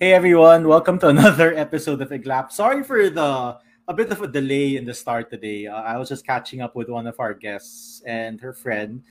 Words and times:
Hey 0.00 0.12
everyone, 0.12 0.68
welcome 0.68 0.96
to 1.00 1.08
another 1.08 1.52
episode 1.56 2.00
of 2.00 2.10
Iglap. 2.10 2.52
Sorry 2.52 2.84
for 2.84 3.10
the 3.10 3.58
a 3.88 3.92
bit 3.92 4.12
of 4.12 4.22
a 4.22 4.28
delay 4.28 4.76
in 4.76 4.84
the 4.84 4.94
start 4.94 5.28
today. 5.28 5.66
Uh, 5.66 5.74
I 5.74 5.98
was 5.98 6.08
just 6.08 6.24
catching 6.24 6.60
up 6.60 6.76
with 6.76 6.88
one 6.88 7.08
of 7.08 7.18
our 7.18 7.34
guests 7.34 8.00
and 8.06 8.40
her 8.40 8.52
friend. 8.52 9.02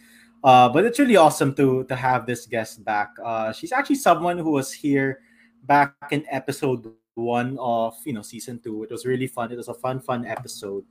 Uh, 0.46 0.70
but 0.70 0.86
it's 0.86 0.97
really 0.97 1.18
awesome 1.18 1.54
to 1.55 1.84
to 1.92 1.96
have 1.97 2.26
this 2.26 2.46
guest 2.46 2.86
back. 2.86 3.12
Uh, 3.20 3.52
she's 3.52 3.73
actually 3.73 4.00
someone 4.00 4.38
who 4.38 4.52
was 4.52 4.71
here 4.71 5.20
back 5.68 5.92
in 6.12 6.23
episode 6.32 6.88
one 7.16 7.58
of 7.60 8.00
you 8.06 8.14
know 8.14 8.24
season 8.24 8.56
two. 8.64 8.84
It 8.84 8.90
was 8.90 9.06
really 9.06 9.28
fun. 9.28 9.52
It 9.52 9.58
was 9.58 9.68
a 9.68 9.76
fun, 9.76 10.00
fun 10.00 10.24
episode. 10.24 10.86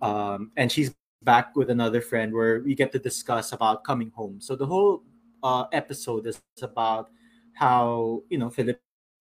Um, 0.00 0.52
and 0.54 0.70
she's 0.70 0.94
back 1.26 1.56
with 1.56 1.70
another 1.70 2.00
friend 2.00 2.32
where 2.32 2.62
we 2.62 2.76
get 2.76 2.92
to 2.92 3.00
discuss 3.00 3.50
about 3.50 3.82
coming 3.82 4.14
home. 4.14 4.38
So 4.40 4.54
the 4.54 4.66
whole 4.66 5.02
uh, 5.42 5.66
episode 5.72 6.28
is 6.28 6.40
about 6.62 7.10
how 7.54 8.22
you 8.30 8.38
know 8.38 8.48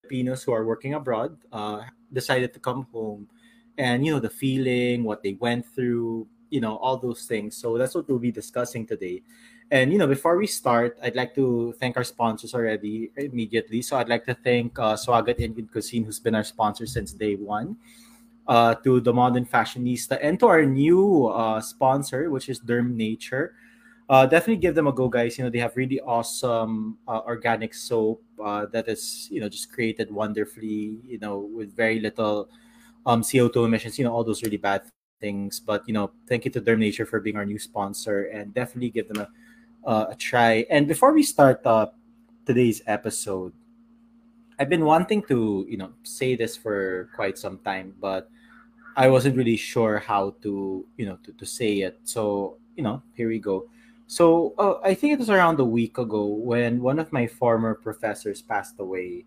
Filipinos 0.09 0.43
who 0.43 0.51
are 0.51 0.65
working 0.65 0.95
abroad 0.95 1.37
uh, 1.54 1.81
decided 2.11 2.54
to 2.54 2.59
come 2.59 2.87
home, 2.91 3.29
and 3.77 4.05
you 4.05 4.11
know 4.11 4.19
the 4.19 4.29
feeling, 4.29 5.04
what 5.04 5.21
they 5.21 5.37
went 5.39 5.65
through, 5.65 6.25
you 6.50 6.59
know 6.59 6.77
all 6.77 6.97
those 6.97 7.25
things. 7.25 7.55
So 7.55 7.77
that's 7.77 7.93
what 7.93 8.09
we'll 8.09 8.17
be 8.17 8.31
discussing 8.31 8.87
today. 8.87 9.21
And 9.69 9.93
you 9.93 10.00
know, 10.01 10.07
before 10.07 10.36
we 10.37 10.47
start, 10.47 10.97
I'd 11.03 11.15
like 11.15 11.36
to 11.36 11.77
thank 11.79 11.95
our 11.95 12.03
sponsors 12.03 12.55
already 12.55 13.11
immediately. 13.15 13.83
So 13.83 13.97
I'd 13.97 14.09
like 14.09 14.25
to 14.25 14.33
thank 14.33 14.79
uh, 14.79 14.97
Swagat 14.97 15.39
Indian 15.39 15.69
Cuisine, 15.69 16.03
who's 16.03 16.19
been 16.19 16.33
our 16.33 16.43
sponsor 16.43 16.87
since 16.89 17.14
day 17.14 17.36
one 17.36 17.78
uh, 18.50 18.73
to 18.81 19.00
the 19.00 19.14
Modern 19.14 19.45
Fashionista, 19.45 20.17
and 20.25 20.39
to 20.41 20.47
our 20.47 20.65
new 20.65 21.29
uh, 21.29 21.61
sponsor, 21.61 22.33
which 22.33 22.50
is 22.50 22.59
Derm 22.59 22.97
Nature. 22.97 23.53
Uh, 24.09 24.25
definitely 24.25 24.57
give 24.57 24.73
them 24.73 24.87
a 24.87 24.91
go, 24.91 25.07
guys. 25.07 25.37
You 25.37 25.43
know 25.43 25.51
they 25.51 25.59
have 25.59 25.77
really 25.77 26.01
awesome 26.01 26.97
uh, 27.07 27.21
organic 27.27 27.75
soap 27.75 28.23
uh, 28.43 28.65
that 28.73 28.87
is 28.87 29.27
you 29.29 29.39
know 29.39 29.47
just 29.47 29.71
created 29.71 30.09
wonderfully. 30.09 30.97
You 31.05 31.19
know 31.19 31.37
with 31.37 31.75
very 31.75 32.00
little 32.00 32.50
um, 33.06 33.22
CO2 33.22 33.66
emissions. 33.66 34.00
You 34.00 34.06
know 34.06 34.14
all 34.14 34.23
those 34.23 34.42
really 34.42 34.58
bad 34.58 34.81
things. 35.22 35.59
But 35.59 35.88
you 35.88 35.94
know 35.94 36.09
thank 36.28 36.44
you 36.44 36.52
to 36.52 36.61
Derm 36.61 36.80
Nature 36.80 37.06
for 37.06 37.19
being 37.19 37.38
our 37.38 37.45
new 37.45 37.59
sponsor, 37.59 38.25
and 38.34 38.52
definitely 38.52 38.89
give 38.89 39.08
them 39.09 39.22
a, 39.22 39.88
uh, 39.88 40.08
a 40.09 40.16
try. 40.16 40.66
And 40.72 40.88
before 40.88 41.14
we 41.14 41.22
start 41.22 41.62
uh, 41.64 41.94
today's 42.47 42.81
episode, 42.88 43.53
I've 44.58 44.69
been 44.69 44.86
wanting 44.86 45.22
to 45.30 45.67
you 45.69 45.78
know 45.78 45.94
say 46.02 46.36
this 46.36 46.58
for 46.58 47.09
quite 47.14 47.38
some 47.38 47.59
time, 47.59 47.94
but 48.02 48.28
I 48.95 49.08
wasn't 49.08 49.38
really 49.38 49.56
sure 49.56 50.00
how 50.00 50.36
to, 50.41 50.86
you 50.97 51.06
know, 51.06 51.17
to, 51.23 51.31
to 51.31 51.45
say 51.45 51.81
it. 51.88 52.00
So, 52.03 52.58
you 52.75 52.84
know, 52.84 53.02
here 53.14 53.30
we 53.30 53.39
go. 53.39 53.69
So, 54.10 54.56
uh, 54.58 54.82
I 54.82 54.96
think 54.98 55.14
it 55.14 55.20
was 55.20 55.30
around 55.30 55.60
a 55.60 55.66
week 55.66 56.00
ago 56.00 56.26
when 56.26 56.82
one 56.82 56.98
of 56.98 57.14
my 57.14 57.28
former 57.28 57.76
professors 57.76 58.42
passed 58.42 58.80
away 58.80 59.26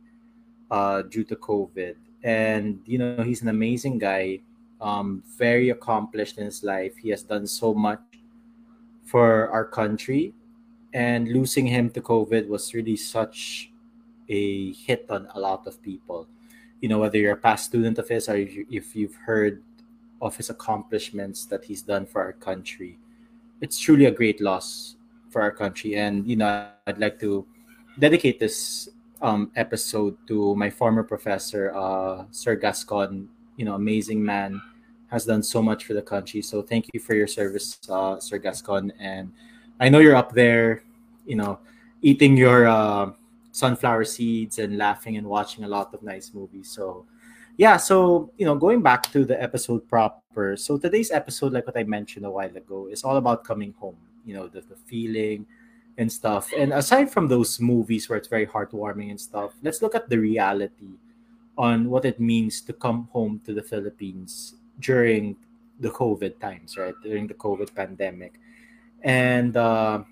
uh, 0.73 1.03
due 1.03 1.23
to 1.31 1.37
COVID. 1.37 1.95
And, 2.25 2.81
you 2.85 2.99
know, 2.99 3.23
he's 3.23 3.43
an 3.43 3.49
amazing 3.49 3.99
guy, 3.99 4.41
um, 4.81 5.23
very 5.39 5.71
accomplished 5.71 6.39
in 6.39 6.47
his 6.47 6.65
life. 6.65 6.97
He 6.97 7.11
has 7.11 7.23
done 7.23 7.47
so 7.47 7.73
much 7.73 8.03
for 9.05 9.49
our 9.51 9.65
country. 9.65 10.35
And 10.93 11.29
losing 11.29 11.67
him 11.67 11.89
to 11.91 12.01
COVID 12.01 12.49
was 12.49 12.75
really 12.75 12.97
such 12.97 13.71
a 14.29 14.73
hit 14.73 15.07
on 15.11 15.29
a 15.35 15.39
lot 15.39 15.67
of 15.67 15.81
people 15.83 16.27
you 16.83 16.89
know 16.89 16.99
whether 16.99 17.17
you're 17.17 17.33
a 17.33 17.37
past 17.37 17.67
student 17.67 17.97
of 17.97 18.09
his 18.09 18.29
or 18.29 18.37
if, 18.37 18.55
you, 18.55 18.67
if 18.71 18.95
you've 18.95 19.15
heard 19.15 19.63
of 20.21 20.37
his 20.37 20.51
accomplishments 20.51 21.47
that 21.47 21.65
he's 21.65 21.81
done 21.81 22.05
for 22.05 22.21
our 22.21 22.33
country 22.33 22.99
it's 23.63 23.79
truly 23.79 24.05
a 24.05 24.11
great 24.11 24.43
loss 24.43 24.97
for 25.31 25.41
our 25.41 25.51
country. 25.51 25.97
And 25.97 26.29
you 26.29 26.37
know 26.37 26.69
i'd 26.87 26.99
like 26.99 27.19
to 27.21 27.47
dedicate 27.99 28.39
this 28.39 28.89
um, 29.23 29.53
episode 29.57 30.19
to 30.27 30.55
my 30.57 30.69
former 30.69 31.03
professor 31.03 31.73
uh, 31.75 32.27
sir 32.31 32.57
gascon. 32.57 33.29
You 33.57 33.65
know 33.65 33.75
amazing 33.75 34.23
man 34.23 34.61
has 35.09 35.25
done 35.25 35.43
so 35.43 35.63
much 35.63 35.87
for 35.87 35.95
the 35.95 36.03
country. 36.03 36.43
So 36.43 36.61
thank 36.61 36.87
you 36.93 37.01
for 37.01 37.15
your 37.15 37.27
service 37.27 37.79
uh, 37.89 38.21
sir 38.21 38.37
gascon. 38.37 38.93
And 39.01 39.33
i 39.81 39.89
know 39.89 39.99
you're 39.99 40.17
up 40.17 40.33
there 40.33 40.83
you 41.25 41.37
know 41.37 41.59
eating 42.03 42.37
your 42.37 42.67
uh, 42.67 43.13
sunflower 43.53 44.05
seeds 44.05 44.59
and 44.59 44.77
laughing 44.77 45.17
and 45.17 45.27
watching 45.27 45.65
a 45.65 45.69
lot 45.69 45.95
of 45.95 46.03
nice 46.03 46.35
movies. 46.35 46.69
So, 46.69 47.07
yeah, 47.57 47.77
so 47.77 48.31
you 48.37 48.47
know, 48.47 48.55
going 48.55 48.83
back 48.83 49.11
to 49.13 49.25
the 49.25 49.41
episode 49.41 49.89
proper. 49.89 50.57
So 50.57 50.79
today's 50.79 51.11
episode, 51.11 51.53
like 51.53 51.67
what 51.67 51.77
I 51.77 51.85
mentioned 51.85 52.25
a 52.25 52.31
while 52.31 52.57
ago, 52.57 52.89
is 52.91 53.05
all 53.05 53.17
about 53.17 53.45
coming 53.45 53.75
home. 53.79 53.97
You 54.25 54.35
know, 54.35 54.49
the, 54.49 54.61
the 54.61 54.77
feeling 54.87 55.47
and 55.99 56.11
stuff. 56.11 56.51
And 56.57 56.73
aside 56.73 57.11
from 57.11 57.29
those 57.29 57.61
movies 57.61 58.09
where 58.09 58.17
it's 58.17 58.29
very 58.29 58.47
heartwarming 58.47 59.11
and 59.11 59.21
stuff, 59.21 59.53
let's 59.63 59.83
look 59.83 59.95
at 59.95 60.09
the 60.09 60.19
reality 60.19 60.97
on 61.59 61.91
what 61.91 62.05
it 62.05 62.19
means 62.19 62.61
to 62.63 62.73
come 62.73 63.09
home 63.13 63.41
to 63.45 63.53
the 63.53 63.63
Philippines 63.63 64.55
during 64.81 65.37
the 65.81 65.91
COVID 65.91 66.41
times, 66.41 66.77
right? 66.77 66.95
During 67.03 67.27
the 67.27 67.35
COVID 67.35 67.75
pandemic. 67.75 68.41
And 69.03 69.57
uh, 69.57 70.05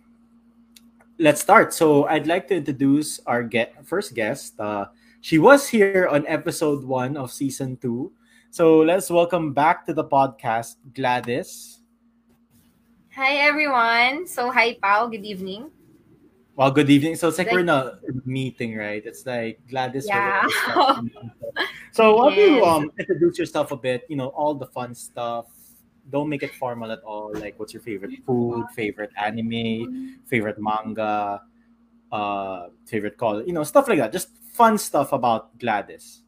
let's 1.19 1.41
start. 1.41 1.73
So 1.73 2.05
I'd 2.05 2.27
like 2.27 2.49
to 2.49 2.57
introduce 2.57 3.21
our 3.27 3.43
get 3.43 3.87
first 3.87 4.15
guest. 4.15 4.59
Uh, 4.61 4.87
she 5.21 5.39
was 5.39 5.69
here 5.69 6.09
on 6.11 6.27
episode 6.27 6.85
one 6.85 7.17
of 7.17 7.31
season 7.31 7.77
two. 7.77 8.13
So 8.51 8.81
let's 8.81 9.11
welcome 9.11 9.53
back 9.53 9.87
to 9.87 9.93
the 9.93 10.05
podcast 10.05 10.77
Gladys. 10.95 11.81
Hi 13.15 13.37
everyone. 13.37 14.27
So 14.27 14.51
hi 14.51 14.79
Pao. 14.81 15.09
Good 15.09 15.25
evening. 15.25 15.71
Well, 16.57 16.71
good 16.71 16.91
evening. 16.91 17.17
So 17.17 17.29
it's 17.29 17.39
like, 17.39 17.53
we're 17.53 17.61
in 17.61 17.69
a 17.69 18.01
meeting, 18.25 18.77
right? 18.77 19.03
It's 19.05 19.25
like 19.27 19.61
Gladys. 19.69 20.07
Yeah. 20.09 20.47
so 21.93 22.17
why 22.17 22.35
yes. 22.35 22.39
you 22.39 22.65
um 22.65 22.91
introduce 22.99 23.39
yourself 23.39 23.73
a 23.73 23.77
bit? 23.77 24.05
You 24.09 24.17
know 24.17 24.29
all 24.29 24.55
the 24.55 24.67
fun 24.67 24.95
stuff 24.95 25.47
don't 26.09 26.29
make 26.29 26.43
it 26.43 26.53
formal 26.55 26.91
at 26.91 27.01
all. 27.03 27.31
Like, 27.35 27.55
what's 27.59 27.73
your 27.73 27.83
favorite 27.83 28.11
food, 28.27 28.67
favorite 28.75 29.11
anime, 29.17 30.19
favorite 30.27 30.57
manga, 30.59 31.41
uh, 32.11 32.69
favorite 32.87 33.17
color, 33.17 33.45
you 33.45 33.53
know, 33.53 33.63
stuff 33.63 33.87
like 33.87 33.99
that. 33.99 34.13
Just 34.13 34.31
fun 34.53 34.79
stuff 34.79 35.13
about 35.13 35.59
Gladys. 35.59 36.23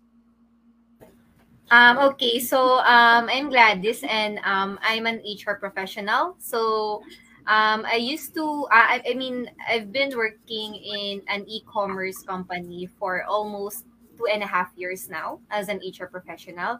Um, 1.70 1.98
okay, 2.12 2.38
so 2.38 2.80
um, 2.80 3.28
I'm 3.32 3.48
Gladys 3.48 4.04
and 4.04 4.38
um, 4.44 4.78
I'm 4.82 5.06
an 5.06 5.22
HR 5.24 5.54
professional. 5.54 6.36
So 6.38 7.02
um, 7.46 7.86
I 7.88 7.96
used 7.96 8.34
to, 8.34 8.66
I, 8.70 9.02
I 9.08 9.14
mean, 9.14 9.50
I've 9.68 9.90
been 9.90 10.16
working 10.16 10.74
in 10.74 11.22
an 11.28 11.48
e 11.48 11.62
commerce 11.66 12.22
company 12.22 12.88
for 12.98 13.24
almost 13.24 13.86
two 14.18 14.26
and 14.26 14.42
a 14.42 14.46
half 14.46 14.70
years 14.76 15.08
now 15.08 15.40
as 15.50 15.68
an 15.68 15.80
HR 15.80 16.06
professional. 16.06 16.78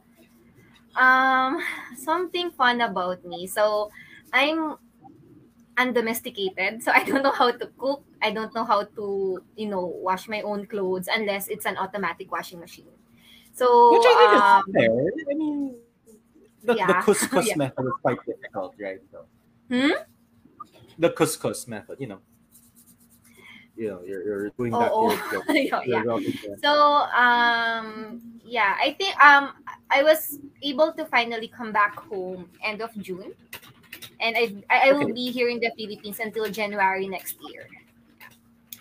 Um, 0.94 1.62
something 1.96 2.50
fun 2.50 2.82
about 2.82 3.24
me. 3.24 3.46
So, 3.46 3.90
I'm 4.32 4.76
undomesticated. 5.78 6.82
So 6.82 6.92
I 6.92 7.04
don't 7.04 7.22
know 7.22 7.32
how 7.32 7.50
to 7.50 7.66
cook. 7.78 8.04
I 8.20 8.30
don't 8.30 8.54
know 8.54 8.64
how 8.64 8.84
to, 8.84 9.42
you 9.56 9.68
know, 9.68 9.86
wash 9.86 10.28
my 10.28 10.42
own 10.42 10.66
clothes 10.66 11.08
unless 11.12 11.48
it's 11.48 11.66
an 11.66 11.76
automatic 11.76 12.30
washing 12.30 12.60
machine. 12.60 12.92
So 13.52 13.92
Which 13.92 14.02
I 14.06 14.14
think 14.16 14.42
um, 14.42 14.64
is 14.66 14.74
fair. 14.74 14.90
I 15.30 15.34
mean 15.34 15.74
the, 16.64 16.74
yeah. 16.74 16.86
the 16.86 16.92
kuskos 17.06 17.46
yeah. 17.46 17.56
method 17.56 17.84
is 17.86 17.92
quite 18.00 18.18
difficult, 18.26 18.74
right? 18.80 19.00
So, 19.10 19.24
hmm? 19.68 19.90
The 20.98 21.10
kuskos 21.10 21.68
method, 21.68 21.98
you 22.00 22.06
know. 22.06 22.20
You 23.74 23.88
know, 23.88 24.00
you're, 24.06 24.22
you're 24.22 24.50
doing 24.50 24.72
that. 24.72 24.90
Oh, 24.92 25.10
oh. 25.10 25.82
yeah. 25.86 26.02
So 26.62 26.72
um 27.16 28.20
yeah, 28.44 28.76
I 28.78 28.94
think 28.98 29.16
um 29.24 29.54
I 29.90 30.02
was 30.02 30.38
able 30.62 30.92
to 30.92 31.06
finally 31.06 31.48
come 31.48 31.72
back 31.72 31.96
home 31.96 32.50
end 32.62 32.82
of 32.82 32.94
June, 32.98 33.32
and 34.22 34.36
I 34.38 34.88
I, 34.88 34.92
will 34.92 35.10
okay. 35.10 35.12
be 35.12 35.30
here 35.30 35.48
in 35.48 35.58
the 35.58 35.70
Philippines 35.76 36.20
until 36.20 36.48
January 36.48 37.08
next 37.08 37.36
year. 37.50 37.66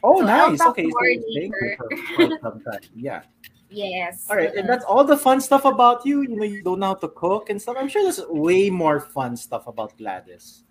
Oh, 0.03 0.22
so 0.22 0.25
nice. 0.25 0.62
Okay, 0.62 0.90
so 0.90 2.29
yeah. 2.96 3.22
Yes. 3.70 4.28
All 4.29 4.35
right, 4.35 4.53
and 4.53 4.67
that's 4.67 4.84
all 4.84 5.03
the 5.03 5.17
fun 5.17 5.40
stuff 5.40 5.64
about 5.66 6.05
you. 6.05 6.22
You 6.22 6.35
know, 6.35 6.43
you 6.43 6.61
don't 6.61 6.79
know 6.79 6.88
how 6.88 7.02
to 7.02 7.08
cook 7.08 7.49
and 7.49 7.61
stuff. 7.61 7.78
I'm 7.79 7.88
sure 7.88 8.03
there's 8.03 8.22
way 8.28 8.70
more 8.70 8.99
fun 8.99 9.38
stuff 9.38 9.67
about 9.67 9.97
Gladys. 9.97 10.64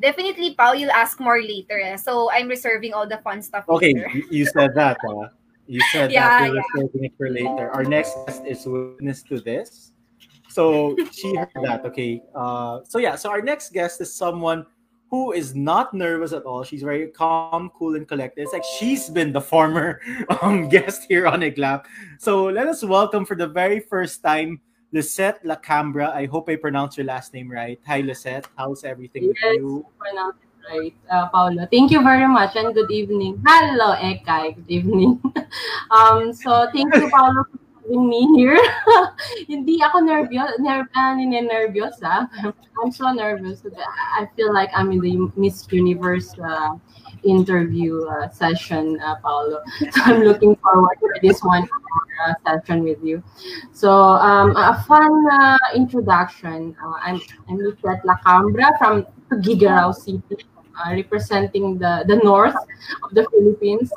Definitely, 0.00 0.54
Paul. 0.54 0.74
You'll 0.74 0.96
ask 0.96 1.20
more 1.20 1.42
later. 1.42 1.78
Eh? 1.78 1.96
So 1.96 2.30
I'm 2.32 2.48
reserving 2.48 2.94
all 2.94 3.06
the 3.06 3.18
fun 3.18 3.42
stuff. 3.42 3.68
Okay, 3.68 3.92
later. 3.92 4.10
you 4.30 4.46
said 4.46 4.74
that. 4.74 4.96
Uh. 5.04 5.28
You 5.66 5.80
said 5.92 6.10
yeah, 6.16 6.40
that 6.40 6.50
we 6.50 6.56
were 6.56 6.64
saving 6.74 7.04
it 7.04 7.12
for 7.16 7.28
later. 7.28 7.70
Our 7.70 7.84
next 7.84 8.16
guest 8.26 8.42
is 8.46 8.66
witness 8.66 9.22
to 9.24 9.40
this. 9.40 9.91
So 10.52 10.96
she 11.10 11.34
heard 11.34 11.48
that. 11.64 11.84
Okay. 11.86 12.22
Uh, 12.34 12.80
so 12.84 12.98
yeah. 12.98 13.16
So 13.16 13.30
our 13.30 13.40
next 13.40 13.72
guest 13.72 14.00
is 14.00 14.14
someone 14.14 14.66
who 15.10 15.32
is 15.32 15.54
not 15.54 15.92
nervous 15.92 16.32
at 16.32 16.44
all. 16.44 16.64
She's 16.64 16.82
very 16.82 17.08
calm, 17.08 17.70
cool, 17.76 17.96
and 17.96 18.08
collected. 18.08 18.42
It's 18.42 18.52
like 18.52 18.64
she's 18.78 19.10
been 19.10 19.32
the 19.32 19.40
former 19.40 20.00
um, 20.42 20.68
guest 20.68 21.04
here 21.08 21.26
on 21.26 21.40
Iglap. 21.40 21.84
So 22.18 22.44
let 22.44 22.66
us 22.66 22.82
welcome 22.82 23.24
for 23.24 23.36
the 23.36 23.46
very 23.46 23.80
first 23.80 24.22
time 24.22 24.60
Lisette 24.92 25.44
Lacambra. 25.44 26.12
I 26.12 26.26
hope 26.26 26.48
I 26.48 26.56
pronounced 26.56 26.96
your 26.96 27.06
last 27.06 27.32
name 27.34 27.50
right. 27.50 27.80
Hi, 27.86 28.00
Lisette. 28.00 28.46
How's 28.56 28.84
everything 28.84 29.24
yes, 29.24 29.36
with 29.42 29.56
you? 29.56 29.86
Pronounced 29.98 30.38
right, 30.68 30.94
uh, 31.10 31.28
Paolo. 31.28 31.66
Thank 31.70 31.90
you 31.90 32.02
very 32.02 32.28
much 32.28 32.56
and 32.56 32.74
good 32.74 32.90
evening. 32.90 33.42
Hello, 33.46 33.94
Ekay. 33.96 34.56
Good 34.56 34.70
evening. 34.70 35.20
Um, 35.90 36.32
so 36.32 36.66
thank 36.72 36.94
you, 36.94 37.10
Paolo, 37.10 37.44
for 37.44 37.58
having 37.82 38.08
me 38.08 38.26
here. 38.36 38.58
Hindi 39.48 39.82
ako 39.82 39.98
nervous, 40.00 40.58
ner 40.58 40.88
uh, 40.94 41.14
nervous 41.14 41.98
ah. 42.04 42.28
I'm 42.82 42.92
so 42.92 43.12
nervous. 43.12 43.62
I 44.18 44.26
feel 44.36 44.52
like 44.52 44.70
I'm 44.74 44.92
in 44.92 45.00
the 45.00 45.30
Miss 45.36 45.66
Universe 45.70 46.34
uh, 46.38 46.76
interview 47.24 48.04
uh, 48.06 48.28
session, 48.30 48.98
uh, 49.00 49.16
Paolo. 49.22 49.62
So 49.92 50.00
I'm 50.04 50.22
looking 50.22 50.56
forward 50.56 50.98
to 51.00 51.08
this 51.22 51.42
one 51.42 51.68
uh, 52.26 52.34
session 52.46 52.84
with 52.84 52.98
you. 53.02 53.22
So 53.72 53.90
um, 53.92 54.56
a 54.56 54.82
fun 54.86 55.12
uh, 55.30 55.58
introduction. 55.74 56.76
Uh, 56.82 56.96
I'm 57.02 57.20
I'm 57.48 57.58
Lisette 57.58 58.02
Lacambra 58.04 58.78
from 58.78 59.06
Tuguegarao 59.30 59.94
City, 59.94 60.46
representing 60.90 61.78
the 61.78 62.04
the 62.06 62.16
north 62.24 62.56
of 63.04 63.10
the 63.14 63.26
Philippines. 63.30 63.92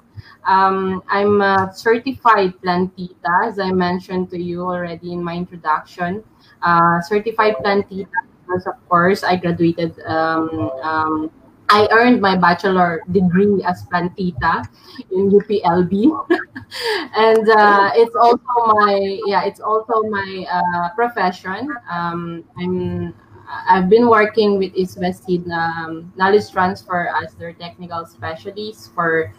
Um, 0.46 1.04
I'm 1.08 1.42
a 1.42 1.72
certified 1.74 2.54
plantita, 2.62 3.48
as 3.48 3.60
I 3.60 3.72
mentioned 3.72 4.30
to 4.32 4.42
you 4.42 4.62
already 4.62 5.14
in 5.14 5.24
my 5.24 5.36
introduction. 5.36 6.24
Uh, 6.62 7.02
certified 7.02 7.56
plantita 7.64 8.08
because, 8.46 8.68
of 8.68 8.78
course, 8.90 9.24
I 9.24 9.36
graduated 9.36 10.00
um, 10.06 10.70
um, 10.84 11.32
I 11.70 11.88
earned 11.92 12.22
my 12.22 12.38
bachelor 12.38 13.02
degree 13.12 13.64
as 13.66 13.86
plantita 13.88 14.68
in 15.12 15.32
UPLB, 15.32 16.14
and 17.18 17.50
uh, 17.50 17.90
it's 17.96 18.16
also 18.16 18.46
my 18.78 19.20
yeah, 19.26 19.44
it's 19.46 19.60
also 19.60 20.04
my 20.04 20.46
uh, 20.46 20.90
profession. 20.94 21.74
Um, 21.90 22.44
I'm 22.58 23.16
I've 23.68 23.90
been 23.90 24.08
working 24.08 24.58
with 24.58 24.74
East 24.76 25.00
West 25.00 25.26
Seed 25.26 25.48
um, 25.50 26.12
knowledge 26.16 26.52
transfer 26.52 27.10
as 27.22 27.34
their 27.36 27.54
technical 27.54 28.06
specialist 28.06 28.94
for 28.94 29.34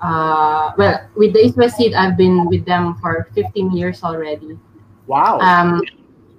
uh, 0.00 0.72
well 0.76 1.08
with 1.16 1.32
the 1.32 1.40
East 1.40 1.56
West 1.56 1.76
Seed 1.76 1.94
I've 1.94 2.16
been 2.16 2.46
with 2.46 2.64
them 2.64 2.94
for 2.96 3.28
15 3.34 3.72
years 3.72 4.02
already. 4.02 4.58
Wow. 5.06 5.38
Um, 5.40 5.82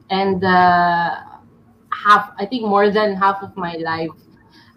and 0.09 0.43
uh, 0.43 1.23
half 1.91 2.31
I 2.37 2.45
think 2.45 2.63
more 2.63 2.89
than 2.89 3.15
half 3.15 3.41
of 3.43 3.55
my 3.57 3.75
life 3.75 4.11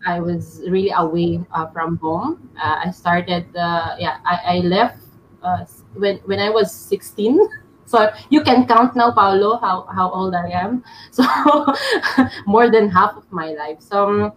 I 0.04 0.20
was 0.20 0.62
really 0.68 0.90
away 0.90 1.40
uh, 1.52 1.66
from 1.68 1.96
home. 1.98 2.50
Uh, 2.60 2.82
I 2.86 2.90
started, 2.90 3.46
uh, 3.56 3.96
yeah, 3.98 4.18
I, 4.24 4.56
I 4.56 4.58
left 4.58 4.98
uh, 5.42 5.64
when 5.94 6.18
when 6.24 6.40
I 6.40 6.50
was 6.50 6.72
16. 6.72 7.38
So 7.84 8.08
you 8.30 8.42
can 8.42 8.66
count 8.66 8.96
now, 8.96 9.12
Paolo, 9.12 9.58
how, 9.58 9.82
how 9.82 10.08
old 10.08 10.34
I 10.34 10.48
am. 10.48 10.82
So 11.10 11.24
more 12.46 12.70
than 12.70 12.88
half 12.88 13.18
of 13.18 13.30
my 13.30 13.52
life. 13.52 13.82
So 13.82 14.08
um, 14.08 14.32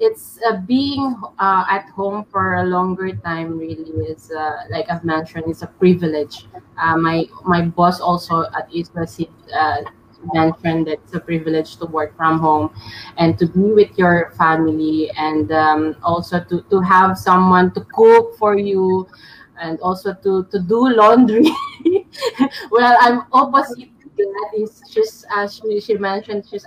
it's 0.00 0.38
uh, 0.46 0.56
being 0.66 1.16
uh, 1.38 1.64
at 1.68 1.88
home 1.90 2.24
for 2.30 2.56
a 2.56 2.64
longer 2.64 3.14
time 3.16 3.58
really 3.58 3.90
is 4.06 4.30
like 4.70 4.86
I've 4.90 5.04
mentioned, 5.04 5.44
it's 5.46 5.62
a 5.62 5.66
privilege. 5.66 6.46
my 6.76 7.26
my 7.44 7.62
boss 7.62 8.00
also 8.00 8.42
at 8.56 8.68
East 8.70 8.94
West 8.94 9.20
mentioned 10.34 10.86
that 10.86 10.98
it's 11.04 11.14
a 11.14 11.20
privilege 11.20 11.76
to 11.76 11.86
work 11.86 12.16
from 12.16 12.38
home 12.38 12.70
and 13.16 13.38
to 13.38 13.46
be 13.46 13.72
with 13.72 13.96
your 13.98 14.32
family 14.36 15.10
and 15.16 15.52
um, 15.52 15.96
also 16.02 16.42
to, 16.44 16.62
to 16.70 16.80
have 16.80 17.16
someone 17.16 17.72
to 17.72 17.80
cook 17.92 18.36
for 18.36 18.58
you 18.58 19.06
and 19.60 19.80
also 19.80 20.14
to, 20.14 20.44
to 20.50 20.58
do 20.60 20.90
laundry. 20.90 21.50
well, 22.70 22.96
I'm 23.00 23.22
opposite 23.32 23.90
that 24.16 24.50
is 24.58 24.82
as 25.36 25.54
she, 25.54 25.80
she 25.80 25.94
mentioned 25.94 26.44
she's 26.50 26.66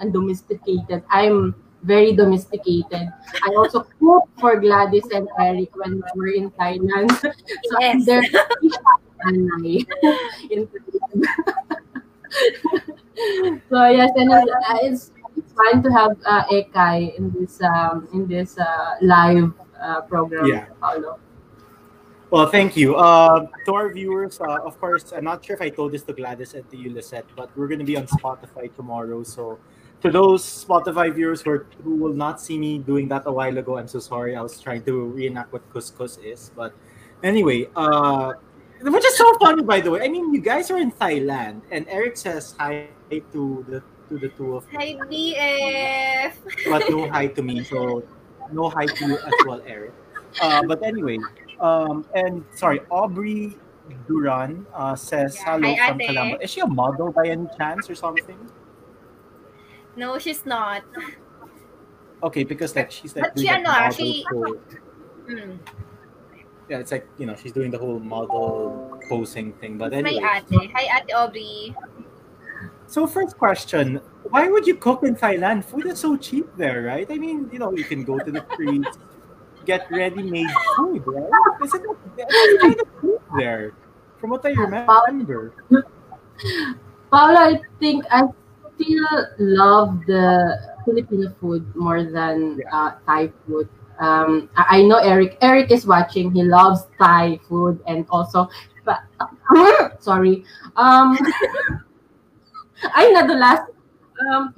undomesticated. 0.00 1.02
I'm 1.10 1.56
very 1.82 2.12
domesticated. 2.12 3.08
I 3.44 3.54
also 3.56 3.86
cook 4.00 4.28
for 4.40 4.60
Gladys 4.60 5.06
and 5.12 5.28
Eric 5.38 5.74
when 5.76 6.02
we 6.02 6.02
were 6.14 6.28
in 6.28 6.50
Thailand. 6.52 7.10
so 7.20 7.76
yes. 7.80 8.04
they're 8.04 8.22
in 10.50 10.68
so 13.70 13.88
yes, 13.88 14.10
and 14.16 14.32
uh, 14.32 14.44
it's, 14.82 15.10
it's 15.36 15.52
fun 15.52 15.82
to 15.82 15.90
have 15.90 16.16
uh, 16.24 16.44
Ekay 16.46 17.16
in 17.18 17.30
this 17.32 17.60
um, 17.62 18.08
in 18.12 18.28
this 18.28 18.58
uh, 18.58 18.94
live 19.00 19.52
uh, 19.80 20.02
program. 20.02 20.46
Yeah. 20.46 20.66
Paolo. 20.80 21.18
Well, 22.30 22.46
thank 22.50 22.76
you. 22.76 22.94
Uh, 22.94 23.46
to 23.64 23.74
our 23.74 23.90
viewers, 23.90 24.38
uh, 24.38 24.58
of 24.60 24.78
course, 24.78 25.12
I'm 25.16 25.24
not 25.24 25.42
sure 25.42 25.56
if 25.56 25.62
I 25.62 25.70
told 25.70 25.92
this 25.92 26.02
to 26.02 26.12
Gladys 26.12 26.52
and 26.52 26.68
to 26.70 26.76
you, 26.76 26.92
Lisette, 26.92 27.24
but 27.34 27.48
we're 27.56 27.68
going 27.68 27.78
to 27.78 27.86
be 27.86 27.96
on 27.96 28.06
Spotify 28.06 28.68
tomorrow. 28.74 29.22
So, 29.22 29.58
to 30.02 30.10
those 30.10 30.44
Spotify 30.44 31.12
viewers 31.12 31.42
who, 31.42 31.50
are, 31.50 31.66
who 31.82 31.96
will 31.96 32.14
not 32.14 32.40
see 32.40 32.58
me 32.58 32.78
doing 32.78 33.08
that 33.08 33.22
a 33.26 33.32
while 33.32 33.56
ago, 33.58 33.78
I'm 33.78 33.88
so 33.88 33.98
sorry. 33.98 34.36
I 34.36 34.42
was 34.42 34.60
trying 34.60 34.84
to 34.84 35.06
reenact 35.06 35.52
what 35.52 35.68
kuskos 35.72 36.22
is. 36.22 36.50
But 36.54 36.72
anyway, 37.22 37.68
uh, 37.74 38.34
which 38.82 39.04
is 39.04 39.18
so 39.18 39.34
funny, 39.38 39.62
by 39.62 39.80
the 39.80 39.90
way. 39.90 40.02
I 40.02 40.08
mean, 40.08 40.32
you 40.32 40.40
guys 40.40 40.70
are 40.70 40.78
in 40.78 40.92
Thailand, 40.92 41.62
and 41.70 41.86
Eric 41.88 42.16
says 42.16 42.54
hi 42.58 42.88
to 43.10 43.64
the 43.68 43.82
to 44.08 44.18
the 44.18 44.28
two 44.28 44.56
of 44.56 44.64
you. 44.72 44.78
Hi, 44.78 44.94
BF. 45.10 46.32
But 46.70 46.90
no 46.90 47.10
hi 47.10 47.26
to 47.26 47.42
me, 47.42 47.64
so 47.64 48.04
no 48.52 48.70
hi 48.70 48.86
to 48.86 49.06
you 49.06 49.18
as 49.18 49.34
well, 49.46 49.62
Eric. 49.66 49.92
Uh, 50.40 50.62
but 50.62 50.82
anyway, 50.82 51.18
um, 51.60 52.06
and 52.14 52.44
sorry, 52.54 52.80
Aubrey 52.90 53.56
Duran 54.06 54.66
uh, 54.74 54.94
says 54.94 55.34
yeah. 55.36 55.58
hello 55.58 55.74
hi, 55.74 55.88
from 55.88 55.98
Calamba. 55.98 56.38
Is 56.40 56.50
she 56.50 56.60
a 56.60 56.66
model 56.66 57.10
by 57.10 57.26
any 57.26 57.48
chance 57.58 57.90
or 57.90 57.96
something? 57.96 58.38
No, 59.98 60.16
she's 60.16 60.46
not. 60.46 60.84
Okay, 62.22 62.44
because 62.44 62.76
like 62.76 62.90
she's 62.90 63.16
like 63.16 63.34
but 63.34 63.38
she, 63.38 63.48
ano, 63.48 63.90
she, 63.90 64.24
mm 64.30 65.58
yeah, 66.68 66.78
it's 66.78 66.92
like 66.92 67.08
you 67.16 67.26
know 67.26 67.34
she's 67.34 67.52
doing 67.52 67.70
the 67.70 67.78
whole 67.78 67.98
model 67.98 69.00
posing 69.08 69.52
thing. 69.54 69.78
But 69.78 69.92
anyway, 69.92 70.20
hi 70.22 70.38
Ate, 70.38 70.70
hi 70.70 71.00
Ate 71.00 71.14
Aubrey. 71.16 71.74
So 72.86 73.06
first 73.06 73.36
question, 73.38 74.00
why 74.30 74.48
would 74.48 74.66
you 74.66 74.76
cook 74.76 75.02
in 75.02 75.16
Thailand? 75.16 75.64
Food 75.64 75.86
is 75.86 75.98
so 75.98 76.16
cheap 76.16 76.46
there, 76.56 76.82
right? 76.82 77.06
I 77.10 77.18
mean, 77.18 77.48
you 77.52 77.58
know, 77.58 77.72
you 77.72 77.84
can 77.84 78.04
go 78.04 78.18
to 78.18 78.30
the 78.30 78.44
streets, 78.52 78.98
get 79.66 79.90
ready-made 79.90 80.48
food, 80.76 81.02
right? 81.06 81.28
Isn't 81.64 81.84
it 81.84 82.60
kind 82.60 82.80
of 82.80 82.88
cheap 83.00 83.20
there? 83.36 83.72
From 84.20 84.30
what 84.30 84.44
I 84.44 84.52
remember. 84.52 85.52
Paolo, 87.10 87.40
I 87.40 87.60
think 87.78 88.04
I 88.10 88.28
still 88.78 89.26
love 89.38 90.06
the 90.06 90.54
Filipino 90.84 91.34
food 91.40 91.66
more 91.74 92.04
than 92.04 92.58
yeah. 92.62 92.74
uh, 92.74 92.94
Thai 93.06 93.32
food 93.46 93.68
um, 93.98 94.48
I 94.56 94.82
know 94.82 94.98
Eric. 94.98 95.38
Eric 95.42 95.70
is 95.70 95.86
watching. 95.86 96.32
He 96.32 96.42
loves 96.42 96.86
Thai 96.98 97.40
food 97.48 97.80
and 97.86 98.06
also, 98.10 98.48
but 98.84 99.00
sorry. 99.98 100.44
Um, 100.76 101.18
I'm 102.94 103.12
not 103.12 103.26
the 103.26 103.34
last. 103.34 103.62
Um, 104.30 104.54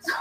so, 0.00 0.14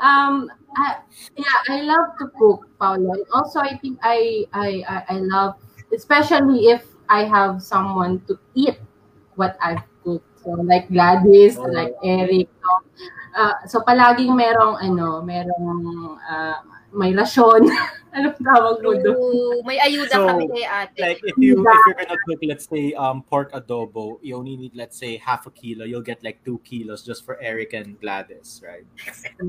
um, 0.00 0.50
I, 0.76 0.98
yeah, 1.36 1.58
I 1.68 1.82
love 1.82 2.18
to 2.18 2.26
cook, 2.38 2.66
Paolo. 2.78 3.12
And 3.12 3.24
also, 3.32 3.60
I 3.60 3.78
think 3.78 3.98
I, 4.02 4.44
I, 4.52 4.84
I, 4.88 5.04
I 5.14 5.18
love, 5.18 5.56
especially 5.94 6.70
if 6.70 6.84
I 7.08 7.24
have 7.24 7.62
someone 7.62 8.20
to 8.26 8.38
eat 8.54 8.78
what 9.36 9.56
I've. 9.62 9.82
So, 10.42 10.50
like 10.62 10.90
Gladys, 10.90 11.58
oh. 11.58 11.70
like 11.70 11.94
Eric. 12.04 12.50
So, 12.60 12.70
uh, 13.38 13.54
so 13.66 13.80
palaging 13.86 14.34
merong 14.34 14.82
ano, 14.82 15.22
merong 15.22 16.18
uh, 16.20 16.58
may 16.92 17.12
rasyon. 17.16 17.64
Anong 18.12 18.36
tawag 18.44 18.84
mo 18.84 18.92
doon? 18.92 19.64
May 19.64 19.80
ayuda 19.80 20.12
so, 20.12 20.28
kami 20.28 20.44
kay 20.52 20.68
ate. 20.68 21.00
Like 21.00 21.24
if 21.24 21.32
you 21.40 21.64
if 21.64 21.80
you're 21.88 21.96
gonna 21.96 22.20
cook, 22.28 22.44
let's 22.44 22.68
say 22.68 22.92
um 22.92 23.24
pork 23.24 23.56
adobo, 23.56 24.20
you 24.20 24.36
only 24.36 24.60
need 24.60 24.76
let's 24.76 25.00
say 25.00 25.16
half 25.16 25.48
a 25.48 25.50
kilo. 25.50 25.88
You'll 25.88 26.04
get 26.04 26.20
like 26.20 26.44
two 26.44 26.60
kilos 26.60 27.00
just 27.00 27.24
for 27.24 27.40
Eric 27.40 27.72
and 27.72 27.96
Gladys, 28.04 28.60
right? 28.60 28.84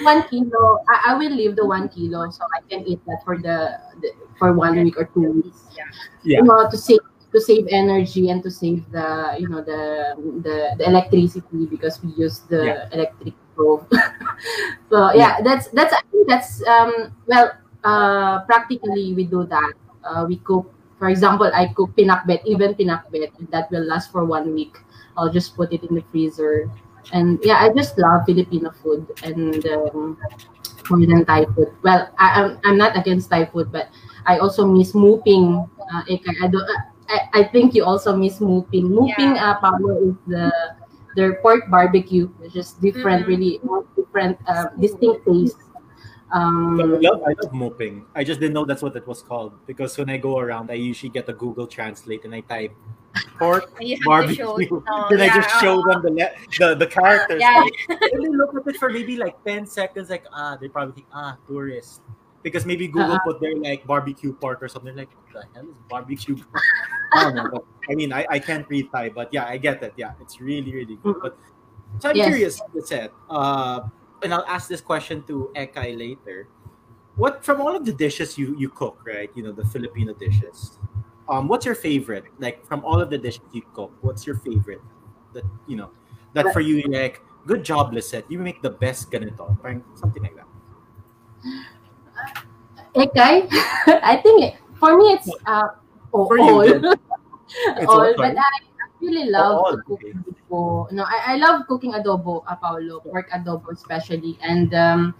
one 0.00 0.24
kilo. 0.32 0.80
I, 0.88 1.12
I 1.12 1.20
will 1.20 1.36
leave 1.36 1.60
the 1.60 1.66
one 1.68 1.92
kilo 1.92 2.32
so 2.32 2.48
I 2.56 2.64
can 2.72 2.88
eat 2.88 3.04
that 3.04 3.20
for 3.20 3.36
the, 3.36 3.76
the 4.00 4.16
for 4.40 4.56
one 4.56 4.80
week 4.80 4.96
or 4.96 5.12
two 5.12 5.44
weeks. 5.44 5.60
Yeah. 5.76 5.84
yeah. 6.24 6.38
You 6.40 6.44
know, 6.48 6.64
to 6.72 6.76
save 6.80 7.04
to 7.34 7.40
save 7.42 7.66
energy 7.68 8.30
and 8.30 8.42
to 8.46 8.50
save 8.50 8.86
the 8.94 9.34
you 9.38 9.50
know 9.50 9.58
the 9.58 10.14
the, 10.46 10.78
the 10.78 10.84
electricity 10.86 11.66
because 11.66 11.98
we 12.02 12.14
use 12.14 12.46
the 12.46 12.62
yeah. 12.62 12.88
electric 12.94 13.34
stove. 13.52 13.82
so 14.90 15.10
yeah, 15.12 15.18
yeah, 15.18 15.34
that's 15.42 15.66
that's 15.74 15.92
I 15.92 16.02
think 16.14 16.28
that's 16.30 16.62
um 16.70 17.10
well 17.26 17.50
uh 17.82 18.46
practically 18.46 19.12
we 19.18 19.26
do 19.26 19.44
that. 19.50 19.74
Uh, 20.06 20.24
we 20.28 20.38
cook 20.46 20.70
for 20.98 21.10
example 21.10 21.50
I 21.52 21.74
cook 21.74 21.90
pinakbet 21.98 22.46
even 22.46 22.78
pinakbet 22.78 23.34
that 23.50 23.66
will 23.74 23.84
last 23.84 24.14
for 24.14 24.24
one 24.24 24.54
week. 24.54 24.78
I'll 25.18 25.30
just 25.30 25.58
put 25.58 25.72
it 25.74 25.82
in 25.82 25.98
the 25.98 26.04
freezer. 26.14 26.70
And 27.12 27.38
yeah, 27.42 27.60
I 27.60 27.68
just 27.74 27.98
love 27.98 28.24
Filipino 28.24 28.70
food 28.70 29.04
and 29.22 29.60
um, 29.66 30.16
more 30.88 31.06
than 31.06 31.24
Thai 31.26 31.44
food. 31.52 31.68
Well, 31.82 32.08
I, 32.18 32.42
I'm, 32.42 32.58
I'm 32.64 32.78
not 32.78 32.96
against 32.96 33.28
Thai 33.28 33.44
food, 33.46 33.70
but 33.70 33.88
I 34.24 34.38
also 34.38 34.66
miss 34.66 34.92
mooping. 34.92 35.68
Uh, 35.92 36.02
I 36.08 36.48
don't, 36.48 36.64
I, 37.08 37.40
I 37.40 37.44
think 37.44 37.74
you 37.74 37.84
also 37.84 38.16
miss 38.16 38.38
Mooping. 38.38 38.88
Mooping 38.88 39.36
yeah. 39.36 39.50
uh, 39.50 39.60
Paolo 39.60 40.10
is 40.10 40.14
the 40.26 40.52
their 41.16 41.34
pork 41.40 41.70
barbecue, 41.70 42.26
which 42.38 42.56
is 42.56 42.72
different, 42.72 43.22
mm-hmm. 43.22 43.30
really 43.30 43.60
different, 43.96 44.38
uh, 44.48 44.66
distinct 44.80 45.24
taste. 45.26 45.58
Um, 46.32 46.80
I 46.80 46.84
love, 46.84 47.22
I 47.22 47.34
love 47.40 47.52
mooping. 47.52 48.04
I 48.14 48.24
just 48.24 48.40
didn't 48.40 48.54
know 48.54 48.64
that's 48.64 48.82
what 48.82 48.96
it 48.96 49.06
was 49.06 49.22
called 49.22 49.54
because 49.66 49.96
when 49.96 50.10
I 50.10 50.16
go 50.16 50.38
around, 50.38 50.70
I 50.70 50.74
usually 50.74 51.10
get 51.10 51.28
a 51.28 51.32
Google 51.32 51.68
Translate 51.68 52.24
and 52.24 52.34
I 52.34 52.40
type 52.40 52.74
pork 53.38 53.70
You 53.80 53.94
have 53.94 54.00
to 54.00 54.04
barbecue. 54.04 54.44
show. 54.44 54.82
Oh, 54.88 55.06
then 55.10 55.20
I 55.20 55.34
just 55.34 55.60
show 55.60 55.82
them 55.86 56.02
the 56.02 56.10
le- 56.10 56.34
the, 56.58 56.74
the 56.74 56.86
characters. 56.86 57.40
Yeah. 57.40 57.62
and 57.88 58.24
they 58.24 58.28
look 58.28 58.54
at 58.56 58.66
it 58.66 58.76
for 58.78 58.90
maybe 58.90 59.16
like 59.16 59.42
10 59.44 59.66
seconds, 59.66 60.10
like, 60.10 60.24
ah, 60.32 60.56
they 60.60 60.68
probably 60.68 60.94
think, 60.94 61.06
ah, 61.12 61.36
tourist. 61.46 62.00
Because 62.44 62.64
maybe 62.68 62.86
Google 62.86 63.16
Uh-uh. 63.16 63.24
put 63.24 63.40
their 63.40 63.56
like 63.56 63.86
barbecue 63.88 64.32
pork 64.36 64.62
or 64.62 64.68
something 64.68 64.94
like, 64.94 65.08
what 65.16 65.26
the 65.32 65.42
hell 65.56 65.64
is 65.64 65.78
barbecue 65.88 66.36
pork? 66.36 66.62
I 67.16 67.22
don't 67.24 67.34
know. 67.34 67.48
But, 67.50 67.64
I 67.90 67.94
mean, 67.96 68.12
I, 68.12 68.26
I 68.28 68.38
can't 68.38 68.68
read 68.68 68.92
Thai, 68.92 69.08
but 69.10 69.32
yeah, 69.32 69.46
I 69.46 69.56
get 69.56 69.82
it. 69.82 69.94
Yeah, 69.96 70.12
it's 70.20 70.40
really, 70.40 70.72
really 70.72 70.96
good. 71.02 71.16
But 71.22 71.38
so 71.98 72.10
I'm 72.10 72.16
Yes. 72.16 72.28
curious, 72.28 72.60
said, 72.84 73.10
uh, 73.30 73.80
and 74.22 74.34
I'll 74.34 74.44
ask 74.46 74.68
this 74.68 74.80
question 74.80 75.22
to 75.24 75.50
Ekay 75.56 75.96
later. 75.98 76.48
What 77.16 77.44
from 77.44 77.60
all 77.60 77.74
of 77.74 77.84
the 77.86 77.92
dishes 77.92 78.36
you 78.36 78.54
you 78.58 78.68
cook, 78.68 78.98
right? 79.06 79.30
You 79.34 79.44
know, 79.44 79.52
the 79.52 79.64
Filipino 79.64 80.12
dishes. 80.14 80.78
Um, 81.28 81.48
what's 81.48 81.64
your 81.64 81.74
favorite? 81.76 82.24
Like 82.38 82.66
from 82.66 82.84
all 82.84 83.00
of 83.00 83.08
the 83.08 83.16
dishes 83.16 83.46
you 83.52 83.62
cook, 83.72 83.92
what's 84.02 84.26
your 84.26 84.36
favorite? 84.36 84.82
That 85.32 85.44
you 85.66 85.76
know, 85.76 85.90
that 86.34 86.52
for 86.52 86.60
you, 86.60 86.82
like, 86.90 87.22
good 87.46 87.64
job, 87.64 87.94
Lisette. 87.94 88.28
You 88.28 88.38
make 88.38 88.60
the 88.60 88.70
best 88.70 89.10
ganito, 89.10 89.48
something 89.96 90.22
like 90.22 90.34
that. 90.36 90.48
Ekay, 92.94 93.48
I 94.02 94.16
think 94.22 94.54
for 94.78 94.96
me 94.96 95.12
it's 95.18 95.30
uh, 95.46 95.74
all. 96.12 96.26
For 96.28 96.38
you. 96.38 96.94
It's 97.76 97.86
all, 97.86 98.10
but? 98.16 98.34
I 98.34 98.50
really 99.00 99.30
love 99.30 99.58
all, 99.60 99.70
to 99.70 99.76
cook 99.84 100.00
okay. 100.00 100.12
adobo. 100.16 100.90
No, 100.90 101.04
I, 101.04 101.34
I 101.34 101.36
love 101.36 101.66
cooking 101.68 101.92
adobo, 101.92 102.42
uh, 102.48 102.56
Paolo, 102.56 103.00
pork 103.04 103.30
adobo 103.30 103.70
especially, 103.70 104.38
and 104.42 104.72
um, 104.74 105.14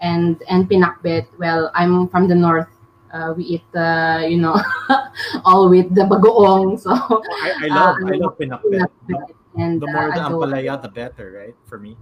and 0.00 0.42
and 0.48 0.64
pinakbet. 0.68 1.28
Well, 1.38 1.70
I'm 1.74 2.08
from 2.08 2.26
the 2.26 2.34
north. 2.34 2.66
Uh, 3.12 3.32
we 3.36 3.44
eat, 3.60 3.68
uh, 3.76 4.24
you 4.26 4.36
know, 4.40 4.56
all 5.44 5.68
with 5.68 5.94
the 5.94 6.02
bagoong. 6.08 6.80
So 6.80 6.92
I, 6.92 7.64
I 7.64 7.68
love 7.68 7.96
Uh, 8.02 8.12
I 8.12 8.16
love 8.16 8.34
pinakbet. 8.40 8.88
pinakbet 9.06 9.28
and 9.56 9.80
The 9.82 9.86
more 9.86 10.08
the 10.12 10.20
uh, 10.20 10.28
adobo. 10.28 10.44
ampalaya, 10.48 10.82
the 10.82 10.88
better, 10.88 11.26
right? 11.36 11.56
For 11.68 11.78
me. 11.78 11.96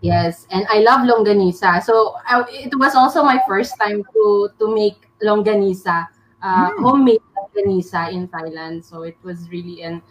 Yes, 0.00 0.46
and 0.50 0.66
I 0.68 0.80
love 0.80 1.08
longganisa. 1.08 1.82
So 1.82 2.14
I, 2.28 2.44
it 2.50 2.76
was 2.78 2.94
also 2.94 3.22
my 3.24 3.40
first 3.48 3.74
time 3.80 4.04
to 4.12 4.48
to 4.60 4.64
make 4.74 5.08
longganisa, 5.24 6.06
uh, 6.42 6.70
Mm. 6.70 6.82
homemade 6.84 7.24
longganisa 7.34 8.12
in 8.12 8.28
Thailand. 8.28 8.84
So 8.84 9.02
it 9.02 9.16
was 9.24 9.48
really 9.50 9.82
an, 9.82 10.02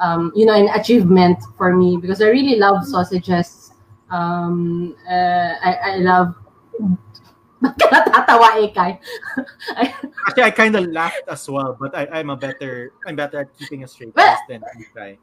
um, 0.00 0.32
you 0.34 0.46
know, 0.46 0.54
an 0.56 0.72
achievement 0.72 1.38
for 1.60 1.76
me 1.76 1.96
because 2.00 2.22
I 2.24 2.32
really 2.32 2.56
love 2.56 2.84
sausages. 2.88 3.72
Um, 4.10 4.96
uh, 5.04 5.52
I, 5.60 5.70
I 5.74 5.96
love. 6.00 6.34
Natatawa, 7.62 8.60
Ekay? 8.68 8.98
I- 9.76 9.94
Actually, 10.28 10.42
I 10.44 10.50
kind 10.50 10.74
of 10.76 10.84
laughed 10.92 11.24
as 11.28 11.48
well, 11.48 11.76
but 11.78 11.94
I, 11.96 12.06
I'm 12.12 12.30
a 12.30 12.36
better 12.36 12.92
I'm 13.06 13.16
better 13.16 13.40
at 13.40 13.52
keeping 13.56 13.84
a 13.84 13.88
straight 13.88 14.14
face 14.16 14.38
than 14.48 14.62
you 14.78 14.86
guy. 14.94 15.18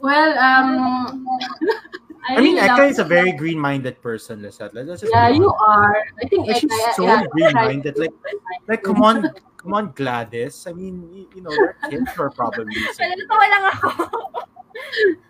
well, 0.00 0.32
um, 0.38 1.26
I 2.28 2.40
mean, 2.40 2.56
really 2.56 2.68
Eka 2.68 2.90
is 2.90 2.98
a 2.98 3.04
very 3.04 3.32
green-minded 3.32 4.02
person, 4.02 4.42
Lisette. 4.42 4.74
Let's 4.74 5.00
just 5.00 5.12
Yeah, 5.12 5.28
you 5.28 5.48
are. 5.48 6.02
I 6.22 6.26
think 6.28 6.48
Like, 6.48 6.56
she's 6.56 6.72
so 6.94 7.04
yeah, 7.04 7.22
green-minded. 7.30 7.98
Like, 7.98 8.14
like, 8.66 8.82
come 8.82 9.02
on, 9.02 9.30
come 9.56 9.74
on, 9.74 9.92
Gladys. 9.92 10.66
I 10.66 10.72
mean, 10.72 11.08
you, 11.12 11.28
you 11.36 11.42
know, 11.42 11.54
kids 11.88 12.10
are 12.18 12.30
probably. 12.30 12.66
Nalatawa 12.74 13.44
lang 13.50 13.64
ako. 13.70 13.88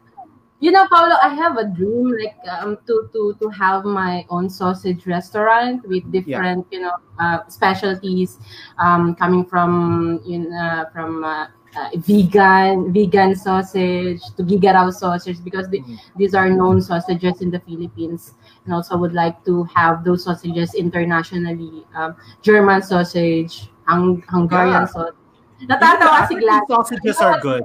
You 0.59 0.73
know, 0.73 0.89
Paolo, 0.89 1.17
I 1.23 1.29
have 1.35 1.59
a 1.59 1.69
dream 1.69 2.17
like 2.17 2.41
um 2.49 2.79
to 2.89 3.11
to 3.13 3.37
to 3.41 3.49
have 3.53 3.85
my 3.85 4.25
own 4.33 4.49
sausage 4.49 5.05
restaurant 5.05 5.85
with 5.87 6.11
different 6.11 6.65
you 6.73 6.81
know 6.81 6.97
uh, 7.21 7.45
specialties 7.47 8.41
um 8.81 9.15
coming 9.21 9.45
from 9.45 10.25
you 10.25 10.49
know 10.49 10.89
from 10.97 11.25
uh, 11.25 11.53
uh, 11.77 11.91
vegan 11.97 12.93
vegan 12.93 13.35
sausage 13.37 14.21
to 14.37 14.43
Tuguegarao 14.43 14.93
sausage 14.93 15.43
because 15.45 15.69
the, 15.69 15.81
Mhm. 15.81 15.99
these 16.17 16.35
are 16.35 16.49
known 16.49 16.81
sausages 16.81 17.41
in 17.43 17.51
the 17.51 17.61
Philippines 17.61 18.35
and 18.65 18.75
also 18.75 18.97
would 18.97 19.13
like 19.13 19.45
to 19.45 19.65
have 19.75 20.03
those 20.05 20.25
sausages 20.25 20.75
internationally 20.75 21.85
um, 21.95 22.17
German 22.43 22.83
sausage 22.83 23.69
Hung- 23.85 24.19
Yeah. 24.19 24.31
Hungarian 24.31 24.87
sausage 24.89 25.15
Even 25.61 25.69
the 25.69 25.87
Natatawa 25.87 26.29
si 26.29 26.35
Gladys. 26.37 26.69
sausages 26.69 27.17
are 27.21 27.41
good. 27.41 27.65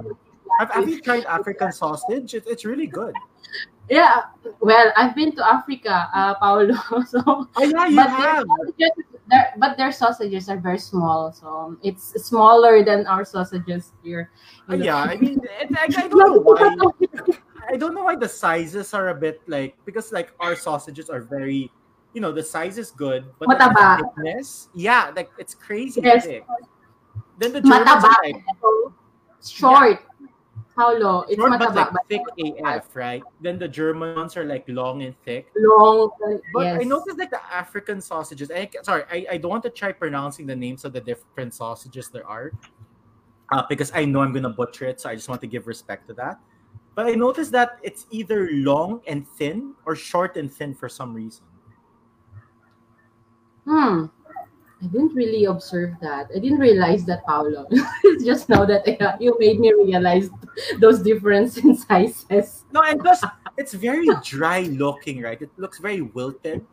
Have, 0.60 0.70
have 0.70 0.88
you 0.88 1.00
tried 1.00 1.24
African 1.24 1.72
sausage? 1.72 2.34
It, 2.34 2.44
it's 2.46 2.64
really 2.64 2.86
good. 2.86 3.14
Yeah, 3.90 4.22
well, 4.60 4.92
I've 4.96 5.14
been 5.14 5.34
to 5.36 5.42
Africa, 5.44 6.08
uh, 6.14 6.34
Paolo. 6.36 6.72
So, 7.06 7.20
Oh 7.56 7.62
yeah, 7.64 7.86
you 7.88 7.98
have. 7.98 8.44
sausages, 8.46 9.11
their, 9.28 9.54
but 9.58 9.76
their 9.76 9.92
sausages 9.92 10.48
are 10.48 10.58
very 10.58 10.78
small, 10.78 11.32
so 11.32 11.76
it's 11.82 12.12
smaller 12.26 12.84
than 12.84 13.06
our 13.06 13.24
sausages 13.24 13.92
here. 14.02 14.30
Know. 14.68 14.76
yeah, 14.76 14.96
I 14.96 15.16
mean, 15.16 15.40
I, 15.76 15.86
I 15.96 16.08
don't 16.08 16.18
know 16.18 16.40
why. 16.40 16.76
I 17.70 17.76
don't 17.76 17.94
know 17.94 18.02
why 18.02 18.16
the 18.16 18.28
sizes 18.28 18.92
are 18.92 19.08
a 19.08 19.14
bit 19.14 19.40
like 19.46 19.76
because 19.84 20.10
like 20.12 20.32
our 20.40 20.56
sausages 20.56 21.08
are 21.08 21.20
very, 21.22 21.70
you 22.12 22.20
know, 22.20 22.32
the 22.32 22.42
size 22.42 22.78
is 22.78 22.90
good, 22.90 23.30
but 23.38 23.48
the 23.48 23.98
thickness, 24.16 24.68
yeah, 24.74 25.12
like 25.14 25.30
it's 25.38 25.54
crazy 25.54 26.00
Yes. 26.02 26.24
thick. 26.24 26.44
Then 27.38 27.52
the 27.52 27.60
Germans 27.60 28.04
Mataba. 28.04 28.04
are 28.04 28.16
like 28.24 28.36
Short. 29.44 30.00
Paolo, 30.76 31.24
it's 31.28 31.36
short 31.36 31.58
but 31.58 31.74
like 31.74 31.88
thick 32.08 32.22
AF, 32.64 32.96
right? 32.96 33.22
Then 33.40 33.58
the 33.58 33.68
German 33.68 34.16
ones 34.16 34.36
are 34.36 34.44
like 34.44 34.64
long 34.68 35.02
and 35.02 35.14
thick. 35.24 35.48
long. 35.56 36.10
But 36.54 36.62
yes. 36.64 36.80
I 36.80 36.84
noticed 36.84 37.18
like 37.18 37.30
the 37.30 37.44
African 37.52 38.00
sausages. 38.00 38.50
I, 38.50 38.68
sorry, 38.82 39.04
I, 39.10 39.26
I 39.32 39.36
don't 39.36 39.50
want 39.50 39.62
to 39.64 39.70
try 39.70 39.92
pronouncing 39.92 40.46
the 40.46 40.56
names 40.56 40.84
of 40.84 40.92
the 40.92 41.00
different 41.00 41.52
sausages 41.52 42.08
there 42.08 42.26
are, 42.26 42.52
uh, 43.50 43.62
because 43.68 43.92
I 43.94 44.06
know 44.06 44.20
I'm 44.20 44.32
gonna 44.32 44.48
butcher 44.48 44.86
it. 44.86 45.00
So 45.00 45.10
I 45.10 45.14
just 45.14 45.28
want 45.28 45.40
to 45.42 45.46
give 45.46 45.66
respect 45.66 46.06
to 46.08 46.14
that. 46.14 46.40
But 46.94 47.06
I 47.06 47.12
noticed 47.12 47.52
that 47.52 47.78
it's 47.82 48.06
either 48.10 48.48
long 48.52 49.00
and 49.06 49.26
thin 49.26 49.74
or 49.84 49.94
short 49.94 50.36
and 50.36 50.52
thin 50.52 50.74
for 50.74 50.88
some 50.88 51.14
reason. 51.14 51.44
Hmm. 53.64 54.06
I 54.82 54.86
didn't 54.86 55.14
really 55.14 55.44
observe 55.44 55.94
that. 56.02 56.28
I 56.34 56.40
didn't 56.40 56.58
realize 56.58 57.04
that, 57.06 57.24
Paolo. 57.24 57.66
it's 58.04 58.24
just 58.24 58.48
now 58.48 58.64
that 58.64 58.82
you 59.20 59.36
made 59.38 59.60
me 59.60 59.72
realize 59.72 60.28
those 60.80 61.00
difference 61.02 61.56
in 61.58 61.76
sizes. 61.76 62.64
No, 62.72 62.82
and 62.82 62.98
plus 63.00 63.22
it's 63.56 63.74
very 63.74 64.08
dry 64.24 64.62
looking, 64.62 65.22
right? 65.22 65.40
It 65.40 65.50
looks 65.56 65.78
very 65.78 66.02
wilted, 66.02 66.66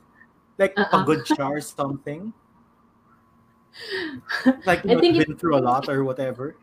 like 0.58 0.74
a 0.78 0.82
Uh-uh. 0.90 1.04
good 1.06 1.26
char 1.26 1.58
or 1.58 1.62
something. 1.62 2.34
Like 4.66 4.84
I 4.90 4.98
think 5.00 5.18
it- 5.18 5.28
been 5.28 5.38
through 5.38 5.58
a 5.58 5.62
lot 5.64 5.88
or 5.88 6.04
whatever. 6.04 6.56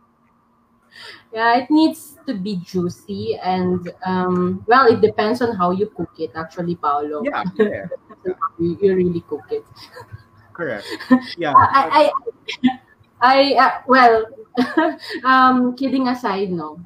Yeah, 1.33 1.59
it 1.59 1.71
needs 1.71 2.17
to 2.26 2.35
be 2.35 2.57
juicy 2.65 3.37
and 3.37 3.93
um 4.05 4.65
well 4.67 4.87
it 4.88 5.00
depends 5.05 5.43
on 5.43 5.55
how 5.55 5.71
you 5.71 5.87
cook 5.93 6.11
it 6.19 6.33
actually, 6.35 6.75
Paolo. 6.75 7.23
Yeah, 7.23 7.45
yeah, 7.57 7.87
You, 8.59 8.79
you 8.81 8.95
really 8.97 9.21
cook 9.29 9.45
it. 9.50 9.65
Correct. 10.56 10.86
Yeah, 11.36 11.54
I 11.54 12.12
I, 13.20 13.22
I 13.22 13.54
uh, 13.54 13.75
well 13.86 14.26
um 15.25 15.76
kidding 15.76 16.08
aside 16.08 16.50
no. 16.50 16.80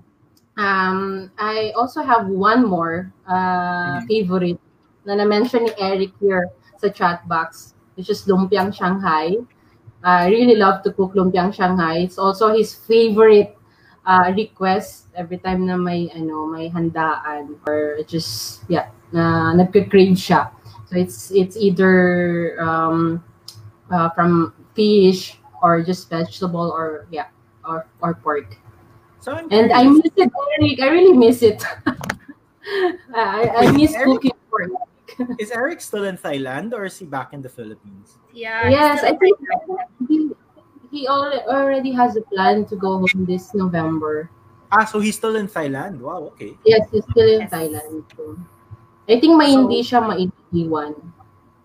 Um 0.57 1.31
I 1.39 1.73
also 1.77 2.03
have 2.03 2.27
one 2.29 2.67
more 2.67 3.13
uh 3.27 4.01
Mhm. 4.01 4.07
favorite 4.09 4.61
na 5.07 5.15
na-mention 5.17 5.65
ni 5.67 5.73
Eric 5.79 6.13
here 6.21 6.51
sa 6.79 6.89
chat 6.91 7.25
box 7.29 7.75
which 7.97 8.11
is 8.11 8.27
lumpiang 8.27 8.73
Shanghai. 8.75 9.37
I 10.03 10.29
really 10.29 10.57
love 10.57 10.83
to 10.85 10.93
cook 10.93 11.15
lumpiang 11.15 11.53
Shanghai. 11.55 12.05
It's 12.07 12.19
also 12.19 12.53
his 12.55 12.75
favorite 12.75 13.57
uh, 14.07 14.33
request 14.37 15.09
every 15.17 15.39
time 15.39 15.67
na 15.67 15.77
may 15.77 16.09
ano 16.15 16.47
may 16.49 16.69
handaan 16.71 17.59
or 17.69 18.01
just 18.09 18.65
yeah 18.69 18.89
na 19.13 19.53
nagka-crave 19.57 20.17
siya. 20.17 20.51
So 20.91 20.97
it's 20.99 21.31
it's 21.35 21.57
either 21.57 22.57
um, 22.63 23.23
uh, 23.91 24.09
from 24.11 24.55
fish 24.75 25.39
or 25.63 25.83
just 25.83 26.09
vegetable 26.09 26.71
or 26.73 27.07
yeah 27.11 27.29
or 27.67 27.87
or 28.01 28.15
pork. 28.15 28.57
so 29.21 29.33
I'm 29.37 29.51
And 29.53 29.69
I 29.73 29.85
miss 29.85 30.09
it, 30.17 30.31
Eric. 30.33 30.81
I 30.81 30.89
really 30.89 31.13
miss 31.17 31.43
it. 31.43 31.61
I, 33.15 33.69
I 33.69 33.73
miss 33.73 33.93
Eric? 33.95 34.21
cooking 34.25 34.39
pork. 34.49 34.71
Is 35.43 35.51
Eric 35.51 35.81
still 35.85 36.05
in 36.09 36.17
Thailand 36.17 36.73
or 36.73 36.87
is 36.87 36.97
he 36.97 37.05
back 37.05 37.35
in 37.37 37.43
the 37.43 37.49
Philippines? 37.51 38.17
Yeah. 38.33 38.71
Yes, 38.71 39.05
I 39.05 39.13
think 39.21 39.37
he, 40.09 40.31
he 40.91 41.05
al- 41.07 41.45
already 41.51 41.93
has 41.93 42.17
a 42.17 42.23
plan 42.33 42.65
to 42.73 42.77
go 42.77 43.05
home 43.05 43.27
this 43.29 43.53
November. 43.53 44.31
Ah, 44.73 44.87
so 44.87 44.97
he's 45.01 45.17
still 45.19 45.35
in 45.37 45.45
Thailand. 45.49 45.99
Wow, 46.01 46.31
okay. 46.33 46.57
Yes, 46.65 46.89
he's 46.95 47.05
still 47.11 47.27
in 47.29 47.41
Yes. 47.45 47.51
Thailand. 47.53 48.07
So, 48.17 48.39
I 49.11 49.19
think 49.21 49.37
may 49.37 49.53
So- 49.53 49.67
hindi 49.67 49.83
siya 49.85 50.01
maiiwan. 50.01 50.95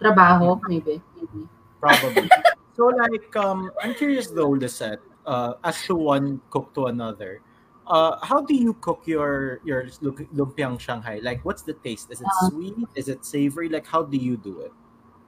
Trabaho, 0.01 0.59
maybe. 0.67 0.99
maybe. 1.15 1.47
Probably. 1.85 2.29
so 2.73 2.89
like 2.89 3.29
um 3.37 3.69
I'm 3.77 3.93
curious 3.93 4.33
though, 4.33 4.57
Lisette, 4.57 5.05
uh 5.29 5.53
as 5.61 5.77
to 5.85 5.93
one 5.93 6.41
cook 6.49 6.73
to 6.73 6.89
another. 6.89 7.45
Uh 7.85 8.17
how 8.25 8.41
do 8.41 8.57
you 8.57 8.73
cook 8.81 9.05
your 9.05 9.61
your 9.61 9.85
lumpiang 10.33 10.81
Shanghai? 10.81 11.21
Like 11.21 11.45
what's 11.45 11.61
the 11.61 11.77
taste? 11.85 12.09
Is 12.09 12.25
it 12.25 12.27
Uh, 12.27 12.49
sweet? 12.49 12.73
Is 12.97 13.05
it 13.05 13.21
savory? 13.21 13.69
Like 13.69 13.85
how 13.85 14.01
do 14.01 14.17
you 14.17 14.33
do 14.33 14.65
it? 14.65 14.73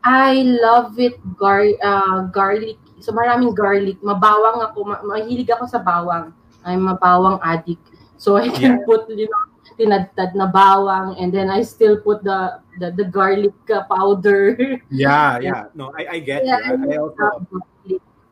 I 0.07 0.41
love 0.63 0.97
it 0.97 1.19
gar 1.35 1.67
uh, 1.83 2.31
garlic. 2.31 2.79
So 3.03 3.11
maraming 3.11 3.53
garlic. 3.53 3.99
Mabawang 4.01 4.63
ako. 4.63 4.87
Ma- 4.87 5.03
mahilig 5.03 5.51
ako 5.51 5.67
sa 5.67 5.83
bawang. 5.83 6.31
I'm 6.63 6.87
a 6.87 6.95
bawang 6.95 7.37
addict. 7.43 7.83
So 8.17 8.39
I 8.39 8.47
can 8.49 8.81
Yeah. 8.81 8.87
put, 8.87 9.05
you 9.11 9.27
know, 9.29 9.43
tinadtad 9.77 10.33
na 10.35 10.49
bawang 10.51 11.15
and 11.21 11.31
then 11.31 11.49
I 11.49 11.61
still 11.61 12.01
put 12.01 12.23
the 12.25 12.59
the, 12.81 12.91
the 12.91 13.05
garlic 13.05 13.55
uh, 13.69 13.85
powder. 13.85 14.57
Yeah, 14.89 15.39
yeah. 15.39 15.69
No, 15.77 15.93
I, 15.97 16.17
I 16.17 16.19
get 16.19 16.45
Yeah, 16.45 16.57
you. 16.65 16.91
I, 16.91 16.93
I 16.93 16.97
also. 16.97 17.45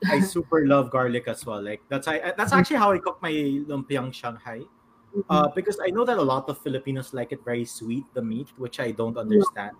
I 0.05 0.19
super 0.19 0.67
love 0.67 0.91
garlic 0.91 1.27
as 1.27 1.45
well. 1.45 1.61
Like 1.61 1.81
that's 1.89 2.07
I 2.07 2.33
that's 2.37 2.53
actually 2.53 2.77
how 2.77 2.91
I 2.91 2.99
cook 2.99 3.17
my 3.21 3.31
lumpiang 3.65 4.13
Shanghai. 4.13 4.61
Uh, 5.29 5.47
because 5.55 5.79
I 5.79 5.89
know 5.95 6.03
that 6.03 6.17
a 6.17 6.21
lot 6.21 6.49
of 6.49 6.59
Filipinos 6.59 7.13
like 7.13 7.31
it 7.31 7.39
very 7.45 7.63
sweet, 7.63 8.03
the 8.13 8.21
meat, 8.21 8.51
which 8.57 8.79
I 8.79 8.91
don't 8.91 9.17
understand. 9.17 9.71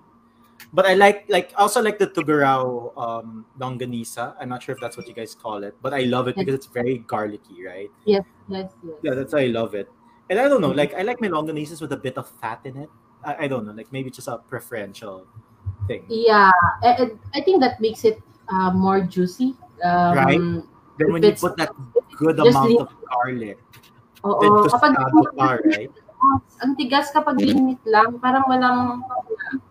But 0.72 0.86
I 0.88 0.94
like 0.96 1.28
like 1.28 1.52
also 1.58 1.82
like 1.82 2.00
the 2.00 2.08
Tuguegarao 2.08 2.96
um 2.98 3.46
longanisa. 3.60 4.36
I'm 4.40 4.50
not 4.50 4.64
sure 4.64 4.74
if 4.74 4.82
that's 4.82 4.98
what 4.98 5.08
you 5.08 5.14
guys 5.14 5.36
call 5.36 5.64
it, 5.64 5.76
but 5.82 5.94
I 5.94 6.08
love 6.08 6.28
it 6.28 6.38
because 6.38 6.56
it's 6.56 6.68
very 6.72 7.00
garlicky, 7.06 7.62
right? 7.66 7.92
Yes, 8.06 8.24
yes, 8.48 8.72
yes. 8.82 8.96
Yeah, 9.04 9.14
that's 9.14 9.34
why 9.34 9.42
I 9.46 9.52
love 9.52 9.76
it. 9.76 9.92
And 10.30 10.40
I 10.40 10.48
don't 10.50 10.62
know, 10.62 10.72
like 10.74 10.94
I 10.96 11.02
like 11.04 11.22
my 11.22 11.30
longanisas 11.30 11.82
with 11.82 11.92
a 11.94 11.98
bit 11.98 12.18
of 12.18 12.26
fat 12.42 12.62
in 12.66 12.78
it. 12.78 12.90
I, 13.24 13.46
I 13.46 13.48
don't 13.48 13.66
know, 13.66 13.74
like 13.74 13.92
maybe 13.92 14.10
just 14.10 14.28
a 14.28 14.38
preferential 14.38 15.26
thing. 15.88 16.06
Yeah, 16.10 16.52
I, 16.84 17.10
I- 17.34 17.42
think 17.42 17.62
that 17.62 17.80
makes 17.82 18.06
it 18.06 18.22
uh, 18.50 18.72
more 18.72 19.02
juicy. 19.02 19.54
Um, 19.84 20.14
Right. 20.18 20.42
Then 20.98 21.12
when 21.12 21.22
you 21.24 21.34
put 21.36 21.58
that 21.58 21.70
good 22.18 22.40
amount 22.40 22.70
leave- 22.70 22.80
of 22.82 22.90
garlic, 23.12 23.60
Oo, 24.24 24.40
then 24.42 24.52
kapag 24.72 24.96
tostado 24.96 25.22
pa, 25.36 25.48
right? 25.68 25.92
ang 26.64 26.74
tigas 26.80 27.12
kapag 27.14 27.38
linit 27.38 27.78
lang, 27.86 28.18
parang 28.18 28.48
walang, 28.50 29.04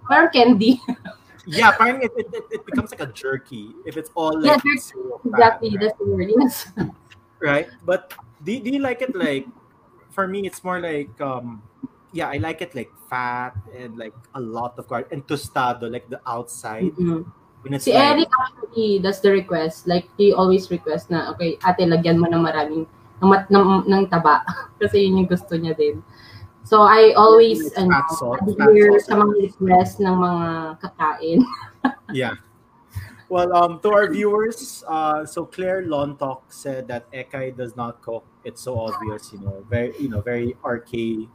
parang 0.06 0.28
candy. 0.30 0.78
Yeah, 1.44 1.76
apparently 1.76 2.08
it, 2.08 2.16
it, 2.16 2.28
it, 2.32 2.44
it 2.56 2.62
becomes 2.64 2.88
like 2.88 3.04
a 3.04 3.12
jerky 3.12 3.76
if 3.84 4.00
it's 4.00 4.08
all 4.16 4.32
Yeah, 4.40 4.56
like 4.56 4.64
jerky. 4.64 4.80
zero 4.80 5.20
fat, 5.20 5.28
exactly, 5.28 5.68
right? 5.68 5.80
that's 5.84 5.96
the 6.00 6.06
word. 6.08 6.28
Yes. 6.40 6.54
right? 7.36 7.68
But 7.84 8.16
do, 8.40 8.56
do 8.64 8.72
you 8.72 8.80
like 8.80 9.04
it 9.04 9.12
like 9.12 9.44
for 10.14 10.30
me 10.30 10.46
it's 10.46 10.62
more 10.62 10.78
like 10.78 11.10
um 11.20 11.60
yeah, 12.14 12.30
I 12.30 12.38
like 12.38 12.62
it 12.62 12.78
like 12.78 12.94
fat 13.10 13.58
and 13.74 13.98
like 13.98 14.14
a 14.38 14.40
lot 14.40 14.78
of 14.78 14.86
garlic 14.86 15.10
and 15.10 15.26
tostado 15.26 15.90
like 15.90 16.06
the 16.06 16.22
outside 16.22 16.94
Mhm. 16.94 17.26
when 17.66 17.74
it's 17.74 17.84
Si 17.84 17.92
like, 17.92 18.06
Eric 18.06 18.30
actually, 18.30 19.02
that's 19.02 19.18
the 19.18 19.34
request. 19.34 19.90
Like, 19.90 20.06
he 20.14 20.30
always 20.30 20.70
request 20.70 21.10
na, 21.10 21.32
okay, 21.34 21.58
ate, 21.66 21.88
lagyan 21.90 22.22
mo 22.22 22.30
ng 22.30 22.44
maraming, 22.44 22.86
ng, 23.18 23.28
mat- 23.28 23.50
ng, 23.50 23.88
ng 23.90 24.04
taba. 24.12 24.46
Kasi 24.80 25.08
yun 25.10 25.24
yung 25.24 25.30
gusto 25.32 25.58
niya 25.58 25.74
din. 25.74 26.04
So, 26.62 26.84
I 26.86 27.16
always, 27.18 27.72
ano, 27.74 27.90
fat 27.90 28.08
sauce, 28.14 28.40
fat 28.56 28.68
adhere 28.68 29.00
sa 29.00 29.16
mga 29.18 29.34
request 29.50 29.98
ng 29.98 30.16
mga 30.16 30.42
kakain. 30.80 31.40
yeah. 32.14 32.36
Well, 33.32 33.50
um, 33.56 33.80
to 33.80 33.88
our 33.90 34.06
viewers, 34.12 34.84
uh, 34.86 35.24
so 35.26 35.48
Claire 35.48 35.82
Lontok 35.88 36.46
said 36.52 36.86
that 36.92 37.10
Ekay 37.10 37.56
does 37.56 37.74
not 37.74 38.04
cook. 38.04 38.28
It's 38.44 38.62
so 38.62 38.78
obvious, 38.78 39.32
you 39.32 39.40
know, 39.40 39.64
very, 39.68 39.94
you 39.98 40.08
know, 40.08 40.20
very 40.20 40.56
arcade 40.64 41.28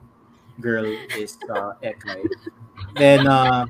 girl 0.62 0.86
is 1.18 1.38
uh, 1.50 1.74
Ekay. 1.84 2.30
Then 2.96 3.28
uh, 3.28 3.66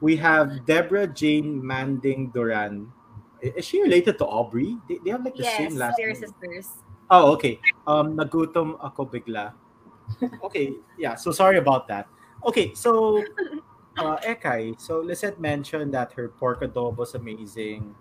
we 0.00 0.16
have 0.16 0.66
Deborah 0.66 1.06
Jane 1.06 1.64
Manding 1.64 2.30
Duran. 2.30 2.92
Is 3.40 3.64
she 3.64 3.82
related 3.82 4.18
to 4.18 4.26
Aubrey? 4.26 4.76
They, 4.88 4.98
they 5.04 5.10
have 5.10 5.24
like 5.24 5.36
the 5.36 5.44
Yes, 5.44 5.56
same 5.56 5.78
last 5.78 5.98
they're 5.98 6.14
name. 6.14 6.22
sisters. 6.22 6.68
Oh, 7.10 7.32
okay. 7.34 7.60
Um, 7.86 8.16
nagutom 8.16 8.76
ako 8.82 9.06
bigla. 9.06 9.54
Okay, 10.42 10.74
yeah. 10.98 11.14
So 11.14 11.30
sorry 11.30 11.58
about 11.58 11.88
that. 11.88 12.08
Okay, 12.44 12.74
so 12.74 13.24
uh, 13.98 14.16
Ekay. 14.26 14.78
So 14.80 15.00
Lisette 15.00 15.40
mentioned 15.40 15.94
that 15.94 16.12
her 16.12 16.28
pork 16.28 16.60
adobo 16.62 17.02
is 17.02 17.14
amazing. 17.14 17.94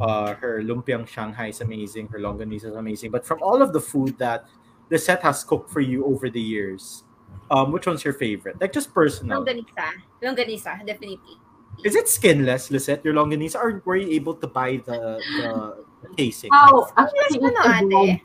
Uh, 0.00 0.34
her 0.34 0.60
lumpiang 0.60 1.06
Shanghai 1.08 1.48
is 1.48 1.60
amazing. 1.60 2.08
Her 2.08 2.18
longanisa 2.18 2.68
is 2.72 2.76
amazing. 2.76 3.10
But 3.10 3.24
from 3.24 3.42
all 3.42 3.62
of 3.62 3.72
the 3.72 3.80
food 3.80 4.18
that 4.18 4.44
the 4.88 4.98
set 4.98 5.22
has 5.22 5.42
cooked 5.44 5.70
for 5.70 5.80
you 5.80 6.04
over 6.04 6.28
the 6.28 6.40
years, 6.40 7.04
um, 7.50 7.72
which 7.72 7.86
one's 7.86 8.04
your 8.04 8.14
favorite? 8.14 8.60
Like 8.60 8.72
just 8.72 8.92
personal. 8.92 9.42
Longganisa. 9.44 9.88
Longganisa, 10.22 10.86
definitely. 10.86 11.38
Is 11.84 11.94
it 11.94 12.08
skinless, 12.08 12.70
Lisette? 12.70 13.04
Your 13.04 13.14
longanisa, 13.14 13.56
or 13.56 13.82
were 13.84 13.96
you 13.96 14.08
able 14.16 14.34
to 14.34 14.46
buy 14.46 14.80
the 14.84 15.20
the, 15.20 15.84
the 16.02 16.08
casing? 16.16 16.50
How? 16.52 16.88
Actually, 16.96 17.40
it 17.40 17.52
ate? 17.52 17.84
evolved. 17.84 18.20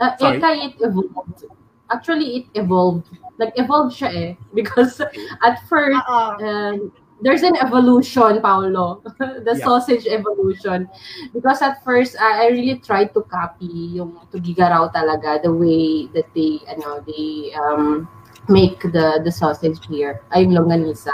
uh, 0.00 0.16
Sorry? 0.16 0.40
Eka, 0.40 0.50
it 0.68 0.74
evolved. 0.80 1.44
Actually, 1.90 2.36
it 2.36 2.46
evolved. 2.54 3.08
Like, 3.38 3.52
evolved 3.56 3.96
siya 3.96 4.10
eh. 4.14 4.30
Because 4.54 5.00
at 5.00 5.64
first, 5.68 5.96
Oo. 6.08 6.44
um, 6.44 6.92
there's 7.22 7.42
an 7.42 7.56
evolution, 7.56 8.40
Paolo. 8.40 9.02
the 9.18 9.54
Yeah. 9.56 9.64
sausage 9.64 10.06
evolution. 10.06 10.88
Because 11.32 11.62
at 11.62 11.84
first, 11.84 12.16
I, 12.20 12.46
I 12.46 12.46
really 12.50 12.78
tried 12.80 13.12
to 13.14 13.22
copy 13.28 13.96
yung 14.00 14.18
tugigaraw 14.32 14.92
talaga, 14.92 15.42
the 15.42 15.52
way 15.52 16.06
that 16.16 16.28
they, 16.34 16.60
ano, 16.68 17.04
they 17.04 17.52
um, 17.56 18.08
make 18.48 18.80
the 18.82 19.20
the 19.22 19.30
sausage 19.32 19.78
here. 19.86 20.20
Ay, 20.32 20.48
yung 20.48 20.56
longanisa. 20.56 21.12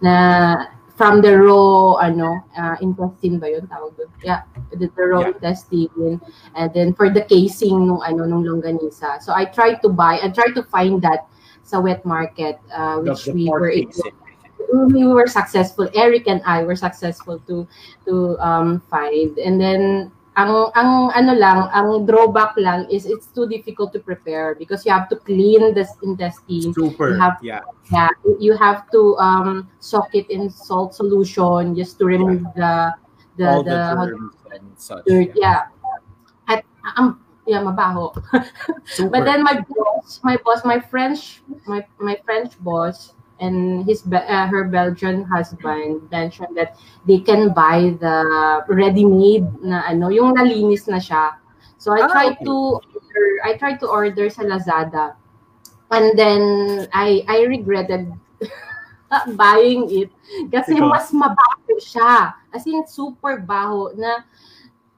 Na 0.00 0.66
from 0.96 1.20
the 1.20 1.36
raw, 1.36 2.00
ano, 2.00 2.40
uh, 2.56 2.76
intestine 2.80 3.36
ba 3.36 3.52
yun 3.52 3.68
tawag 3.68 3.92
doon? 4.00 4.08
Yeah, 4.24 4.48
the, 4.72 4.88
the 4.88 5.04
raw 5.04 5.20
Yeah. 5.24 5.36
intestine. 5.36 6.20
And 6.56 6.72
then 6.72 6.96
for 6.96 7.12
the 7.12 7.24
casing 7.24 7.84
nung, 7.88 8.00
ano, 8.00 8.24
nung 8.24 8.44
longanisa. 8.44 9.20
So 9.20 9.32
I 9.36 9.44
tried 9.44 9.84
to 9.84 9.92
buy, 9.92 10.20
I 10.24 10.32
tried 10.32 10.56
to 10.56 10.64
find 10.64 11.00
that 11.04 11.28
sa 11.66 11.80
wet 11.82 12.04
market, 12.06 12.56
uh, 12.72 13.02
which 13.04 13.26
we 13.28 13.50
were 13.50 13.68
able. 13.68 13.92
We 14.72 15.06
were 15.06 15.26
successful. 15.26 15.88
Eric 15.94 16.28
and 16.28 16.42
I 16.44 16.62
were 16.62 16.76
successful 16.76 17.38
to 17.46 17.66
to 18.06 18.36
um 18.38 18.82
find. 18.90 19.38
And 19.38 19.60
then 19.60 20.12
ang 20.36 20.68
ang 20.76 21.10
ano 21.16 21.32
lang, 21.32 21.68
ang 21.72 22.04
drawback 22.04 22.52
lang 22.60 22.84
is 22.92 23.08
it's 23.08 23.32
too 23.32 23.48
difficult 23.48 23.92
to 23.96 24.00
prepare 24.00 24.54
because 24.54 24.84
you 24.84 24.92
have 24.92 25.08
to 25.08 25.16
clean 25.16 25.72
the 25.72 25.88
intestine. 26.04 26.74
Super. 26.76 27.16
You 27.16 27.20
have- 27.20 27.40
yeah. 27.42 27.64
Yeah, 27.86 28.10
you 28.42 28.58
have 28.58 28.90
to 28.90 29.16
um 29.16 29.70
soak 29.78 30.12
it 30.12 30.28
in 30.28 30.50
salt 30.50 30.92
solution 30.94 31.72
just 31.78 31.98
to 31.98 32.04
remove 32.04 32.42
the 32.58 32.92
the 33.38 33.48
all 33.48 33.62
the, 33.62 33.78
the, 33.94 34.60
such. 34.76 35.06
dirt. 35.06 35.32
Yeah. 35.38 35.70
At 36.50 36.66
um 36.98 37.22
yeah, 37.46 37.62
mabaho. 37.62 38.12
Super. 38.84 39.10
But 39.10 39.24
then 39.24 39.42
my 39.42 39.62
boss, 39.64 40.20
my 40.22 40.36
boss, 40.44 40.66
my 40.66 40.80
French, 40.82 41.40
my 41.64 41.86
my 41.96 42.18
French 42.26 42.58
boss, 42.60 43.15
and 43.40 43.84
his 43.84 44.00
uh, 44.08 44.46
her 44.48 44.64
Belgian 44.64 45.24
husband 45.28 46.08
mentioned 46.10 46.56
that 46.56 46.76
they 47.04 47.20
can 47.20 47.52
buy 47.52 47.92
the 48.00 48.16
ready-made 48.68 49.44
na 49.60 49.84
ano, 49.86 50.08
yung 50.08 50.34
nalinis 50.36 50.88
na 50.88 50.96
siya. 50.96 51.36
So 51.76 51.92
I 51.92 52.04
Ah, 52.04 52.10
tried 52.10 52.36
okay. 52.40 52.44
to 52.48 52.54
order, 52.80 53.26
I 53.44 53.52
tried 53.60 53.78
to 53.84 53.88
order 53.88 54.26
sa 54.32 54.42
Lazada, 54.48 55.14
and 55.92 56.16
then 56.18 56.42
I 56.90 57.22
I 57.28 57.44
regretted 57.44 58.10
buying 59.38 59.86
it 59.92 60.10
kasi 60.50 60.74
Because? 60.76 60.88
mas 60.90 61.06
mabaho 61.14 61.76
siya. 61.78 62.34
As 62.50 62.66
in 62.66 62.82
super 62.88 63.38
baho 63.38 63.94
na 63.94 64.24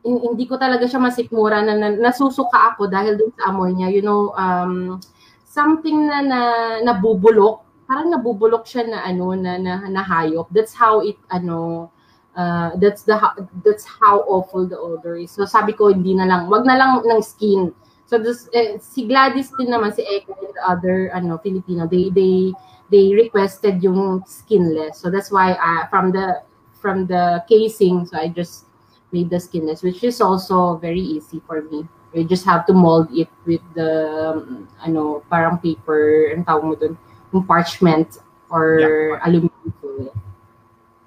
hin- 0.00 0.22
hindi 0.32 0.46
ko 0.48 0.56
talaga 0.56 0.88
siya 0.88 1.02
masikmura 1.02 1.60
na, 1.60 1.74
na 1.76 1.88
nasusuka 1.92 2.72
ako 2.72 2.88
dahil 2.88 3.18
dun 3.20 3.34
sa 3.36 3.52
amoy 3.52 3.74
niya. 3.76 3.92
You 3.92 4.00
know, 4.00 4.32
um, 4.32 4.96
something 5.44 6.08
na, 6.08 6.22
na 6.24 6.40
nabubulok. 6.86 7.67
Parang 7.88 8.12
nabubulok 8.12 8.68
siya 8.68 8.84
na 8.84 9.00
ano 9.00 9.32
na, 9.32 9.56
na, 9.56 9.88
na 9.88 10.02
hayop. 10.04 10.52
That's 10.52 10.76
how 10.76 11.00
it 11.00 11.16
ano 11.32 11.88
uh, 12.36 12.76
that's 12.76 13.02
the 13.02 13.16
that's 13.64 13.88
how 13.88 14.28
awful 14.28 14.68
the 14.68 14.76
odor 14.76 15.16
is. 15.16 15.32
So 15.32 15.48
sabi 15.48 15.72
ko 15.72 15.88
hindi 15.88 16.12
na 16.12 16.28
lang, 16.28 16.52
wag 16.52 16.68
na 16.68 16.76
lang 16.76 17.00
ng 17.00 17.22
skin. 17.24 17.72
So 18.08 18.16
this, 18.16 18.48
eh, 18.56 18.80
si 18.80 19.04
Gladys 19.04 19.52
din 19.56 19.68
naman 19.68 19.92
si 19.92 20.00
Eka 20.00 20.32
and 20.32 20.52
the 20.52 20.64
other 20.64 21.12
ano 21.12 21.36
Filipino, 21.40 21.88
they 21.88 22.08
they 22.12 22.52
they 22.92 23.12
requested 23.12 23.80
yung 23.84 24.24
skinless. 24.24 24.96
So 25.00 25.08
that's 25.08 25.32
why 25.32 25.56
uh, 25.56 25.88
from 25.88 26.12
the 26.12 26.44
from 26.76 27.08
the 27.08 27.44
casing, 27.48 28.06
so 28.06 28.16
I 28.16 28.28
just 28.28 28.64
made 29.12 29.28
the 29.28 29.40
skinless, 29.40 29.82
which 29.82 30.04
is 30.04 30.20
also 30.20 30.76
very 30.76 31.00
easy 31.00 31.40
for 31.44 31.64
me. 31.68 31.84
You 32.14 32.24
just 32.24 32.44
have 32.48 32.64
to 32.66 32.72
mold 32.72 33.12
it 33.12 33.28
with 33.44 33.60
the 33.76 33.92
um, 34.32 34.68
ano 34.80 35.20
parang 35.28 35.60
paper, 35.60 36.32
ang 36.32 36.48
tawag 36.48 36.64
mo 36.64 36.74
dun, 36.80 36.96
parchment 37.32 38.18
or 38.50 38.78
Yeah. 38.80 39.20
aluminum 39.24 39.72
foil. 39.80 40.12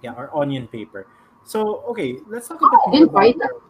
yeah, 0.01 0.13
or 0.13 0.29
onion 0.35 0.67
paper. 0.67 1.07
So 1.43 1.81
okay, 1.93 2.19
let's 2.27 2.47
talk 2.47 2.61
a 2.61 2.69
bit 2.69 2.79
Oh, 2.85 2.89
more 2.89 3.05
about 3.05 3.35
your, 3.35 3.61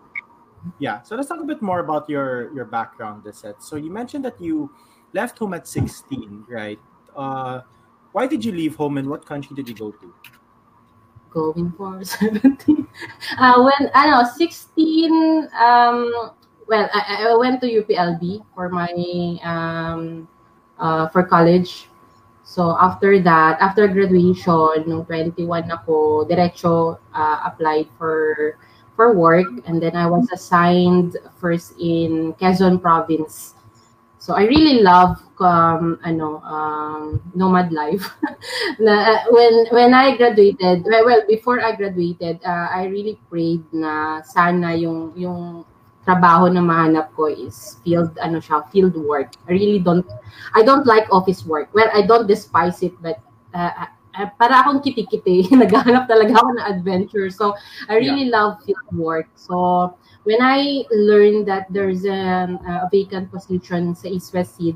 yeah. 0.79 1.01
So 1.01 1.15
let's 1.15 1.27
talk 1.27 1.39
a 1.39 1.45
bit 1.47 1.61
more 1.61 1.79
about 1.79 2.09
your 2.09 2.51
your 2.53 2.65
background, 2.65 3.23
Lisette. 3.25 3.63
So 3.63 3.75
you 3.75 3.91
mentioned 3.91 4.23
that 4.25 4.39
you 4.39 4.69
left 5.13 5.39
home 5.39 5.53
at 5.53 5.67
16, 5.67 6.45
right? 6.47 6.79
Uh, 7.15 7.61
why 8.11 8.27
did 8.27 8.43
you 8.43 8.51
leave 8.51 8.75
home 8.75 8.97
and 8.97 9.07
what 9.09 9.25
country 9.25 9.55
did 9.55 9.67
you 9.67 9.75
go 9.75 9.91
to? 9.91 10.13
going 11.31 11.71
for 11.77 12.03
17. 12.03 12.87
Uh, 13.39 13.63
when, 13.63 13.89
I 13.95 14.09
know 14.09 14.27
16, 14.35 15.47
um, 15.55 16.11
well, 16.67 16.89
I, 16.93 17.27
I 17.31 17.35
went 17.37 17.61
to 17.61 17.67
UPLB 17.67 18.43
for 18.53 18.67
my, 18.67 18.91
um, 19.43 20.27
uh, 20.77 21.07
for 21.07 21.23
college. 21.23 21.87
So 22.51 22.75
after 22.75 23.15
that, 23.23 23.63
after 23.63 23.87
graduation, 23.87 24.83
nung 24.83 25.07
21 25.07 25.71
ako, 25.71 26.27
diretso 26.27 26.99
uh, 27.15 27.39
applied 27.47 27.87
for 27.95 28.59
for 28.99 29.15
work 29.15 29.47
and 29.63 29.79
then 29.79 29.95
I 29.95 30.03
was 30.11 30.27
assigned 30.35 31.15
first 31.39 31.79
in 31.79 32.35
Quezon 32.35 32.83
province. 32.83 33.55
So 34.19 34.35
I 34.35 34.51
really 34.51 34.83
love 34.83 35.23
um, 35.39 35.95
ano 36.03 36.43
um, 36.43 37.23
nomad 37.31 37.71
life. 37.71 38.11
na, 38.83 38.99
uh, 38.99 39.21
when 39.31 39.71
when 39.71 39.91
I 39.95 40.19
graduated, 40.19 40.83
well 40.83 41.23
before 41.31 41.63
I 41.63 41.71
graduated, 41.79 42.43
uh, 42.43 42.67
I 42.67 42.91
really 42.91 43.15
prayed 43.31 43.63
na 43.71 44.27
sana 44.27 44.75
yung 44.75 45.15
yung 45.15 45.63
trabaho 46.11 46.51
na 46.51 46.59
mahanap 46.59 47.15
ko 47.15 47.31
is 47.31 47.79
field 47.87 48.11
ano 48.19 48.43
siya 48.43 48.67
field 48.67 48.91
work. 48.99 49.31
I 49.47 49.55
really 49.55 49.79
don't 49.79 50.03
I 50.51 50.59
don't 50.59 50.83
like 50.83 51.07
office 51.07 51.47
work. 51.47 51.71
Well 51.71 51.87
I 51.95 52.03
don't 52.03 52.27
despise 52.27 52.83
it 52.83 52.91
but 52.99 53.23
uh, 53.55 53.87
uh, 54.19 54.27
para 54.35 54.67
akong 54.67 54.83
kiti-kiti. 54.83 55.47
Naghahanap 55.55 56.11
talaga 56.11 56.35
ako 56.35 56.59
ng 56.59 56.67
adventure. 56.67 57.31
So 57.31 57.55
I 57.87 57.95
really 57.95 58.27
yeah. 58.27 58.35
love 58.35 58.59
field 58.67 58.91
work. 58.91 59.31
So 59.39 59.95
when 60.27 60.43
I 60.43 60.83
learned 60.91 61.47
that 61.47 61.71
there's 61.71 62.03
a, 62.03 62.51
a 62.51 62.91
vacant 62.91 63.31
position 63.31 63.95
sa 63.95 64.11
East 64.11 64.35
West 64.35 64.59
Seed 64.59 64.75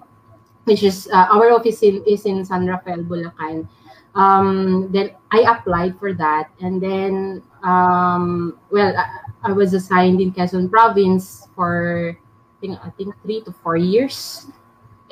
which 0.65 0.81
is 0.81 1.05
uh, 1.13 1.29
our 1.29 1.53
office 1.53 1.85
in, 1.85 2.01
is 2.09 2.25
in 2.25 2.41
San 2.41 2.65
Rafael 2.65 3.05
Bulacan 3.05 3.69
um, 4.15 4.89
then 4.91 5.11
I 5.31 5.43
applied 5.45 5.99
for 5.99 6.13
that. 6.13 6.49
And 6.61 6.81
then 6.81 7.43
um, 7.63 8.57
well 8.71 8.95
I 9.45 9.53
was 9.53 9.73
assigned 9.73 10.19
in 10.19 10.33
Quezon 10.33 10.69
province 10.69 11.47
for 11.55 12.17
I 12.17 12.57
think 12.59 12.79
I 12.81 12.89
think 12.97 13.13
three 13.21 13.41
to 13.45 13.53
four 13.61 13.77
years. 13.77 14.47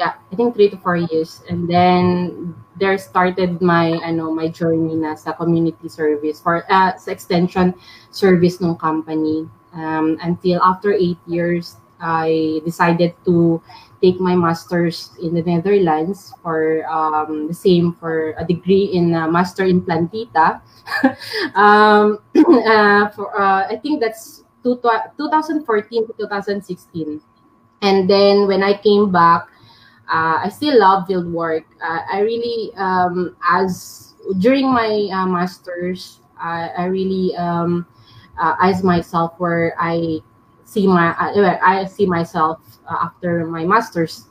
Yeah, 0.01 0.17
I 0.17 0.35
think 0.35 0.57
three 0.57 0.73
to 0.73 0.77
four 0.81 0.97
years, 0.97 1.45
and 1.45 1.69
then 1.69 2.55
there 2.81 2.97
started 2.97 3.61
my 3.61 4.01
ano 4.01 4.33
my 4.33 4.49
journey 4.49 4.97
na 4.97 5.13
sa 5.13 5.37
community 5.37 5.85
service 5.85 6.41
for 6.41 6.65
uh, 6.65 6.97
sa 6.97 7.13
extension 7.13 7.77
service 8.09 8.57
ng 8.57 8.73
company. 8.81 9.45
Um, 9.73 10.17
until 10.21 10.61
after 10.65 10.93
eight 10.93 11.21
years, 11.29 11.77
I 12.03 12.59
decided 12.65 13.15
to 13.23 13.63
take 14.03 14.19
my 14.19 14.35
master's 14.35 15.15
in 15.23 15.33
the 15.33 15.41
Netherlands 15.41 16.35
for 16.43 16.83
um, 16.91 17.47
the 17.47 17.55
same 17.55 17.95
for 17.95 18.35
a 18.35 18.43
degree 18.43 18.91
in 18.91 19.15
uh, 19.15 19.31
master 19.31 19.63
in 19.63 19.79
plantita. 19.79 20.59
um, 21.55 22.19
uh, 22.67 23.07
for 23.15 23.31
uh, 23.39 23.63
I 23.71 23.79
think 23.79 24.03
that's 24.03 24.43
two, 24.61 24.75
2014 25.15 26.07
to 26.07 26.13
2016. 26.19 27.21
And 27.81 28.09
then 28.09 28.47
when 28.47 28.61
I 28.61 28.75
came 28.75 29.09
back, 29.09 29.47
uh, 30.11 30.43
I 30.43 30.49
still 30.51 30.77
love 30.79 31.07
field 31.07 31.31
work. 31.31 31.63
Uh, 31.79 32.03
I 32.11 32.19
really, 32.19 32.75
um, 32.75 33.35
as 33.47 34.13
during 34.39 34.67
my 34.67 35.07
masters, 35.27 36.19
I, 36.37 36.67
I 36.77 36.85
really 36.85 37.35
um, 37.35 37.87
asked 38.37 38.83
myself 38.83 39.35
where 39.37 39.75
I 39.79 40.19
see 40.73 40.87
my 40.89 41.13
uh, 41.13 41.59
I 41.61 41.85
see 41.85 42.05
myself 42.09 42.57
uh, 42.89 43.05
after 43.05 43.45
my 43.45 43.63
masters 43.63 44.25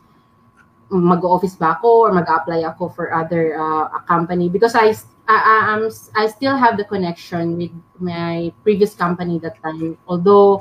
mag-office 0.92 1.56
ba 1.56 1.78
ako 1.80 2.04
or 2.04 2.12
mag-apply 2.12 2.68
ako 2.68 2.92
for 2.92 3.14
other 3.14 3.56
uh, 3.56 3.88
company? 4.04 4.50
Because 4.50 4.74
I 4.74 4.92
I, 5.30 5.72
I'm 5.72 5.88
I 6.18 6.26
still 6.26 6.58
have 6.58 6.76
the 6.76 6.84
connection 6.84 7.56
with 7.56 7.72
my 8.02 8.52
previous 8.66 8.92
company 8.92 9.38
that 9.40 9.56
time. 9.62 9.96
Although 10.10 10.60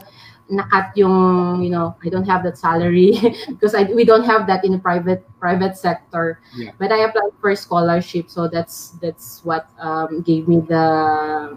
nakat 0.51 0.91
yung 0.99 1.63
you 1.63 1.71
know 1.71 1.95
I 2.03 2.11
don't 2.11 2.27
have 2.27 2.43
that 2.43 2.59
salary 2.59 3.15
because 3.55 3.73
I 3.73 3.87
we 3.91 4.03
don't 4.03 4.27
have 4.27 4.45
that 4.47 4.63
in 4.63 4.75
the 4.75 4.83
private 4.83 5.23
private 5.39 5.75
sector. 5.75 6.39
Yeah. 6.55 6.71
but 6.77 6.91
I 6.91 7.07
applied 7.07 7.35
for 7.39 7.55
scholarship 7.55 8.29
so 8.29 8.47
that's 8.47 8.99
that's 8.99 9.43
what 9.47 9.67
um, 9.79 10.21
gave 10.21 10.47
me 10.47 10.59
the 10.59 10.87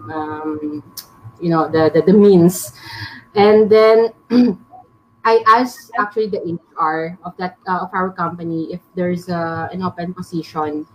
um, 0.09 0.83
you 1.41 1.49
know 1.49 1.67
the, 1.69 1.91
the 1.93 2.01
the 2.01 2.13
means 2.13 2.73
and 3.35 3.69
then 3.69 4.09
I 5.25 5.43
asked 5.47 5.91
actually 5.97 6.29
the 6.29 6.39
HR 6.45 7.17
of 7.25 7.33
that 7.37 7.57
uh, 7.67 7.81
of 7.81 7.89
our 7.93 8.13
company 8.13 8.69
if 8.71 8.79
there's 8.93 9.27
a, 9.27 9.67
an 9.73 9.81
open 9.81 10.13
position. 10.13 10.85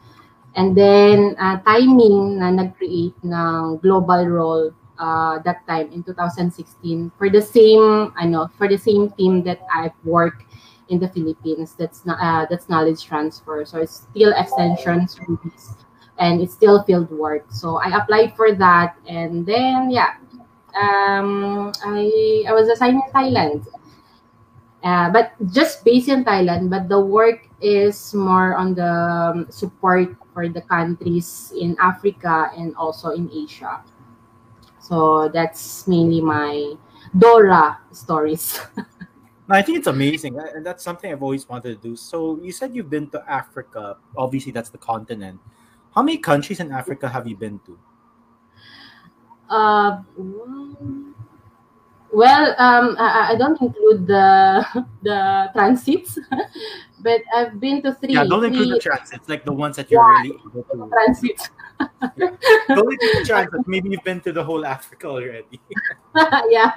And 0.54 0.76
then 0.76 1.34
uh, 1.38 1.58
timing 1.66 2.38
na 2.38 2.50
nag-create 2.50 3.18
ng 3.26 3.78
global 3.82 4.26
role 4.26 4.70
uh, 4.98 5.38
that 5.42 5.66
time 5.66 5.90
in 5.90 6.02
2016 6.02 7.10
for 7.18 7.30
the 7.30 7.42
same 7.42 8.14
ano 8.18 8.50
for 8.54 8.70
the 8.70 8.78
same 8.78 9.10
team 9.18 9.42
that 9.46 9.66
I've 9.66 9.98
worked 10.06 10.46
in 10.90 11.02
the 11.02 11.10
Philippines. 11.10 11.74
That's 11.74 12.06
uh, 12.06 12.46
that's 12.46 12.70
knowledge 12.70 13.02
transfer. 13.02 13.66
So 13.66 13.82
it's 13.82 14.06
still 14.06 14.30
extension 14.38 15.10
service 15.10 15.74
and 16.22 16.38
it's 16.38 16.54
still 16.54 16.86
field 16.86 17.10
work. 17.10 17.50
So 17.50 17.82
I 17.82 17.98
applied 17.98 18.38
for 18.38 18.54
that 18.54 18.94
and 19.10 19.42
then 19.42 19.90
yeah, 19.90 20.22
um, 20.74 21.72
I 21.84 22.44
I 22.48 22.52
was 22.52 22.68
assigned 22.68 23.00
in 23.02 23.12
Thailand 23.12 23.66
uh, 24.82 25.10
but 25.10 25.32
just 25.52 25.84
based 25.84 26.08
in 26.08 26.24
Thailand, 26.24 26.70
but 26.70 26.88
the 26.88 27.00
work 27.00 27.48
is 27.60 28.14
more 28.14 28.56
on 28.56 28.74
the 28.74 28.88
um, 28.88 29.46
support 29.50 30.16
for 30.32 30.48
the 30.48 30.62
countries 30.62 31.52
in 31.58 31.76
Africa 31.78 32.50
and 32.56 32.74
also 32.76 33.10
in 33.10 33.30
Asia. 33.32 33.82
So 34.80 35.28
that's 35.28 35.86
mainly 35.86 36.20
my 36.20 36.74
Dora 37.16 37.78
stories. 37.92 38.60
I 39.50 39.62
think 39.62 39.78
it's 39.78 39.88
amazing, 39.88 40.38
and 40.38 40.64
that's 40.64 40.84
something 40.84 41.10
I've 41.10 41.24
always 41.24 41.48
wanted 41.48 41.74
to 41.74 41.88
do. 41.88 41.96
So 41.96 42.38
you 42.40 42.52
said 42.52 42.74
you've 42.74 42.88
been 42.88 43.10
to 43.10 43.24
Africa. 43.28 43.98
Obviously, 44.16 44.52
that's 44.52 44.70
the 44.70 44.78
continent. 44.78 45.40
How 45.92 46.02
many 46.02 46.18
countries 46.18 46.60
in 46.60 46.70
Africa 46.70 47.08
have 47.08 47.26
you 47.26 47.36
been 47.36 47.58
to? 47.66 47.76
Uh, 49.50 50.02
well, 52.12 52.54
um, 52.58 52.96
I, 52.98 53.32
I 53.32 53.34
don't 53.36 53.60
include 53.60 54.06
the 54.06 54.64
the 55.02 55.50
transits, 55.54 56.18
but 57.02 57.20
I've 57.34 57.58
been 57.60 57.82
to 57.82 57.94
three. 57.94 58.14
Yeah, 58.14 58.24
don't 58.24 58.44
include 58.44 58.68
three, 58.68 58.78
the 58.78 58.80
transits, 58.80 59.28
like 59.28 59.44
the 59.44 59.52
ones 59.52 59.76
that 59.76 59.90
you're 59.90 60.02
yeah, 60.02 60.22
really 60.22 60.38
able 60.38 60.62
to. 60.62 60.90
Transits. 60.94 61.50
yeah. 62.16 62.30
Don't 62.68 62.92
include 62.92 63.14
the 63.18 63.24
transits. 63.26 63.64
Maybe 63.66 63.90
you've 63.90 64.04
been 64.04 64.20
to 64.22 64.32
the 64.32 64.42
whole 64.42 64.66
Africa 64.66 65.06
already. 65.06 65.60
yeah, 66.50 66.74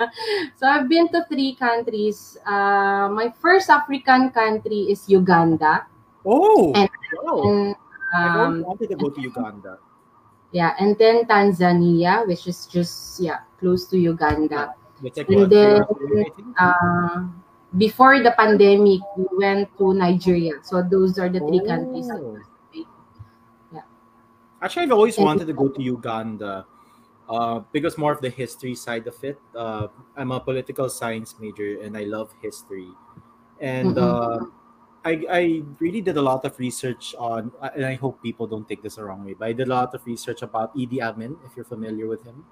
so 0.56 0.68
I've 0.68 0.90
been 0.90 1.10
to 1.10 1.26
three 1.30 1.56
countries. 1.56 2.38
Uh, 2.46 3.10
my 3.10 3.34
first 3.42 3.70
African 3.70 4.30
country 4.32 4.90
is 4.94 5.10
Uganda. 5.10 5.86
Oh, 6.26 6.74
and, 6.74 6.90
wow. 7.22 7.42
and 7.44 7.76
um, 8.16 8.66
I 8.66 8.68
wanted 8.68 8.90
to 8.90 8.96
go 8.96 9.10
to 9.10 9.22
Uganda. 9.22 9.78
Yeah, 10.54 10.78
and 10.80 10.96
then 10.98 11.26
Tanzania, 11.26 12.28
which 12.28 12.46
is 12.46 12.70
just 12.70 13.20
yeah 13.20 13.42
close 13.60 13.90
to 13.90 13.98
Uganda. 13.98 14.78
Like 15.02 15.18
and 15.18 15.50
then 15.52 15.84
uh, 16.62 17.28
before 17.76 18.22
the 18.22 18.32
pandemic, 18.38 19.02
we 19.18 19.26
went 19.34 19.68
to 19.82 19.94
Nigeria. 19.94 20.62
So 20.62 20.86
those 20.86 21.18
are 21.18 21.28
the 21.28 21.42
three 21.42 21.60
oh. 21.60 21.68
countries. 21.68 22.08
Yeah. 23.74 23.82
Actually, 24.62 24.84
I've 24.84 24.92
always 24.94 25.18
and 25.18 25.26
wanted 25.26 25.48
to 25.48 25.54
go 25.54 25.68
to 25.68 25.82
Uganda 25.82 26.66
uh, 27.28 27.60
because 27.72 27.98
more 27.98 28.14
of 28.14 28.22
the 28.22 28.30
history 28.30 28.76
side 28.76 29.08
of 29.08 29.18
it. 29.24 29.42
Uh, 29.58 29.88
I'm 30.16 30.32
a 30.32 30.40
political 30.40 30.88
science 30.88 31.36
major 31.40 31.82
and 31.82 31.98
I 31.98 32.04
love 32.04 32.34
history. 32.42 32.90
And 33.60 33.96
mm-hmm. 33.96 34.46
I, 35.06 35.26
I 35.30 35.64
really 35.80 36.02
did 36.02 36.16
a 36.16 36.22
lot 36.22 36.46
of 36.46 36.58
research 36.60 37.14
on, 37.20 37.52
and 37.76 37.86
I 37.86 37.96
hope 37.96 38.24
people 38.24 38.48
don't 38.48 38.68
take 38.68 38.82
this 38.82 38.96
the 38.96 39.04
wrong 39.04 39.26
way, 39.26 39.36
but 39.38 39.50
I 39.50 39.54
did 39.54 39.68
a 39.68 39.72
lot 39.72 39.94
of 39.94 40.06
research 40.06 40.42
about 40.42 40.76
Idi 40.76 41.02
Amin, 41.02 41.36
if 41.46 41.56
you're 41.56 41.66
familiar 41.66 42.08
with 42.08 42.24
him. 42.24 42.46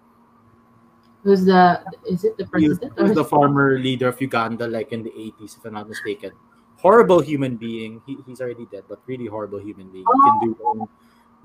Who's 1.23 1.45
the 1.45 1.79
is 2.09 2.25
it 2.25 2.35
the 2.37 2.45
president? 2.47 2.93
He 2.97 3.03
was 3.03 3.13
the 3.13 3.23
former 3.23 3.77
leader 3.77 4.09
of 4.09 4.19
Uganda, 4.19 4.67
like 4.67 4.91
in 4.91 5.03
the 5.03 5.11
80s, 5.11 5.57
if 5.57 5.65
I'm 5.65 5.73
not 5.73 5.87
mistaken. 5.87 6.31
Horrible 6.77 7.21
human 7.21 7.55
being. 7.57 8.01
He, 8.07 8.17
he's 8.25 8.41
already 8.41 8.65
dead, 8.71 8.83
but 8.89 8.99
really 9.05 9.27
horrible 9.27 9.59
human 9.59 9.89
being. 9.91 10.03
Oh. 10.07 10.39
You 10.43 10.55
can 10.57 10.73
do 10.73 10.89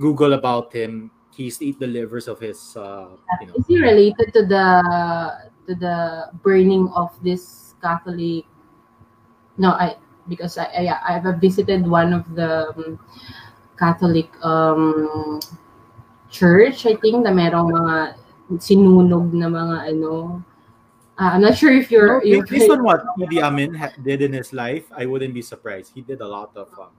Google 0.00 0.32
about 0.32 0.72
him. 0.72 1.10
He's 1.30 1.60
eat 1.60 1.78
the 1.78 1.86
livers 1.86 2.26
of 2.26 2.40
his. 2.40 2.74
Uh, 2.74 3.20
you 3.40 3.46
know. 3.48 3.54
Is 3.58 3.66
he 3.68 3.78
related 3.78 4.32
to 4.32 4.46
the 4.46 4.72
to 5.68 5.74
the 5.74 6.30
burning 6.42 6.88
of 6.96 7.12
this 7.22 7.74
Catholic? 7.82 8.46
No, 9.58 9.76
I 9.76 9.96
because 10.28 10.58
I, 10.58 10.64
I 10.64 11.16
I've 11.16 11.40
visited 11.40 11.86
one 11.86 12.12
of 12.12 12.24
the 12.34 12.70
um, 12.70 12.98
Catholic 13.78 14.30
um, 14.44 15.40
church. 16.30 16.86
I 16.86 16.96
think 16.96 17.24
na 17.24 17.30
merong 17.30 17.72
mga 17.72 17.96
sinunog 18.58 19.32
na 19.32 19.48
mga 19.48 19.76
ano. 19.94 20.42
Uh, 21.18 21.32
I'm 21.32 21.40
not 21.40 21.56
sure 21.56 21.72
if 21.72 21.90
you're, 21.90 22.20
no, 22.20 22.42
based 22.44 22.68
on 22.68 22.84
what 22.84 23.00
Idi 23.16 23.40
Amin 23.40 23.72
did 24.04 24.20
in 24.20 24.34
his 24.34 24.52
life, 24.52 24.84
I 24.92 25.06
wouldn't 25.06 25.32
be 25.32 25.40
surprised. 25.40 25.92
He 25.94 26.02
did 26.02 26.20
a 26.20 26.28
lot 26.28 26.52
of 26.54 26.68
um, 26.78 26.92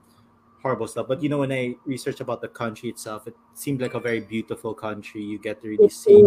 horrible 0.60 0.88
stuff. 0.88 1.06
But 1.06 1.22
you 1.22 1.28
know, 1.28 1.38
when 1.38 1.52
I 1.52 1.76
researched 1.86 2.20
about 2.20 2.40
the 2.40 2.48
country 2.48 2.88
itself, 2.88 3.28
it 3.28 3.36
seemed 3.54 3.80
like 3.80 3.94
a 3.94 4.00
very 4.00 4.20
beautiful 4.20 4.74
country. 4.74 5.22
You 5.22 5.38
get 5.38 5.62
to 5.62 5.68
really 5.68 5.88
see, 5.88 6.26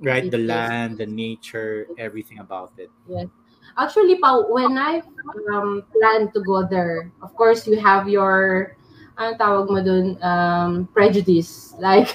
right, 0.00 0.30
the 0.30 0.38
land, 0.38 0.98
the 0.98 1.06
nature, 1.06 1.88
everything 1.98 2.38
about 2.38 2.72
it. 2.78 2.90
Yes. 3.08 3.26
Actually, 3.78 4.18
pa, 4.18 4.42
when 4.50 4.74
I 4.76 5.00
um, 5.54 5.86
plan 5.94 6.32
to 6.34 6.40
go 6.42 6.66
there, 6.66 7.12
of 7.22 7.30
course, 7.38 7.66
you 7.66 7.78
have 7.78 8.10
your 8.10 8.74
ano 9.18 9.38
tawag 9.38 9.70
mo 9.70 9.78
dun, 9.82 10.18
um, 10.22 10.70
prejudice. 10.90 11.66
Like, 11.78 12.10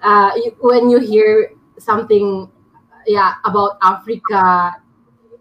uh, 0.00 0.32
you, 0.40 0.56
when 0.64 0.88
you 0.88 0.96
hear 1.04 1.52
something, 1.76 2.48
yeah, 3.04 3.36
about 3.44 3.76
Africa, 3.84 4.72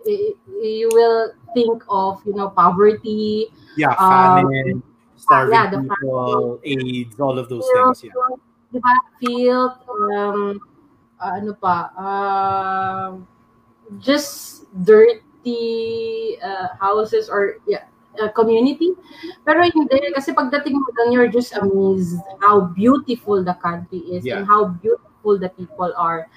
you 0.05 0.91
will 0.91 1.31
think 1.55 1.83
of, 1.87 2.19
you 2.27 2.35
know, 2.35 2.51
poverty, 2.51 3.47
Yeah, 3.79 3.95
Um, 3.95 4.11
famine, 4.11 4.83
starving 5.15 5.55
yeah, 5.55 5.69
the 5.71 5.79
people, 5.83 6.59
AIDS, 6.63 7.19
all 7.19 7.39
of 7.39 7.47
those 7.47 7.63
Field, 7.63 7.95
things. 7.95 8.11
Yeah. 8.11 8.35
di 8.71 8.79
ba? 8.83 8.93
Field, 9.19 9.75
um, 9.87 10.59
ano 11.19 11.51
pa, 11.55 11.91
um, 11.95 13.27
just 14.03 14.67
dirty 15.45 16.37
uh, 16.41 16.67
houses 16.79 17.29
or 17.29 17.57
yeah, 17.67 17.85
uh, 18.21 18.29
community. 18.29 18.91
Pero 19.45 19.61
hindi, 19.61 20.01
kasi 20.13 20.33
pagdating 20.33 20.73
mo 20.73 20.89
doon, 20.97 21.11
you're 21.13 21.31
just 21.31 21.53
amazed 21.57 22.17
how 22.41 22.61
beautiful 22.73 23.43
the 23.43 23.53
country 23.61 24.01
is 24.09 24.25
Yeah. 24.25 24.41
and 24.41 24.47
how 24.47 24.73
beautiful 24.81 25.37
the 25.37 25.49
people 25.49 25.93
are. 25.97 26.27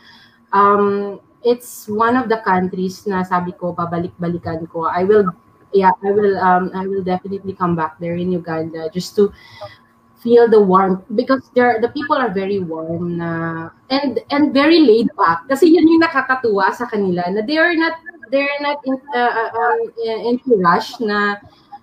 Um, 0.52 1.20
it's 1.44 1.88
one 1.88 2.16
of 2.16 2.28
the 2.28 2.40
countries 2.44 3.06
na 3.06 3.24
sabi 3.24 3.52
ko, 3.52 3.72
babalik-balikan 3.72 4.68
ko. 4.68 4.88
I 4.88 5.04
will, 5.04 5.24
yeah, 5.72 5.92
I 6.04 6.10
will, 6.12 6.36
um, 6.38 6.70
I 6.74 6.86
will 6.86 7.04
definitely 7.04 7.52
come 7.56 7.76
back 7.76 7.96
there 8.00 8.16
in 8.16 8.32
Uganda 8.32 8.90
just 8.92 9.16
to 9.16 9.32
feel 10.18 10.50
the 10.50 10.58
warmth 10.58 11.06
because 11.14 11.46
there 11.54 11.78
the 11.78 11.86
people 11.94 12.18
are 12.18 12.34
very 12.34 12.58
warm 12.58 13.22
na 13.22 13.70
and 13.86 14.18
and 14.34 14.50
very 14.50 14.82
laid 14.82 15.06
back 15.14 15.46
kasi 15.46 15.70
yun 15.70 15.86
yung 15.86 16.02
nakakatuwa 16.02 16.74
sa 16.74 16.90
kanila 16.90 17.22
na 17.30 17.38
they 17.38 17.54
are 17.54 17.70
not 17.78 18.02
they're 18.30 18.60
not 18.60 18.78
in, 18.84 19.00
uh, 19.14 19.18
uh, 19.18 19.50
um, 19.56 19.78
into 20.26 20.56
rush 20.56 21.00
na 21.00 21.36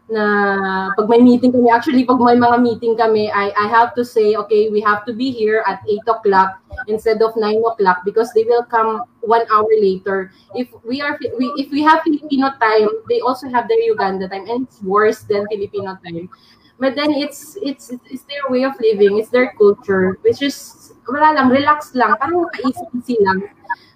na 0.05 0.93
pag 0.93 1.09
may 1.09 1.17
meeting 1.17 1.49
kami. 1.49 1.69
Actually 1.73 2.05
pag 2.05 2.21
may 2.21 2.37
mga 2.37 2.61
meeting 2.61 2.93
kami 2.93 3.33
I 3.33 3.49
I 3.57 3.65
have 3.65 3.97
to 3.97 4.05
say 4.05 4.37
okay 4.37 4.69
we 4.69 4.77
have 4.85 5.01
to 5.09 5.13
be 5.13 5.33
here 5.33 5.65
at 5.65 5.81
8 5.81 6.05
o'clock 6.05 6.61
instead 6.85 7.25
of 7.25 7.33
9 7.33 7.41
o'clock 7.65 8.05
because 8.05 8.29
they 8.37 8.45
will 8.45 8.61
come 8.61 9.01
one 9.25 9.45
hour 9.49 9.69
later. 9.81 10.29
If 10.53 10.69
we 10.85 11.01
are 11.01 11.17
we 11.41 11.49
if 11.57 11.73
we 11.73 11.81
have 11.81 12.05
Filipino 12.05 12.53
time 12.61 12.89
they 13.09 13.25
also 13.25 13.49
have 13.49 13.65
their 13.65 13.81
Uganda 13.81 14.29
time 14.29 14.45
and 14.45 14.69
it's 14.69 14.77
worse 14.85 15.25
than 15.25 15.49
Filipino 15.49 15.97
time. 16.05 16.29
But 16.77 16.93
then 16.93 17.09
it's 17.09 17.57
it's 17.65 17.89
it's 17.89 18.29
their 18.29 18.45
way 18.53 18.61
of 18.67 18.77
living 18.77 19.17
it's 19.17 19.33
their 19.33 19.57
culture 19.57 20.21
which 20.21 20.45
is 20.45 20.93
wala 21.09 21.33
lang 21.33 21.49
relax 21.49 21.97
lang. 21.97 22.13
Parang 22.21 22.45
paisa-isi 22.53 23.17
lang 23.25 23.41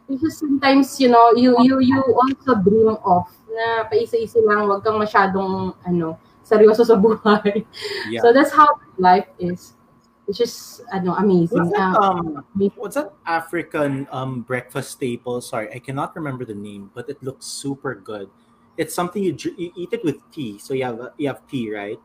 is 0.10 0.38
sometimes 0.38 1.00
you 1.00 1.10
know 1.10 1.32
you 1.38 1.54
you 1.62 1.80
you 1.80 2.02
also 2.02 2.58
dream 2.65 2.98
of 3.06 3.30
na 3.50 3.86
paisa-isi 3.86 4.41
lang 4.41 4.65
wag 4.65 4.82
kang 4.82 4.98
masyadong 4.98 5.78
ano 5.86 6.17
seryoso 6.41 6.82
sa 6.82 6.98
buhay 7.04 7.65
Yeah. 8.10 8.26
so 8.26 8.34
that's 8.34 8.50
how 8.50 8.65
life 8.98 9.30
is 9.38 9.78
which 10.26 10.41
is 10.41 10.82
ano 10.93 11.13
amazing 11.17 11.69
What's 11.69 11.74
that, 11.74 11.93
Uh, 11.98 12.02
um, 12.02 12.45
what's 12.78 12.98
that 12.98 13.13
African 13.26 14.06
um, 14.13 14.45
breakfast 14.45 14.93
staple? 14.93 15.41
Sorry, 15.41 15.74
I 15.74 15.82
cannot 15.82 16.13
remember 16.13 16.45
the 16.45 16.54
name, 16.54 16.93
but 16.93 17.10
it 17.10 17.17
looks 17.26 17.50
super 17.50 17.98
good. 17.98 18.30
It's 18.78 18.93
something 18.93 19.26
you, 19.26 19.34
you 19.58 19.74
eat 19.74 19.89
it 19.89 20.06
with 20.06 20.22
tea. 20.30 20.62
So 20.62 20.78
you 20.78 20.86
have 20.86 21.17
you 21.17 21.28
have 21.34 21.41
tea, 21.50 21.74
right? 21.74 21.98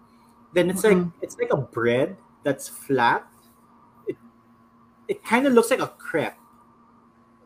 Then 0.57 0.73
it's 0.73 0.83
like 0.83 0.99
it's 1.21 1.37
like 1.37 1.53
a 1.53 1.61
bread 1.61 2.17
that's 2.43 2.65
flat. 2.67 3.29
It 4.09 4.17
it 5.07 5.21
kind 5.21 5.47
of 5.47 5.53
looks 5.53 5.69
like 5.69 5.85
a 5.85 5.93
crepe, 6.01 6.41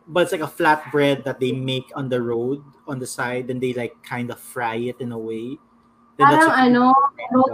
but 0.09 0.25
it's 0.25 0.33
like 0.33 0.41
a 0.41 0.49
flat 0.49 0.91
bread 0.91 1.23
that 1.25 1.39
they 1.39 1.53
make 1.53 1.93
on 1.95 2.09
the 2.09 2.21
road 2.21 2.65
on 2.89 2.99
the 2.99 3.07
side. 3.07 3.49
Then 3.49 3.61
they 3.61 3.73
like 3.75 3.95
kind 4.03 4.31
of 4.31 4.41
fry 4.41 4.77
it 4.77 5.01
in 5.01 5.13
a 5.13 5.19
way. 5.19 5.59
Parang 6.19 6.49
what 6.49 6.59
you 6.59 6.75
ano 6.75 6.95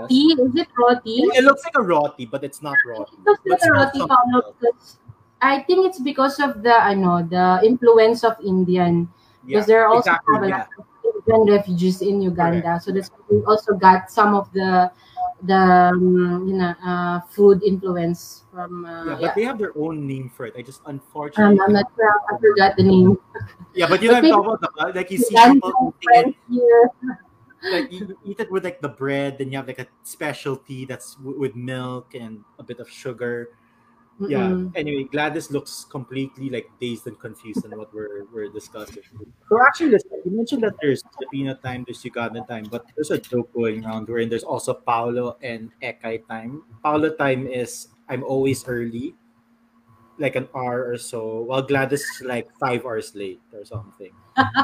eat 0.08 0.38
for 0.38 0.48
breakfast. 0.48 0.48
roti 0.48 0.48
is 0.48 0.54
it 0.56 0.68
roti 0.78 1.16
It 1.36 1.44
looks 1.44 1.64
like 1.64 1.76
a 1.76 1.82
roti, 1.82 2.24
but 2.24 2.42
it's 2.44 2.62
not 2.62 2.76
roti. 2.86 3.12
It 3.12 3.24
looks 3.26 3.44
like 3.44 3.60
a 3.66 3.72
roti 3.72 3.98
Paolo, 3.98 4.54
because 4.56 4.96
I 5.42 5.60
think 5.68 5.84
it's 5.84 6.00
because 6.00 6.40
of 6.40 6.62
the 6.62 6.72
ano 6.72 7.20
the 7.20 7.60
influence 7.60 8.24
of 8.24 8.40
Indian 8.40 9.10
because 9.44 9.66
there 9.66 9.84
are 9.84 9.92
also 9.92 10.16
exactly, 10.16 10.48
yeah. 10.48 10.64
Indian 11.04 11.60
refugees 11.60 12.00
in 12.00 12.22
Uganda, 12.22 12.80
so 12.80 12.92
that's 12.92 13.10
why 13.12 13.20
we 13.28 13.44
also 13.44 13.74
got 13.74 14.10
some 14.10 14.32
of 14.32 14.48
the 14.56 14.90
the 15.46 15.92
um, 15.92 16.48
you 16.48 16.54
know 16.56 16.74
uh, 16.84 17.20
food 17.30 17.62
influence 17.62 18.44
from 18.52 18.84
Yeah, 18.84 18.90
uh, 18.90 19.04
but 19.16 19.20
yeah. 19.20 19.32
they 19.36 19.44
have 19.44 19.58
their 19.58 19.72
own 19.76 20.06
name 20.06 20.30
for 20.32 20.46
it. 20.46 20.54
I 20.56 20.62
just 20.62 20.80
Um, 20.86 20.96
unfortunately. 20.98 21.60
I'm 21.60 21.72
not 21.72 21.86
sure. 21.94 22.08
I 22.08 22.38
forgot 22.40 22.76
the 22.76 22.84
name. 22.84 23.18
yeah, 23.74 23.86
but 23.86 24.02
you 24.02 24.08
know 24.08 24.20
what 24.20 24.24
I'm 24.24 24.30
talking 24.30 24.50
about. 24.56 24.92
the- 24.92 24.98
Like 24.98 25.10
you 25.10 25.18
see 25.18 25.36
people 25.36 25.94
eating 26.00 26.34
it, 26.50 26.90
like 27.72 27.88
you 27.92 28.16
eat 28.24 28.40
it 28.40 28.50
with 28.52 28.64
like 28.64 28.80
the 28.80 28.88
bread, 28.92 29.38
then 29.38 29.50
you 29.50 29.56
have 29.56 29.66
like 29.66 29.78
a 29.80 29.88
specialty 30.04 30.84
that's 30.84 31.16
w- 31.16 31.38
with 31.38 31.56
milk 31.56 32.14
and 32.14 32.44
a 32.58 32.62
bit 32.62 32.78
of 32.80 32.88
sugar. 32.88 33.56
Yeah. 34.20 34.54
Mm-mm. 34.54 34.72
Anyway, 34.76 35.04
Gladys 35.10 35.50
looks 35.50 35.84
completely 35.84 36.48
like 36.48 36.70
dazed 36.80 37.06
and 37.06 37.18
confused 37.18 37.66
on 37.66 37.76
what 37.76 37.92
we're 37.92 38.24
we're 38.32 38.48
discussing. 38.48 39.02
So 39.48 39.58
actually, 39.66 39.90
listen, 39.90 40.22
you 40.24 40.30
mentioned 40.30 40.62
that 40.62 40.74
there's 40.80 41.02
Filipino 41.18 41.54
time, 41.58 41.84
there's 41.86 42.02
Ugandan 42.02 42.46
time, 42.46 42.64
but 42.70 42.86
there's 42.94 43.10
a 43.10 43.18
joke 43.18 43.52
going 43.52 43.84
around 43.84 44.08
wherein 44.08 44.28
there's 44.28 44.46
also 44.46 44.74
Paolo 44.74 45.36
and 45.42 45.70
Ekay 45.82 46.26
time. 46.28 46.62
Paolo 46.82 47.10
time 47.10 47.46
is 47.46 47.88
I'm 48.08 48.22
always 48.22 48.62
early, 48.68 49.14
like 50.18 50.36
an 50.36 50.48
hour 50.54 50.86
or 50.86 50.98
so, 50.98 51.42
while 51.42 51.62
Gladys 51.62 52.02
is 52.02 52.22
like 52.22 52.46
five 52.58 52.86
hours 52.86 53.14
late 53.14 53.42
or 53.52 53.64
something. 53.64 54.14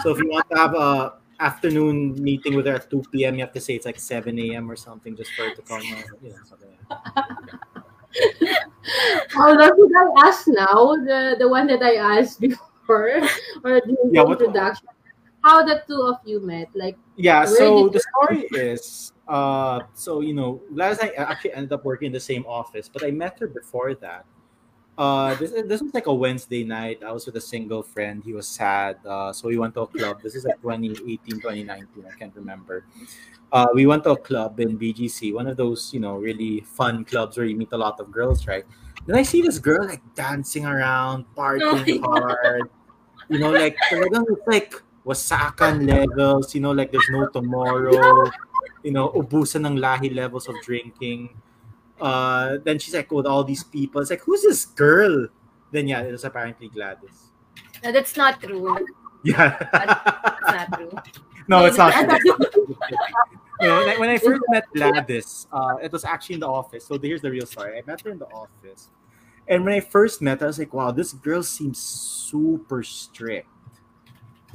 so 0.02 0.10
if 0.14 0.18
you 0.18 0.30
want 0.30 0.46
to 0.50 0.56
have 0.56 0.74
a 0.74 1.18
afternoon 1.40 2.14
meeting 2.22 2.54
with 2.54 2.66
her 2.66 2.74
at 2.74 2.90
2 2.90 3.02
p.m., 3.10 3.34
you 3.34 3.40
have 3.40 3.52
to 3.52 3.60
say 3.60 3.74
it's 3.74 3.86
like 3.86 3.98
7 3.98 4.38
a.m. 4.38 4.70
or 4.70 4.76
something 4.76 5.16
just 5.16 5.32
for 5.34 5.48
her 5.48 5.54
to 5.54 5.62
come. 5.62 5.82
You 6.22 6.30
know, 6.30 6.36
something 6.44 6.68
like 6.70 7.60
that 8.14 9.72
should 9.76 9.92
I 9.96 10.28
ask 10.28 10.48
now? 10.48 10.96
The 10.96 11.36
the 11.38 11.48
one 11.48 11.66
that 11.68 11.82
I 11.82 11.96
asked 11.96 12.40
before 12.40 13.20
or 13.64 13.80
the 13.80 13.96
Yeah, 14.10 14.22
introduction. 14.26 14.88
How 15.42 15.64
the 15.64 15.82
two 15.86 16.02
of 16.02 16.16
you 16.24 16.40
met? 16.40 16.68
Like 16.74 16.98
Yeah, 17.16 17.44
so 17.44 17.88
the 17.88 18.00
story 18.00 18.46
is 18.52 19.12
uh 19.28 19.80
so 19.94 20.20
you 20.20 20.34
know, 20.34 20.60
last 20.70 21.02
night 21.02 21.12
I 21.18 21.22
actually 21.22 21.54
ended 21.54 21.72
up 21.72 21.84
working 21.84 22.06
in 22.06 22.12
the 22.12 22.20
same 22.20 22.44
office, 22.46 22.88
but 22.88 23.04
I 23.04 23.10
met 23.10 23.38
her 23.40 23.46
before 23.46 23.94
that. 23.94 24.24
Uh 24.98 25.34
this 25.36 25.52
this 25.66 25.80
was 25.80 25.94
like 25.94 26.06
a 26.06 26.14
Wednesday 26.14 26.64
night. 26.64 27.00
I 27.00 27.12
was 27.12 27.24
with 27.24 27.36
a 27.36 27.40
single 27.40 27.82
friend. 27.82 28.22
He 28.22 28.32
was 28.32 28.46
sad. 28.46 28.98
Uh 29.06 29.32
so 29.32 29.48
we 29.48 29.56
went 29.56 29.74
to 29.74 29.82
a 29.82 29.86
club. 29.86 30.20
This 30.22 30.34
is 30.34 30.44
like 30.44 30.60
2018, 30.60 31.40
2019, 31.40 32.04
I 32.04 32.14
can't 32.18 32.34
remember. 32.36 32.84
Uh 33.52 33.68
we 33.74 33.86
went 33.86 34.04
to 34.04 34.12
a 34.12 34.20
club 34.20 34.60
in 34.60 34.78
BGC, 34.78 35.32
one 35.32 35.46
of 35.46 35.56
those, 35.56 35.94
you 35.94 36.00
know, 36.00 36.16
really 36.16 36.60
fun 36.60 37.04
clubs 37.04 37.36
where 37.36 37.46
you 37.46 37.56
meet 37.56 37.72
a 37.72 37.78
lot 37.78 37.98
of 37.98 38.12
girls, 38.12 38.46
right? 38.46 38.64
Then 39.06 39.16
I 39.16 39.22
see 39.22 39.40
this 39.42 39.58
girl 39.58 39.86
like 39.86 40.02
dancing 40.14 40.66
around, 40.66 41.24
partying 41.36 42.04
hard. 42.04 42.68
You 43.28 43.38
know, 43.38 43.50
like 43.50 43.76
talagang 43.88 44.26
it's 44.28 44.46
like 44.46 44.74
wasakan 45.06 45.88
levels, 45.88 46.54
you 46.54 46.60
know, 46.60 46.72
like 46.72 46.92
there's 46.92 47.08
no 47.10 47.26
tomorrow, 47.28 48.28
you 48.82 48.92
know, 48.92 49.08
ubusan 49.16 49.64
ng 49.64 49.78
lahi 49.80 50.12
levels 50.14 50.48
of 50.48 50.54
drinking. 50.62 51.30
Uh, 52.00 52.58
then 52.64 52.78
she's 52.78 52.94
like 52.94 53.10
with 53.10 53.26
all 53.26 53.44
these 53.44 53.64
people. 53.64 54.00
It's 54.00 54.10
like, 54.10 54.22
who's 54.22 54.42
this 54.42 54.66
girl? 54.66 55.28
Then 55.70 55.88
yeah, 55.88 56.00
it 56.02 56.12
was 56.12 56.24
apparently 56.24 56.68
Gladys. 56.68 57.30
No, 57.82 57.92
that's 57.92 58.16
not 58.16 58.42
true. 58.42 58.76
Yeah. 59.22 59.54
That's 59.70 60.70
not 60.70 60.78
true. 60.78 60.92
no, 61.46 61.66
it's 61.66 61.76
not. 61.76 61.92
true. 61.92 62.38
no, 63.60 63.84
like, 63.84 63.98
when 63.98 64.08
I 64.08 64.16
first 64.16 64.40
met 64.48 64.64
Gladys, 64.74 65.46
uh, 65.52 65.76
it 65.82 65.92
was 65.92 66.06
actually 66.06 66.36
in 66.36 66.40
the 66.40 66.48
office. 66.48 66.86
So 66.86 66.98
here's 66.98 67.20
the 67.20 67.30
real 67.30 67.44
story. 67.44 67.76
I 67.76 67.82
met 67.86 68.00
her 68.00 68.10
in 68.10 68.18
the 68.18 68.28
office. 68.28 68.88
And 69.46 69.64
when 69.64 69.74
I 69.74 69.80
first 69.80 70.22
met 70.22 70.40
her, 70.40 70.46
I 70.46 70.48
was 70.48 70.58
like, 70.58 70.72
wow, 70.72 70.90
this 70.90 71.12
girl 71.12 71.42
seems 71.42 71.78
super 71.78 72.82
strict. 72.82 73.46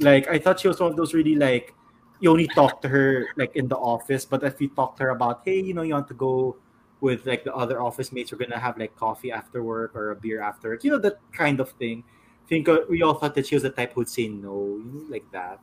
Like, 0.00 0.26
I 0.26 0.40
thought 0.40 0.58
she 0.58 0.66
was 0.66 0.80
one 0.80 0.90
of 0.90 0.96
those 0.96 1.14
really, 1.14 1.36
like, 1.36 1.72
you 2.18 2.30
only 2.30 2.48
talk 2.48 2.82
to 2.82 2.88
her, 2.88 3.28
like, 3.36 3.54
in 3.54 3.68
the 3.68 3.76
office. 3.76 4.24
But 4.24 4.42
if 4.42 4.60
you 4.60 4.68
talk 4.68 4.96
to 4.96 5.04
her 5.04 5.10
about, 5.10 5.42
hey, 5.44 5.60
you 5.60 5.74
know, 5.74 5.82
you 5.82 5.94
want 5.94 6.08
to 6.08 6.14
go 6.14 6.56
with, 7.00 7.26
like, 7.26 7.44
the 7.44 7.54
other 7.54 7.80
office 7.80 8.12
mates, 8.12 8.32
we're 8.32 8.38
going 8.38 8.50
to 8.50 8.58
have, 8.58 8.78
like, 8.78 8.96
coffee 8.96 9.32
after 9.32 9.62
work 9.62 9.94
or 9.94 10.10
a 10.10 10.16
beer 10.16 10.40
after 10.40 10.78
you 10.82 10.90
know, 10.90 10.98
that 10.98 11.18
kind 11.32 11.60
of 11.60 11.70
thing. 11.72 12.04
I 12.44 12.48
think 12.48 12.68
uh, 12.68 12.80
we 12.88 13.02
all 13.02 13.14
thought 13.14 13.34
that 13.34 13.46
she 13.46 13.56
was 13.56 13.64
the 13.64 13.70
type 13.70 13.92
who'd 13.92 14.08
say 14.08 14.28
no, 14.28 14.78
you 14.78 14.90
know, 14.92 15.04
like 15.10 15.24
that. 15.32 15.58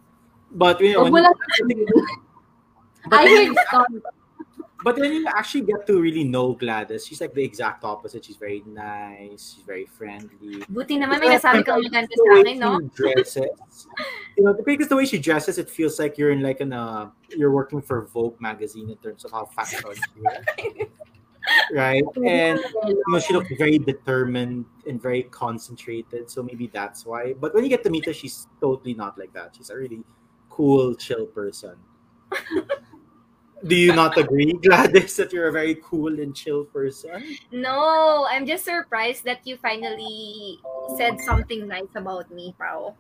But 0.52 0.82
you 0.82 0.94
know, 0.94 1.10
when 1.10 1.26
I 3.12 3.26
then, 3.26 3.56
but 4.84 4.98
then 4.98 5.14
you 5.14 5.26
actually 5.28 5.62
get 5.62 5.88
to 5.88 6.00
really 6.00 6.24
know 6.24 6.54
Gladys. 6.54 7.08
She's 7.08 7.22
like 7.22 7.34
the 7.34 7.44
exact 7.44 7.84
opposite. 7.84 8.26
She's 8.26 8.36
very 8.36 8.62
nice. 8.68 9.56
She's 9.56 9.64
very 9.64 9.86
friendly. 9.86 10.64
Buti 10.70 11.00
naman 11.00 11.20
may 11.20 11.40
nasabi 11.40 11.66
kang 11.66 11.80
maganda 11.82 12.12
sa 12.12 12.40
akin, 12.40 12.60
no? 12.60 12.80
dresses, 12.92 13.88
you 14.38 14.44
know, 14.44 14.54
because 14.66 14.90
the 14.90 14.96
way 14.96 15.06
she 15.06 15.18
dresses, 15.18 15.58
it 15.58 15.70
feels 15.70 15.98
like 16.00 16.18
you're 16.18 16.32
in 16.32 16.44
like 16.44 16.60
an 16.60 16.74
uh, 16.74 17.10
you're 17.30 17.52
working 17.52 17.82
for 17.82 18.06
Vogue 18.12 18.40
magazine 18.40 18.90
in 18.90 18.98
terms 18.98 19.24
of 19.24 19.32
how 19.32 19.46
fashion 19.46 19.80
she 19.80 20.68
is. 20.70 20.88
right? 21.72 22.04
And 22.26 22.60
you 22.88 23.04
know, 23.08 23.20
she 23.20 23.34
looks 23.34 23.50
very 23.58 23.78
determined 23.78 24.66
and 24.88 25.02
very 25.02 25.24
concentrated. 25.24 26.30
So 26.30 26.44
maybe 26.44 26.68
that's 26.68 27.06
why. 27.06 27.34
But 27.34 27.54
when 27.54 27.64
you 27.64 27.70
get 27.70 27.84
to 27.84 27.90
meet 27.90 28.06
her, 28.06 28.14
she's 28.14 28.48
totally 28.62 28.94
not 28.94 29.18
like 29.18 29.34
that. 29.34 29.56
She's 29.58 29.70
a 29.70 29.76
really 29.76 30.04
cool, 30.50 30.96
chill 30.96 31.26
person. 31.28 31.76
Do 33.66 33.76
you 33.78 33.96
not 33.96 34.18
agree, 34.18 34.52
Gladys, 34.64 35.16
that 35.16 35.32
you're 35.32 35.48
a 35.48 35.52
very 35.52 35.80
cool 35.82 36.20
and 36.20 36.36
chill 36.36 36.66
person? 36.66 37.38
No, 37.52 38.28
I'm 38.30 38.46
just 38.46 38.66
surprised 38.66 39.24
that 39.24 39.48
you 39.48 39.56
finally 39.56 40.60
said 40.98 41.22
something 41.22 41.68
nice 41.68 41.96
about 41.96 42.30
me, 42.30 42.54
Pao. 42.60 42.94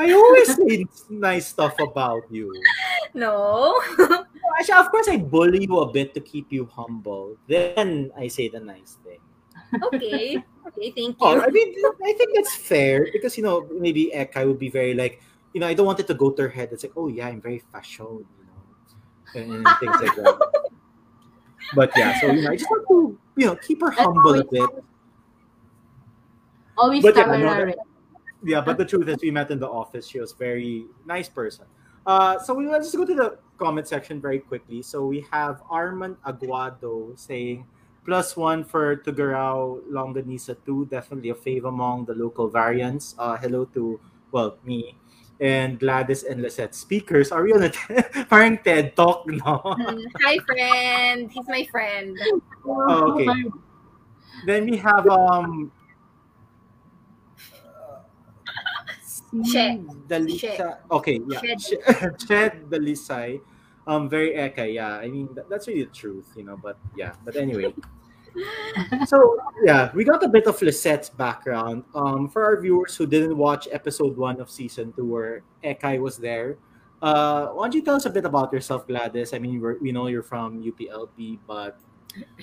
I 0.00 0.12
always 0.16 0.56
say 0.56 0.86
nice 1.12 1.48
stuff 1.48 1.76
about 1.78 2.24
you. 2.32 2.48
No. 3.12 3.76
Actually, 4.58 4.80
of 4.80 4.90
course, 4.90 5.08
I 5.12 5.18
bully 5.18 5.68
you 5.68 5.76
a 5.76 5.92
bit 5.92 6.14
to 6.14 6.20
keep 6.20 6.48
you 6.48 6.64
humble. 6.72 7.36
Then 7.46 8.10
I 8.16 8.28
say 8.28 8.48
the 8.48 8.60
nice 8.60 8.96
thing. 9.04 9.20
okay. 9.92 10.40
Okay, 10.72 10.88
thank 10.96 11.16
Oh, 11.20 11.34
you. 11.36 11.42
I 11.42 11.48
mean, 11.52 11.74
I 12.02 12.12
think 12.16 12.32
that's 12.34 12.54
fair 12.56 13.08
because 13.12 13.36
you 13.36 13.44
know 13.44 13.68
maybe 13.76 14.10
Eka 14.14 14.46
would 14.46 14.58
be 14.58 14.70
very 14.70 14.94
like 14.94 15.20
you 15.52 15.60
know 15.60 15.66
I 15.66 15.74
don't 15.74 15.86
want 15.86 16.00
it 16.00 16.06
to 16.08 16.14
go 16.14 16.30
to 16.32 16.42
her 16.42 16.48
head. 16.48 16.70
It's 16.72 16.82
like 16.82 16.96
oh 16.96 17.08
yeah, 17.08 17.28
I'm 17.28 17.40
very 17.40 17.60
fashion, 17.70 18.24
you 18.24 18.44
know, 18.48 18.60
and, 19.36 19.66
and 19.66 19.68
things 19.78 20.00
like 20.00 20.16
that. 20.16 20.38
But 21.74 21.92
yeah, 21.94 22.18
so 22.20 22.32
you 22.32 22.42
know, 22.42 22.50
I 22.50 22.56
just 22.56 22.70
want 22.70 22.88
to 22.88 23.18
you 23.36 23.46
know 23.46 23.56
keep 23.56 23.80
her 23.82 23.90
That's 23.90 24.00
humble 24.00 24.40
a 24.40 24.44
bit. 24.44 24.70
Always 26.78 27.02
But 27.02 27.14
yeah, 27.16 27.24
camera 27.24 27.38
no, 27.38 27.64
ready. 27.64 27.74
Yeah, 28.42 28.60
but 28.60 28.78
the 28.78 28.84
truth 28.84 29.08
is, 29.08 29.18
we 29.22 29.30
met 29.30 29.50
in 29.50 29.58
the 29.58 29.68
office. 29.68 30.06
She 30.06 30.18
was 30.18 30.32
very 30.32 30.86
nice 31.06 31.28
person. 31.28 31.66
Uh, 32.06 32.38
so 32.38 32.54
we 32.54 32.66
let's 32.66 32.86
just 32.86 32.96
go 32.96 33.04
to 33.04 33.14
the 33.14 33.38
comment 33.58 33.86
section 33.86 34.20
very 34.20 34.38
quickly. 34.40 34.82
So 34.82 35.04
we 35.06 35.26
have 35.30 35.62
Armand 35.68 36.16
Aguado 36.26 37.18
saying 37.18 37.66
plus 38.04 38.36
one 38.36 38.64
for 38.64 38.96
Tugarao 38.96 39.84
Longanisa 39.90 40.56
two, 40.64 40.86
definitely 40.90 41.30
a 41.30 41.34
fave 41.34 41.68
among 41.68 42.06
the 42.06 42.14
local 42.14 42.48
variants. 42.48 43.14
Uh, 43.18 43.36
hello 43.36 43.66
to 43.76 44.00
well 44.32 44.56
me 44.64 44.96
and 45.40 45.78
Gladys 45.78 46.22
and 46.22 46.42
Lisette 46.42 46.74
speakers. 46.74 47.32
Are 47.32 47.42
we 47.42 47.52
on 47.52 47.64
a 47.64 47.70
parang 48.32 48.58
TED 48.58 48.96
talk 48.96 49.26
no? 49.26 49.60
Mm, 49.64 50.04
Hi, 50.24 50.38
friend. 50.46 51.30
He's 51.30 51.48
my 51.48 51.66
friend. 51.70 52.16
Oh, 52.64 53.12
okay. 53.12 53.28
Then 54.46 54.64
we 54.64 54.76
have 54.76 55.06
um 55.08 55.72
Che. 59.44 59.78
Dalisa. 60.08 60.78
Okay, 60.90 61.20
yeah. 61.28 61.40
Ched. 61.40 61.60
Che- 61.62 62.10
Ched 62.26 62.52
Dalisay. 62.70 63.40
Um, 63.86 64.08
very 64.08 64.34
eka, 64.34 64.72
yeah. 64.72 64.98
I 64.98 65.08
mean, 65.08 65.28
that, 65.34 65.48
that's 65.48 65.66
really 65.66 65.84
the 65.84 65.90
truth, 65.90 66.32
you 66.36 66.44
know. 66.44 66.56
But 66.56 66.78
yeah, 66.96 67.12
but 67.24 67.36
anyway. 67.36 67.74
so 69.06 69.38
yeah, 69.64 69.90
we 69.94 70.04
got 70.04 70.22
a 70.22 70.28
bit 70.28 70.46
of 70.46 70.58
Lisette's 70.60 71.10
background. 71.10 71.84
Um, 71.94 72.28
for 72.28 72.44
our 72.44 72.60
viewers 72.60 72.96
who 72.96 73.06
didn't 73.06 73.36
watch 73.36 73.66
episode 73.72 74.16
one 74.16 74.40
of 74.40 74.50
season 74.50 74.92
two, 74.92 75.06
where 75.06 75.42
Ekay 75.64 76.00
was 76.00 76.18
there, 76.18 76.58
uh, 77.02 77.48
why 77.48 77.64
don't 77.64 77.74
you 77.74 77.82
tell 77.82 77.96
us 77.96 78.06
a 78.06 78.10
bit 78.10 78.24
about 78.24 78.52
yourself, 78.52 78.86
Gladys? 78.86 79.32
I 79.32 79.38
mean, 79.38 79.60
we're, 79.60 79.78
we 79.78 79.90
know 79.90 80.06
you're 80.06 80.22
from 80.22 80.62
UPLB, 80.62 81.38
but 81.46 81.78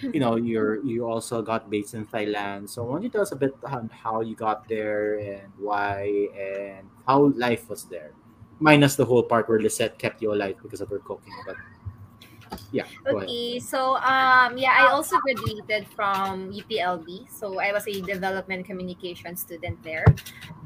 you 0.01 0.19
know 0.19 0.35
you're 0.35 0.83
you 0.83 1.05
also 1.05 1.41
got 1.41 1.69
based 1.69 1.93
in 1.93 2.05
Thailand. 2.05 2.69
So 2.69 2.83
why 2.83 2.95
don't 2.95 3.03
you 3.03 3.09
tell 3.09 3.21
us 3.21 3.31
a 3.31 3.35
bit 3.35 3.55
on 3.63 3.89
how 3.89 4.21
you 4.21 4.35
got 4.35 4.67
there 4.67 5.19
and 5.19 5.51
why 5.57 6.29
and 6.35 6.87
how 7.07 7.33
life 7.35 7.69
was 7.69 7.85
there, 7.85 8.11
minus 8.59 8.95
the 8.95 9.05
whole 9.05 9.23
part 9.23 9.49
where 9.49 9.59
Lisette 9.59 9.97
kept 9.99 10.21
you 10.21 10.33
alive 10.33 10.55
because 10.61 10.81
of 10.81 10.89
her 10.89 10.99
cooking. 10.99 11.33
But 11.45 11.55
yeah. 12.71 12.87
Okay, 13.05 13.59
so 13.59 13.95
um 13.97 14.57
yeah, 14.57 14.75
I 14.75 14.91
also 14.91 15.17
graduated 15.19 15.87
from 15.91 16.51
UPLB. 16.51 17.29
So 17.31 17.59
I 17.59 17.71
was 17.71 17.87
a 17.87 18.01
development 18.01 18.65
communication 18.65 19.35
student 19.35 19.81
there. 19.83 20.05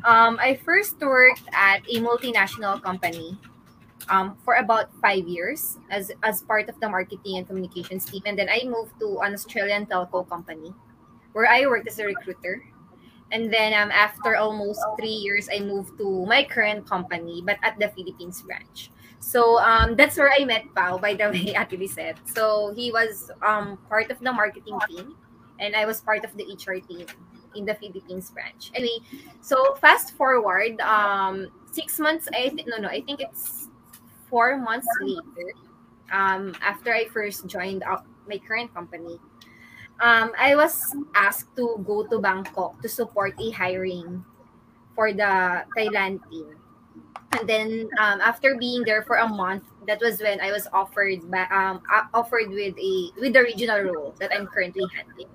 Um 0.06 0.38
I 0.40 0.60
first 0.64 1.00
worked 1.02 1.50
at 1.54 1.82
a 1.90 2.00
multinational 2.00 2.82
company 2.82 3.38
um 4.12 4.38
for 4.44 4.62
about 4.62 4.92
5 5.02 5.26
years 5.26 5.80
as 5.90 6.12
as 6.22 6.44
part 6.44 6.70
of 6.70 6.78
the 6.80 6.90
marketing 6.90 7.40
and 7.40 7.48
communications 7.48 8.06
team 8.06 8.22
and 8.28 8.38
then 8.38 8.52
I 8.52 8.68
moved 8.68 9.00
to 9.00 9.24
an 9.24 9.34
Australian 9.34 9.88
telco 9.88 10.28
company 10.28 10.76
where 11.32 11.48
I 11.48 11.66
worked 11.66 11.88
as 11.88 11.98
a 11.98 12.06
recruiter. 12.06 12.62
And 13.32 13.48
then 13.48 13.72
um 13.74 13.90
after 13.90 14.36
almost 14.36 14.84
3 15.00 15.08
years 15.08 15.48
I 15.48 15.64
moved 15.64 15.98
to 16.04 16.28
my 16.28 16.44
current 16.44 16.84
company 16.86 17.42
but 17.42 17.58
at 17.64 17.80
the 17.80 17.88
Philippines 17.96 18.44
branch. 18.44 18.92
So 19.22 19.60
um, 19.62 19.96
that's 19.96 20.18
where 20.18 20.34
I 20.34 20.44
met 20.44 20.66
Pao, 20.76 20.98
by 20.98 21.14
the 21.14 21.30
way, 21.32 21.54
Ate 21.56 21.80
Lisette. 21.80 22.18
So 22.26 22.74
he 22.76 22.92
was 22.92 23.30
um, 23.46 23.78
part 23.88 24.10
of 24.10 24.20
the 24.20 24.34
marketing 24.34 24.78
team, 24.90 25.16
and 25.60 25.76
I 25.76 25.86
was 25.86 26.02
part 26.02 26.26
of 26.26 26.36
the 26.36 26.44
HR 26.44 26.82
team 26.82 27.06
in 27.56 27.66
the 27.66 27.76
Philippines 27.76 28.32
branch. 28.32 28.72
Anyway, 28.74 28.98
so 29.40 29.76
fast 29.76 30.18
forward, 30.18 30.82
um, 30.82 31.50
six 31.72 32.00
months, 32.00 32.28
I 32.34 32.50
th- 32.50 32.66
no, 32.66 32.78
no, 32.78 32.90
I 32.90 33.02
think 33.02 33.22
it's 33.22 33.61
four 34.32 34.58
months 34.58 34.88
later, 35.02 35.54
um, 36.12 36.56
after 36.64 36.96
I 36.96 37.06
first 37.12 37.46
joined 37.46 37.84
up 37.84 38.08
my 38.28 38.40
current 38.40 38.74
company, 38.74 39.20
um, 40.00 40.32
I 40.40 40.56
was 40.56 40.96
asked 41.14 41.54
to 41.58 41.78
go 41.86 42.08
to 42.08 42.18
Bangkok 42.18 42.82
to 42.82 42.90
support 42.90 43.36
a 43.38 43.52
hiring 43.52 44.26
for 44.96 45.14
the 45.14 45.62
Thailand 45.78 46.24
team. 46.32 46.56
And 47.38 47.48
then 47.48 47.90
um, 48.00 48.20
after 48.20 48.58
being 48.58 48.84
there 48.84 49.04
for 49.04 49.18
a 49.18 49.28
month 49.28 49.64
that 49.88 50.00
was 50.02 50.22
when 50.22 50.40
i 50.42 50.52
was 50.52 50.68
offered 50.74 51.20
ba- 51.32 51.50
um, 51.52 51.82
offered 52.14 52.50
with 52.50 52.78
a 52.78 53.12
with 53.20 53.34
the 53.34 53.42
regional 53.42 53.80
role 53.82 54.14
that 54.20 54.32
i'm 54.34 54.48
currently 54.48 54.86
handling. 54.94 55.30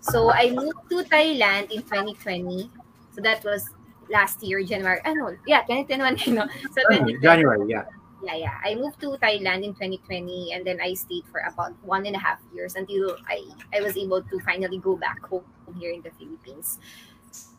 So 0.00 0.30
i 0.32 0.50
moved 0.50 0.88
to 0.90 1.04
thailand 1.04 1.70
in 1.70 1.82
2020 1.82 2.70
so 3.14 3.20
that 3.20 3.44
was 3.44 3.70
last 4.08 4.42
year 4.42 4.62
january 4.62 5.00
i 5.04 5.14
know 5.14 5.36
yeah 5.46 5.62
2021 5.62 6.18
you 6.26 6.32
know. 6.34 6.46
So 6.72 6.82
2020, 6.90 7.18
January, 7.20 7.68
yeah. 7.68 7.84
Yeah 8.22 8.34
yeah 8.36 8.58
i 8.64 8.74
moved 8.74 9.00
to 9.00 9.16
thailand 9.22 9.64
in 9.64 9.74
2020 9.74 10.52
and 10.52 10.66
then 10.66 10.80
i 10.80 10.94
stayed 10.94 11.24
for 11.30 11.40
about 11.52 11.72
one 11.82 12.06
and 12.06 12.16
a 12.16 12.18
half 12.18 12.38
years 12.54 12.76
until 12.76 13.16
i 13.28 13.42
i 13.74 13.80
was 13.80 13.96
able 13.96 14.22
to 14.22 14.38
finally 14.40 14.78
go 14.78 14.96
back 14.96 15.20
home 15.26 15.44
here 15.78 15.92
in 15.92 16.02
the 16.02 16.10
philippines 16.18 16.78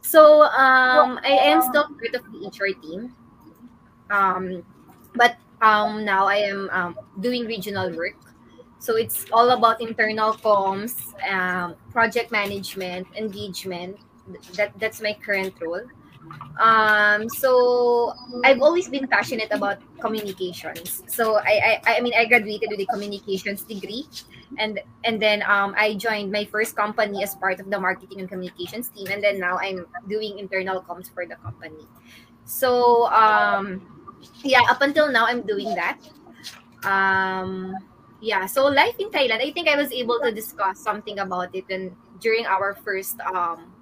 so 0.02 0.44
um 0.44 1.20
i 1.24 1.36
am 1.52 1.62
still 1.62 1.88
part 1.88 2.16
of 2.16 2.24
the 2.32 2.48
hr 2.48 2.74
team 2.82 3.14
um, 4.10 4.64
but 5.16 5.38
um, 5.62 6.06
now 6.06 6.28
I 6.28 6.36
am 6.36 6.70
um, 6.72 7.00
doing 7.20 7.46
regional 7.46 7.96
work. 7.96 8.20
So 8.80 8.96
it's 8.98 9.26
all 9.32 9.52
about 9.52 9.82
internal 9.82 10.34
comms, 10.34 11.16
um, 11.30 11.76
project 11.92 12.32
management, 12.32 13.08
engagement. 13.16 13.98
That 14.56 14.78
that's 14.80 15.02
my 15.02 15.14
current 15.14 15.56
role. 15.62 15.82
Um, 16.60 17.30
so 17.30 18.14
I've 18.44 18.62
always 18.62 18.88
been 18.88 19.08
passionate 19.08 19.50
about 19.52 19.82
communications. 20.00 21.02
So 21.08 21.38
I, 21.38 21.82
I 21.86 21.98
I 21.98 22.02
mean 22.02 22.14
I 22.16 22.26
graduated 22.26 22.70
with 22.70 22.80
a 22.80 22.86
communications 22.86 23.64
degree, 23.64 24.06
and 24.58 24.80
and 25.04 25.22
then 25.22 25.42
um, 25.50 25.74
I 25.78 25.96
joined 25.96 26.32
my 26.32 26.46
first 26.46 26.76
company 26.76 27.24
as 27.24 27.34
part 27.36 27.60
of 27.60 27.70
the 27.70 27.80
marketing 27.80 28.22
and 28.22 28.30
communications 28.30 28.90
team, 28.90 29.08
and 29.10 29.24
then 29.24 29.40
now 29.40 29.58
I'm 29.58 29.86
doing 30.08 30.38
internal 30.38 30.82
comms 30.82 31.10
for 31.10 31.26
the 31.26 31.36
company. 31.42 31.90
So 32.46 33.10
um, 33.10 33.82
yeah, 34.44 34.62
up 34.70 34.82
until 34.82 35.10
now 35.10 35.26
I'm 35.26 35.42
doing 35.42 35.74
that. 35.74 35.98
Um, 36.86 37.74
yeah, 38.22 38.46
so 38.46 38.68
life 38.68 38.96
in 39.00 39.10
Thailand. 39.10 39.42
I 39.42 39.52
think 39.52 39.68
I 39.68 39.76
was 39.76 39.92
able 39.92 40.20
to 40.22 40.32
discuss 40.32 40.80
something 40.80 41.18
about 41.20 41.56
it 41.56 41.66
and 41.70 41.96
during 42.22 42.46
our 42.46 42.74
first 42.74 43.20
um 43.28 43.73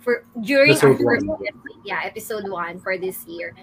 for 0.00 0.24
during 0.40 0.72
our 0.82 0.92
Episode 0.92 1.04
first 1.04 1.26
one. 1.26 1.38
yeah 1.84 2.00
episode 2.04 2.48
one 2.48 2.78
for 2.80 2.96
this 2.98 3.26
year. 3.26 3.54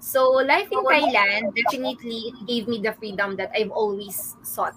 So 0.00 0.30
life 0.42 0.68
in 0.72 0.82
Thailand 0.84 1.54
definitely 1.54 2.32
gave 2.46 2.66
me 2.66 2.80
the 2.82 2.92
freedom 2.94 3.36
that 3.36 3.52
I've 3.54 3.70
always 3.70 4.36
sought. 4.42 4.74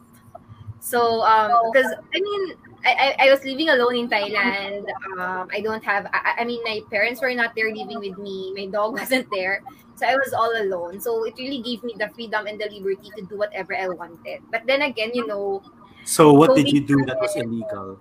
So 0.80 1.22
um 1.26 1.72
because 1.72 1.92
I 2.14 2.20
mean 2.22 2.44
I, 2.86 3.16
I, 3.18 3.26
I 3.26 3.32
was 3.34 3.44
living 3.44 3.70
alone 3.70 3.96
in 3.96 4.08
Thailand. 4.08 4.86
Um, 5.18 5.50
I 5.52 5.60
don't 5.62 5.84
have. 5.84 6.06
I, 6.14 6.42
I 6.42 6.46
mean, 6.46 6.62
my 6.64 6.82
parents 6.92 7.20
were 7.20 7.34
not 7.34 7.56
there 7.56 7.74
living 7.74 7.98
with 7.98 8.18
me. 8.20 8.54
My 8.54 8.68
dog 8.70 8.94
wasn't 9.02 9.26
there, 9.34 9.64
so 9.96 10.06
I 10.06 10.14
was 10.14 10.34
all 10.38 10.54
alone. 10.54 11.02
So 11.02 11.24
it 11.26 11.34
really 11.40 11.64
gave 11.66 11.82
me 11.84 11.96
the 11.98 12.10
freedom 12.14 12.46
and 12.46 12.62
the 12.62 12.70
liberty 12.70 13.10
to 13.18 13.26
do 13.26 13.38
whatever 13.42 13.74
I 13.76 13.90
wanted. 13.90 14.46
But 14.52 14.68
then 14.70 14.84
again, 14.84 15.10
you 15.18 15.26
know, 15.26 15.64
So 16.06 16.32
what 16.34 16.54
did 16.56 16.70
you 16.70 16.80
do 16.86 17.02
that 17.10 17.18
was 17.20 17.36
illegal? 17.36 17.98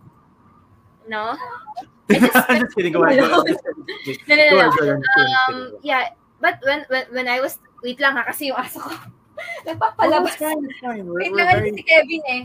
no, 1.09 1.37
I 1.37 1.39
just 1.81 1.94
I'm 2.11 2.61
just 2.69 2.77
kidding. 2.77 2.93
Go 2.93 3.05
ahead. 3.05 3.21
Go 3.21 3.43
ahead. 3.43 3.57
no, 4.29 4.35
no, 4.37 4.45
Go 4.51 4.57
no. 4.57 4.61
ahead, 4.61 4.73
go 4.77 4.85
ahead. 4.85 5.03
Um, 5.49 5.77
yeah, 5.83 6.09
but 6.41 6.61
when 6.65 6.85
when 6.93 7.05
when 7.13 7.27
I 7.29 7.41
was 7.41 7.59
wait 7.83 7.97
lang 8.01 8.13
ha 8.17 8.25
kasi 8.29 8.53
yung 8.53 8.61
aso 8.61 8.81
ko 8.81 8.93
Oh, 8.95 9.67
nagpapalabas. 9.67 10.37
it's 10.37 10.37
fine, 10.39 10.63
fine. 10.81 11.03
We're, 11.09 11.19
Wait 11.27 11.33
we're 11.33 11.43
lang 11.45 11.59
very 11.59 11.73
si 11.75 11.83
Kevin 11.83 12.23
eh. 12.31 12.43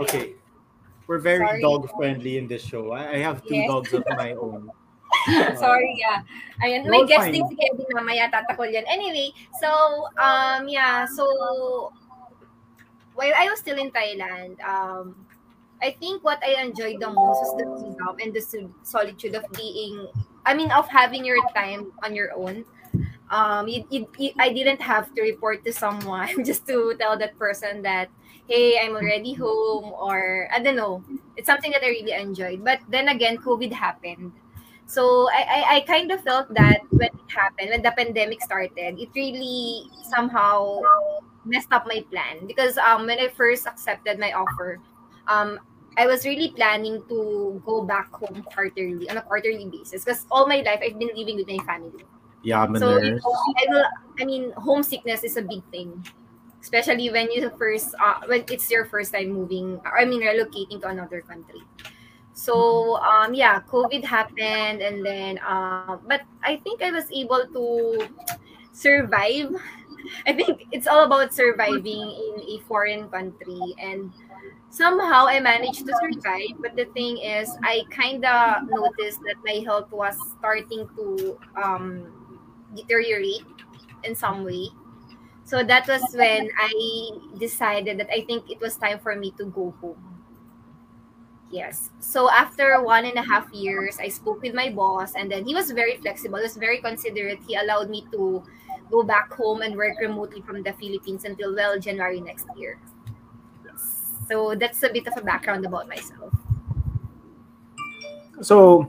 okay. 0.00 0.24
We're 1.10 1.18
very 1.20 1.42
Sorry. 1.44 1.60
dog 1.60 1.90
friendly 1.98 2.38
in 2.38 2.46
this 2.46 2.62
show. 2.62 2.94
I, 2.94 3.18
I 3.18 3.18
have 3.26 3.42
two 3.42 3.58
Yes. 3.58 3.66
dogs 3.68 3.90
of 3.92 4.06
my 4.14 4.32
own. 4.38 4.70
Sorry, 5.58 5.90
yeah. 5.98 6.22
Ayun, 6.62 6.86
No, 6.86 6.90
may 6.94 7.02
it's 7.02 7.10
guesting 7.10 7.42
fine. 7.42 7.50
si 7.50 7.58
Kevin 7.58 7.88
mamaya 7.98 8.30
tatakol 8.30 8.70
yan. 8.70 8.86
Anyway, 8.86 9.34
so, 9.58 10.06
um, 10.22 10.70
yeah, 10.70 11.02
so, 11.10 11.26
while 13.18 13.34
I 13.34 13.50
was 13.50 13.58
still 13.58 13.76
in 13.76 13.90
Thailand, 13.90 14.56
um, 14.62 15.18
I 15.82 15.96
think 15.98 16.22
what 16.24 16.42
I 16.44 16.60
enjoyed 16.62 17.00
the 17.00 17.08
most 17.10 17.40
was 17.42 17.52
the 17.56 17.66
freedom 17.78 18.16
and 18.20 18.34
the 18.34 18.42
solitude 18.82 19.34
of 19.34 19.44
being, 19.56 20.08
I 20.44 20.54
mean, 20.54 20.70
of 20.72 20.88
having 20.88 21.24
your 21.24 21.40
time 21.54 21.92
on 22.04 22.14
your 22.14 22.32
own. 22.36 22.64
um, 23.30 23.68
you, 23.68 23.84
you, 23.90 24.08
you, 24.18 24.30
I 24.38 24.52
didn't 24.52 24.80
have 24.82 25.14
to 25.14 25.22
report 25.22 25.64
to 25.64 25.72
someone 25.72 26.44
just 26.44 26.66
to 26.68 26.94
tell 26.98 27.16
that 27.18 27.38
person 27.38 27.82
that, 27.82 28.10
hey, 28.48 28.78
I'm 28.82 28.96
already 28.96 29.34
home, 29.34 29.92
or 29.94 30.48
I 30.52 30.60
don't 30.60 30.76
know. 30.76 31.04
It's 31.36 31.46
something 31.46 31.70
that 31.72 31.84
I 31.84 31.88
really 31.88 32.12
enjoyed. 32.12 32.64
But 32.64 32.80
then 32.88 33.08
again, 33.08 33.38
COVID 33.38 33.72
happened. 33.72 34.32
So 34.86 35.28
I, 35.30 35.42
I, 35.48 35.76
I 35.76 35.80
kind 35.82 36.10
of 36.10 36.22
felt 36.22 36.52
that 36.54 36.80
when 36.90 37.08
it 37.08 37.30
happened, 37.30 37.70
when 37.70 37.82
the 37.82 37.92
pandemic 37.96 38.42
started, 38.42 38.98
it 38.98 39.10
really 39.14 39.90
somehow 40.02 40.88
messed 41.44 41.72
up 41.72 41.86
my 41.86 42.04
plan 42.10 42.46
because 42.46 42.76
um 42.78 43.06
when 43.06 43.18
I 43.18 43.28
first 43.28 43.66
accepted 43.66 44.18
my 44.18 44.32
offer, 44.32 44.80
um 45.28 45.60
I 45.96 46.06
was 46.06 46.24
really 46.24 46.52
planning 46.54 47.02
to 47.08 47.62
go 47.66 47.82
back 47.82 48.12
home 48.12 48.42
quarterly 48.42 49.10
on 49.10 49.16
a 49.16 49.22
quarterly 49.22 49.66
basis 49.66 50.04
because 50.04 50.26
all 50.30 50.46
my 50.46 50.62
life 50.62 50.80
I've 50.82 50.98
been 50.98 51.10
living 51.14 51.36
with 51.36 51.48
my 51.48 51.58
family. 51.64 52.04
Yeah, 52.42 52.62
I'm 52.62 52.76
So 52.76 52.98
nurse. 52.98 53.22
I 53.24 53.64
will. 53.68 53.84
I 54.20 54.24
mean, 54.24 54.52
homesickness 54.56 55.24
is 55.24 55.36
a 55.36 55.42
big 55.42 55.62
thing, 55.70 56.06
especially 56.62 57.10
when 57.10 57.30
you 57.30 57.50
first 57.58 57.94
uh, 58.00 58.24
when 58.26 58.44
it's 58.48 58.70
your 58.70 58.86
first 58.86 59.12
time 59.12 59.30
moving. 59.30 59.80
I 59.84 60.04
mean, 60.04 60.22
relocating 60.22 60.80
to 60.82 60.88
another 60.88 61.20
country. 61.20 61.60
So 62.32 62.96
um 63.04 63.34
yeah, 63.34 63.60
COVID 63.68 64.04
happened, 64.04 64.80
and 64.80 65.04
then 65.04 65.38
um, 65.44 66.00
but 66.08 66.22
I 66.42 66.56
think 66.64 66.80
I 66.80 66.90
was 66.90 67.10
able 67.12 67.44
to 67.52 68.08
survive. 68.72 69.52
I 70.26 70.32
think 70.32 70.64
it's 70.72 70.86
all 70.88 71.04
about 71.04 71.34
surviving 71.34 72.08
in 72.08 72.40
a 72.40 72.56
foreign 72.64 73.10
country 73.12 73.76
and 73.76 74.08
somehow 74.70 75.26
I 75.26 75.40
managed 75.40 75.86
to 75.86 75.92
survive. 76.00 76.56
But 76.60 76.76
the 76.76 76.86
thing 76.86 77.18
is, 77.18 77.50
I 77.62 77.82
kind 77.90 78.24
of 78.24 78.68
noticed 78.68 79.20
that 79.26 79.36
my 79.44 79.62
health 79.64 79.90
was 79.92 80.16
starting 80.38 80.88
to 80.96 81.38
um, 81.56 82.06
deteriorate 82.74 83.44
in 84.04 84.14
some 84.14 84.44
way. 84.44 84.68
So 85.44 85.64
that 85.64 85.88
was 85.88 86.02
when 86.14 86.48
I 86.56 87.10
decided 87.38 87.98
that 87.98 88.08
I 88.10 88.22
think 88.22 88.50
it 88.50 88.60
was 88.60 88.76
time 88.76 89.00
for 89.00 89.16
me 89.16 89.32
to 89.32 89.46
go 89.46 89.74
home. 89.80 90.22
Yes. 91.50 91.90
So 91.98 92.30
after 92.30 92.80
one 92.80 93.04
and 93.04 93.16
a 93.18 93.22
half 93.22 93.52
years, 93.52 93.98
I 93.98 94.08
spoke 94.08 94.40
with 94.40 94.54
my 94.54 94.70
boss, 94.70 95.14
and 95.16 95.30
then 95.30 95.44
he 95.44 95.52
was 95.52 95.72
very 95.72 95.96
flexible. 95.96 96.38
He 96.38 96.44
was 96.44 96.56
very 96.56 96.78
considerate. 96.78 97.40
He 97.48 97.56
allowed 97.56 97.90
me 97.90 98.06
to 98.12 98.44
go 98.88 99.02
back 99.02 99.32
home 99.32 99.62
and 99.62 99.74
work 99.74 99.98
remotely 99.98 100.42
from 100.42 100.62
the 100.62 100.72
Philippines 100.74 101.24
until 101.24 101.54
well 101.54 101.78
January 101.78 102.20
next 102.20 102.46
year. 102.56 102.78
So 104.30 104.54
that's 104.54 104.80
a 104.84 104.88
bit 104.88 105.08
of 105.08 105.16
a 105.18 105.22
background 105.26 105.66
about 105.66 105.88
myself. 105.88 106.30
So, 108.40 108.88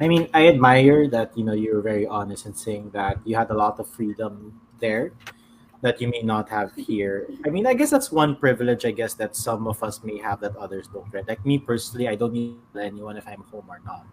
I 0.00 0.06
mean, 0.06 0.28
I 0.32 0.46
admire 0.46 1.08
that 1.10 1.36
you 1.36 1.42
know 1.42 1.52
you're 1.52 1.82
very 1.82 2.06
honest 2.06 2.46
in 2.46 2.54
saying 2.54 2.90
that 2.94 3.18
you 3.26 3.34
had 3.34 3.50
a 3.50 3.58
lot 3.58 3.80
of 3.80 3.90
freedom 3.90 4.54
there 4.78 5.12
that 5.82 6.00
you 6.00 6.06
may 6.06 6.22
not 6.22 6.48
have 6.48 6.72
here. 6.76 7.26
I 7.44 7.50
mean, 7.50 7.66
I 7.66 7.74
guess 7.74 7.90
that's 7.90 8.12
one 8.12 8.36
privilege. 8.36 8.86
I 8.86 8.92
guess 8.92 9.14
that 9.14 9.34
some 9.34 9.66
of 9.66 9.82
us 9.82 10.04
may 10.04 10.16
have 10.18 10.38
that 10.40 10.54
others 10.54 10.86
don't. 10.86 11.12
Right? 11.12 11.26
Like 11.26 11.44
me 11.44 11.58
personally, 11.58 12.06
I 12.06 12.14
don't 12.14 12.32
need 12.32 12.54
anyone 12.78 13.16
if 13.16 13.26
I'm 13.26 13.42
home 13.50 13.66
or 13.68 13.82
not. 13.84 14.06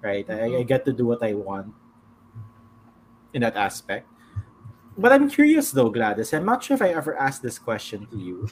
Right? 0.00 0.24
I, 0.30 0.32
I 0.32 0.48
mm-hmm. 0.48 0.66
get 0.66 0.86
to 0.86 0.92
do 0.92 1.04
what 1.04 1.22
I 1.22 1.34
want 1.34 1.68
in 3.34 3.42
that 3.42 3.56
aspect. 3.56 4.08
But 4.96 5.12
I'm 5.12 5.28
curious 5.28 5.70
though, 5.70 5.90
Gladys. 5.90 6.32
I'm 6.32 6.46
not 6.46 6.64
sure 6.64 6.74
if 6.76 6.80
I 6.80 6.96
ever 6.96 7.14
asked 7.14 7.42
this 7.42 7.58
question 7.58 8.06
to 8.06 8.16
you. 8.16 8.48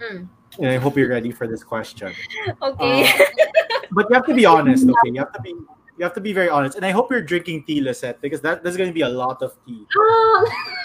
Mm. 0.00 0.28
And 0.58 0.68
I 0.68 0.76
hope 0.76 0.96
you're 0.96 1.08
ready 1.08 1.30
for 1.30 1.46
this 1.46 1.64
question. 1.64 2.12
Okay. 2.62 3.10
but 3.90 4.06
you 4.08 4.14
have 4.14 4.26
to 4.26 4.34
be 4.34 4.46
honest, 4.46 4.86
okay? 4.88 5.10
You 5.10 5.20
have 5.20 5.32
to 5.32 5.42
be 5.42 5.54
you 5.96 6.02
have 6.02 6.14
to 6.14 6.20
be 6.20 6.32
very 6.32 6.48
honest. 6.48 6.76
And 6.76 6.84
I 6.84 6.90
hope 6.90 7.10
you're 7.10 7.22
drinking 7.22 7.64
tea, 7.64 7.80
Lisette, 7.80 8.20
because 8.20 8.40
that 8.40 8.62
there's 8.62 8.76
going 8.76 8.90
to 8.90 8.94
be 8.94 9.02
a 9.02 9.08
lot 9.08 9.42
of 9.42 9.54
tea. 9.66 9.86
Um, 9.94 10.44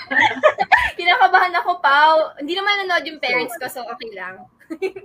Kinakabahan 1.00 1.54
ako, 1.58 1.82
Pao. 1.82 2.38
Hindi 2.38 2.54
naman 2.54 2.86
nanood 2.86 3.06
yung 3.08 3.20
parents 3.20 3.56
ko, 3.58 3.68
so 3.68 3.82
okay 3.90 4.14
lang. 4.14 4.46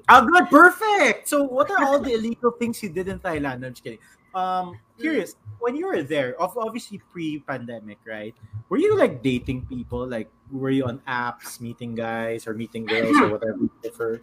Ah, 0.08 0.20
good, 0.20 0.44
perfect. 0.52 1.28
So, 1.28 1.44
what 1.44 1.70
are 1.70 1.80
all 1.84 2.00
the 2.00 2.12
illegal 2.12 2.52
things 2.52 2.82
you 2.82 2.90
did 2.90 3.08
in 3.08 3.18
Thailand? 3.18 3.64
No, 3.64 3.68
I'm 3.68 3.72
just 3.72 3.84
kidding. 3.84 4.02
Um, 4.34 4.78
curious. 4.98 5.36
When 5.62 5.76
you 5.76 5.86
were 5.86 6.02
there, 6.02 6.34
ob- 6.42 6.58
obviously 6.58 7.00
pre-pandemic, 7.10 7.98
right? 8.04 8.34
Were 8.68 8.76
you 8.76 8.98
like 8.98 9.22
dating 9.22 9.66
people? 9.66 10.06
Like, 10.06 10.28
were 10.50 10.70
you 10.70 10.84
on 10.84 11.00
apps, 11.08 11.60
meeting 11.60 11.94
guys 11.94 12.46
or 12.46 12.54
meeting 12.54 12.84
girls 12.84 13.16
or 13.16 13.30
whatever 13.38 13.58
you 13.62 13.70
prefer? 13.80 14.20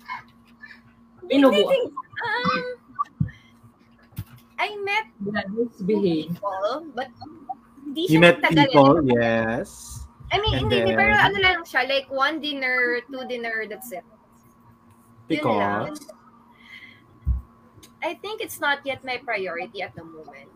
Binubuo. 1.26 1.66
Um, 1.66 2.64
I 4.62 4.78
met 4.86 5.09
yeah, 5.26 5.41
people, 5.82 6.86
but 6.93 7.09
hindi 7.82 8.05
You 8.14 8.20
siya 8.20 8.22
met 8.22 8.38
nagtagal. 8.45 8.70
people, 8.70 8.95
yes. 9.09 9.70
I 10.32 10.38
mean, 10.38 10.53
and 10.53 10.62
hindi, 10.70 10.76
hindi, 10.78 10.91
then- 10.93 10.99
pero 11.01 11.14
ano 11.18 11.38
lang 11.41 11.57
siya, 11.66 11.89
like 11.89 12.05
one 12.14 12.38
dinner, 12.38 13.01
two 13.09 13.26
dinner, 13.26 13.66
that's 13.66 13.89
it. 13.91 14.05
Yun 15.34 15.47
lang. 15.57 15.97
Because 18.02 18.16
I 18.16 18.20
think 18.20 18.41
it's 18.41 18.60
not 18.60 18.80
yet 18.86 19.04
my 19.06 19.18
priority 19.18 19.82
at 19.82 19.95
the 19.95 20.04
moment. 20.04 20.49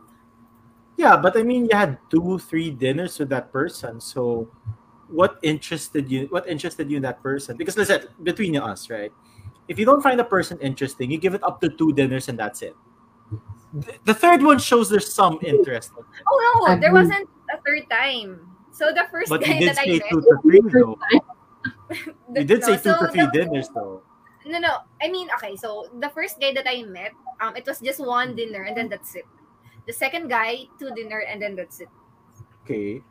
Yeah, 0.97 1.17
but 1.17 1.37
I 1.37 1.43
mean, 1.43 1.65
you 1.65 1.75
had 1.75 1.97
two, 2.09 2.39
three 2.39 2.71
dinners 2.71 3.19
with 3.19 3.29
that 3.29 3.51
person. 3.51 3.99
So, 3.99 4.49
what 5.09 5.37
interested 5.43 6.09
you? 6.09 6.27
What 6.31 6.47
interested 6.47 6.89
you 6.89 6.97
in 6.97 7.03
that 7.03 7.21
person? 7.21 7.57
Because 7.57 7.77
listen, 7.77 8.07
between 8.23 8.57
us, 8.57 8.89
right? 8.89 9.11
If 9.67 9.77
you 9.79 9.85
don't 9.85 10.01
find 10.01 10.19
a 10.19 10.23
person 10.23 10.57
interesting, 10.59 11.11
you 11.11 11.17
give 11.17 11.33
it 11.33 11.43
up 11.43 11.59
to 11.61 11.69
two 11.69 11.91
dinners 11.93 12.29
and 12.29 12.39
that's 12.39 12.61
it. 12.61 12.75
The- 13.73 13.97
The 14.05 14.13
third 14.13 14.41
one 14.41 14.57
shows 14.59 14.89
there's 14.89 15.11
some 15.11 15.37
interest, 15.41 15.91
Oh 15.97 16.65
no, 16.67 16.79
there 16.79 16.89
Agree. 16.89 17.01
wasn't 17.01 17.29
a 17.53 17.57
third 17.65 17.89
time. 17.89 18.39
So 18.71 18.91
the 18.93 19.05
first 19.11 19.29
but 19.29 19.41
guy 19.41 19.53
you 19.53 19.59
did 19.59 19.69
that 19.75 19.79
I 19.79 19.85
say 19.85 19.97
met, 19.99 20.09
two 20.09 20.21
to 20.21 20.37
three, 20.41 20.61
though. 20.71 20.97
the- 21.09 22.13
You 22.39 22.43
did 22.45 22.63
say 22.63 22.71
no, 22.71 22.77
two 22.77 22.83
so 22.93 22.99
to 23.05 23.11
three 23.11 23.25
the- 23.25 23.31
dinners, 23.31 23.67
though. 23.73 23.94
No, 24.45 24.59
no. 24.59 24.85
I 25.01 25.09
mean, 25.09 25.27
okay. 25.41 25.55
So 25.57 25.89
the 25.99 26.09
first 26.09 26.39
guy 26.39 26.53
that 26.53 26.69
I 26.69 26.83
met, 26.83 27.11
um, 27.41 27.55
it 27.57 27.65
was 27.65 27.81
just 27.81 27.99
one 27.99 28.35
dinner 28.35 28.63
and 28.63 28.77
then 28.77 28.89
that's 28.89 29.15
it. 29.15 29.25
The 29.87 29.93
second 29.93 30.29
guy, 30.29 30.69
two 30.79 30.93
dinner 30.93 31.25
and 31.25 31.41
then 31.41 31.55
that's 31.55 31.81
it. 31.81 31.89
Okay. 32.63 33.01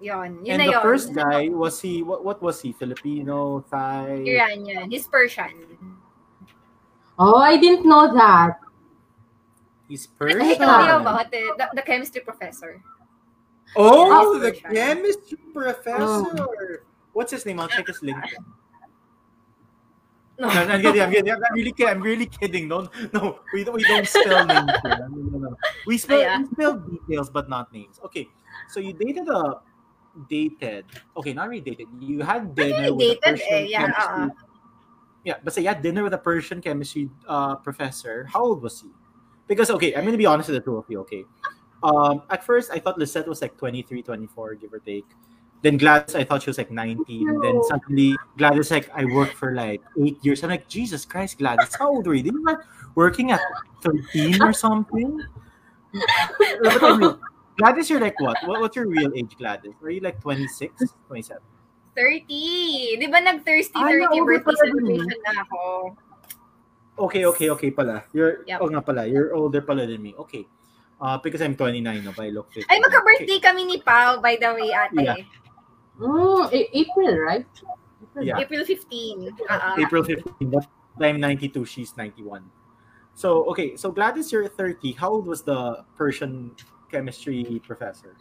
Yon, 0.00 0.44
yun 0.44 0.56
And 0.56 0.58
na 0.60 0.66
the 0.66 0.72
yon. 0.76 0.82
first 0.82 1.14
guy 1.14 1.48
was 1.48 1.80
he? 1.80 2.02
What? 2.02 2.24
What 2.24 2.42
was 2.42 2.60
he? 2.60 2.72
Filipino, 2.72 3.64
Thai? 3.70 4.20
Iranian. 4.28 4.90
He's 4.90 5.08
Persian. 5.08 5.56
Oh, 7.18 7.40
I 7.40 7.56
didn't 7.56 7.88
know 7.88 8.12
that. 8.12 8.60
He's 9.88 10.06
Persian. 10.06 10.42
I 10.42 10.54
told 10.56 10.68
Persian. 10.68 10.88
you 10.88 10.96
about 11.00 11.32
it. 11.32 11.56
The, 11.56 11.68
the 11.80 11.82
chemistry 11.82 12.20
professor. 12.20 12.82
Oh, 13.74 14.38
the 14.38 14.52
chemistry 14.52 15.38
professor. 15.52 16.84
What's 17.12 17.32
his 17.32 17.46
name? 17.46 17.60
I'll 17.60 17.68
check 17.68 17.86
his 17.86 18.00
LinkedIn. 18.00 18.44
No. 20.38 20.48
I'm 20.48 20.82
kidding. 20.82 21.00
I'm 21.00 21.10
kidding. 21.10 21.32
I'm 21.32 21.40
really 21.54 21.72
kidding. 21.72 21.88
I'm 21.88 22.02
really 22.02 22.26
kidding. 22.26 22.68
No, 22.68 22.88
no, 23.12 23.40
we 23.54 23.64
don't. 23.64 23.74
We 23.76 23.84
don't 23.84 24.06
spell 24.06 24.44
names. 24.50 24.70
Here. 24.84 25.08
No, 25.08 25.38
no. 25.38 25.56
We 25.86 25.96
spell, 25.96 26.20
Yeah. 26.20 26.40
we 26.40 26.46
spell 26.52 26.76
details, 26.76 27.30
but 27.30 27.48
not 27.48 27.72
names. 27.72 27.98
Okay, 28.04 28.28
so 28.68 28.80
you 28.80 28.92
dated 28.92 29.28
a 29.28 29.60
dated. 30.28 30.84
Okay, 31.16 31.32
not 31.32 31.48
really 31.48 31.64
dated. 31.64 31.88
You 32.00 32.20
had 32.20 32.54
dinner 32.54 32.92
with 32.92 33.00
really 33.00 33.16
a 33.16 33.20
dated, 33.20 33.22
Persian 33.22 33.48
eh, 33.52 33.66
yeah, 33.72 33.80
chemistry. 33.80 34.04
uh-uh. 34.04 34.28
Yeah, 35.24 35.34
but 35.42 35.52
say 35.54 35.62
you 35.62 35.68
had 35.68 35.80
dinner 35.82 36.04
with 36.04 36.12
a 36.14 36.18
Persian 36.20 36.60
chemistry 36.60 37.08
uh, 37.26 37.56
professor. 37.56 38.28
How 38.30 38.44
old 38.44 38.62
was 38.62 38.80
he? 38.80 38.88
Because 39.48 39.70
okay, 39.70 39.94
I'm 39.94 40.04
gonna 40.04 40.18
be 40.20 40.26
honest 40.26 40.48
with 40.50 40.60
the 40.60 40.64
two 40.64 40.76
of 40.76 40.84
you. 40.88 41.00
Okay, 41.00 41.24
um, 41.82 42.22
at 42.30 42.44
first 42.44 42.70
I 42.70 42.78
thought 42.78 42.98
Lisette 42.98 43.26
was 43.26 43.40
like 43.40 43.56
23, 43.56 44.02
24, 44.02 44.54
give 44.56 44.72
or 44.72 44.80
take. 44.80 45.06
Then 45.62 45.78
Gladys, 45.78 46.14
I 46.14 46.22
thought 46.24 46.42
she 46.42 46.50
was 46.50 46.58
like 46.58 46.70
19. 46.70 47.40
Then 47.40 47.62
suddenly 47.64 48.16
Gladys 48.36 48.70
like 48.70 48.90
I 48.94 49.04
worked 49.04 49.34
for 49.34 49.52
like 49.54 49.82
eight 50.00 50.18
years. 50.22 50.44
I'm 50.44 50.50
like, 50.50 50.68
Jesus 50.68 51.04
Christ, 51.04 51.38
Gladys, 51.38 51.74
how 51.74 51.88
old 51.90 52.06
were 52.06 52.14
you? 52.14 52.22
Didn't 52.22 52.40
you 52.40 52.48
start 52.48 52.66
working 52.94 53.32
at 53.32 53.40
13 53.82 54.42
or 54.42 54.52
something? 54.52 55.20
But 56.62 56.82
anyway, 56.82 57.14
Gladys, 57.58 57.88
you're 57.90 58.00
like 58.00 58.20
what? 58.20 58.36
what? 58.44 58.60
What's 58.60 58.76
your 58.76 58.86
real 58.86 59.10
age, 59.16 59.32
Gladys? 59.38 59.72
Are 59.82 59.90
you 59.90 60.00
like 60.00 60.20
26, 60.20 60.76
27? 61.08 61.40
30. 61.96 63.00
Di 63.00 63.06
ba 63.08 63.18
nag-thirsty 63.24 63.80
Ah, 63.80 63.88
30 63.88 64.12
naubos 64.12 64.26
birthday 64.28 64.56
celebration 64.60 65.18
na 65.24 65.32
ako? 65.48 65.60
Okay, 67.08 67.24
okay, 67.24 67.48
okay 67.48 67.70
pala. 67.72 68.04
You're, 68.12 68.44
Yep. 68.44 68.58
oh 68.60 68.68
nga 68.68 68.82
pala, 68.84 69.08
you're 69.08 69.32
older 69.32 69.64
pala 69.64 69.88
than 69.88 70.04
me. 70.04 70.12
Okay. 70.20 70.44
Uh, 71.00 71.16
because 71.20 71.40
I'm 71.40 71.56
29 71.56 71.80
no, 72.04 72.12
but 72.12 72.24
I 72.24 72.32
look 72.32 72.52
50. 72.52 72.68
Ay, 72.68 72.80
magka-birthday 72.80 73.40
kami 73.40 73.64
ni 73.68 73.76
Pao, 73.80 74.20
by 74.20 74.36
the 74.36 74.52
way, 74.52 74.72
ate. 74.72 74.96
Yeah. 74.96 75.16
Mm, 76.00 76.52
A- 76.52 76.70
April, 76.78 77.16
right? 77.18 77.46
April. 78.02 78.24
Yeah. 78.24 78.38
April 78.38 78.64
15. 78.64 79.30
Ah, 79.48 79.72
ah. 79.72 79.80
April 79.80 80.04
15, 80.04 80.50
but 80.50 80.66
I'm 81.00 81.20
92, 81.20 81.64
she's 81.64 81.96
91. 81.96 82.44
So, 83.14 83.44
okay, 83.50 83.76
so 83.76 83.90
Gladys, 83.90 84.30
you're 84.30 84.48
30. 84.48 84.92
How 84.92 85.10
old 85.10 85.26
was 85.26 85.42
the 85.42 85.84
Persian 85.96 86.52
chemistry 86.90 87.60
professor? 87.64 88.16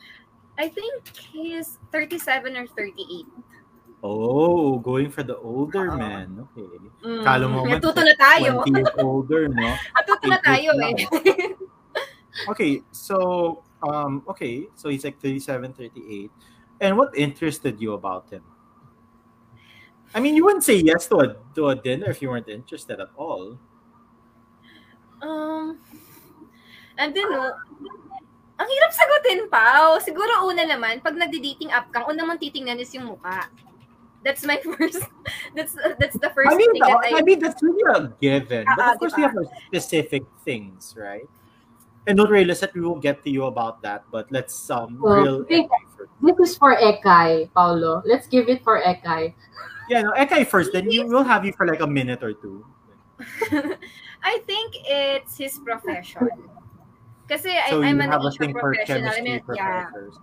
I 0.57 0.69
think 0.69 1.03
he's 1.32 1.80
37 1.91 2.55
or 2.55 2.67
38. 2.67 3.26
Oh, 4.03 4.78
going 4.80 5.09
for 5.09 5.23
the 5.23 5.36
older 5.38 5.91
man. 5.91 6.47
Okay. 6.55 6.69
Mm. 7.03 7.23
Kala 7.23 7.49
mo 7.49 7.65
man, 7.65 7.82
Natuto 7.82 8.05
na 8.05 8.15
tayo. 8.15 8.63
20 8.63 8.71
years 8.71 8.91
older, 8.99 9.49
no? 9.49 9.67
Natuto 9.99 10.26
na 10.30 10.39
tayo 10.39 10.71
eh. 10.80 10.95
Okay, 12.51 12.84
so 12.91 13.63
Um, 13.86 14.23
okay, 14.28 14.65
so 14.76 14.89
he's 14.89 15.03
like 15.03 15.19
37, 15.21 15.73
38. 15.73 16.32
And 16.82 16.97
what 16.97 17.15
interested 17.15 17.80
you 17.80 17.93
about 17.93 18.30
him? 18.30 18.43
I 20.13 20.19
mean, 20.19 20.36
you 20.36 20.45
wouldn't 20.45 20.63
say 20.63 20.80
yes 20.80 21.07
to 21.07 21.17
a 21.19 21.28
to 21.55 21.69
a 21.69 21.76
dinner 21.76 22.07
if 22.07 22.21
you 22.21 22.30
weren't 22.30 22.47
interested 22.47 22.99
at 22.99 23.11
all. 23.17 23.59
Um, 25.21 25.80
and 26.97 27.15
then, 27.15 27.28
no, 27.32 27.51
ang 28.55 28.67
hirap 28.71 28.91
sagutin, 28.95 29.51
Pao. 29.51 29.99
Siguro 29.99 30.47
una 30.47 30.63
naman, 30.63 31.03
pag 31.03 31.15
nagdi-dating 31.19 31.71
app 31.71 31.91
kang, 31.91 32.07
una 32.07 32.23
mong 32.23 32.39
titingnan 32.39 32.80
is 32.80 32.91
yung 32.95 33.11
mukha. 33.11 33.51
That's 34.23 34.47
my 34.47 34.57
first, 34.65 35.03
that's 35.53 35.76
that's 35.99 36.17
the 36.17 36.32
first 36.32 36.49
I 36.49 36.55
mean, 36.55 36.71
thing 36.71 36.82
that 36.88 36.97
I, 37.11 37.19
I 37.19 37.21
mean 37.21 37.39
that's 37.39 37.59
really 37.61 37.84
a 37.91 38.09
given. 38.17 38.65
But 38.76 38.80
Ah, 38.80 38.91
of 38.95 38.99
course, 38.99 39.13
diba? 39.13 39.19
we 39.19 39.23
have 39.28 39.38
specific 39.67 40.23
things, 40.47 40.95
right? 40.97 41.28
And 42.08 42.18
don't 42.18 42.30
realize 42.30 42.60
that 42.62 42.74
we 42.74 42.82
will 42.82 42.99
get 43.01 43.24
to 43.24 43.30
you 43.30 43.45
about 43.45 43.82
that, 43.82 44.06
but 44.12 44.30
let's 44.32 44.53
um 44.70 44.97
Well, 45.01 45.16
real 45.22 45.41
I 45.41 45.47
think- 45.47 45.72
Ekay 45.72 45.84
first. 45.97 46.12
This 46.22 46.38
is 46.49 46.58
for 46.58 46.76
Ekay, 46.78 47.49
Paolo. 47.53 48.01
Let's 48.06 48.28
give 48.28 48.47
it 48.49 48.64
for 48.64 48.82
Ekay. 48.82 49.34
Yeah, 49.89 50.01
no, 50.01 50.12
Ekay 50.14 50.45
first, 50.47 50.74
then 50.74 50.89
you 50.89 51.06
will 51.08 51.24
have 51.26 51.45
you 51.45 51.53
for 51.53 51.66
like 51.66 51.82
a 51.82 51.88
minute 51.89 52.22
or 52.24 52.34
two. 52.34 52.66
I 54.24 54.41
think 54.45 54.74
it's 54.86 55.38
his 55.38 55.58
profession. 55.60 56.30
Kasi 57.30 57.58
I, 57.58 57.70
So 57.70 57.82
I'm 57.82 57.97
you 57.97 58.06
an 58.06 58.12
have 58.12 58.22
a 58.22 58.30
HR 58.30 58.38
thing 58.38 58.53
for 58.53 58.74
professional. 58.74 59.10
I 59.10 59.22
chemistry 59.22 59.24
mean, 59.24 59.41
yeah. 59.56 59.86
professors. 59.89 60.16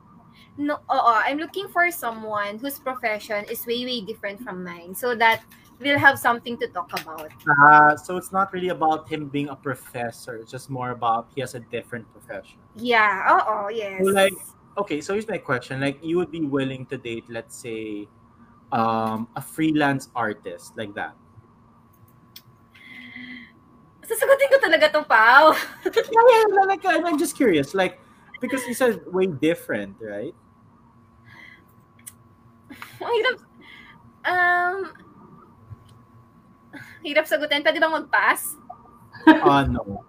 No, 0.58 0.74
oo, 0.86 1.14
I'm 1.24 1.38
looking 1.38 1.66
for 1.66 1.90
someone 1.90 2.58
whose 2.58 2.78
profession 2.78 3.42
is 3.50 3.64
way, 3.66 3.84
way 3.86 4.02
different 4.02 4.42
from 4.42 4.62
mine. 4.62 4.94
So 4.94 5.14
that 5.16 5.42
we'll 5.82 5.98
have 5.98 6.18
something 6.18 6.56
to 6.58 6.68
talk 6.68 6.88
about. 7.00 7.30
Uh, 7.66 7.96
so 7.96 8.16
it's 8.16 8.32
not 8.32 8.52
really 8.52 8.70
about 8.70 9.08
him 9.08 9.28
being 9.28 9.48
a 9.48 9.56
professor. 9.56 10.36
It's 10.36 10.50
just 10.50 10.70
more 10.70 10.90
about 10.90 11.28
he 11.34 11.40
has 11.40 11.54
a 11.54 11.60
different 11.60 12.06
profession. 12.12 12.58
Yeah, 12.76 13.42
Oh, 13.46 13.68
yes. 13.68 14.00
So, 14.02 14.10
like, 14.10 14.34
okay, 14.78 15.00
so 15.00 15.14
here's 15.14 15.28
my 15.28 15.38
question. 15.38 15.80
Like, 15.80 15.98
you 16.02 16.16
would 16.16 16.30
be 16.30 16.40
willing 16.40 16.86
to 16.86 16.98
date, 16.98 17.24
let's 17.28 17.56
say, 17.56 18.08
um, 18.70 19.28
a 19.36 19.42
freelance 19.42 20.08
artist 20.14 20.76
like 20.76 20.94
that. 20.94 21.14
Sasagutin 24.02 24.48
ko 24.50 24.58
talaga 24.58 24.92
to, 24.92 25.02
Pao. 25.04 25.52
yeah, 25.84 26.44
yeah, 26.50 26.64
like, 26.66 26.84
I'm 26.84 27.18
just 27.18 27.36
curious. 27.36 27.74
Like, 27.74 28.00
because 28.40 28.64
he 28.64 28.74
said 28.74 29.00
way 29.06 29.26
different, 29.26 29.96
right? 30.00 30.34
Ang 33.02 33.12
hirap. 33.14 33.38
Um, 34.22 35.01
hirap 37.04 37.26
sagutin. 37.26 37.62
Pwede 37.62 37.78
bang 37.82 37.92
mag-pass? 37.92 38.56
Uh, 39.26 39.66
no. 39.68 40.04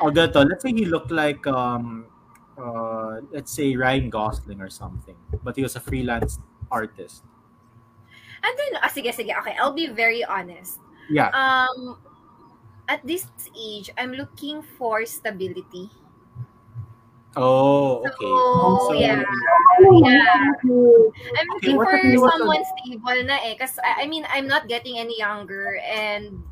Oh, 0.00 0.10
ganito. 0.10 0.40
Let's 0.48 0.62
say 0.64 0.72
he 0.72 0.86
looked 0.86 1.12
like, 1.12 1.46
um, 1.46 2.06
uh, 2.56 3.20
let's 3.30 3.52
say 3.52 3.76
Ryan 3.76 4.08
Gosling 4.08 4.60
or 4.60 4.70
something, 4.70 5.16
but 5.44 5.54
he 5.54 5.62
was 5.62 5.76
a 5.76 5.80
freelance 5.80 6.40
artist. 6.70 7.22
And 8.42 8.56
then, 8.56 8.80
ah, 8.80 8.88
sige, 8.88 9.12
sige. 9.12 9.36
Okay, 9.36 9.54
I'll 9.60 9.76
be 9.76 9.92
very 9.92 10.24
honest. 10.24 10.80
Yeah. 11.12 11.28
Um, 11.36 12.00
at 12.88 13.04
this 13.04 13.28
age, 13.52 13.90
I'm 13.98 14.16
looking 14.16 14.62
for 14.62 15.04
stability. 15.04 15.92
Oh, 17.36 18.02
okay. 18.02 18.26
So, 18.26 18.78
So, 18.88 18.92
yeah. 18.98 19.22
Oh, 19.86 20.02
Yeah. 20.02 20.26
I'm 21.38 21.46
looking 21.54 21.76
for 21.78 21.94
if 21.94 22.02
he 22.02 22.18
was 22.18 22.34
someone 22.34 22.64
stable 22.66 23.22
na 23.22 23.38
eh. 23.46 23.54
Kasi, 23.54 23.78
I 23.86 24.02
I 24.02 24.06
mean, 24.10 24.26
I'm 24.26 24.50
not 24.50 24.66
getting 24.66 24.98
any 24.98 25.14
younger 25.18 25.78
and 25.86 26.42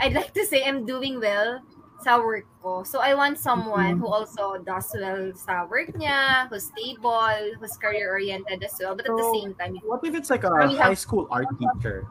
I'd 0.00 0.12
like 0.12 0.32
to 0.36 0.44
say 0.44 0.64
I'm 0.64 0.84
doing 0.84 1.20
well 1.20 1.60
sa 2.04 2.16
work 2.20 2.44
ko. 2.64 2.84
So, 2.84 3.00
I 3.00 3.12
want 3.16 3.36
someone 3.40 3.96
Mm-hmm. 3.96 4.04
who 4.04 4.08
also 4.12 4.60
does 4.60 4.88
well 4.96 5.32
sa 5.36 5.64
work 5.68 5.92
niya, 5.96 6.48
who's 6.52 6.68
stable, 6.72 7.56
who's 7.60 7.76
career-oriented 7.80 8.60
as 8.64 8.76
well. 8.80 8.92
But 8.96 9.08
at 9.08 9.16
the 9.16 9.28
same 9.40 9.52
time, 9.56 9.76
What 9.84 10.00
if 10.04 10.12
it's 10.16 10.28
like 10.32 10.44
a 10.44 10.52
Or 10.52 10.68
we 10.68 10.76
have- 10.80 10.92
high 10.92 11.00
school 11.00 11.28
art 11.32 11.48
teacher? 11.56 12.04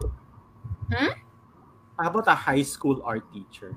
Hmm? 0.94 1.14
How 1.98 2.10
about 2.10 2.26
a 2.30 2.38
high 2.38 2.66
school 2.66 3.02
art 3.06 3.26
teacher? 3.34 3.74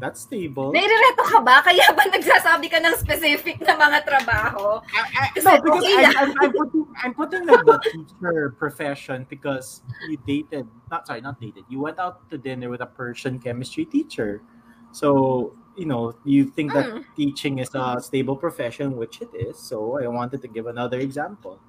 That's 0.00 0.24
stable. 0.24 0.72
nairereto 0.72 1.28
ka 1.28 1.38
ba? 1.44 1.60
Kaya 1.60 1.92
ba 1.92 2.08
nagsasabi 2.08 2.72
ka 2.72 2.80
ng 2.80 2.96
specific 2.96 3.60
na 3.60 3.76
mga 3.76 4.00
trabaho? 4.00 4.80
I, 4.96 5.00
I, 5.12 5.24
no, 5.36 5.60
because 5.60 5.84
okay 5.84 6.00
I, 6.00 6.24
I'm, 6.24 6.32
I'm 6.40 6.52
putting 6.56 6.84
I'm 7.04 7.12
putting 7.12 7.42
like 7.44 7.60
the 7.68 7.76
teacher 7.92 8.56
profession 8.56 9.28
because 9.28 9.84
you 10.08 10.16
dated 10.24 10.64
not 10.88 11.04
sorry 11.04 11.20
not 11.20 11.36
dated 11.36 11.68
you 11.68 11.84
went 11.84 12.00
out 12.00 12.24
to 12.32 12.40
dinner 12.40 12.72
with 12.72 12.80
a 12.80 12.88
Persian 12.88 13.36
chemistry 13.36 13.84
teacher, 13.84 14.40
so 14.88 15.52
you 15.76 15.84
know 15.84 16.16
you 16.24 16.48
think 16.48 16.72
that 16.72 16.88
Mm. 16.88 17.04
teaching 17.12 17.60
is 17.60 17.68
a 17.76 18.00
stable 18.00 18.40
profession, 18.40 18.96
which 18.96 19.20
it 19.20 19.28
is. 19.36 19.60
So 19.60 20.00
I 20.00 20.08
wanted 20.08 20.40
to 20.40 20.48
give 20.48 20.64
another 20.64 20.96
example. 20.96 21.60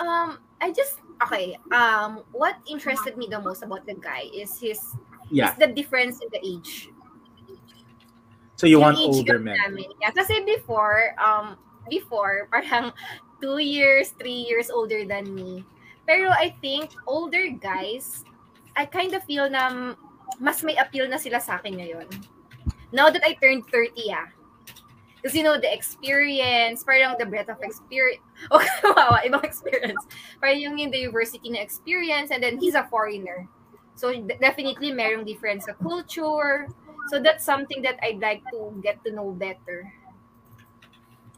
Um, 0.00 0.40
I 0.64 0.72
just 0.72 0.96
okay. 1.28 1.60
Um, 1.68 2.24
what 2.32 2.56
interested 2.64 3.20
me 3.20 3.28
the 3.28 3.36
most 3.36 3.60
about 3.60 3.84
the 3.84 4.00
guy 4.00 4.32
is 4.32 4.56
his 4.56 4.96
Yeah. 5.32 5.52
is 5.52 5.58
the 5.58 5.72
difference 5.72 6.20
in 6.20 6.28
the 6.28 6.40
age. 6.44 6.92
So 8.60 8.68
you 8.68 8.78
want 8.78 9.00
age 9.00 9.08
older 9.08 9.40
men? 9.40 9.56
namin. 9.56 9.90
Yeah, 9.98 10.12
kasi 10.12 10.44
before, 10.44 11.16
um, 11.18 11.56
before 11.88 12.46
parang 12.52 12.92
two 13.40 13.58
years, 13.58 14.12
three 14.20 14.44
years 14.46 14.70
older 14.70 15.08
than 15.08 15.34
me. 15.34 15.64
Pero 16.06 16.30
I 16.30 16.54
think 16.60 16.92
older 17.08 17.48
guys, 17.48 18.22
I 18.76 18.84
kind 18.84 19.16
of 19.16 19.24
feel 19.24 19.48
na 19.48 19.96
mas 20.38 20.62
may 20.62 20.76
appeal 20.76 21.08
na 21.08 21.16
sila 21.16 21.40
sa 21.40 21.58
akin 21.58 21.80
ngayon. 21.80 22.06
Now 22.92 23.08
that 23.08 23.24
I 23.24 23.32
turned 23.40 23.64
30, 23.72 24.12
ah. 24.12 24.28
Because 25.16 25.38
you 25.38 25.42
know, 25.42 25.56
the 25.56 25.72
experience, 25.72 26.82
parang 26.82 27.14
the 27.16 27.24
breadth 27.24 27.48
of 27.48 27.58
experience. 27.62 28.20
Okay, 28.50 28.66
wow, 28.84 29.22
ibang 29.22 29.46
experience. 29.46 30.02
Parang 30.42 30.58
yung, 30.58 30.74
yung 30.78 30.90
the 30.90 30.98
university 30.98 31.46
na 31.50 31.62
experience, 31.62 32.34
and 32.34 32.42
then 32.42 32.58
he's 32.58 32.74
a 32.74 32.82
foreigner. 32.90 33.46
So 34.02 34.10
definitely 34.42 34.90
merong 34.90 35.22
difference 35.22 35.70
sa 35.70 35.78
culture. 35.78 36.66
So 37.06 37.22
that's 37.22 37.46
something 37.46 37.86
that 37.86 38.02
I'd 38.02 38.18
like 38.18 38.42
to 38.50 38.74
get 38.82 38.98
to 39.06 39.14
know 39.14 39.30
better. 39.30 39.86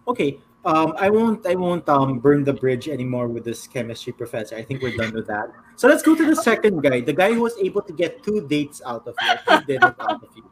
Okay. 0.08 0.40
Um, 0.64 0.96
I 0.96 1.12
won't. 1.12 1.44
I 1.44 1.60
won't 1.60 1.84
um 1.92 2.24
burn 2.24 2.40
the 2.40 2.56
bridge 2.56 2.88
anymore 2.88 3.28
with 3.28 3.44
this 3.44 3.68
chemistry 3.68 4.16
professor. 4.16 4.56
I 4.56 4.64
think 4.64 4.80
we're 4.80 4.96
done 4.96 5.12
with 5.12 5.28
that. 5.28 5.52
So 5.76 5.92
let's 5.92 6.00
go 6.00 6.16
to 6.16 6.24
the 6.24 6.32
second 6.40 6.80
guy, 6.80 7.04
the 7.04 7.12
guy 7.12 7.36
who 7.36 7.44
was 7.44 7.52
able 7.60 7.84
to 7.84 7.92
get 7.92 8.24
two 8.24 8.40
dates 8.48 8.80
out 8.80 9.04
of 9.04 9.12
you, 9.12 9.36
two 9.44 9.60
dinners 9.68 9.92
out 10.00 10.24
of 10.24 10.32
you. 10.32 10.48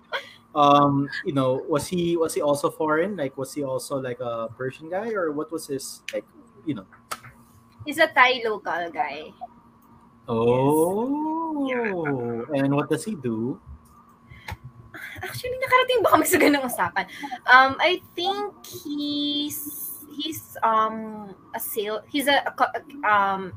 Um, 0.52 1.08
you 1.24 1.32
know, 1.32 1.64
was 1.64 1.88
he 1.88 2.20
was 2.20 2.36
he 2.36 2.44
also 2.44 2.68
foreign? 2.68 3.16
Like, 3.16 3.40
was 3.40 3.56
he 3.56 3.64
also 3.64 3.96
like 3.96 4.20
a 4.20 4.52
Persian 4.52 4.92
guy, 4.92 5.16
or 5.16 5.32
what 5.32 5.48
was 5.48 5.72
his 5.72 6.04
like? 6.12 6.28
You 6.68 6.84
know. 6.84 6.86
He's 7.88 7.96
a 7.96 8.12
Thai 8.12 8.44
local 8.44 8.92
guy. 8.92 9.32
Oh, 10.28 11.66
and 12.54 12.74
what 12.74 12.88
does 12.88 13.04
he 13.04 13.14
do? 13.14 13.58
Actually, 15.22 15.58
nakarating 15.58 16.00
ba 16.02 16.08
kami 16.14 16.24
sa 16.26 16.38
ganung 16.38 16.66
usapan? 16.66 17.06
Um, 17.50 17.74
I 17.82 18.02
think 18.14 18.54
he's 18.62 19.58
he's 20.14 20.54
um 20.62 21.32
a 21.54 21.60
sale 21.60 22.04
he's 22.06 22.28
a, 22.28 22.42
a 22.46 22.52
um 23.02 23.52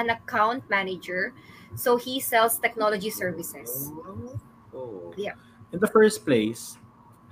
an 0.00 0.10
account 0.10 0.64
manager. 0.72 1.36
So 1.76 1.96
he 1.96 2.18
sells 2.18 2.58
technology 2.58 3.10
services. 3.10 3.92
Oh. 4.74 5.14
Yeah. 5.16 5.38
In 5.70 5.78
the 5.78 5.86
first 5.86 6.26
place, 6.26 6.79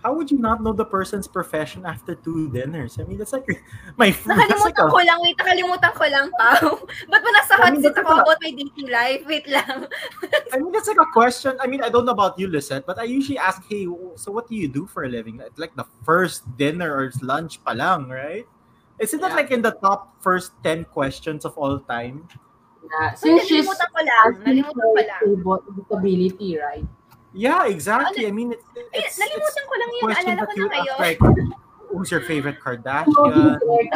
how 0.04 0.14
would 0.14 0.30
you 0.30 0.38
not 0.38 0.62
know 0.62 0.72
the 0.72 0.84
person's 0.86 1.26
profession 1.26 1.82
after 1.84 2.14
two 2.14 2.46
dinners? 2.54 2.98
I 2.98 3.04
mean, 3.04 3.18
that's 3.18 3.32
like 3.34 3.46
my 3.98 4.10
that's 4.14 4.26
like 4.62 4.78
Nakalimutan 4.78 4.86
a 4.86 4.90
ko 4.94 4.98
lang, 5.02 5.18
wait, 5.22 5.36
nakalimutan 5.38 5.92
ko 5.94 6.04
lang, 6.06 6.26
Pao. 6.38 6.68
Ba't 7.10 7.20
mo 7.24 7.30
nasa 7.34 7.54
I 7.54 7.58
hot 7.58 7.72
mean, 7.74 7.82
seat 7.82 7.94
that's 7.94 8.06
ako 8.06 8.12
a- 8.14 8.22
about 8.22 8.38
my 8.40 8.50
dating 8.54 8.88
life? 8.88 9.22
Wait 9.26 9.46
lang. 9.50 9.90
I 10.54 10.56
mean, 10.62 10.70
that's 10.70 10.86
like 10.88 11.02
a 11.02 11.10
question. 11.12 11.58
I 11.58 11.66
mean, 11.66 11.82
I 11.82 11.90
don't 11.90 12.06
know 12.06 12.14
about 12.14 12.38
you, 12.38 12.46
Lisette, 12.46 12.86
but 12.86 12.98
I 12.98 13.04
usually 13.10 13.38
ask, 13.38 13.62
hey, 13.66 13.86
so 14.14 14.30
what 14.30 14.46
do 14.48 14.54
you 14.54 14.68
do 14.68 14.86
for 14.86 15.02
a 15.04 15.08
living? 15.10 15.42
Like 15.58 15.74
the 15.74 15.86
first 16.06 16.46
dinner 16.56 16.94
or 16.94 17.10
lunch 17.22 17.58
palang, 17.64 18.08
right? 18.08 18.46
Isn't 18.98 19.20
that 19.20 19.30
Yeah. 19.34 19.40
like 19.46 19.50
in 19.50 19.62
the 19.62 19.74
top 19.78 20.14
first 20.22 20.52
10 20.62 20.86
questions 20.90 21.44
of 21.44 21.54
all 21.58 21.78
time? 21.78 22.26
Yeah. 22.82 23.14
So, 23.14 23.26
Since 23.34 23.46
she's 23.46 23.66
nalimutan 23.66 23.88
ko 23.94 24.00
lang. 24.02 24.18
asking 24.26 24.46
Nalimutan 24.62 24.86
ko 24.86 25.00
lang. 25.02 25.20
stable 25.22 25.60
right? 26.62 26.86
Yeah, 27.34 27.66
exactly. 27.66 28.26
I 28.26 28.30
mean, 28.30 28.52
it's, 28.52 28.64
it's, 28.92 29.18
it's 29.18 29.20
nalimutan 29.20 29.64
ko 29.68 29.74
lang 29.76 29.90
yun. 29.92 30.36
that 30.36 30.48
ko 30.48 30.54
you 30.56 30.68
na 30.68 30.76
ask, 30.76 30.88
ngayon. 30.88 30.98
like, 30.98 31.20
who's 31.92 32.10
your 32.10 32.22
favorite 32.22 32.60
Kardashian? 32.60 33.58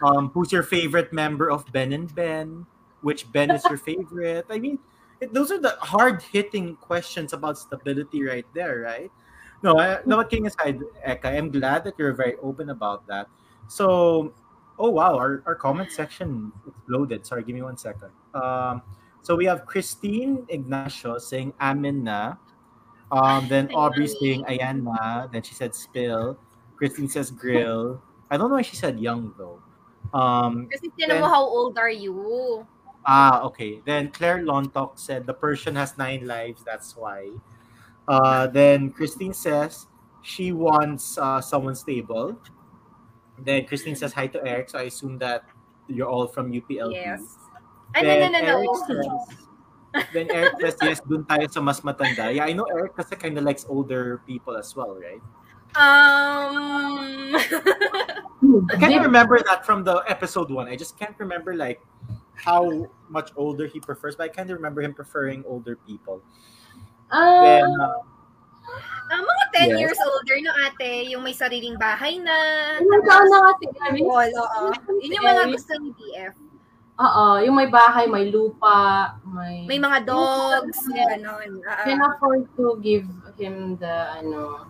Um, 0.00 0.30
who's 0.32 0.50
your 0.50 0.62
favorite 0.62 1.12
member 1.12 1.50
of 1.50 1.70
Ben 1.72 1.92
and 1.92 2.08
Ben? 2.14 2.64
Which 3.02 3.30
Ben 3.30 3.50
is 3.50 3.60
your 3.68 3.76
favorite? 3.76 4.46
I 4.48 4.58
mean, 4.58 4.78
it, 5.20 5.32
those 5.34 5.52
are 5.52 5.60
the 5.60 5.76
hard-hitting 5.80 6.76
questions 6.76 7.34
about 7.34 7.58
stability 7.58 8.24
right 8.24 8.46
there, 8.54 8.80
right? 8.80 9.12
No, 9.62 9.78
I, 9.78 10.00
no, 10.06 10.24
kidding 10.24 10.46
aside, 10.46 10.80
Eka, 11.06 11.26
I'm 11.36 11.50
glad 11.50 11.84
that 11.84 11.94
you're 11.98 12.14
very 12.14 12.36
open 12.40 12.70
about 12.70 13.06
that. 13.08 13.28
So, 13.68 14.32
oh 14.78 14.90
wow, 14.90 15.16
our, 15.16 15.42
our 15.44 15.54
comment 15.54 15.92
section 15.92 16.50
exploded. 16.66 17.26
Sorry, 17.26 17.44
give 17.44 17.54
me 17.54 17.62
one 17.62 17.76
second. 17.76 18.08
Um, 18.32 18.80
so 19.20 19.36
we 19.36 19.44
have 19.44 19.66
Christine 19.66 20.46
Ignacio 20.48 21.18
saying 21.18 21.52
Amen 21.60 22.02
na. 22.04 22.36
Um, 23.12 23.48
then 23.48 23.68
Aubrey 23.74 24.06
saying 24.06 24.44
ayan 24.46 24.82
na. 24.82 25.26
Then 25.26 25.42
she 25.42 25.54
said 25.54 25.74
spill. 25.74 26.38
Christine 26.76 27.08
says 27.08 27.30
grill. 27.30 28.00
I 28.30 28.36
don't 28.36 28.48
know 28.48 28.56
why 28.56 28.62
she 28.62 28.76
said 28.76 28.98
young 28.98 29.34
though. 29.36 29.60
Um, 30.14 30.70
Kasi 30.70 30.88
tinan 30.96 31.20
mo 31.20 31.28
how 31.28 31.44
old 31.44 31.76
are 31.76 31.90
you? 31.90 32.64
ah, 33.04 33.42
okay. 33.42 33.82
Then 33.84 34.10
Claire 34.10 34.46
Lontok 34.46 34.98
said 34.98 35.26
the 35.26 35.34
Persian 35.34 35.76
has 35.76 35.98
nine 35.98 36.26
lives. 36.26 36.62
That's 36.62 36.96
why. 36.96 37.30
Uh, 38.06 38.46
then 38.46 38.90
Christine 38.90 39.34
says 39.34 39.86
she 40.22 40.52
wants 40.52 41.18
uh, 41.18 41.40
someone 41.40 41.74
stable. 41.74 42.38
Then 43.38 43.66
Christine 43.66 43.96
says 43.96 44.12
hi 44.12 44.26
to 44.28 44.38
Eric. 44.46 44.70
So 44.70 44.78
I 44.78 44.86
assume 44.88 45.18
that 45.18 45.44
you're 45.88 46.08
all 46.08 46.26
from 46.26 46.52
UPLB. 46.52 46.94
Yes. 46.94 47.36
Ay, 47.94 48.02
no, 48.02 48.08
no, 48.08 48.20
Then 48.20 48.32
no, 48.32 48.40
no. 48.40 48.46
Eric 48.46 48.70
says, 48.86 49.36
then 50.12 50.30
Eric 50.30 50.54
says, 50.60 50.76
yes, 50.82 51.00
dun 51.02 51.24
tayo 51.24 51.50
sa 51.50 51.60
mas 51.60 51.80
matanda. 51.82 52.30
Yeah, 52.32 52.44
I 52.46 52.52
know 52.52 52.66
Eric 52.70 52.94
kasi 52.96 53.16
kind 53.16 53.36
of 53.38 53.44
likes 53.44 53.66
older 53.68 54.22
people 54.26 54.56
as 54.56 54.74
well, 54.76 54.94
right? 54.94 55.22
Um, 55.78 57.30
I 58.70 58.76
can't 58.78 59.02
remember 59.02 59.38
that 59.46 59.62
from 59.64 59.84
the 59.84 60.02
episode 60.10 60.50
one. 60.50 60.66
I 60.66 60.74
just 60.74 60.98
can't 60.98 61.14
remember 61.18 61.54
like 61.54 61.78
how 62.34 62.90
much 63.08 63.30
older 63.36 63.66
he 63.66 63.78
prefers, 63.78 64.16
but 64.16 64.24
I 64.24 64.32
can't 64.34 64.50
remember 64.50 64.82
him 64.82 64.94
preferring 64.94 65.44
older 65.46 65.76
people. 65.86 66.22
Ah, 67.12 67.42
Then, 67.42 67.70
uh, 67.70 68.02
ah, 69.14 69.20
mga 69.22 69.44
10 69.54 69.70
Yes. 69.70 69.78
years 69.78 69.98
older 70.02 70.36
no 70.42 70.50
ate, 70.66 71.10
yung 71.10 71.22
may 71.22 71.34
sariling 71.34 71.78
bahay 71.78 72.18
na. 72.18 72.34
ilang 72.82 73.02
taon 73.06 73.26
na 73.30 73.38
kasi 73.54 73.66
kami? 73.78 74.00
All, 74.06 74.30
oo. 74.30 74.62
Yun 75.02 75.10
yung 75.18 75.26
mga 75.26 75.44
gusto 75.54 75.72
ni 75.78 75.90
BF. 75.94 76.34
Oo, 77.00 77.40
yung 77.40 77.56
may 77.56 77.64
bahay, 77.72 78.04
may 78.04 78.28
lupa, 78.28 79.16
may... 79.24 79.64
May 79.64 79.80
mga 79.80 80.04
dogs, 80.04 80.84
gano'n. 80.84 81.64
Ah, 81.64 81.88
Can 81.88 81.96
afford 82.04 82.44
to 82.60 82.76
give 82.84 83.08
him 83.40 83.80
the, 83.80 84.20
ano, 84.20 84.68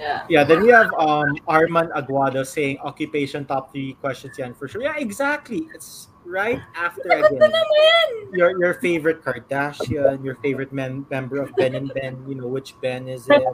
yeah. 0.00 0.24
yeah, 0.28 0.44
then 0.44 0.64
we 0.64 0.72
have 0.72 0.88
um 0.96 1.36
Arman 1.44 1.92
Aguado 1.92 2.46
saying 2.46 2.80
occupation 2.80 3.44
top 3.44 3.70
three 3.70 3.92
questions 4.00 4.38
yan 4.40 4.56
for 4.56 4.66
sure. 4.66 4.80
Yeah, 4.80 4.96
exactly. 4.96 5.68
It's 5.74 6.08
right 6.24 6.60
after 6.72 7.04
again. 7.04 8.32
Your 8.32 8.56
your 8.56 8.74
favorite 8.80 9.20
Kardashian, 9.20 10.24
your 10.24 10.40
favorite 10.40 10.72
men, 10.72 11.04
member 11.10 11.42
of 11.42 11.52
Ben 11.56 11.76
and 11.76 11.92
Ben, 11.92 12.16
you 12.26 12.34
know, 12.34 12.48
which 12.48 12.72
Ben 12.80 13.08
is 13.08 13.28
it? 13.28 13.44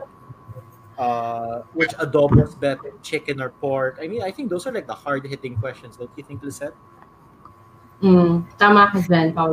Uh, 0.97 1.61
which 1.75 1.93
adobo 2.01 2.41
is 2.41 2.55
better, 2.55 2.95
chicken 3.03 3.43
or 3.43 3.51
pork? 3.51 3.99
I 4.01 4.07
mean, 4.07 4.23
I 4.23 4.31
think 4.31 4.49
those 4.49 4.67
are 4.67 4.73
like 4.73 4.87
the 4.87 4.97
hard 4.97 5.27
hitting 5.27 5.57
questions, 5.57 5.97
don't 5.99 6.11
you 6.17 6.25
think, 6.25 6.43
Lisette? 6.43 6.73
Mm, 8.03 8.45
tama 8.59 8.93
ka 8.93 9.01
dyan. 9.01 9.33
I, 9.33 9.49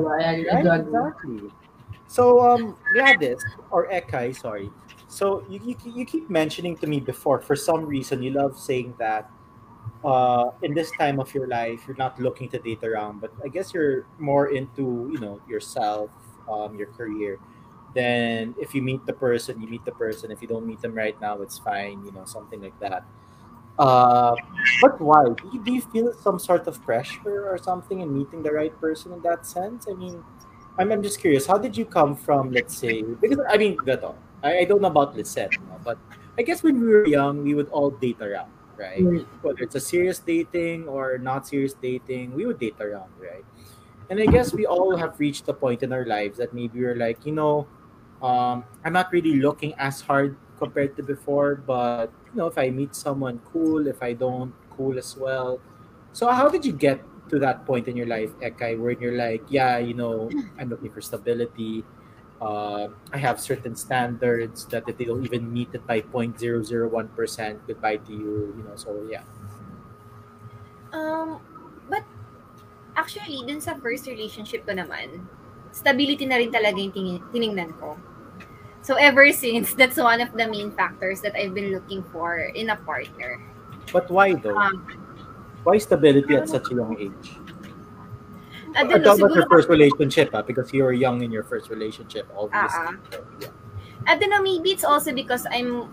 Right, 0.51 0.67
exactly. 0.83 1.51
So, 2.07 2.43
um, 2.43 2.75
Gladys 2.91 3.41
or 3.71 3.87
Ekay, 3.87 4.35
sorry. 4.35 4.69
So 5.07 5.45
you, 5.47 5.59
you 5.63 5.75
you 5.85 6.05
keep 6.05 6.29
mentioning 6.29 6.75
to 6.81 6.87
me 6.87 6.99
before 6.99 7.39
for 7.39 7.55
some 7.55 7.85
reason 7.85 8.23
you 8.25 8.33
love 8.33 8.57
saying 8.57 8.97
that 8.97 9.29
uh, 10.03 10.49
in 10.65 10.73
this 10.73 10.89
time 10.97 11.19
of 11.19 11.29
your 11.35 11.45
life 11.45 11.85
you're 11.85 11.97
not 12.01 12.19
looking 12.19 12.49
to 12.49 12.59
date 12.59 12.83
around, 12.83 13.21
but 13.21 13.31
I 13.45 13.47
guess 13.47 13.73
you're 13.73 14.05
more 14.17 14.49
into 14.49 15.09
you 15.13 15.19
know 15.21 15.39
yourself, 15.47 16.09
um, 16.49 16.75
your 16.75 16.89
career. 16.97 17.37
Then 17.93 18.55
if 18.57 18.73
you 18.73 18.81
meet 18.81 19.05
the 19.05 19.13
person, 19.13 19.61
you 19.61 19.69
meet 19.69 19.85
the 19.85 19.93
person. 19.93 20.31
If 20.31 20.41
you 20.41 20.47
don't 20.47 20.65
meet 20.65 20.81
them 20.81 20.95
right 20.97 21.13
now, 21.21 21.41
it's 21.45 21.59
fine. 21.61 22.01
You 22.03 22.11
know 22.11 22.25
something 22.25 22.61
like 22.61 22.77
that. 22.81 23.05
Uh, 23.79 24.35
but 24.81 25.01
why? 25.01 25.25
Do 25.25 25.49
you, 25.53 25.63
do 25.63 25.73
you 25.73 25.81
feel 25.81 26.13
some 26.13 26.37
sort 26.39 26.67
of 26.67 26.81
pressure 26.83 27.49
or 27.49 27.57
something 27.57 28.01
in 28.01 28.13
meeting 28.13 28.43
the 28.43 28.51
right 28.51 28.73
person 28.79 29.13
in 29.13 29.21
that 29.23 29.45
sense? 29.45 29.87
I 29.89 29.93
mean, 29.93 30.23
I'm, 30.77 30.91
I'm 30.91 31.03
just 31.03 31.19
curious. 31.19 31.45
How 31.45 31.57
did 31.57 31.75
you 31.77 31.85
come 31.85 32.15
from, 32.15 32.51
let's 32.51 32.77
say, 32.77 33.01
because 33.01 33.39
I 33.49 33.57
mean, 33.57 33.77
gato, 33.85 34.15
I, 34.43 34.59
I 34.59 34.65
don't 34.65 34.81
know 34.81 34.89
about 34.89 35.15
Lisette, 35.15 35.51
no, 35.69 35.79
but 35.83 35.97
I 36.37 36.41
guess 36.41 36.63
when 36.63 36.79
we 36.81 36.87
were 36.87 37.07
young, 37.07 37.43
we 37.43 37.53
would 37.53 37.69
all 37.69 37.91
date 37.91 38.21
around, 38.21 38.51
right? 38.77 39.01
Mm. 39.01 39.25
Whether 39.41 39.63
it's 39.63 39.75
a 39.75 39.79
serious 39.79 40.19
dating 40.19 40.87
or 40.87 41.17
not 41.17 41.47
serious 41.47 41.73
dating, 41.73 42.33
we 42.33 42.45
would 42.45 42.59
date 42.59 42.75
around, 42.79 43.11
right? 43.19 43.45
And 44.09 44.19
I 44.19 44.25
guess 44.25 44.53
we 44.53 44.65
all 44.65 44.95
have 44.97 45.19
reached 45.19 45.47
a 45.47 45.53
point 45.53 45.81
in 45.81 45.93
our 45.93 46.05
lives 46.05 46.37
that 46.37 46.53
maybe 46.53 46.79
we're 46.81 46.95
like, 46.95 47.25
you 47.25 47.33
know, 47.33 47.67
um, 48.21 48.63
I'm 48.83 48.93
not 48.93 49.11
really 49.11 49.35
looking 49.35 49.73
as 49.77 50.01
hard 50.01 50.37
compared 50.63 50.95
to 50.95 51.03
before, 51.03 51.59
but 51.59 52.07
you 52.31 52.39
know, 52.39 52.47
if 52.47 52.57
I 52.57 52.71
meet 52.71 52.95
someone 52.95 53.43
cool, 53.51 53.87
if 53.87 53.99
I 54.01 54.13
don't, 54.15 54.55
cool 54.71 54.97
as 54.97 55.15
well. 55.19 55.59
So 56.15 56.31
how 56.31 56.47
did 56.47 56.63
you 56.63 56.71
get 56.71 57.03
to 57.29 57.39
that 57.39 57.65
point 57.65 57.87
in 57.87 57.95
your 57.95 58.07
life, 58.07 58.31
Ekay, 58.39 58.79
where 58.79 58.95
you're 58.95 59.17
like, 59.17 59.43
yeah, 59.49 59.77
you 59.77 59.93
know, 59.93 60.29
I'm 60.59 60.69
looking 60.69 60.91
for 60.91 61.01
stability. 61.01 61.83
Uh, 62.41 62.91
I 63.11 63.17
have 63.17 63.39
certain 63.39 63.75
standards 63.75 64.65
that 64.67 64.83
if 64.87 64.97
they 64.97 65.05
don't 65.05 65.23
even 65.23 65.51
meet 65.51 65.73
it 65.73 65.87
by 65.87 66.01
0.001%, 66.01 66.87
goodbye 67.67 67.97
to 67.97 68.11
you, 68.11 68.53
you 68.57 68.63
know, 68.67 68.75
so 68.75 69.07
yeah. 69.09 69.23
Um, 70.91 71.39
but 71.89 72.03
actually, 72.95 73.41
dun 73.47 73.61
sa 73.61 73.73
first 73.79 74.05
relationship 74.05 74.67
ko 74.67 74.75
naman, 74.75 75.25
stability 75.73 76.27
na 76.27 76.37
rin 76.37 76.51
talaga 76.51 76.77
yung 76.77 76.93
tingin, 77.33 77.71
ko. 77.79 77.97
So 78.83 78.95
ever 78.95 79.31
since, 79.31 79.73
that's 79.79 79.97
one 79.97 80.21
of 80.21 80.31
the 80.33 80.47
main 80.47 80.69
factors 80.71 81.21
that 81.21 81.33
I've 81.35 81.55
been 81.55 81.71
looking 81.71 82.03
for 82.11 82.37
in 82.53 82.69
a 82.69 82.75
partner. 82.75 83.41
But 83.91 84.11
why 84.11 84.35
though? 84.35 84.55
Um, 84.55 84.85
why 85.63 85.77
stability 85.79 86.35
at 86.35 86.47
such 86.47 86.71
a 86.71 86.75
young 86.75 86.99
age? 86.99 87.39
I 88.75 88.83
don't 88.83 88.99
know, 88.99 89.15
talk 89.15 89.17
about 89.19 89.35
your 89.35 89.47
first 89.47 89.69
relationship, 89.69 90.31
ah, 90.33 90.41
because 90.41 90.73
you 90.73 90.83
were 90.83 90.93
young 90.93 91.21
in 91.21 91.31
your 91.31 91.43
first 91.43 91.69
relationship, 91.69 92.27
obviously. 92.35 92.69
Ah, 92.73 92.97
So, 93.11 93.25
yeah. 93.39 93.47
I 94.07 94.17
don't 94.17 94.29
know, 94.29 94.41
maybe 94.41 94.71
it's 94.71 94.83
also 94.83 95.13
because 95.13 95.47
I'm 95.49 95.87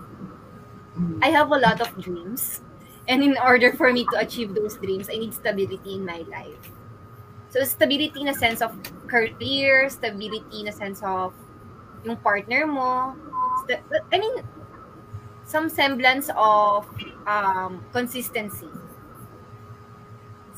I 1.22 1.28
have 1.30 1.50
a 1.52 1.58
lot 1.58 1.80
of 1.80 1.88
dreams. 2.02 2.62
And 3.08 3.22
in 3.22 3.36
order 3.38 3.72
for 3.72 3.92
me 3.92 4.04
to 4.12 4.16
achieve 4.18 4.54
those 4.54 4.76
dreams, 4.76 5.08
I 5.10 5.16
need 5.18 5.34
stability 5.34 5.94
in 5.94 6.04
my 6.04 6.22
life. 6.30 6.70
So 7.50 7.62
stability 7.64 8.20
in 8.20 8.28
a 8.28 8.34
sense 8.34 8.62
of 8.62 8.74
career, 9.06 9.88
stability 9.90 10.60
in 10.60 10.68
a 10.68 10.72
sense 10.72 11.02
of 11.02 11.34
yung 12.04 12.16
partner 12.16 12.66
mo. 12.66 13.14
I 14.12 14.18
mean, 14.18 14.42
some 15.44 15.68
semblance 15.68 16.30
of 16.36 16.86
um, 17.26 17.84
consistency. 17.92 18.70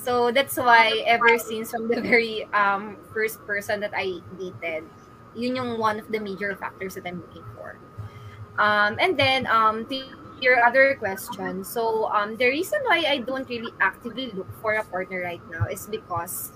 So 0.03 0.33
that's 0.33 0.57
why 0.57 1.03
ever 1.07 1.39
since 1.39 1.71
from 1.71 1.89
the 1.89 2.01
very 2.01 2.45
um, 2.53 2.97
first 3.15 3.39
person 3.47 3.81
that 3.81 3.93
I 3.95 4.19
dated, 4.39 4.85
yun 5.35 5.57
yung 5.57 5.79
one 5.79 5.99
of 5.99 6.11
the 6.11 6.19
major 6.19 6.55
factors 6.57 6.95
that 6.95 7.07
I'm 7.07 7.21
looking 7.21 7.45
for. 7.55 7.79
Um, 8.59 8.99
and 9.01 9.17
then 9.19 9.47
um, 9.47 9.87
to 9.87 10.03
your 10.41 10.65
other 10.67 10.97
question, 10.97 11.65
so 11.65 12.11
um, 12.11 12.37
the 12.37 12.47
reason 12.47 12.81
why 12.85 13.05
I 13.09 13.19
don't 13.19 13.49
really 13.49 13.73
actively 13.81 14.33
look 14.35 14.51
for 14.61 14.75
a 14.75 14.85
partner 14.85 15.23
right 15.23 15.43
now 15.51 15.67
is 15.67 15.87
because 15.87 16.51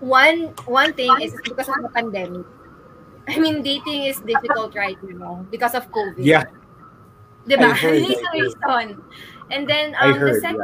one 0.00 0.54
one 0.66 0.92
thing 0.92 1.10
is 1.22 1.34
because 1.44 1.68
of 1.68 1.82
the 1.82 1.90
pandemic. 1.94 2.46
I 3.28 3.38
mean, 3.38 3.62
dating 3.62 4.04
is 4.04 4.20
difficult 4.20 4.74
right 4.76 4.98
You 5.00 5.16
now 5.16 5.46
because 5.50 5.74
of 5.74 5.90
COVID. 5.90 6.20
Yeah, 6.20 6.44
Diba? 7.48 7.72
I 7.72 7.76
heard, 7.76 8.02
I 8.02 8.12
heard. 8.12 8.32
reason. 8.32 9.02
And 9.50 9.68
then 9.68 9.94
um, 10.00 10.18
the 10.18 10.40
second 10.40 10.60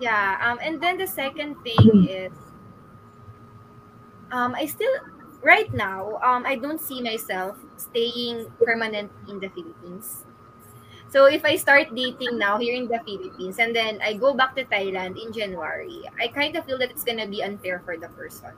yeah. 0.00 0.38
yeah 0.38 0.50
um 0.50 0.58
and 0.62 0.82
then 0.82 0.98
the 0.98 1.06
second 1.06 1.54
thing 1.62 2.06
is 2.10 2.32
um 4.30 4.54
i 4.54 4.66
still 4.66 4.90
right 5.42 5.72
now 5.72 6.18
um 6.22 6.42
i 6.46 6.54
don't 6.54 6.80
see 6.80 7.00
myself 7.02 7.56
staying 7.76 8.46
permanently 8.62 9.30
in 9.30 9.38
the 9.38 9.48
philippines 9.50 10.26
so 11.08 11.24
if 11.26 11.44
i 11.44 11.56
start 11.56 11.88
dating 11.94 12.38
now 12.38 12.58
here 12.58 12.74
in 12.74 12.86
the 12.88 13.00
philippines 13.04 13.58
and 13.58 13.74
then 13.74 13.98
i 14.02 14.12
go 14.12 14.32
back 14.34 14.54
to 14.54 14.64
thailand 14.64 15.16
in 15.20 15.32
january 15.32 16.02
i 16.20 16.28
kind 16.28 16.56
of 16.56 16.64
feel 16.64 16.78
that 16.78 16.90
it's 16.90 17.04
gonna 17.04 17.26
be 17.26 17.42
unfair 17.42 17.80
for 17.84 17.96
the 17.96 18.08
person 18.12 18.52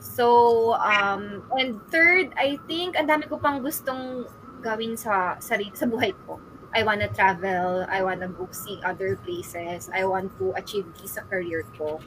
so 0.00 0.74
um 0.80 1.42
and 1.58 1.80
third 1.90 2.32
i 2.36 2.58
think 2.68 2.96
ang 2.96 3.08
dami 3.08 3.28
ko 3.28 3.36
pang 3.36 3.60
gustong 3.60 4.24
gawin 4.64 4.96
sa 4.96 5.36
sa, 5.38 5.56
sa 5.74 5.86
buhay 5.86 6.12
ko 6.26 6.40
I 6.76 6.82
want 6.82 7.00
to 7.00 7.08
travel, 7.08 7.86
I 7.88 8.02
want 8.02 8.20
to 8.20 8.28
go 8.28 8.48
see 8.50 8.80
other 8.84 9.16
places, 9.16 9.88
I 9.94 10.04
want 10.04 10.36
to 10.38 10.52
achieve 10.60 10.84
this 11.00 11.16
sa 11.16 11.24
career 11.24 11.64
ko. 11.80 12.04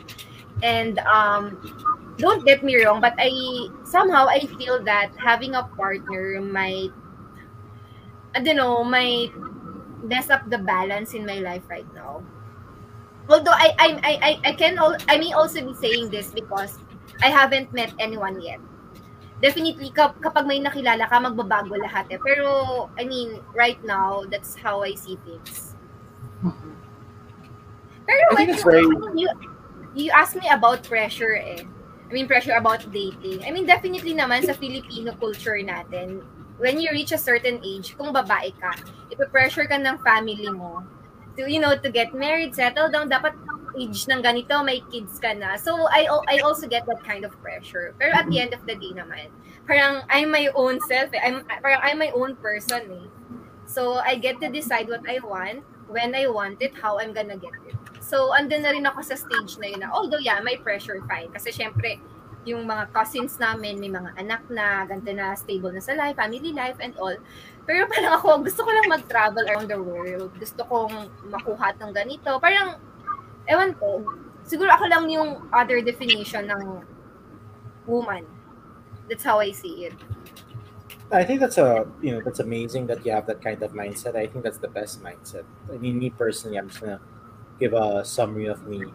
And 0.61 0.99
um, 1.09 1.57
don't 2.21 2.45
get 2.45 2.61
me 2.61 2.77
wrong, 2.83 3.01
but 3.01 3.17
I 3.17 3.33
somehow 3.81 4.29
I 4.29 4.45
feel 4.61 4.77
that 4.83 5.09
having 5.17 5.55
a 5.55 5.63
partner 5.73 6.37
might, 6.37 6.93
I 8.39 8.43
don't 8.43 8.55
know, 8.55 8.83
might 8.87 9.35
mess 10.03 10.29
up 10.31 10.47
the 10.49 10.57
balance 10.63 11.13
in 11.13 11.25
my 11.27 11.39
life 11.43 11.67
right 11.69 11.87
now. 11.93 12.23
Although 13.29 13.53
I 13.53 13.69
I 13.77 13.87
I 14.03 14.13
I, 14.29 14.31
I 14.49 14.53
can 14.57 14.77
al- 14.79 14.97
I 15.07 15.17
may 15.21 15.31
also 15.33 15.61
be 15.61 15.73
saying 15.77 16.09
this 16.09 16.31
because 16.33 16.79
I 17.21 17.29
haven't 17.29 17.71
met 17.73 17.93
anyone 17.99 18.41
yet 18.41 18.59
definitely 19.39 19.91
kap- 19.95 20.19
kapag 20.19 20.47
may 20.47 20.59
nakilala 20.59 21.07
ka 21.07 21.17
magbabago 21.21 21.75
lahat 21.79 22.09
eh. 22.11 22.19
Pero 22.19 22.89
I 22.99 23.05
mean, 23.07 23.39
right 23.55 23.79
now 23.85 24.25
that's 24.27 24.55
how 24.59 24.83
I 24.83 24.95
see 24.99 25.15
things. 25.23 25.75
Pero 28.07 28.23
I 28.31 28.33
when 28.35 28.49
it's 28.49 28.63
very- 28.63 28.97
you 29.15 29.29
you 29.95 30.09
asked 30.11 30.35
me 30.35 30.47
about 30.49 30.83
pressure 30.83 31.35
eh. 31.35 31.63
I 32.09 32.11
mean, 32.13 32.25
pressure 32.27 32.57
about 32.57 32.81
dating. 32.89 33.45
I 33.45 33.51
mean, 33.53 33.69
definitely 33.69 34.17
naman 34.17 34.41
sa 34.41 34.57
Filipino 34.57 35.13
culture 35.21 35.61
natin, 35.61 36.25
when 36.59 36.79
you 36.79 36.91
reach 36.91 37.11
a 37.11 37.17
certain 37.17 37.63
age, 37.63 37.95
kung 37.97 38.11
babae 38.11 38.51
ka, 38.59 38.75
ipa-pressure 39.09 39.65
ka 39.65 39.79
ng 39.79 39.97
family 40.03 40.51
mo 40.51 40.83
to, 41.39 41.47
you 41.47 41.59
know, 41.59 41.75
to 41.79 41.89
get 41.89 42.13
married, 42.13 42.53
settle 42.53 42.91
down, 42.91 43.07
dapat 43.07 43.31
age 43.79 44.11
ng 44.11 44.19
ganito, 44.19 44.59
may 44.59 44.83
kids 44.91 45.17
ka 45.23 45.31
na. 45.31 45.55
So, 45.55 45.87
I, 45.87 46.03
I 46.27 46.43
also 46.43 46.67
get 46.67 46.83
that 46.91 46.99
kind 47.07 47.23
of 47.23 47.31
pressure. 47.39 47.95
Pero 47.95 48.11
at 48.11 48.27
the 48.27 48.39
end 48.43 48.51
of 48.53 48.59
the 48.67 48.75
day 48.75 48.91
naman, 48.91 49.31
parang 49.63 50.03
I'm 50.11 50.35
my 50.35 50.51
own 50.51 50.83
self. 50.83 51.15
Eh. 51.15 51.21
I'm, 51.23 51.47
parang 51.47 51.79
I'm 51.79 51.97
my 51.97 52.11
own 52.11 52.35
person 52.35 52.83
eh. 52.91 53.07
So, 53.65 54.03
I 54.03 54.19
get 54.19 54.43
to 54.43 54.51
decide 54.51 54.91
what 54.91 55.07
I 55.07 55.23
want, 55.23 55.63
when 55.87 56.11
I 56.11 56.27
want 56.27 56.59
it, 56.59 56.75
how 56.75 56.99
I'm 56.99 57.15
gonna 57.15 57.39
get 57.39 57.55
it. 57.71 57.79
So, 58.03 58.35
andun 58.35 58.67
na 58.67 58.75
rin 58.75 58.83
ako 58.83 58.99
sa 59.05 59.15
stage 59.15 59.61
na 59.61 59.71
yun 59.71 59.79
na, 59.85 59.93
although 59.93 60.19
yeah, 60.19 60.41
may 60.43 60.57
pressure 60.57 60.99
fine. 61.07 61.31
Kasi 61.31 61.53
syempre, 61.53 62.01
yung 62.47 62.63
mga 62.63 62.91
cousins 62.95 63.35
namin, 63.35 63.79
may 63.79 63.91
mga 63.91 64.15
anak 64.15 64.41
na, 64.47 64.87
ganito 64.87 65.11
na, 65.11 65.35
stable 65.35 65.75
na 65.75 65.83
sa 65.83 65.95
life, 65.95 66.15
family 66.15 66.51
life, 66.55 66.79
and 66.79 66.95
all. 66.95 67.15
Pero 67.67 67.85
parang 67.91 68.15
ako, 68.15 68.43
gusto 68.47 68.63
ko 68.63 68.69
lang 68.71 68.87
mag-travel 68.87 69.45
around 69.51 69.67
the 69.67 69.79
world. 69.79 70.31
Gusto 70.39 70.63
kong 70.65 71.11
makuha 71.27 71.75
ng 71.75 71.91
ganito. 71.91 72.39
Parang, 72.39 72.79
ewan 73.45 73.75
ko, 73.75 74.07
siguro 74.47 74.71
ako 74.71 74.87
lang 74.87 75.05
yung 75.11 75.43
other 75.51 75.83
definition 75.83 76.47
ng 76.47 76.81
woman. 77.85 78.23
That's 79.09 79.25
how 79.25 79.41
I 79.41 79.51
see 79.51 79.89
it. 79.89 79.97
I 81.09 81.25
think 81.25 81.41
that's 81.41 81.57
a 81.57 81.89
you 82.05 82.13
know 82.13 82.21
that's 82.21 82.37
amazing 82.37 82.85
that 82.85 83.01
you 83.01 83.11
have 83.11 83.25
that 83.25 83.41
kind 83.41 83.57
of 83.65 83.73
mindset. 83.73 84.13
I 84.13 84.29
think 84.29 84.45
that's 84.45 84.61
the 84.61 84.69
best 84.69 85.01
mindset. 85.01 85.41
I 85.73 85.81
mean, 85.81 85.97
me 85.97 86.13
personally, 86.13 86.61
I'm 86.61 86.69
just 86.69 86.81
gonna 86.81 87.01
give 87.57 87.73
a 87.73 88.05
summary 88.05 88.45
of 88.45 88.61
me 88.69 88.85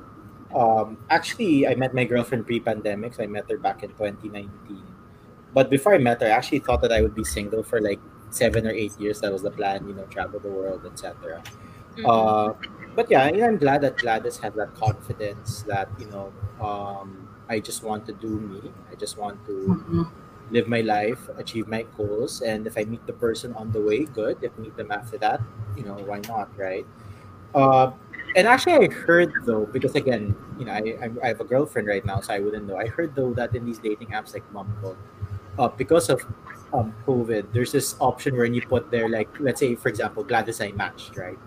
um, 0.55 0.99
actually, 1.11 1.67
I 1.67 1.75
met 1.75 1.95
my 1.95 2.05
girlfriend 2.05 2.47
pre-pandemic. 2.47 3.15
So 3.15 3.23
I 3.23 3.27
met 3.27 3.51
her 3.51 3.59
back 3.59 3.83
in 3.83 3.91
2019. 3.91 4.83
But 5.53 5.71
before 5.71 5.95
I 5.95 5.99
met 5.99 6.21
her, 6.21 6.27
I 6.27 6.31
actually 6.31 6.61
thought 6.61 6.83
that 6.83 6.93
I 6.93 7.01
would 7.01 7.15
be 7.15 7.25
single 7.25 7.63
for 7.63 7.81
like 7.81 8.01
seven 8.31 8.67
or 8.67 8.71
eight 8.71 8.99
years. 8.99 9.21
That 9.21 9.33
was 9.33 9.43
the 9.43 9.51
plan, 9.51 9.87
you 9.87 9.95
know, 9.95 10.05
travel 10.05 10.41
the 10.41 10.51
world, 10.51 10.85
etc. 10.85 11.43
Mm-hmm. 11.97 12.07
Uh, 12.07 12.55
but 12.95 13.11
yeah, 13.11 13.23
I'm 13.23 13.59
glad 13.59 13.81
that 13.83 13.97
Gladys 13.99 14.39
has 14.39 14.55
that 14.55 14.75
confidence 14.75 15.63
that 15.63 15.89
you 15.99 16.07
know 16.07 16.33
um, 16.61 17.29
I 17.49 17.61
just 17.61 17.83
want 17.83 18.07
to 18.07 18.13
do 18.13 18.41
me. 18.41 18.73
I 18.91 18.95
just 18.95 19.17
want 19.19 19.45
to 19.47 19.53
mm-hmm. 19.53 20.03
live 20.51 20.67
my 20.67 20.81
life, 20.81 21.29
achieve 21.37 21.69
my 21.69 21.87
goals, 21.97 22.41
and 22.43 22.67
if 22.67 22.79
I 22.79 22.85
meet 22.85 23.07
the 23.07 23.13
person 23.13 23.55
on 23.55 23.71
the 23.73 23.81
way, 23.81 24.05
good. 24.05 24.39
If 24.43 24.53
I 24.59 24.63
meet 24.63 24.77
them 24.77 24.91
after 24.91 25.19
that, 25.19 25.41
you 25.77 25.85
know, 25.85 25.95
why 25.95 26.21
not, 26.29 26.51
right? 26.59 26.87
Uh, 27.55 27.93
and 28.35 28.47
actually, 28.47 28.89
I 28.89 28.93
heard 28.93 29.33
though, 29.45 29.67
because 29.67 29.95
again, 29.95 30.35
you 30.59 30.65
know, 30.65 30.73
I, 30.73 31.11
I 31.23 31.29
have 31.29 31.41
a 31.41 31.45
girlfriend 31.45 31.89
right 31.89 32.05
now, 32.05 32.21
so 32.21 32.35
I 32.35 32.41
wouldn't 32.41 32.67
know. 32.67 32.77
I 32.77 32.87
heard 32.87 33.15
though 33.15 33.33
that 33.35 33.55
in 33.55 33.65
these 33.65 33.79
dating 33.79 34.09
apps 34.09 34.35
like 34.35 34.45
Bumble, 34.53 34.97
uh, 35.59 35.69
because 35.69 36.09
of 36.09 36.23
um, 36.73 36.95
COVID, 37.07 37.53
there's 37.53 37.73
this 37.73 37.97
option 38.01 38.37
where 38.37 38.45
you 38.45 38.63
put 38.63 38.91
there, 38.91 39.09
like, 39.09 39.29
let's 39.39 39.61
say, 39.61 39.75
for 39.77 39.89
example, 39.89 40.25
Gladys 40.25 40.61
I 40.61 40.73
matched, 40.73 41.17
right? 41.17 41.39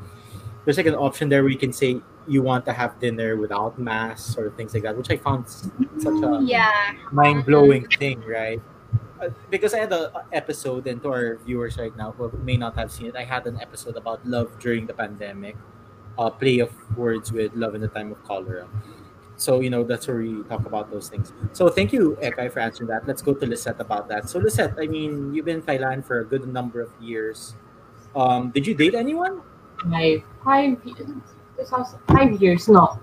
There's 0.64 0.78
like 0.78 0.86
an 0.86 0.96
option 0.96 1.30
there 1.30 1.44
where 1.44 1.52
you 1.52 1.58
can 1.58 1.74
say 1.74 2.02
you 2.28 2.42
want 2.42 2.66
to 2.66 2.74
have 2.74 3.00
dinner 3.00 3.36
without 3.36 3.80
masks 3.80 4.38
or 4.38 4.50
things 4.52 4.74
like 4.74 4.84
that, 4.84 4.98
which 4.98 5.10
I 5.10 5.18
found 5.18 5.48
such 5.48 6.24
a 6.24 6.40
yeah. 6.44 6.94
mind 7.12 7.46
blowing 7.46 7.88
thing, 7.88 8.22
right? 8.22 8.62
Uh, 9.22 9.30
because 9.50 9.74
I 9.74 9.80
had 9.80 9.94
an 9.94 10.10
episode, 10.32 10.88
and 10.88 11.02
to 11.02 11.10
our 11.10 11.38
viewers 11.38 11.78
right 11.78 11.96
now 11.98 12.12
who 12.12 12.32
may 12.44 12.56
not 12.56 12.76
have 12.76 12.92
seen 12.92 13.08
it, 13.08 13.16
I 13.16 13.24
had 13.24 13.48
an 13.48 13.60
episode 13.62 13.96
about 13.96 14.26
love 14.28 14.60
during 14.60 14.86
the 14.86 14.94
pandemic 14.94 15.56
uh, 16.18 16.30
play 16.30 16.60
of 16.60 16.72
words 16.98 17.32
with 17.32 17.54
love 17.56 17.76
in 17.76 17.82
the 17.82 17.88
time 17.88 18.12
of 18.12 18.24
cholera. 18.24 18.68
So, 19.38 19.60
you 19.62 19.70
know, 19.70 19.84
that's 19.84 20.08
where 20.08 20.18
we 20.18 20.42
talk 20.50 20.66
about 20.66 20.90
those 20.90 21.10
things. 21.10 21.32
So, 21.54 21.70
thank 21.70 21.94
you, 21.94 22.18
Ekay, 22.22 22.52
for 22.52 22.60
answering 22.60 22.90
that. 22.90 23.08
Let's 23.08 23.22
go 23.22 23.36
to 23.36 23.46
Lisette 23.46 23.80
about 23.80 24.10
that. 24.10 24.30
So, 24.30 24.40
Lisette, 24.40 24.74
I 24.80 24.88
mean, 24.88 25.34
you've 25.34 25.46
been 25.46 25.58
in 25.58 25.62
Thailand 25.62 26.06
for 26.06 26.22
a 26.22 26.26
good 26.26 26.48
number 26.48 26.82
of 26.82 26.90
years. 27.00 27.54
Um, 28.16 28.50
did 28.50 28.66
you 28.66 28.74
date 28.74 28.96
anyone? 28.96 29.42
Five, 29.92 30.24
five, 30.44 30.82
five 32.08 32.42
years, 32.42 32.68
no. 32.68 33.00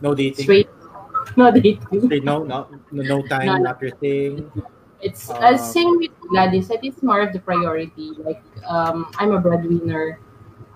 No 0.00 0.14
dating? 0.14 0.44
Straight, 0.44 0.70
no 1.36 1.50
dating. 1.50 1.84
Straight, 1.84 2.24
no, 2.24 2.42
no, 2.42 2.68
no 2.90 3.20
time, 3.28 3.46
no. 3.46 3.56
not 3.58 3.82
your 3.82 3.90
thing. 3.96 4.50
It's 5.02 5.28
um, 5.28 5.36
uh, 5.44 5.56
same 5.58 5.98
with 5.98 6.18
Gladys. 6.30 6.70
I 6.70 6.80
think 6.80 6.94
it's 6.94 7.02
more 7.02 7.20
of 7.20 7.34
the 7.34 7.40
priority. 7.40 8.12
Like, 8.16 8.42
um, 8.66 9.12
I'm 9.18 9.32
a 9.32 9.40
breadwinner 9.40 10.18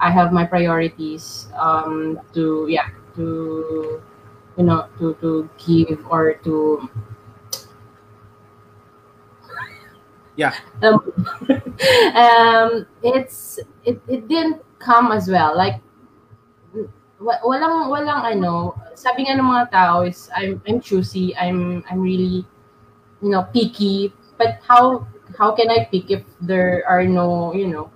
I 0.00 0.10
have 0.10 0.32
my 0.32 0.44
priorities 0.44 1.48
um, 1.56 2.20
to 2.34 2.66
yeah 2.68 2.88
to 3.16 4.00
you 4.56 4.64
know 4.64 4.88
to 4.98 5.14
to 5.20 5.48
give 5.60 6.00
or 6.08 6.34
to 6.44 6.88
yeah. 10.36 10.54
Um, 10.82 10.96
um 12.16 12.86
it's 13.02 13.60
it, 13.84 14.00
it 14.08 14.28
didn't 14.28 14.62
come 14.78 15.12
as 15.12 15.28
well. 15.28 15.56
Like 15.56 15.80
walang 17.20 17.92
walang 17.92 18.24
ano 18.24 18.72
sabi 18.96 19.28
nga 19.28 19.36
ng 19.36 19.44
mga 19.44 19.68
tao 19.68 20.08
is 20.08 20.32
I'm 20.32 20.56
I'm 20.64 20.80
choosy 20.80 21.36
I'm 21.36 21.84
I'm 21.92 22.00
really 22.00 22.48
you 23.20 23.28
know 23.28 23.44
picky. 23.52 24.12
But 24.40 24.64
how 24.64 25.04
how 25.36 25.52
can 25.52 25.68
I 25.68 25.84
pick 25.92 26.08
if 26.08 26.24
there 26.40 26.80
are 26.88 27.04
no 27.04 27.52
you 27.52 27.68
know 27.68 27.92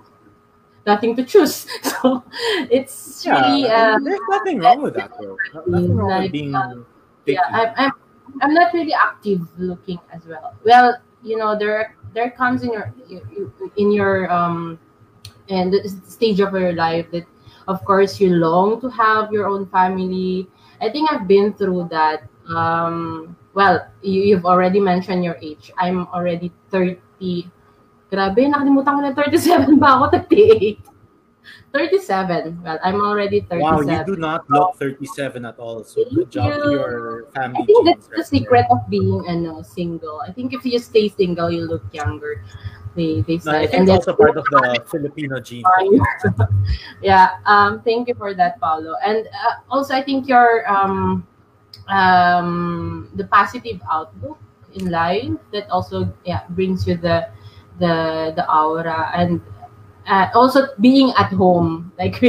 nothing 0.87 1.17
to 1.17 1.25
choose. 1.25 1.67
So 2.05 2.23
it's 2.71 3.25
yeah, 3.25 3.41
really 3.41 3.71
uh, 3.71 3.99
there's 4.03 4.21
nothing 4.29 4.61
wrong 4.61 4.83
with 4.83 4.95
that 4.95 5.13
though. 5.19 5.39
Nothing 5.55 5.97
wrong 5.97 6.09
like, 6.11 6.23
with 6.25 6.33
being 6.33 6.55
uh, 6.55 6.85
yeah, 7.25 7.41
I'm, 7.49 7.73
I'm 7.77 7.93
I'm 8.43 8.55
not 8.55 8.75
really 8.75 8.93
active 8.93 9.41
looking 9.59 9.99
as 10.13 10.27
well. 10.27 10.55
Well, 10.65 11.01
you 11.23 11.37
know, 11.37 11.57
there 11.59 11.97
there 12.13 12.31
comes 12.31 12.63
in 12.63 12.73
your 12.73 12.93
in 13.77 13.91
your 13.91 14.31
um 14.31 14.79
and 15.49 15.73
the 15.73 15.89
stage 16.07 16.41
of 16.41 16.53
your 16.53 16.73
life 16.73 17.11
that 17.13 17.25
of 17.69 17.85
course 17.85 18.21
you 18.21 18.29
long 18.37 18.81
to 18.81 18.89
have 18.91 19.33
your 19.33 19.49
own 19.49 19.67
family. 19.69 20.47
I 20.81 20.91
think 20.91 21.11
I've 21.11 21.27
been 21.27 21.55
through 21.55 21.89
that. 21.91 22.29
Um 22.49 23.37
well, 23.55 23.87
you, 24.03 24.21
you've 24.23 24.45
already 24.45 24.81
mentioned 24.81 25.25
your 25.25 25.39
age. 25.41 25.73
I'm 25.79 26.07
already 26.09 26.53
30 26.71 27.49
Grabe, 28.15 28.47
nakalimutan 28.47 28.95
ko 28.95 29.01
na 29.03 29.11
37 29.11 29.75
ba 29.83 29.99
ako? 29.99 30.23
38. 30.31 30.95
37. 31.75 32.63
Well, 32.63 32.79
I'm 32.87 33.03
already 33.03 33.43
37. 33.43 33.59
Wow, 33.59 33.83
you 33.83 33.99
do 34.07 34.15
not 34.15 34.47
look 34.47 34.79
37 34.79 35.43
at 35.43 35.59
all. 35.59 35.83
So 35.83 36.07
good 36.15 36.31
job 36.31 36.55
to 36.55 36.71
your 36.71 37.27
family. 37.35 37.59
I 37.59 37.67
think 37.67 37.81
that's 37.91 38.07
the 38.07 38.23
secret 38.23 38.71
of 38.71 38.87
being 38.87 39.27
ano, 39.27 39.67
single. 39.67 40.23
I 40.23 40.31
think 40.31 40.55
if 40.55 40.63
you 40.63 40.79
stay 40.79 41.11
single, 41.11 41.51
you 41.51 41.67
look 41.67 41.83
younger. 41.91 42.47
They, 42.95 43.27
they 43.27 43.43
said. 43.43 43.51
No, 43.51 43.59
think 43.67 43.75
and 43.75 43.83
it's 43.91 44.07
also 44.07 44.15
part 44.15 44.39
of 44.39 44.47
the 44.55 44.87
Filipino 44.91 45.43
gene. 45.43 45.67
yeah. 47.03 47.43
Um. 47.43 47.83
Thank 47.83 48.07
you 48.07 48.15
for 48.15 48.39
that, 48.39 48.63
Paulo. 48.63 48.95
And 49.03 49.27
uh, 49.27 49.67
also, 49.67 49.99
I 49.99 50.03
think 50.07 50.31
your 50.31 50.63
um, 50.71 51.27
um, 51.91 53.11
the 53.19 53.27
positive 53.27 53.83
outlook 53.91 54.39
in 54.79 54.95
life 54.95 55.35
that 55.51 55.67
also 55.71 56.07
yeah 56.23 56.47
brings 56.55 56.87
you 56.87 56.95
the 56.95 57.27
the 57.79 58.33
the 58.37 58.45
aura 58.51 59.11
and 59.15 59.41
uh, 60.07 60.29
also 60.35 60.69
being 60.81 61.13
at 61.17 61.33
home. 61.33 61.93
Like 61.99 62.21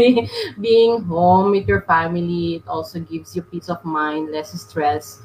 being 0.61 1.03
home 1.03 1.51
with 1.51 1.67
your 1.67 1.81
family 1.81 2.55
it 2.61 2.67
also 2.67 2.99
gives 2.99 3.35
you 3.35 3.41
peace 3.41 3.69
of 3.69 3.83
mind 3.83 4.31
less 4.31 4.53
stress. 4.61 5.21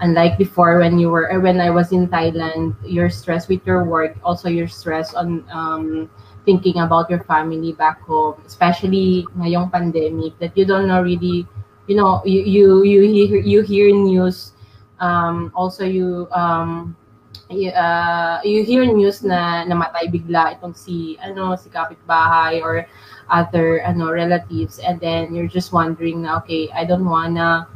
Unlike 0.00 0.38
before 0.38 0.78
when 0.82 0.98
you 0.98 1.08
were 1.08 1.30
when 1.38 1.60
i 1.62 1.70
was 1.70 1.92
in 1.94 2.08
thailand 2.10 2.74
your 2.82 3.06
stress 3.08 3.46
with 3.46 3.62
your 3.62 3.84
work 3.86 4.18
also 4.26 4.50
your 4.50 4.66
stress 4.66 5.14
on 5.14 5.46
um, 5.54 6.10
thinking 6.44 6.82
about 6.82 7.08
your 7.08 7.22
family 7.30 7.72
back 7.78 8.02
home 8.02 8.34
especially 8.42 9.22
ngayong 9.38 9.70
pandemic 9.70 10.34
that 10.42 10.50
you 10.58 10.66
don't 10.66 10.90
know 10.90 10.98
really 10.98 11.46
you 11.86 11.94
know 11.94 12.18
you 12.26 12.42
you 12.42 12.82
you 12.82 13.06
hear, 13.06 13.38
you 13.38 13.60
hear 13.62 13.86
news 13.94 14.52
um, 14.98 15.54
also 15.54 15.86
you 15.86 16.26
um, 16.34 16.96
uh, 17.50 18.40
you 18.44 18.64
hear 18.64 18.84
news 18.84 19.22
na 19.22 19.64
namatay 19.64 20.08
bigla 20.08 20.56
itong 20.56 20.72
si 20.72 21.18
ano 21.20 21.56
si 21.56 21.68
kapitbahay 21.68 22.62
or 22.62 22.86
other 23.28 23.84
ano 23.84 24.10
relatives. 24.10 24.78
And 24.78 25.00
then 25.00 25.34
you're 25.34 25.50
just 25.50 25.72
wondering 25.72 26.22
na 26.22 26.38
okay 26.44 26.68
I 26.72 26.84
don't 26.84 27.04
wanna 27.04 27.68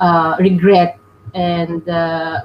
uh, 0.00 0.36
regret 0.38 0.98
and 1.34 1.86
uh, 1.88 2.42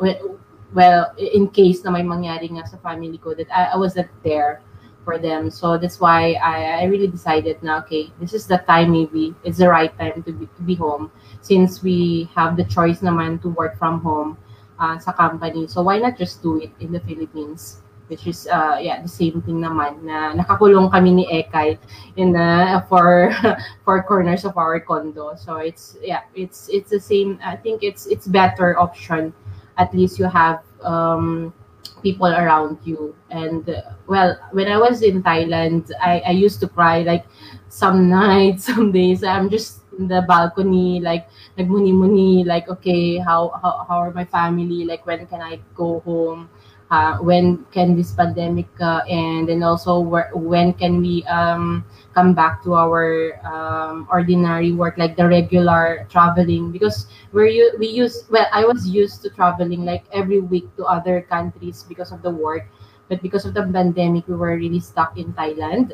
well 0.74 1.14
in 1.18 1.50
case 1.50 1.84
na 1.84 1.92
may 1.92 2.04
mangyari 2.04 2.50
nga 2.54 2.66
sa 2.66 2.78
family 2.78 3.18
ko 3.18 3.34
that 3.34 3.50
I, 3.50 3.74
I 3.74 3.78
wasn't 3.78 4.10
there 4.24 4.62
for 5.04 5.18
them. 5.18 5.52
So 5.52 5.78
that's 5.78 6.00
why 6.00 6.40
I, 6.40 6.82
I 6.82 6.84
really 6.86 7.08
decided 7.08 7.62
na 7.66 7.82
okay 7.82 8.14
this 8.22 8.34
is 8.34 8.46
the 8.46 8.62
time 8.70 8.94
maybe 8.94 9.34
it's 9.44 9.58
the 9.58 9.70
right 9.70 9.92
time 9.98 10.22
to 10.24 10.32
be, 10.32 10.46
to 10.46 10.62
be 10.62 10.76
home. 10.76 11.12
Since 11.42 11.82
we 11.82 12.30
have 12.36 12.56
the 12.56 12.64
choice 12.64 13.02
naman 13.02 13.42
to 13.42 13.50
work 13.50 13.78
from 13.78 14.00
home 14.02 14.38
uh, 14.84 15.00
sa 15.00 15.16
company. 15.16 15.72
So 15.72 15.80
why 15.88 16.04
not 16.04 16.20
just 16.20 16.44
do 16.44 16.60
it 16.60 16.76
in 16.84 16.92
the 16.92 17.00
Philippines? 17.00 17.80
Which 18.12 18.28
is 18.28 18.52
uh, 18.52 18.84
yeah, 18.84 19.00
the 19.00 19.08
same 19.08 19.40
thing 19.48 19.64
naman 19.64 20.04
na 20.04 20.36
nakakulong 20.36 20.92
kami 20.92 21.24
ni 21.24 21.26
Ekay 21.32 21.80
in 22.20 22.36
the 22.36 22.84
four 22.92 23.32
four 23.88 24.04
corners 24.04 24.44
of 24.44 24.60
our 24.60 24.76
condo. 24.84 25.40
So 25.40 25.64
it's 25.64 25.96
yeah, 26.04 26.28
it's 26.36 26.68
it's 26.68 26.92
the 26.92 27.00
same. 27.00 27.40
I 27.40 27.56
think 27.56 27.80
it's 27.80 28.06
it's 28.12 28.28
better 28.28 28.76
option 28.76 29.32
at 29.78 29.94
least 29.94 30.20
you 30.20 30.26
have 30.26 30.62
um, 30.84 31.54
people 32.02 32.28
around 32.28 32.78
you. 32.84 33.16
And 33.30 33.68
uh, 33.70 33.82
well, 34.08 34.38
when 34.52 34.68
I 34.68 34.78
was 34.78 35.02
in 35.02 35.24
Thailand, 35.24 35.92
I, 36.02 36.22
I 36.26 36.32
used 36.32 36.60
to 36.62 36.68
cry 36.68 37.02
like 37.02 37.26
some 37.70 38.10
nights, 38.14 38.66
some 38.66 38.92
days. 38.92 39.24
I'm 39.24 39.50
just 39.50 39.82
in 40.00 40.08
the 40.08 40.22
balcony, 40.28 41.00
like 41.00 41.28
nagmuni-muni, 41.58 42.44
like 42.44 42.68
okay, 42.70 43.18
how, 43.18 43.50
how 43.62 43.86
how 43.88 43.98
are 43.98 44.12
my 44.12 44.26
family? 44.26 44.86
Like 44.86 45.06
when 45.06 45.26
can 45.28 45.42
I 45.42 45.60
go 45.76 46.00
home? 46.02 46.50
Uh, 46.92 47.18
when 47.26 47.66
can 47.72 47.96
this 47.98 48.12
pandemic 48.14 48.68
uh, 48.80 49.02
end? 49.10 49.50
And 49.50 49.64
also 49.64 50.00
where, 50.00 50.30
when 50.36 50.74
can 50.74 51.02
we 51.02 51.24
um, 51.26 51.84
come 52.14 52.36
back 52.36 52.62
to 52.64 52.76
our 52.76 53.34
um, 53.42 54.08
ordinary 54.12 54.72
work, 54.74 54.98
like 55.00 55.16
the 55.18 55.28
regular 55.28 56.06
traveling? 56.10 56.72
Because 56.72 57.08
we're 57.32 57.48
u- 57.48 57.74
we 57.80 57.88
use 57.88 58.26
well, 58.30 58.46
I 58.54 58.66
was 58.66 58.86
used 58.88 59.24
to 59.24 59.30
traveling 59.32 59.86
like 59.86 60.06
every 60.14 60.40
week 60.40 60.70
to 60.78 60.86
other 60.86 61.22
countries 61.22 61.84
because 61.90 62.12
of 62.12 62.22
the 62.22 62.30
work, 62.30 62.68
but 63.10 63.24
because 63.24 63.46
of 63.46 63.56
the 63.56 63.64
pandemic, 63.66 64.28
we 64.28 64.36
were 64.36 64.56
really 64.56 64.80
stuck 64.80 65.18
in 65.18 65.34
Thailand. 65.34 65.94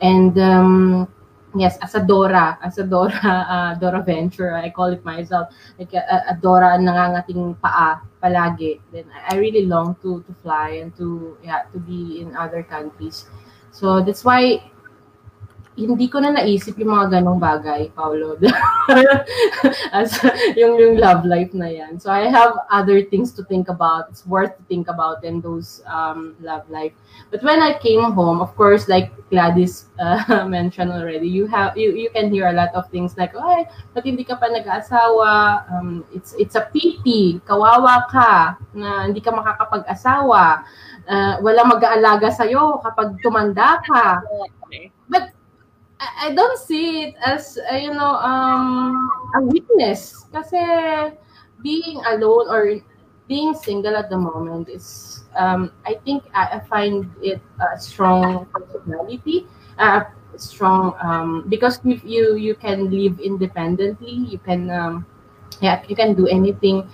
And 0.00 0.38
um, 0.38 1.08
yes, 1.54 1.78
as 1.82 1.94
a 1.94 2.02
Dora, 2.04 2.58
as 2.62 2.78
a 2.78 2.84
Dora, 2.84 3.14
uh, 3.24 3.74
Dora 3.74 4.02
Venture, 4.02 4.54
I 4.54 4.70
call 4.70 4.92
it 4.92 5.04
myself, 5.04 5.48
like 5.78 5.94
a, 5.94 6.24
a 6.28 6.34
Dora 6.40 6.76
nangangating 6.78 7.60
paa 7.60 8.00
palagi. 8.22 8.80
Then 8.92 9.06
I 9.28 9.36
really 9.36 9.66
long 9.66 9.96
to 10.02 10.22
to 10.22 10.32
fly 10.42 10.82
and 10.82 10.94
to 10.96 11.38
yeah 11.42 11.64
to 11.72 11.78
be 11.78 12.20
in 12.20 12.36
other 12.36 12.62
countries. 12.62 13.26
So 13.70 14.02
that's 14.02 14.24
why 14.24 14.62
hindi 15.78 16.10
ko 16.10 16.18
na 16.18 16.34
naisip 16.34 16.74
yung 16.82 16.90
mga 16.90 17.22
ganong 17.22 17.38
bagay, 17.38 17.94
Paolo. 17.94 18.34
As 19.94 20.18
yung, 20.58 20.74
yung 20.74 20.98
love 20.98 21.22
life 21.22 21.54
na 21.54 21.70
yan. 21.70 22.02
So 22.02 22.10
I 22.10 22.26
have 22.26 22.58
other 22.74 23.06
things 23.06 23.30
to 23.38 23.46
think 23.46 23.70
about. 23.70 24.10
It's 24.10 24.26
worth 24.26 24.58
to 24.58 24.62
think 24.66 24.90
about 24.90 25.22
in 25.22 25.38
those 25.38 25.86
um, 25.86 26.34
love 26.42 26.66
life. 26.66 26.90
But 27.30 27.46
when 27.46 27.62
I 27.62 27.78
came 27.78 28.02
home, 28.10 28.42
of 28.42 28.50
course, 28.58 28.90
like 28.90 29.14
Gladys 29.30 29.86
uh, 30.02 30.46
mentioned 30.50 30.90
already, 30.90 31.30
you 31.30 31.46
have 31.46 31.78
you, 31.78 31.94
you 31.94 32.10
can 32.10 32.34
hear 32.34 32.50
a 32.50 32.56
lot 32.56 32.74
of 32.74 32.90
things 32.90 33.14
like, 33.14 33.38
ay, 33.38 33.70
ba't 33.94 34.02
hindi 34.02 34.26
ka 34.26 34.34
pa 34.34 34.50
nag-asawa? 34.50 35.62
Um, 35.70 36.02
it's, 36.10 36.34
it's 36.42 36.58
a 36.58 36.66
pity. 36.74 37.38
Kawawa 37.46 38.10
ka 38.10 38.58
na 38.74 39.06
hindi 39.06 39.22
ka 39.22 39.30
makakapag-asawa. 39.30 40.66
Uh, 41.08 41.34
walang 41.40 41.70
mag-aalaga 41.70 42.34
sa'yo 42.34 42.82
kapag 42.82 43.14
tumanda 43.22 43.78
ka. 43.86 44.20
But 45.08 45.37
I, 46.00 46.30
I 46.30 46.34
don't 46.34 46.58
see 46.58 47.04
it 47.04 47.14
as 47.24 47.58
uh, 47.70 47.76
you 47.76 47.94
know 47.94 48.14
um 48.22 49.08
a 49.34 49.42
weakness. 49.42 50.26
Kasi 50.32 50.60
being 51.62 52.00
alone 52.06 52.46
or 52.50 52.78
being 53.28 53.54
single 53.54 53.96
at 53.96 54.08
the 54.10 54.18
moment 54.18 54.68
is 54.68 55.20
um 55.36 55.70
I 55.86 55.94
think 56.04 56.24
I, 56.34 56.58
I 56.58 56.60
find 56.60 57.10
it 57.22 57.40
a 57.60 57.78
strong 57.78 58.46
personality 58.54 59.46
strong 60.38 60.94
um 61.02 61.44
because 61.48 61.80
if 61.84 62.04
you 62.06 62.38
you 62.38 62.54
can 62.54 62.90
live 62.90 63.18
independently. 63.20 64.26
You 64.30 64.38
can 64.38 64.70
um 64.70 65.06
yeah 65.60 65.82
you 65.90 65.96
can 65.96 66.14
do 66.14 66.26
anything 66.30 66.86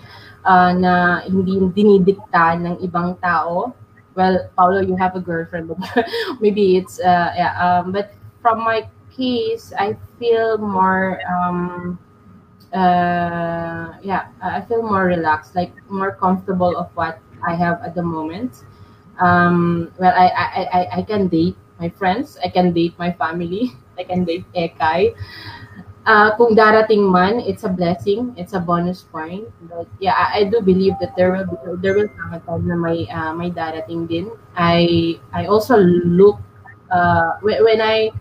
uh, 0.44 0.72
na 0.72 1.20
hindi 1.28 1.60
dinidikta 1.60 2.56
ng 2.60 2.80
ibang 2.84 3.20
tao. 3.20 3.72
Well 4.14 4.48
Paolo, 4.56 4.80
you 4.80 4.96
have 4.96 5.16
a 5.16 5.22
girlfriend 5.22 5.68
but 5.74 6.06
maybe 6.40 6.76
it's 6.76 6.98
uh 7.00 7.34
yeah 7.36 7.54
um 7.60 7.92
but 7.92 8.14
from 8.40 8.62
my 8.64 8.86
case, 9.16 9.72
I 9.78 9.96
feel 10.18 10.58
more 10.58 11.20
um 11.30 11.98
uh 12.74 13.94
yeah, 14.02 14.28
I 14.42 14.60
feel 14.62 14.82
more 14.82 15.04
relaxed, 15.06 15.54
like 15.54 15.72
more 15.90 16.12
comfortable 16.16 16.76
of 16.76 16.90
what 16.94 17.18
I 17.46 17.54
have 17.54 17.82
at 17.82 17.94
the 17.94 18.02
moment. 18.02 18.64
Um 19.20 19.92
well 19.98 20.14
I 20.14 20.28
I, 20.28 20.46
I, 20.78 20.82
I 20.98 21.02
can 21.02 21.28
date 21.28 21.56
my 21.80 21.88
friends, 21.90 22.38
I 22.44 22.48
can 22.48 22.72
date 22.72 22.98
my 22.98 23.12
family, 23.12 23.72
I 23.98 24.04
can 24.04 24.24
date 24.24 24.44
Ekay. 24.54 25.14
Uh, 26.04 26.36
kung 26.36 26.52
darating 26.52 27.08
man, 27.08 27.40
it's 27.40 27.64
a 27.64 27.68
blessing, 27.72 28.36
it's 28.36 28.52
a 28.52 28.60
bonus 28.60 29.00
point. 29.08 29.48
But 29.72 29.88
yeah, 30.04 30.12
I, 30.12 30.40
I 30.40 30.42
do 30.52 30.60
believe 30.60 30.92
that 31.00 31.16
there 31.16 31.32
will 31.32 31.48
be, 31.48 31.56
there 31.80 31.96
will 31.96 32.12
come 32.12 32.36
a 32.36 32.40
time 32.44 32.68
na 32.68 32.76
may 32.76 33.08
uh, 33.08 33.32
may 33.32 33.48
darating 33.48 34.04
din. 34.04 34.28
I 34.52 35.16
I 35.32 35.48
also 35.48 35.80
look 35.80 36.36
uh, 36.92 37.40
when 37.40 37.80
I 37.80 38.12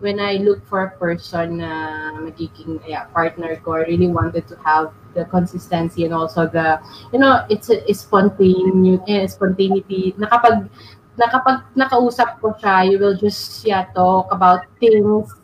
when 0.00 0.20
I 0.20 0.38
look 0.38 0.62
for 0.66 0.84
a 0.84 0.90
person 0.94 1.58
na 1.58 2.14
magiging 2.22 2.78
yeah, 2.86 3.10
partner 3.10 3.58
ko, 3.66 3.82
I 3.82 3.90
really 3.90 4.06
wanted 4.06 4.46
to 4.48 4.56
have 4.62 4.94
the 5.14 5.24
consistency 5.26 6.04
and 6.04 6.14
also 6.14 6.46
the, 6.46 6.78
you 7.12 7.18
know, 7.18 7.44
it's 7.50 7.70
a, 7.70 7.82
it's 7.90 8.06
spontaneous, 8.06 9.02
eh, 9.08 9.26
spontaneity. 9.26 10.14
Na 10.16 10.30
kapag, 10.30 10.70
na 11.18 11.26
kapag 11.26 11.66
nakausap 11.74 12.38
ko 12.38 12.54
siya, 12.62 12.86
you 12.86 12.98
will 12.98 13.18
just 13.18 13.66
yeah, 13.66 13.90
talk 13.90 14.30
about 14.30 14.70
things 14.78 15.34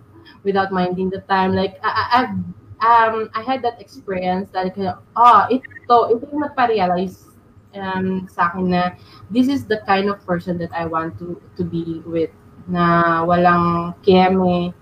without 0.47 0.71
minding 0.71 1.11
the 1.11 1.21
time. 1.27 1.55
Like, 1.55 1.83
I, 1.83 2.31
I, 2.79 2.87
um, 2.87 3.31
I 3.35 3.43
had 3.43 3.63
that 3.63 3.81
experience 3.81 4.51
that, 4.55 4.79
oh, 4.79 5.41
ito, 5.51 5.67
ito 6.15 6.23
yung 6.31 6.47
nagpa-realize 6.47 7.35
um, 7.75 8.31
sa 8.31 8.55
akin 8.55 8.71
na 8.71 8.95
this 9.31 9.51
is 9.51 9.67
the 9.67 9.83
kind 9.87 10.09
of 10.09 10.23
person 10.23 10.59
that 10.59 10.71
I 10.71 10.87
want 10.87 11.19
to 11.19 11.43
to 11.59 11.67
be 11.67 12.03
with 12.07 12.31
na 12.67 13.25
walang 13.25 13.95
keme, 14.03 14.73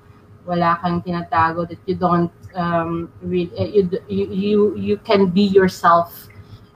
wala 0.46 0.78
kang 0.82 1.02
tinatago 1.02 1.68
that 1.68 1.78
you 1.86 1.94
don't 1.94 2.32
um, 2.54 3.10
read, 3.22 3.50
you, 3.56 3.88
you, 4.08 4.26
you, 4.32 4.76
you 4.76 4.96
can 4.98 5.26
be 5.26 5.42
yourself 5.42 6.28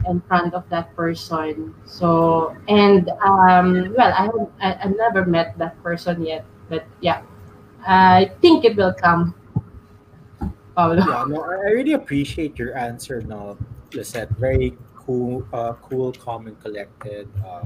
in 0.09 0.21
front 0.23 0.55
of 0.55 0.69
that 0.71 0.95
person. 0.95 1.75
So, 1.85 2.57
and 2.69 3.11
um, 3.23 3.95
well, 3.97 4.13
I 4.13 4.23
have 4.27 4.85
I, 4.85 4.89
never 4.89 5.25
met 5.27 5.59
that 5.59 5.81
person 5.83 6.23
yet, 6.25 6.45
but 6.69 6.87
yeah, 7.01 7.23
I 7.87 8.33
think 8.41 8.65
it 8.65 8.77
will 8.77 8.95
come. 8.95 9.35
Paolo. 10.77 11.01
Yeah, 11.01 11.25
no, 11.27 11.41
I 11.43 11.55
I 11.55 11.71
really 11.73 11.95
appreciate 11.95 12.59
your 12.59 12.77
answer, 12.77 13.23
no, 13.23 13.57
Lisette. 13.95 14.31
Very 14.37 14.77
cool, 14.95 15.47
uh, 15.53 15.73
cool, 15.81 16.13
calm, 16.13 16.47
and 16.47 16.61
collected. 16.61 17.29
Uh, 17.45 17.65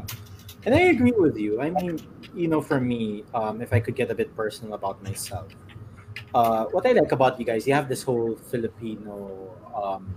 and 0.64 0.74
I 0.74 0.92
agree 0.92 1.12
with 1.16 1.36
you. 1.36 1.60
I 1.60 1.70
mean, 1.70 2.00
you 2.34 2.48
know, 2.48 2.60
for 2.60 2.80
me, 2.80 3.24
um, 3.34 3.60
if 3.62 3.72
I 3.72 3.80
could 3.80 3.96
get 3.96 4.10
a 4.10 4.14
bit 4.14 4.34
personal 4.36 4.74
about 4.74 5.02
myself, 5.02 5.48
uh, 6.34 6.66
what 6.66 6.86
I 6.86 6.92
like 6.92 7.12
about 7.12 7.38
you 7.38 7.46
guys, 7.46 7.66
you 7.66 7.74
have 7.74 7.88
this 7.88 8.02
whole 8.02 8.36
Filipino 8.36 9.50
um, 9.74 10.14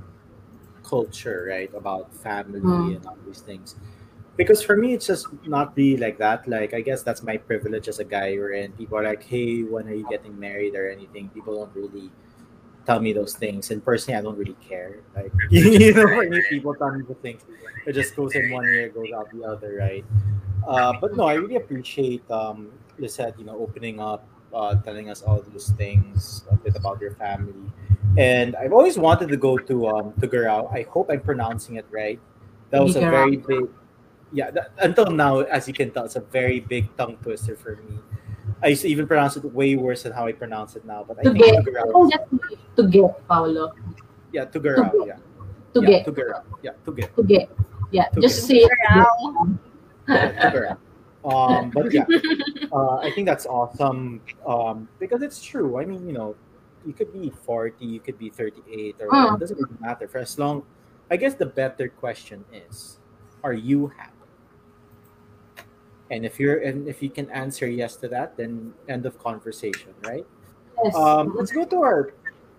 culture, 0.83 1.47
right, 1.49 1.71
about 1.73 2.13
family 2.15 2.59
Mm. 2.59 2.97
and 2.97 3.05
all 3.05 3.17
these 3.25 3.41
things. 3.41 3.75
Because 4.35 4.63
for 4.63 4.75
me, 4.75 4.93
it's 4.93 5.05
just 5.05 5.27
not 5.45 5.77
really 5.77 5.97
like 5.97 6.17
that. 6.17 6.47
Like, 6.47 6.73
I 6.73 6.81
guess 6.81 7.03
that's 7.03 7.21
my 7.21 7.37
privilege 7.37 7.87
as 7.87 7.99
a 7.99 8.03
guy, 8.03 8.35
wherein 8.35 8.73
people 8.73 8.97
are 8.97 9.03
like, 9.03 9.23
"Hey, 9.23 9.61
when 9.61 9.87
are 9.87 9.93
you 9.93 10.07
getting 10.09 10.37
married?" 10.39 10.73
or 10.75 10.89
anything. 10.89 11.29
People 11.29 11.53
don't 11.55 11.73
really 11.75 12.09
tell 12.85 12.99
me 12.99 13.13
those 13.13 13.35
things, 13.35 13.71
and 13.71 13.83
personally, 13.83 14.17
I 14.17 14.21
don't 14.21 14.37
really 14.37 14.57
care. 14.67 14.99
Like, 15.15 15.31
you 15.49 15.93
know, 15.93 16.07
for 16.07 16.29
me, 16.29 16.41
people 16.49 16.75
tell 16.75 16.91
me 16.91 17.03
the 17.07 17.15
things. 17.15 17.41
It 17.85 17.93
just 17.93 18.15
goes 18.15 18.33
in 18.35 18.51
one 18.51 18.65
ear, 18.65 18.89
goes 18.89 19.11
out 19.15 19.31
the 19.31 19.43
other, 19.43 19.75
right? 19.79 20.05
Uh, 20.67 20.93
but 20.99 21.15
no, 21.15 21.25
I 21.25 21.33
really 21.33 21.57
appreciate 21.57 22.23
um, 22.31 22.71
Lisette, 22.97 23.37
you 23.37 23.45
know, 23.45 23.57
opening 23.57 23.99
up, 23.99 24.25
uh, 24.53 24.75
telling 24.75 25.09
us 25.09 25.21
all 25.21 25.41
those 25.41 25.69
things, 25.71 26.45
a 26.49 26.55
bit 26.55 26.75
about 26.75 27.01
your 27.01 27.11
family. 27.15 27.53
And 28.17 28.55
I've 28.55 28.71
always 28.71 28.97
wanted 28.97 29.29
to 29.29 29.37
go 29.37 29.57
to 29.57 29.87
um, 29.87 30.13
to 30.21 30.27
Gurao. 30.27 30.71
I 30.71 30.83
hope 30.89 31.09
I'm 31.09 31.21
pronouncing 31.21 31.75
it 31.75 31.85
right. 31.89 32.19
That 32.69 32.83
was 32.83 32.95
a 32.95 33.01
very 33.01 33.37
big, 33.37 33.69
yeah. 34.31 34.51
That, 34.51 34.71
until 34.79 35.07
now, 35.11 35.41
as 35.41 35.67
you 35.67 35.73
can 35.73 35.91
tell, 35.91 36.05
it's 36.05 36.15
a 36.15 36.21
very 36.21 36.59
big 36.59 36.95
tongue 36.95 37.17
twister 37.21 37.55
for 37.55 37.75
me. 37.77 37.97
I 38.63 38.67
used 38.67 38.81
to 38.83 38.87
even 38.87 39.07
pronounce 39.07 39.35
it 39.35 39.43
way 39.43 39.75
worse 39.75 40.03
than 40.03 40.13
how 40.13 40.25
I 40.25 40.31
pronounce 40.31 40.75
it 40.75 40.85
now. 40.85 41.03
But 41.05 41.19
I 41.19 41.23
To 41.23 41.31
think 41.33 41.43
get, 41.45 41.65
Tugurao, 41.65 42.09
to 42.77 42.87
get, 42.87 43.27
Paolo. 43.27 43.73
yeah, 44.31 44.45
Tugurao, 44.45 44.91
To 44.91 45.03
yeah, 45.05 45.17
To 45.73 45.81
yeah, 45.81 45.87
get, 45.87 46.05
Tugurao, 46.07 46.41
yeah, 46.63 46.71
Tuge. 46.85 47.15
to 47.15 47.23
get. 47.23 47.49
Yeah, 47.91 48.07
To 48.09 48.21
just 48.21 48.47
get. 48.47 48.47
say 48.47 48.57
it. 48.63 48.71
Yeah, 50.07 50.49
Tugurao. 50.49 50.77
Um, 51.25 51.69
but 51.71 51.91
yeah, 51.93 52.05
uh, 52.73 52.97
I 52.97 53.11
think 53.11 53.27
that's 53.27 53.45
awesome 53.45 54.21
um, 54.45 54.87
because 54.99 55.21
it's 55.21 55.41
true. 55.43 55.79
I 55.79 55.85
mean, 55.85 56.05
you 56.07 56.13
know, 56.13 56.35
you 56.85 56.91
could 56.93 57.13
be 57.13 57.29
40, 57.45 57.85
you 57.85 57.99
could 57.99 58.17
be 58.17 58.29
38, 58.29 58.95
or 58.99 59.07
Mm. 59.09 59.35
it 59.35 59.39
doesn't 59.39 59.55
really 59.57 59.77
matter. 59.79 60.07
For 60.07 60.17
as 60.19 60.37
long, 60.39 60.63
I 61.11 61.15
guess 61.17 61.35
the 61.35 61.45
better 61.45 61.87
question 61.87 62.43
is, 62.51 62.99
are 63.43 63.53
you 63.53 63.87
happy? 63.87 64.11
And 66.11 66.25
if 66.25 66.39
you're, 66.39 66.59
and 66.59 66.87
if 66.87 67.01
you 67.01 67.09
can 67.09 67.29
answer 67.31 67.67
yes 67.67 67.95
to 67.97 68.07
that, 68.09 68.37
then 68.37 68.73
end 68.89 69.05
of 69.05 69.17
conversation, 69.19 69.93
right? 70.03 70.25
Yes. 70.83 70.95
Um, 70.95 71.33
let's 71.35 71.51
go 71.51 71.65
to 71.65 71.77
our 71.81 72.13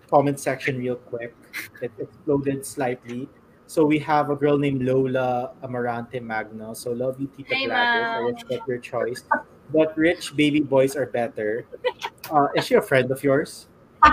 comment 0.09 0.39
section 0.39 0.77
real 0.77 0.95
quick. 0.95 1.35
It 1.81 1.91
exploded 1.99 2.65
slightly. 2.65 3.29
So 3.67 3.83
we 3.85 3.97
have 3.99 4.29
a 4.29 4.35
girl 4.35 4.57
named 4.57 4.83
Lola 4.83 5.51
Amarante 5.63 6.21
Magno. 6.21 6.73
So 6.73 6.91
love 6.91 7.19
you, 7.19 7.27
Tita 7.27 7.49
Gladys. 7.49 7.71
I 7.71 8.17
respect 8.19 8.67
your 8.67 8.77
choice. 8.77 9.23
But 9.73 9.97
rich 9.97 10.35
baby 10.35 10.59
boys 10.59 10.95
are 10.95 11.07
better. 11.07 11.65
Uh, 12.29 12.47
is 12.55 12.65
she 12.65 12.75
a 12.75 12.81
friend 12.81 13.09
of 13.09 13.23
yours? 13.23 13.67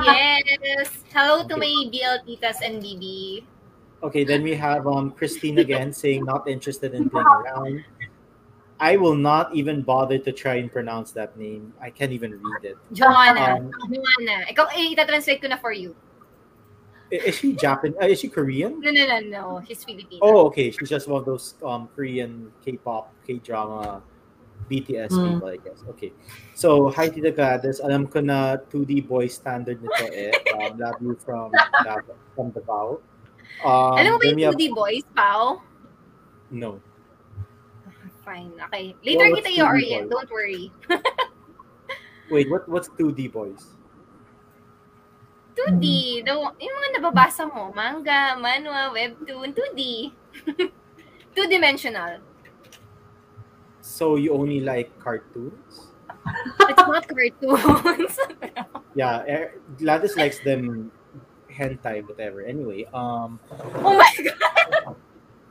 Yes. 0.05 0.89
Hello 1.13 1.47
to 1.47 1.57
my 1.57 1.69
BL 1.93 2.25
titas 2.25 2.65
and 2.65 2.83
BB. 2.83 3.45
Okay, 4.03 4.25
then 4.25 4.43
we 4.43 4.55
have 4.55 4.87
um 4.87 5.13
Christine 5.13 5.59
again 5.59 5.93
saying 5.93 6.25
not 6.25 6.49
interested 6.49 6.95
in 6.95 7.11
playing 7.11 7.27
around. 7.27 7.85
I 8.83 8.99
will 8.99 9.15
not 9.15 9.55
even 9.55 9.87
bother 9.87 10.19
to 10.19 10.33
try 10.35 10.59
and 10.59 10.67
pronounce 10.67 11.15
that 11.15 11.39
name. 11.39 11.71
I 11.79 11.95
can't 11.95 12.11
even 12.11 12.35
read 12.35 12.75
it. 12.75 12.77
Joanna. 12.91 13.63
Um, 13.63 13.71
Joanna. 13.87 14.43
Ikaw, 14.51 14.75
eh, 14.75 14.91
ita-translate 14.91 15.39
ko 15.39 15.47
na 15.47 15.57
for 15.63 15.71
you. 15.71 15.95
Is 17.15 17.39
she 17.39 17.55
Japan? 17.55 17.95
Uh, 17.95 18.11
is 18.11 18.19
she 18.19 18.27
Korean? 18.27 18.83
No, 18.83 18.91
no, 18.91 19.07
no, 19.07 19.19
no. 19.23 19.43
She's 19.69 19.85
Filipino. 19.87 20.19
Oh, 20.19 20.51
okay. 20.51 20.75
She's 20.75 20.91
just 20.91 21.07
one 21.07 21.23
of 21.23 21.27
those 21.29 21.55
um 21.63 21.87
Korean 21.95 22.51
K-pop, 22.65 23.13
K-drama, 23.23 24.03
BTS 24.67 25.15
Mm. 25.15 25.25
people, 25.31 25.49
I 25.53 25.59
guess. 25.63 25.79
Okay. 25.95 26.11
So, 26.57 26.91
hi 26.91 27.07
Tita 27.07 27.31
Gladys. 27.31 27.79
Alam 27.85 28.11
ko 28.11 28.19
na 28.19 28.57
2D 28.57 29.07
boy 29.07 29.29
standard 29.31 29.79
nito 29.79 30.07
eh. 30.11 30.33
Um, 30.59 30.75
love 30.81 30.99
you 31.05 31.15
from 31.23 31.55
from 32.35 32.51
Davao. 32.51 32.99
Um, 33.63 33.95
Alam 34.01 34.11
mo 34.17 34.19
ba 34.19 34.33
we 34.33 34.43
yung 34.43 34.57
2D 34.57 34.75
boys, 34.75 35.05
Pao? 35.15 35.61
No. 36.51 36.81
Fine, 38.25 38.55
okay. 38.71 38.95
Later 39.03 39.31
what's 39.31 39.43
kita 39.43 39.51
2D 39.51 39.59
i-orient, 39.59 40.07
don't 40.11 40.31
worry. 40.31 40.71
Wait, 42.31 42.47
what 42.49 42.69
what's 42.71 42.89
2D 42.95 43.33
boys? 43.33 43.75
2D, 45.53 46.25
the, 46.25 46.33
yung 46.33 46.75
mga 46.81 46.89
nababasa 46.97 47.45
mo, 47.45 47.75
manga, 47.77 48.39
manhwa, 48.41 48.89
webtoon, 48.89 49.53
2D. 49.53 50.13
Two-dimensional. 51.37 52.25
So 53.85 54.17
you 54.17 54.33
only 54.33 54.61
like 54.61 54.89
cartoons? 54.99 55.93
It's 56.71 56.87
not 56.87 57.05
cartoons. 57.05 58.17
Yeah, 58.95 59.25
er, 59.25 59.57
Gladys 59.81 60.17
likes 60.21 60.37
them 60.45 60.93
hentai, 61.49 62.05
whatever. 62.05 62.45
Anyway, 62.45 62.85
um, 62.93 63.41
oh 63.81 63.97
my 63.97 64.13
God! 64.21 64.97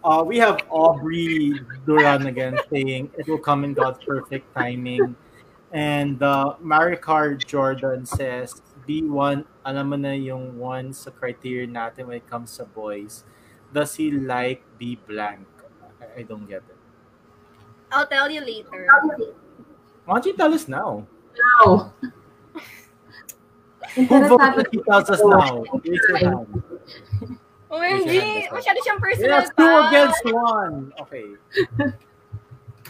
Uh, 0.04 0.24
we 0.26 0.38
have 0.38 0.60
Aubrey 0.70 1.54
Duran 1.86 2.28
again 2.28 2.58
saying 2.72 3.12
it 3.18 3.28
will 3.28 3.40
come 3.40 3.64
in 3.64 3.74
God's 3.74 4.04
perfect 4.04 4.54
timing. 4.56 5.16
And 5.72 6.22
uh, 6.22 6.56
Maricar 6.62 7.38
Jordan 7.46 8.06
says, 8.06 8.62
B1, 8.88 9.46
alam 9.64 9.90
mo 9.90 9.96
na 9.96 10.12
yung 10.12 10.58
one 10.58 10.92
sa 10.92 11.12
criteria 11.12 11.68
natin 11.68 12.08
when 12.08 12.18
it 12.18 12.28
comes 12.28 12.52
sa 12.52 12.66
boys. 12.66 13.24
Does 13.72 13.96
he 13.96 14.12
like 14.12 14.64
B 14.78 15.00
blank? 15.08 15.48
I, 16.02 16.20
I 16.20 16.22
don't 16.24 16.44
get 16.44 16.66
it. 16.68 16.80
I'll 17.92 18.08
tell 18.08 18.30
you 18.30 18.42
later. 18.42 18.88
Why 20.06 20.16
don't 20.16 20.26
you 20.26 20.36
tell 20.36 20.54
us 20.54 20.68
now? 20.68 21.08
Wow. 21.64 21.94
Who 23.96 24.28
voted 24.28 24.68
he 24.72 24.80
tells 24.84 25.10
us 25.10 25.22
now? 25.24 25.64
Raise 27.72 28.06
your 28.06 28.16
hand. 28.16 28.44
OMG! 28.44 28.52
Masyado 28.52 28.80
siyang 28.84 29.00
personal 29.00 29.40
Yes, 29.40 29.52
two 29.56 29.64
pa. 29.64 29.88
against 29.88 30.24
one. 30.26 30.92
Okay. 31.08 31.28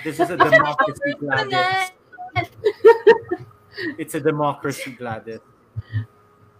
This 0.03 0.19
is 0.19 0.29
a 0.31 0.37
democracy, 0.37 1.13
Gladys. 1.19 1.91
It's 3.97 4.15
a 4.15 4.19
democracy, 4.19 4.91
Gladys. 4.91 5.39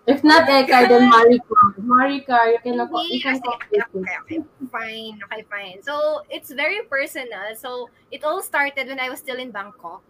If 0.06 0.24
not 0.24 0.48
Eka, 0.48 0.88
then 0.88 1.10
Marika. 1.10 1.58
Marika, 1.82 2.54
you 2.54 2.60
can, 2.62 2.74
you 3.10 3.22
can 3.22 3.42
Okay, 3.42 3.46
talk 3.46 3.66
okay, 3.66 3.82
with 3.94 4.06
okay, 4.06 4.18
okay, 4.22 4.40
fine, 4.72 5.20
okay, 5.26 5.44
fine. 5.50 5.84
So, 5.84 6.22
it's 6.30 6.52
very 6.54 6.82
personal. 6.90 7.56
So, 7.58 7.90
it 8.12 8.24
all 8.24 8.42
started 8.42 8.88
when 8.88 9.00
I 9.00 9.10
was 9.10 9.20
still 9.20 9.38
in 9.38 9.52
Bangkok. 9.52 10.04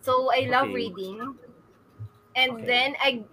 So, 0.00 0.32
I 0.32 0.48
love 0.48 0.68
Okay. 0.68 0.74
reading. 0.74 1.36
And 2.36 2.52
Okay. 2.52 2.66
then, 2.66 2.96
I 3.00 3.24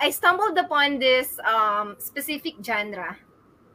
I 0.00 0.10
stumbled 0.10 0.56
upon 0.58 0.98
this 0.98 1.38
um, 1.42 1.96
specific 1.98 2.54
genre 2.62 3.16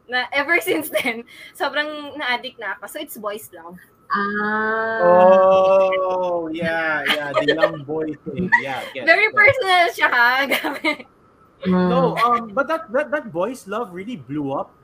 na 0.08 0.26
ever 0.32 0.60
since 0.64 0.90
then, 0.90 1.24
sobrang 1.56 2.18
na-addict 2.18 2.60
na 2.60 2.76
ako. 2.80 2.88
So, 2.88 2.98
it's 3.00 3.18
boys 3.18 3.50
love. 3.56 3.80
Ah. 4.14 5.00
Oh, 5.02 6.48
yeah, 6.54 7.02
yeah, 7.08 7.34
the 7.34 7.56
young 7.56 7.84
boy 7.84 8.14
thing. 8.28 8.52
Yeah, 8.62 8.84
get, 8.94 9.10
Very 9.10 9.32
personal 9.34 9.90
siya, 9.90 10.08
ha? 10.12 10.28
Mm. 11.64 11.88
No, 11.90 12.12
um, 12.20 12.52
but 12.52 12.68
that, 12.68 12.92
that 12.92 13.08
that 13.12 13.32
boys 13.32 13.68
love 13.72 13.96
really 13.96 14.20
blew 14.20 14.52
up 14.52 14.76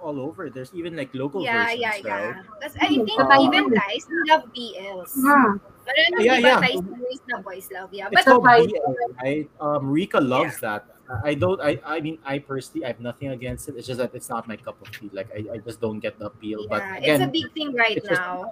all 0.00 0.20
over. 0.20 0.50
There's 0.50 0.72
even 0.74 0.96
like 0.96 1.14
local 1.14 1.42
yeah, 1.42 1.64
versions, 1.64 1.80
yeah, 1.80 1.88
right? 1.88 2.02
yeah. 2.04 2.42
Because 2.60 2.74
I 2.80 2.86
think 2.88 3.10
Um, 3.18 3.40
even 3.40 3.68
guys 3.72 4.04
love 4.28 4.44
BLs. 4.54 5.12
Ah. 5.24 5.56
Marami 5.86 6.18
Yeah, 6.26 6.38
yeah. 6.42 6.58
tayo 6.60 6.82
stories 6.82 7.20
na 7.30 7.36
boys 7.40 7.66
love, 7.70 7.90
yeah. 7.94 8.10
It's 8.10 8.18
But 8.18 8.24
called 8.26 8.42
But- 8.42 8.66
BL, 8.66 8.98
right? 9.22 9.46
Um, 9.62 9.86
Rika 9.90 10.18
loves 10.18 10.58
that. 10.60 10.86
I 11.22 11.38
don't. 11.38 11.62
I. 11.62 11.78
I 11.86 12.02
mean, 12.02 12.18
I 12.26 12.42
personally, 12.42 12.82
I 12.82 12.90
have 12.90 12.98
nothing 12.98 13.30
against 13.30 13.70
it. 13.70 13.78
It's 13.78 13.86
just 13.86 14.02
that 14.02 14.10
it's 14.10 14.26
not 14.26 14.50
my 14.50 14.58
cup 14.58 14.74
of 14.82 14.90
tea. 14.90 15.06
Like, 15.14 15.30
I, 15.30 15.54
I 15.54 15.56
just 15.62 15.78
don't 15.78 16.02
get 16.02 16.18
the 16.18 16.26
appeal. 16.26 16.66
But 16.66 16.82
again, 16.98 17.22
it's 17.22 17.24
a 17.24 17.30
big 17.30 17.46
thing 17.54 17.70
right 17.78 17.94
it's 17.94 18.10
just- 18.10 18.18
now. 18.18 18.50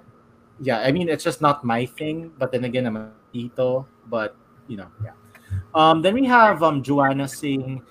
yeah, 0.63 0.79
I 0.79 0.95
mean, 0.95 1.11
it's 1.11 1.27
just 1.27 1.43
not 1.43 1.67
my 1.67 1.83
thing. 1.83 2.31
But 2.39 2.55
then 2.55 2.63
again, 2.63 2.87
I'm 2.87 2.95
a 2.95 3.11
tito. 3.35 3.83
But 4.07 4.39
you 4.71 4.79
know, 4.79 4.87
yeah. 5.03 5.19
Um, 5.75 5.99
then 5.99 6.15
we 6.15 6.23
have 6.31 6.63
um 6.63 6.79
Joanna 6.79 7.27
saying, 7.27 7.83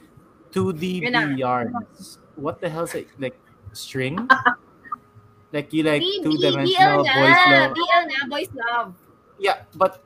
"2D 0.49 1.05
Yun 1.13 1.37
yarns." 1.37 2.24
What 2.37 2.61
the 2.61 2.69
hell 2.69 2.85
is 2.85 2.95
it? 2.95 3.09
Like 3.19 3.39
string? 3.73 4.29
like 5.53 5.73
you 5.73 5.83
like 5.83 6.01
B- 6.03 6.21
two 6.23 6.37
B- 6.37 6.39
BL 6.39 6.51
dimensional 6.51 7.05
na, 7.05 7.15
boys 7.15 7.41
love? 7.51 7.71
BL 7.75 8.05
na, 8.11 8.19
boys 8.29 8.51
love. 8.55 8.95
Yeah, 9.39 9.59
but 9.75 10.03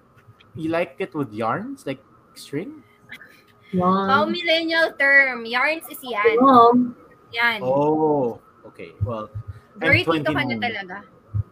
you 0.55 0.69
like 0.71 0.97
it 0.99 1.15
with 1.15 1.33
yarns, 1.33 1.87
like 1.87 2.03
string? 2.35 2.85
Pao 3.77 4.25
Wow. 4.25 4.25
millennial 4.25 4.93
term, 4.99 5.45
yarns 5.45 5.85
is 5.93 6.01
yan. 6.01 6.41
Yan. 7.33 7.61
Oh, 7.63 8.41
okay. 8.73 8.93
Well, 9.05 9.29
Very 9.77 10.01
I'm 10.01 10.25
tito 10.25 10.33
ka 10.33 10.43
na 10.43 10.57
29. 10.57 10.65
talaga. 10.65 10.97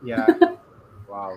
Yeah. 0.03 0.27
wow. 1.11 1.37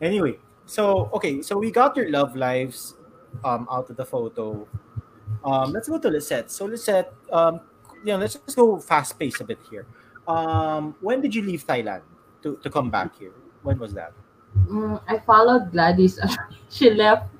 Anyway, 0.00 0.40
so 0.64 1.10
okay, 1.12 1.42
so 1.42 1.58
we 1.60 1.70
got 1.70 1.94
your 1.96 2.08
love 2.10 2.34
lives 2.34 2.96
um 3.44 3.68
out 3.70 3.88
of 3.92 3.96
the 3.96 4.04
photo. 4.04 4.66
Um 5.44 5.72
let's 5.72 5.88
go 5.88 6.00
to 6.00 6.08
Lisette. 6.08 6.50
So 6.50 6.64
Lisette, 6.66 7.12
um 7.30 7.60
you 8.04 8.12
know, 8.12 8.18
let's 8.18 8.34
just 8.34 8.56
go 8.56 8.78
fast 8.78 9.18
pace 9.18 9.40
a 9.40 9.44
bit 9.44 9.58
here. 9.70 9.86
Um 10.26 10.94
when 11.00 11.20
did 11.20 11.34
you 11.34 11.42
leave 11.42 11.66
Thailand 11.66 12.02
to, 12.42 12.56
to 12.62 12.70
come 12.70 12.90
back 12.90 13.18
here? 13.18 13.32
When 13.62 13.78
was 13.78 13.92
that? 13.94 14.12
mm, 14.56 15.00
I 15.08 15.18
followed 15.18 15.72
Gladys. 15.72 16.18
she 16.70 16.90
left 16.90 17.30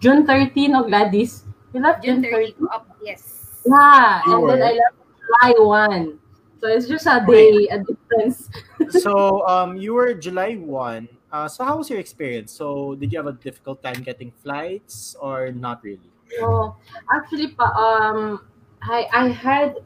June 0.00 0.26
13 0.26 0.74
of 0.74 0.86
Gladys. 0.86 1.44
You 1.72 1.80
left 1.80 2.04
June 2.04 2.22
June 2.22 2.32
30 2.32 2.52
13. 2.52 2.68
up, 2.72 2.86
yes. 3.02 3.62
Yeah, 3.66 4.22
and 4.26 4.48
then 4.48 4.62
I 4.62 4.72
left 4.72 4.96
July 5.18 5.54
1. 5.58 6.18
So 6.60 6.68
it's 6.68 6.88
just 6.88 7.06
a 7.06 7.24
day, 7.26 7.68
a 7.68 7.78
difference. 7.78 8.48
so 9.02 9.46
um 9.46 9.76
you 9.76 9.94
were 9.94 10.14
July 10.14 10.54
1. 10.54 11.08
Uh 11.32 11.48
so 11.48 11.64
how 11.64 11.76
was 11.76 11.90
your 11.90 11.98
experience? 11.98 12.52
So 12.52 12.94
did 12.94 13.12
you 13.12 13.18
have 13.18 13.28
a 13.28 13.36
difficult 13.36 13.82
time 13.82 14.02
getting 14.02 14.32
flights 14.42 15.16
or 15.20 15.52
not 15.52 15.82
really? 15.82 16.10
So 16.40 16.76
actually, 17.12 17.52
pa, 17.52 17.68
um, 17.76 18.40
I 18.84 19.08
I 19.12 19.28
had 19.28 19.76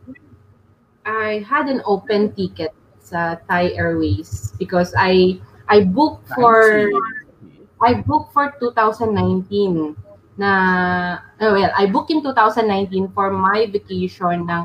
I 1.07 1.45
had 1.47 1.69
an 1.71 1.83
open 1.87 2.35
ticket 2.35 2.75
sa 2.99 3.39
Thai 3.49 3.73
Airways 3.79 4.53
because 4.59 4.93
I 4.99 5.41
I 5.71 5.87
booked 5.87 6.29
for 6.35 6.91
I 7.81 8.03
booked 8.03 8.35
for 8.35 8.53
2019 8.61 9.97
na 10.39 10.53
oh, 11.41 11.53
well 11.55 11.73
I 11.75 11.87
booked 11.87 12.11
in 12.11 12.23
2019 12.23 13.15
for 13.15 13.31
my 13.31 13.67
vacation 13.71 14.47
ng 14.47 14.63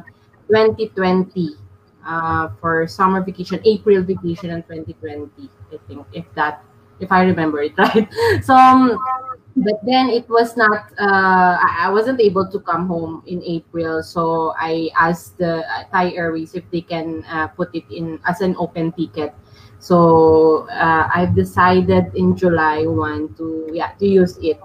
2020 0.50 1.58
uh, 2.04 2.52
for 2.60 2.86
summer 2.90 3.22
vacation 3.24 3.62
April 3.64 4.04
vacation 4.04 4.52
in 4.52 4.62
2020 4.66 5.30
I 5.72 5.78
think 5.88 6.04
if 6.14 6.26
that 6.36 6.66
if 7.00 7.10
I 7.12 7.24
remember 7.24 7.62
it 7.62 7.74
right. 7.82 8.06
So 8.44 8.54
um, 8.54 8.98
but 9.56 9.78
then 9.86 10.10
it 10.10 10.28
was 10.30 10.58
not 10.58 10.90
uh, 11.00 11.58
I 11.62 11.90
wasn't 11.92 12.20
able 12.20 12.50
to 12.50 12.60
come 12.60 12.88
home 12.88 13.24
in 13.28 13.42
April. 13.44 14.02
So 14.02 14.54
I 14.58 14.90
asked 14.98 15.38
the 15.38 15.62
uh, 15.68 15.84
Thai 15.92 16.12
Airways 16.14 16.56
if 16.56 16.64
they 16.72 16.82
can 16.82 17.24
uh, 17.26 17.48
put 17.48 17.70
it 17.76 17.86
in 17.92 18.20
as 18.26 18.42
an 18.42 18.56
open 18.58 18.92
ticket. 18.94 19.34
So 19.80 20.68
uh, 20.70 21.10
I've 21.14 21.36
decided 21.36 22.16
in 22.16 22.36
July 22.36 22.88
1 22.88 23.36
to 23.36 23.70
yeah 23.74 23.92
to 24.00 24.08
use 24.08 24.38
it. 24.42 24.60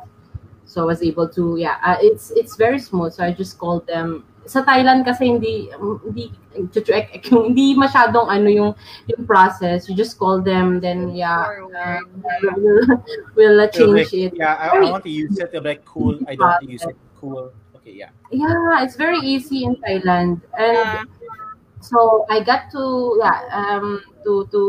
So 0.64 0.82
I 0.82 0.84
was 0.86 1.02
able 1.02 1.28
to 1.30 1.56
yeah 1.58 1.76
uh, 1.84 1.96
it's 2.00 2.30
it's 2.32 2.56
very 2.56 2.78
smooth. 2.78 3.12
So 3.12 3.24
I 3.24 3.32
just 3.32 3.58
called 3.58 3.86
them 3.86 4.24
sa 4.48 4.64
Thailand 4.64 5.04
kasi 5.04 5.28
hindi 5.28 5.68
hindi 5.76 6.32
chuchuek 6.72 7.20
yung 7.28 7.44
hindi 7.52 7.76
masyadong 7.76 8.32
ano 8.32 8.48
yung 8.48 8.72
yung 9.06 9.22
process 9.28 9.84
you 9.86 9.94
just 9.94 10.16
call 10.16 10.40
them 10.40 10.80
then 10.80 11.12
yeah 11.12 11.44
uh, 11.68 12.00
we'll, 12.56 12.82
we'll 13.36 13.60
change 13.68 14.08
like, 14.08 14.16
it 14.16 14.32
Yeah, 14.34 14.56
I, 14.56 14.80
I 14.80 14.90
want 14.90 15.04
to 15.04 15.12
use 15.12 15.36
it. 15.38 15.52
They'll 15.52 15.60
be 15.60 15.76
like 15.76 15.84
cool. 15.84 16.16
I 16.26 16.34
don't 16.34 16.48
want 16.48 16.64
to 16.64 16.72
use 16.72 16.82
it. 16.82 16.96
Cool. 17.20 17.52
Okay, 17.76 17.92
yeah. 17.92 18.10
yeah 18.32 18.82
it's 18.82 18.96
very 18.96 19.20
easy 19.20 19.68
in 19.68 19.76
Thailand 19.84 20.40
and 20.56 21.04
Yeah. 21.04 21.30
so 21.84 22.24
I 22.32 22.40
got 22.40 22.72
to 22.72 22.82
yeah 23.20 23.38
um 23.52 24.00
to 24.24 24.48
to 24.50 24.62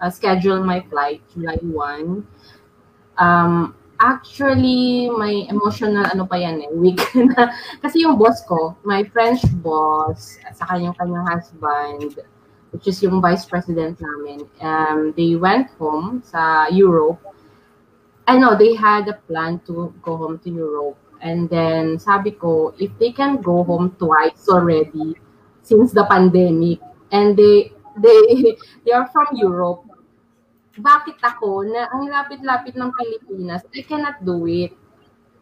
uh, 0.00 0.10
schedule 0.14 0.62
my 0.62 0.80
flight 0.86 1.20
July 1.34 1.58
1 1.60 2.22
um 3.18 3.74
Actually, 3.98 5.10
may 5.10 5.50
emotional 5.50 6.06
ano 6.06 6.22
pa 6.22 6.38
yan 6.38 6.62
eh, 6.62 6.70
week 6.70 7.02
na. 7.34 7.50
Kasi 7.82 8.06
yung 8.06 8.14
boss 8.14 8.46
ko, 8.46 8.78
my 8.86 9.02
French 9.10 9.42
boss, 9.58 10.38
at 10.46 10.54
saka 10.54 10.78
yung 10.78 10.94
kanyang 10.94 11.26
husband, 11.26 12.14
which 12.70 12.86
is 12.86 13.02
yung 13.02 13.18
vice 13.18 13.42
president 13.42 13.98
namin, 13.98 14.46
um, 14.62 15.10
they 15.18 15.34
went 15.34 15.66
home 15.82 16.22
sa 16.22 16.70
Europe. 16.70 17.18
I 18.30 18.38
know, 18.38 18.54
they 18.54 18.78
had 18.78 19.08
a 19.10 19.18
plan 19.26 19.58
to 19.66 19.90
go 19.98 20.14
home 20.14 20.38
to 20.46 20.50
Europe. 20.50 20.98
And 21.18 21.50
then, 21.50 21.98
sabi 21.98 22.38
ko, 22.38 22.78
if 22.78 22.94
they 23.02 23.10
can 23.10 23.42
go 23.42 23.66
home 23.66 23.98
twice 23.98 24.46
already 24.46 25.18
since 25.66 25.90
the 25.90 26.06
pandemic, 26.06 26.78
and 27.10 27.34
they, 27.34 27.74
they, 27.98 28.54
they 28.86 28.92
are 28.94 29.10
from 29.10 29.26
Europe, 29.34 29.87
bakit 30.78 31.18
ako 31.22 31.66
na 31.66 31.90
ang 31.92 32.08
lapit-lapit 32.08 32.74
ng 32.78 32.90
Pilipinas, 32.94 33.62
I 33.74 33.82
cannot 33.82 34.22
do 34.22 34.46
it. 34.46 34.72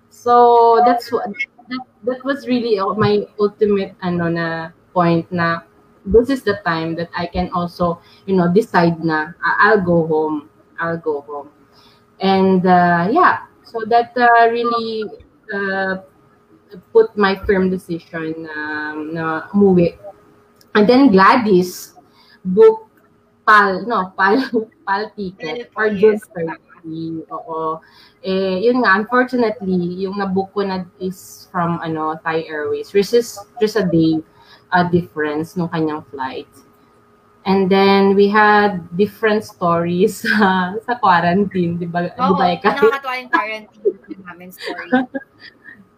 So 0.08 0.80
that's 0.84 1.12
what 1.12 1.28
that, 1.68 1.84
that 2.04 2.20
was 2.24 2.46
really 2.46 2.80
my 2.96 3.26
ultimate 3.38 3.94
ano 4.00 4.30
na 4.30 4.46
point 4.94 5.28
na 5.30 5.66
this 6.06 6.30
is 6.30 6.42
the 6.46 6.62
time 6.64 6.94
that 6.96 7.10
I 7.16 7.26
can 7.26 7.50
also, 7.50 8.00
you 8.24 8.36
know, 8.36 8.48
decide 8.48 9.02
na 9.02 9.34
I'll 9.42 9.82
go 9.82 10.06
home. 10.06 10.48
I'll 10.78 10.98
go 10.98 11.20
home. 11.26 11.50
And 12.20 12.64
uh, 12.64 13.10
yeah, 13.10 13.44
so 13.64 13.84
that 13.90 14.16
uh, 14.16 14.48
really 14.48 15.04
uh, 15.52 15.96
put 16.92 17.16
my 17.16 17.36
firm 17.44 17.68
decision 17.70 18.48
um, 18.56 19.14
na 19.14 19.48
umuwi. 19.52 19.98
And 20.74 20.88
then 20.88 21.10
Gladys 21.10 21.94
booked 22.44 22.85
PAL, 23.46 23.86
no, 23.86 24.12
PAL, 24.18 24.42
PAL 24.86 25.02
ticket 25.14 25.70
for 25.70 25.88
June 25.94 26.18
30. 26.18 27.30
Oo. 27.30 27.78
Eh, 28.26 28.66
yun 28.66 28.82
nga, 28.82 28.98
unfortunately, 28.98 30.02
yung 30.02 30.18
nabook 30.18 30.50
ko 30.50 30.66
na 30.66 30.82
is 30.98 31.46
from, 31.54 31.78
ano, 31.78 32.18
Thai 32.26 32.42
Airways, 32.50 32.90
which 32.90 33.14
is 33.14 33.38
just 33.62 33.78
a 33.78 33.86
day 33.86 34.18
uh, 34.74 34.82
difference 34.90 35.54
nung 35.54 35.70
kanyang 35.70 36.02
flight. 36.10 36.50
And 37.46 37.70
then, 37.70 38.18
we 38.18 38.26
had 38.26 38.82
different 38.98 39.46
stories 39.46 40.18
sa, 40.26 40.74
sa 40.82 40.98
quarantine, 40.98 41.78
di 41.78 41.86
ba? 41.86 42.10
Oo, 42.18 42.34
di 42.34 42.34
ba, 42.34 42.46
Eka? 42.50 42.74
nakakatawa 42.74 43.14
yung 43.22 43.30
quarantine 43.30 43.94
namin 44.26 44.50
story. 44.50 44.90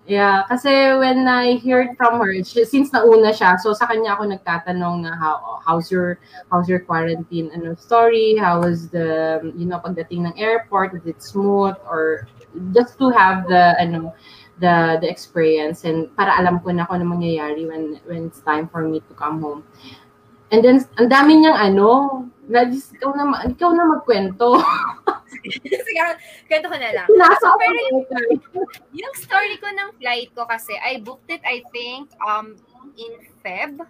Yeah, 0.09 0.49
kasi 0.49 0.73
when 0.97 1.29
I 1.29 1.61
heard 1.61 1.93
from 2.01 2.17
her, 2.25 2.33
since 2.41 2.89
nauna 2.97 3.29
siya, 3.29 3.61
so 3.61 3.77
sa 3.77 3.85
kanya 3.85 4.17
ako 4.17 4.33
nagtatanong 4.33 5.05
na 5.05 5.13
how 5.13 5.61
how's 5.61 5.93
your 5.93 6.17
how's 6.49 6.65
your 6.65 6.81
quarantine 6.81 7.53
ano 7.53 7.77
story, 7.77 8.33
how 8.41 8.65
was 8.65 8.89
the 8.89 9.37
you 9.53 9.69
know 9.69 9.77
pagdating 9.85 10.25
ng 10.25 10.33
airport, 10.41 10.97
was 10.97 11.05
it 11.05 11.21
smooth 11.21 11.77
or 11.85 12.25
just 12.73 12.97
to 12.97 13.13
have 13.13 13.45
the 13.53 13.77
ano 13.77 14.17
the 14.65 14.97
the 15.05 15.09
experience 15.13 15.85
and 15.85 16.09
para 16.17 16.33
alam 16.41 16.57
ko 16.65 16.73
na 16.73 16.89
kung 16.89 17.05
ano 17.05 17.13
mangyayari 17.13 17.69
when 17.69 18.01
when 18.09 18.33
it's 18.33 18.41
time 18.41 18.65
for 18.65 18.89
me 18.89 19.05
to 19.05 19.13
come 19.13 19.45
home. 19.45 19.61
And 20.49 20.65
then 20.65 20.89
ang 20.97 21.13
dami 21.13 21.45
niyang 21.45 21.61
ano, 21.77 21.89
Gladys, 22.49 22.97
ikaw 22.97 23.13
na 23.13 23.45
ikaw 23.45 23.77
na 23.77 23.85
magkwento. 23.85 24.57
Sige, 25.87 26.03
kwento 26.49 26.67
ko 26.69 26.77
na 26.77 26.91
lang. 26.93 27.09
So, 27.09 27.49
pero 27.61 27.79
ako. 28.01 28.17
Yung 28.97 29.15
story 29.17 29.57
ko 29.61 29.69
ng 29.69 29.91
flight 30.01 30.31
ko 30.33 30.49
kasi, 30.49 30.75
I 30.81 31.01
booked 31.05 31.29
it, 31.29 31.45
I 31.45 31.63
think, 31.73 32.11
um, 32.25 32.57
in 32.97 33.13
Feb. 33.45 33.85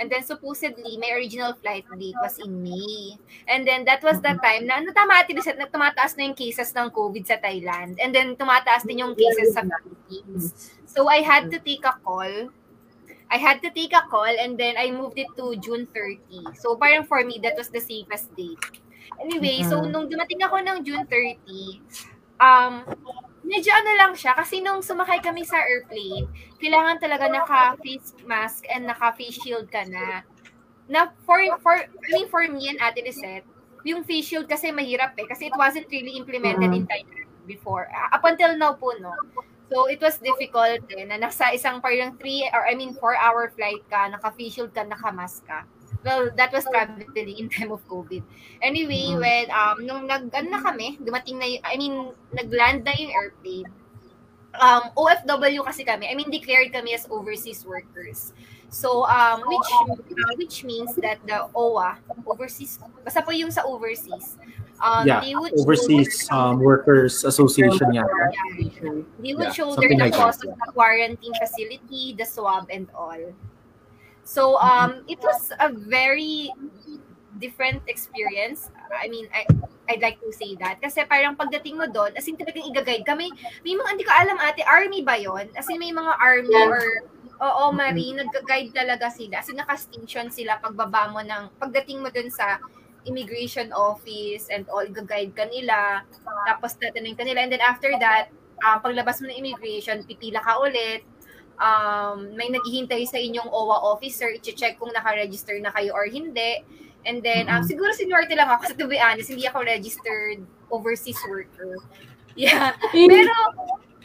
And 0.00 0.08
then 0.08 0.24
supposedly, 0.24 0.96
my 0.96 1.12
original 1.12 1.52
flight 1.52 1.84
date 1.98 2.16
was 2.16 2.40
in 2.40 2.62
May. 2.62 3.18
And 3.48 3.68
then 3.68 3.84
that 3.84 4.00
was 4.00 4.24
the 4.24 4.38
time 4.40 4.64
na 4.64 4.80
natamati 4.80 5.36
na 5.36 5.68
tumataas 5.68 6.16
na 6.16 6.32
yung 6.32 6.36
cases 6.36 6.72
ng 6.72 6.88
COVID 6.88 7.28
sa 7.28 7.36
Thailand. 7.36 8.00
And 8.00 8.14
then 8.14 8.32
tumataas 8.36 8.88
din 8.88 9.04
yung 9.04 9.12
cases 9.12 9.52
sa 9.52 9.60
Philippines. 9.60 10.72
So 10.88 11.08
I 11.08 11.20
had 11.20 11.52
to 11.52 11.60
take 11.60 11.84
a 11.84 11.92
call. 12.00 12.48
I 13.32 13.36
had 13.40 13.60
to 13.64 13.70
take 13.72 13.92
a 13.92 14.04
call 14.08 14.28
and 14.28 14.56
then 14.56 14.76
I 14.76 14.92
moved 14.92 15.16
it 15.16 15.28
to 15.40 15.56
June 15.56 15.88
30. 15.92 16.52
So 16.56 16.76
parang 16.76 17.04
for 17.04 17.24
me, 17.24 17.40
that 17.44 17.56
was 17.56 17.68
the 17.68 17.80
safest 17.80 18.32
date. 18.36 18.60
Anyway, 19.20 19.60
so 19.66 19.82
Mhm. 19.82 19.90
nung 19.90 20.06
dumating 20.08 20.40
ako 20.40 20.56
ng 20.62 20.78
June 20.86 21.04
30, 21.04 21.82
um, 22.38 22.86
medyo 23.42 23.70
ano 23.74 23.90
lang 23.98 24.12
siya, 24.14 24.32
kasi 24.32 24.62
nung 24.62 24.80
sumakay 24.80 25.18
kami 25.20 25.42
sa 25.42 25.60
airplane, 25.60 26.30
kailangan 26.62 26.96
talaga 27.02 27.26
naka-face 27.28 28.14
mask 28.24 28.64
and 28.70 28.86
naka-face 28.86 29.36
shield 29.42 29.66
ka 29.68 29.82
na. 29.84 30.22
Na 30.86 31.10
for, 31.26 31.38
for, 31.62 31.74
I 31.78 32.08
mean, 32.10 32.28
for 32.30 32.42
me 32.46 32.70
and 32.70 32.78
Ate 32.78 33.02
Lisette, 33.02 33.46
yung 33.82 34.06
face 34.06 34.30
shield 34.30 34.46
kasi 34.46 34.70
mahirap 34.70 35.18
eh, 35.18 35.26
kasi 35.26 35.50
it 35.50 35.56
wasn't 35.58 35.90
really 35.90 36.14
implemented 36.14 36.70
in 36.70 36.86
Thailand 36.86 37.26
before. 37.50 37.90
Uh, 37.90 38.14
up 38.14 38.22
until 38.22 38.54
now 38.54 38.74
po, 38.78 38.94
no? 39.02 39.10
So, 39.72 39.88
it 39.88 39.98
was 39.98 40.20
difficult 40.20 40.84
eh, 40.92 41.02
na 41.08 41.16
nasa 41.18 41.50
isang 41.50 41.80
parang 41.80 42.14
three, 42.20 42.44
or 42.52 42.68
I 42.68 42.76
mean, 42.78 42.94
four-hour 42.94 43.50
flight 43.56 43.82
ka, 43.88 44.06
naka-face 44.12 44.54
shield 44.54 44.70
ka, 44.70 44.84
naka-mask 44.86 45.42
ka. 45.48 45.64
Well, 46.02 46.34
that 46.34 46.50
was 46.50 46.66
traveling 46.66 47.06
in 47.14 47.46
time 47.48 47.70
of 47.70 47.82
COVID. 47.86 48.22
Anyway, 48.58 49.14
Mhm. 49.14 49.22
when, 49.22 49.44
um, 49.54 49.76
nung 49.86 50.02
nag, 50.10 50.34
ano 50.34 50.48
na 50.50 50.60
kami, 50.62 50.98
dumating 50.98 51.38
na 51.38 51.46
yung, 51.46 51.62
I 51.62 51.74
mean, 51.78 51.94
nag-land 52.34 52.82
na 52.82 52.94
yung 52.98 53.14
airplane, 53.14 53.70
um, 54.58 54.90
OFW 54.98 55.62
kasi 55.64 55.86
kami, 55.86 56.10
I 56.10 56.14
mean, 56.18 56.28
declared 56.30 56.72
kami 56.74 56.94
as 56.94 57.06
overseas 57.08 57.64
workers. 57.64 58.34
So, 58.72 59.04
um, 59.04 59.44
which 59.44 59.68
uh, 59.68 60.32
which 60.40 60.64
means 60.64 60.96
that 61.04 61.20
the 61.28 61.44
OWA, 61.52 62.00
overseas, 62.24 62.80
basta 63.04 63.20
po 63.20 63.30
yung 63.30 63.52
sa 63.52 63.68
overseas, 63.68 64.40
um, 64.80 65.04
yeah, 65.04 65.20
they 65.20 65.36
would 65.36 65.52
Overseas 65.52 66.24
um, 66.32 66.56
Workers 66.56 67.20
Association 67.24 67.92
yata. 67.92 68.32
they 69.20 69.36
would 69.36 69.52
Yeah, 69.52 69.52
shoulder 69.52 69.92
the 69.92 70.08
like 70.08 70.16
cost 70.16 70.40
of 70.40 70.56
the 70.56 70.68
quarantine 70.72 71.36
facility, 71.36 72.16
the 72.16 72.24
swab, 72.24 72.64
and 72.72 72.88
all. 72.96 73.20
So 74.22 74.56
um, 74.62 75.02
it 75.10 75.18
was 75.20 75.50
a 75.58 75.70
very 75.72 76.50
different 77.42 77.82
experience. 77.90 78.70
I 78.94 79.08
mean, 79.08 79.26
I 79.34 79.46
I'd 79.90 80.00
like 80.00 80.22
to 80.22 80.30
say 80.32 80.54
that. 80.62 80.78
Kasi 80.78 81.02
parang 81.10 81.34
pagdating 81.34 81.76
mo 81.76 81.90
doon, 81.90 82.14
as 82.14 82.24
in 82.30 82.38
talagang 82.38 82.64
i-guide 82.70 83.02
kami. 83.02 83.34
May 83.66 83.74
mga, 83.74 83.88
hindi 83.98 84.04
ko 84.06 84.14
alam 84.14 84.38
ate, 84.38 84.62
army 84.62 85.02
ba 85.02 85.18
yon? 85.18 85.50
As 85.58 85.66
in 85.68 85.82
may 85.82 85.90
mga 85.90 86.12
army 86.22 86.54
Yeah. 86.54 86.70
or 86.70 86.82
oo, 87.42 87.74
marine, 87.74 88.22
nag-guide 88.22 88.70
talaga 88.70 89.10
sila. 89.10 89.42
As 89.42 89.50
in 89.50 89.58
naka-station 89.58 90.30
sila 90.30 90.62
pagbaba 90.62 91.10
mo 91.10 91.18
ng, 91.20 91.50
pagdating 91.58 91.98
mo 91.98 92.08
doon 92.14 92.30
sa 92.30 92.62
immigration 93.02 93.74
office 93.74 94.46
and 94.46 94.70
all, 94.70 94.86
i-guide 94.86 95.34
ka 95.34 95.50
nila. 95.50 96.06
Tapos 96.46 96.78
tatanungin 96.78 97.18
ka 97.18 97.26
nila. 97.26 97.42
And 97.42 97.50
then 97.50 97.64
after 97.66 97.90
that, 97.98 98.30
ah, 98.62 98.78
paglabas 98.78 99.18
mo 99.18 99.26
ng 99.28 99.42
immigration, 99.42 100.06
pipila 100.06 100.38
ka 100.38 100.62
ulit. 100.62 101.02
Um, 101.62 102.34
may 102.34 102.50
naghihintay 102.50 103.06
sa 103.06 103.22
inyong 103.22 103.46
OWA 103.46 103.94
officer, 103.94 104.26
i-check 104.34 104.82
kung 104.82 104.90
naka-register 104.90 105.54
na 105.62 105.70
kayo 105.70 105.94
or 105.94 106.10
hindi. 106.10 106.66
And 107.06 107.22
then, 107.22 107.46
um, 107.46 107.62
Mhm. 107.62 107.70
siguro 107.70 107.94
seniority 107.94 108.34
lang 108.34 108.50
ako. 108.50 108.66
Kasi 108.66 108.74
to 108.82 108.90
be 108.90 108.98
honest, 108.98 109.30
hindi 109.30 109.46
ako 109.46 109.62
registered 109.62 110.42
overseas 110.74 111.18
worker. 111.30 111.78
Yeah. 112.32 112.72
Pero, 112.88 113.28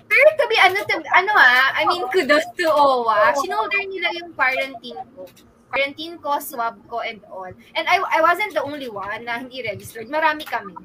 pero 0.04 0.28
to 0.36 0.46
be, 0.52 0.60
ano, 0.60 0.84
to, 0.84 0.96
ano 1.16 1.32
ah, 1.32 1.72
I 1.80 1.88
mean, 1.88 2.04
kudos 2.12 2.44
to 2.60 2.68
OWA. 2.68 3.32
Sinolder 3.40 3.88
nila 3.88 4.12
yung 4.20 4.36
quarantine 4.36 5.00
ko. 5.16 5.24
Quarantine 5.72 6.20
ko, 6.20 6.36
swab 6.44 6.76
ko, 6.92 7.00
and 7.00 7.24
all. 7.32 7.48
And 7.48 7.86
I, 7.88 8.04
I 8.04 8.20
wasn't 8.20 8.52
the 8.52 8.60
only 8.60 8.92
one 8.92 9.24
na 9.24 9.40
hindi 9.40 9.64
registered. 9.64 10.12
Marami 10.12 10.44
kami. 10.44 10.76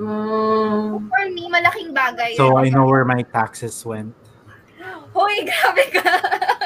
Mm, 0.00 1.12
For 1.12 1.24
me, 1.28 1.52
malaking 1.52 1.92
bagay. 1.92 2.40
So. 2.40 2.56
I 2.56 2.72
know 2.72 2.88
where 2.88 3.04
my 3.04 3.20
taxes 3.28 3.76
went. 3.84 4.16
Hoy, 5.12 5.44
grabe 5.44 5.84
ka. 5.92 6.14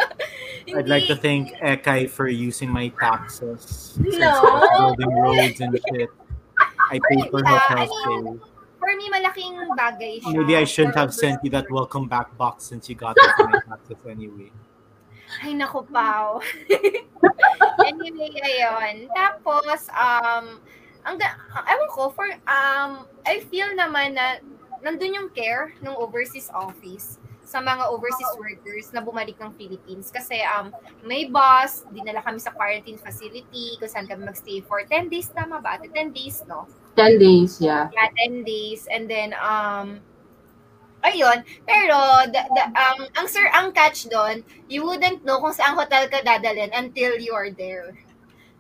I'd 0.77 0.89
like 0.89 1.07
to 1.07 1.17
thank 1.17 1.53
Ekay 1.61 2.09
for 2.09 2.29
using 2.29 2.71
my 2.71 2.89
taxes. 3.01 3.95
No. 4.01 4.65
building 4.79 5.13
roads 5.15 5.61
and 5.61 5.79
shit. 5.93 6.11
I 6.91 7.01
paid 7.11 7.31
for 7.31 7.41
Yeah, 7.43 7.59
hotel 7.59 7.79
I 7.79 7.87
stay. 7.87 8.21
mean, 8.23 8.41
For 8.81 8.91
me, 8.97 9.07
malaking 9.09 9.57
bagay 9.77 10.21
siya. 10.21 10.35
Maybe 10.37 10.57
I 10.57 10.65
shouldn't 10.65 10.97
have 10.97 11.15
sent 11.15 11.41
you 11.43 11.51
that 11.57 11.71
welcome 11.71 12.09
back 12.09 12.37
box 12.37 12.65
since 12.69 12.89
you 12.89 12.95
got 12.95 13.17
it 13.17 13.31
for 13.37 13.49
my 13.49 13.61
taxes 13.65 13.97
anyway. 14.09 14.53
Ay, 15.41 15.57
naku, 15.57 15.83
Pao. 15.89 16.41
anyway, 17.89 18.33
ayun. 18.45 19.09
Tapos, 19.17 19.89
um, 19.97 20.61
ang, 21.05 21.17
ewan 21.17 21.89
ko, 21.91 22.13
for, 22.13 22.29
um, 22.45 23.09
I 23.25 23.41
feel 23.49 23.73
naman 23.73 24.21
na 24.21 24.39
nandun 24.85 25.17
yung 25.17 25.29
care 25.33 25.73
ng 25.81 25.97
overseas 25.97 26.53
office 26.53 27.17
sa 27.55 27.63
mga 27.63 27.87
overseas 27.87 28.35
workers 28.35 28.91
na 28.91 28.99
bumalik 28.99 29.39
ng 29.39 29.55
Philippines. 29.55 30.11
Kasi 30.11 30.43
um, 30.43 30.75
may 31.07 31.31
bus, 31.31 31.87
dinala 31.95 32.19
kami 32.27 32.43
sa 32.43 32.51
quarantine 32.51 32.99
facility 32.99 33.79
kung 33.79 33.87
saan 33.87 34.11
kami 34.11 34.27
magstay 34.27 34.59
for 34.67 34.83
10 34.83 35.07
days, 35.07 35.31
tama 35.31 35.63
ba? 35.63 35.79
10 35.79 36.11
days, 36.11 36.43
no? 36.51 36.67
10 36.99 37.23
days, 37.23 37.63
yeah. 37.63 37.87
Yeah, 37.95 38.11
10 38.27 38.43
days. 38.43 38.91
And 38.91 39.07
then, 39.07 39.39
um, 39.39 40.03
ayun. 41.07 41.47
Pero, 41.63 42.27
the, 42.27 42.43
the, 42.43 42.65
um, 42.75 43.07
ang 43.15 43.31
sir, 43.31 43.47
ang 43.55 43.71
catch 43.71 44.11
doon, 44.11 44.43
you 44.67 44.83
wouldn't 44.83 45.23
know 45.23 45.39
kung 45.39 45.55
saan 45.55 45.79
hotel 45.79 46.11
ka 46.11 46.27
dadalhin 46.27 46.75
until 46.75 47.15
you 47.23 47.31
are 47.39 47.55
there. 47.55 47.95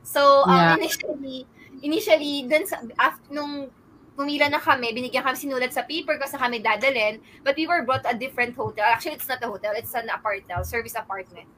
So, 0.06 0.46
um, 0.46 0.54
Yeah. 0.54 0.78
initially, 0.78 1.50
initially, 1.82 2.46
dun 2.46 2.62
sa, 2.70 2.78
after, 3.02 3.26
nung 3.34 3.74
pumila 4.14 4.46
na 4.50 4.62
kami, 4.62 4.94
binigyan 4.94 5.26
kami 5.26 5.36
sinulat 5.36 5.74
sa 5.74 5.82
paper 5.82 6.18
kasi 6.18 6.38
kami 6.38 6.62
dadalhin, 6.62 7.18
but 7.42 7.58
we 7.58 7.66
were 7.66 7.82
brought 7.82 8.06
a 8.06 8.14
different 8.14 8.54
hotel. 8.54 8.86
Actually, 8.86 9.18
it's 9.18 9.28
not 9.28 9.42
a 9.42 9.48
hotel, 9.50 9.74
it's 9.74 9.94
an 9.94 10.06
apartment, 10.10 10.66
service 10.66 10.94
apartment. 10.94 11.50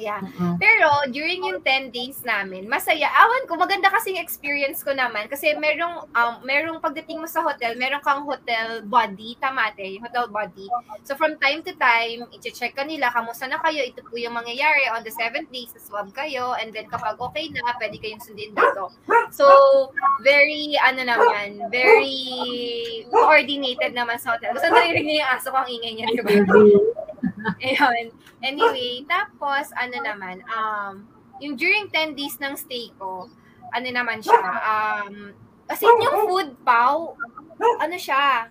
Yeah. 0.00 0.24
Mhm. 0.24 0.56
Pero 0.56 0.88
during 1.12 1.44
yung 1.44 1.60
10 1.60 1.92
days 1.92 2.24
namin, 2.24 2.64
masaya. 2.64 3.12
Awan 3.12 3.44
ko, 3.44 3.60
maganda 3.60 3.92
kasing 3.92 4.16
experience 4.16 4.80
ko 4.80 4.96
naman 4.96 5.28
kasi 5.28 5.52
merong 5.60 6.08
um 6.16 6.40
merong 6.40 6.80
pagdating 6.80 7.20
mo 7.20 7.28
sa 7.28 7.44
hotel, 7.44 7.76
meron 7.76 8.00
kang 8.00 8.24
hotel 8.24 8.80
body, 8.88 9.36
tamate, 9.36 9.84
yung 9.84 10.08
hotel 10.08 10.32
body. 10.32 10.72
So 11.04 11.20
from 11.20 11.36
time 11.36 11.60
to 11.68 11.76
time, 11.76 12.24
i-check 12.32 12.72
ka 12.72 12.88
nila, 12.88 13.12
kamusta 13.12 13.44
na 13.44 13.60
kayo, 13.60 13.84
ito 13.84 14.00
po 14.00 14.16
yung 14.16 14.32
mangyayari 14.32 14.88
on 14.88 15.04
the 15.04 15.12
7th 15.12 15.52
day, 15.52 15.68
sa 15.68 15.76
swab 15.76 16.08
kayo, 16.16 16.56
and 16.56 16.72
then 16.72 16.88
kapag 16.88 17.20
okay 17.20 17.52
na, 17.52 17.76
pwede 17.76 18.00
kayong 18.00 18.24
sundin 18.24 18.56
dito. 18.56 18.88
So, 19.30 19.46
very, 20.24 20.74
ano 20.80 21.04
naman, 21.04 21.68
very 21.68 22.16
coordinated 23.12 23.92
naman 23.92 24.16
sa 24.16 24.34
hotel. 24.34 24.56
Gusto 24.56 24.72
narinig 24.72 25.04
niyo 25.04 25.16
yung 25.22 25.30
aso 25.36 25.52
ko, 25.52 25.60
ang 25.60 25.70
ingay 25.70 25.92
niya, 25.92 26.06
di 26.08 26.22
ba? 26.24 26.30
Ayun. 27.64 28.12
Anyway, 28.44 29.04
tapos, 29.08 29.72
ano 29.76 29.96
naman, 30.00 30.44
um, 30.48 31.04
yung 31.40 31.56
during 31.56 31.88
10 31.88 32.18
days 32.18 32.36
ng 32.40 32.54
stay 32.56 32.92
ko, 33.00 33.28
ano 33.70 33.88
naman 33.88 34.20
siya, 34.20 34.40
um, 34.60 35.32
kasi 35.70 35.86
yung 35.86 36.26
food 36.26 36.50
pao, 36.66 37.14
ano 37.78 37.96
siya, 37.96 38.50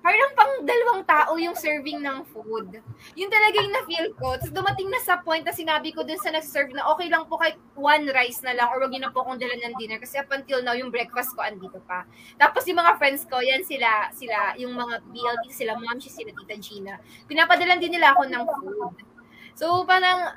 parang 0.00 0.32
pang 0.32 0.52
dalawang 0.64 1.04
tao 1.04 1.36
yung 1.36 1.52
serving 1.52 2.00
ng 2.00 2.24
food. 2.32 2.80
Yun 3.12 3.28
talaga 3.28 3.56
yung 3.60 3.74
na-feel 3.76 4.08
ko. 4.16 4.36
Tapos 4.40 4.52
dumating 4.52 4.88
na 4.88 5.00
sa 5.04 5.20
point 5.20 5.44
na 5.44 5.52
sinabi 5.52 5.92
ko 5.92 6.00
dun 6.04 6.16
sa 6.16 6.32
nag-serve 6.32 6.72
na 6.72 6.88
okay 6.88 7.12
lang 7.12 7.28
po 7.28 7.36
kahit 7.36 7.60
one 7.76 8.08
rice 8.08 8.40
na 8.40 8.56
lang 8.56 8.72
or 8.72 8.80
wag 8.80 8.96
na 8.96 9.12
po 9.12 9.20
akong 9.20 9.36
dala 9.36 9.52
ng 9.60 9.76
dinner 9.76 10.00
kasi 10.00 10.16
up 10.16 10.28
until 10.32 10.64
now 10.64 10.72
yung 10.72 10.88
breakfast 10.88 11.36
ko 11.36 11.44
andito 11.44 11.78
pa. 11.84 12.08
Tapos 12.40 12.64
yung 12.64 12.80
mga 12.80 12.96
friends 12.96 13.28
ko, 13.28 13.44
yan 13.44 13.60
sila, 13.60 14.08
sila, 14.16 14.56
yung 14.56 14.72
mga 14.72 15.04
BLT 15.12 15.52
sila, 15.52 15.76
mom, 15.76 16.00
sila, 16.00 16.32
tita 16.32 16.56
Gina. 16.56 16.96
Pinapadalan 17.28 17.76
din 17.76 17.92
nila 18.00 18.16
ako 18.16 18.22
ng 18.24 18.44
food. 18.48 18.96
So, 19.52 19.84
parang, 19.84 20.32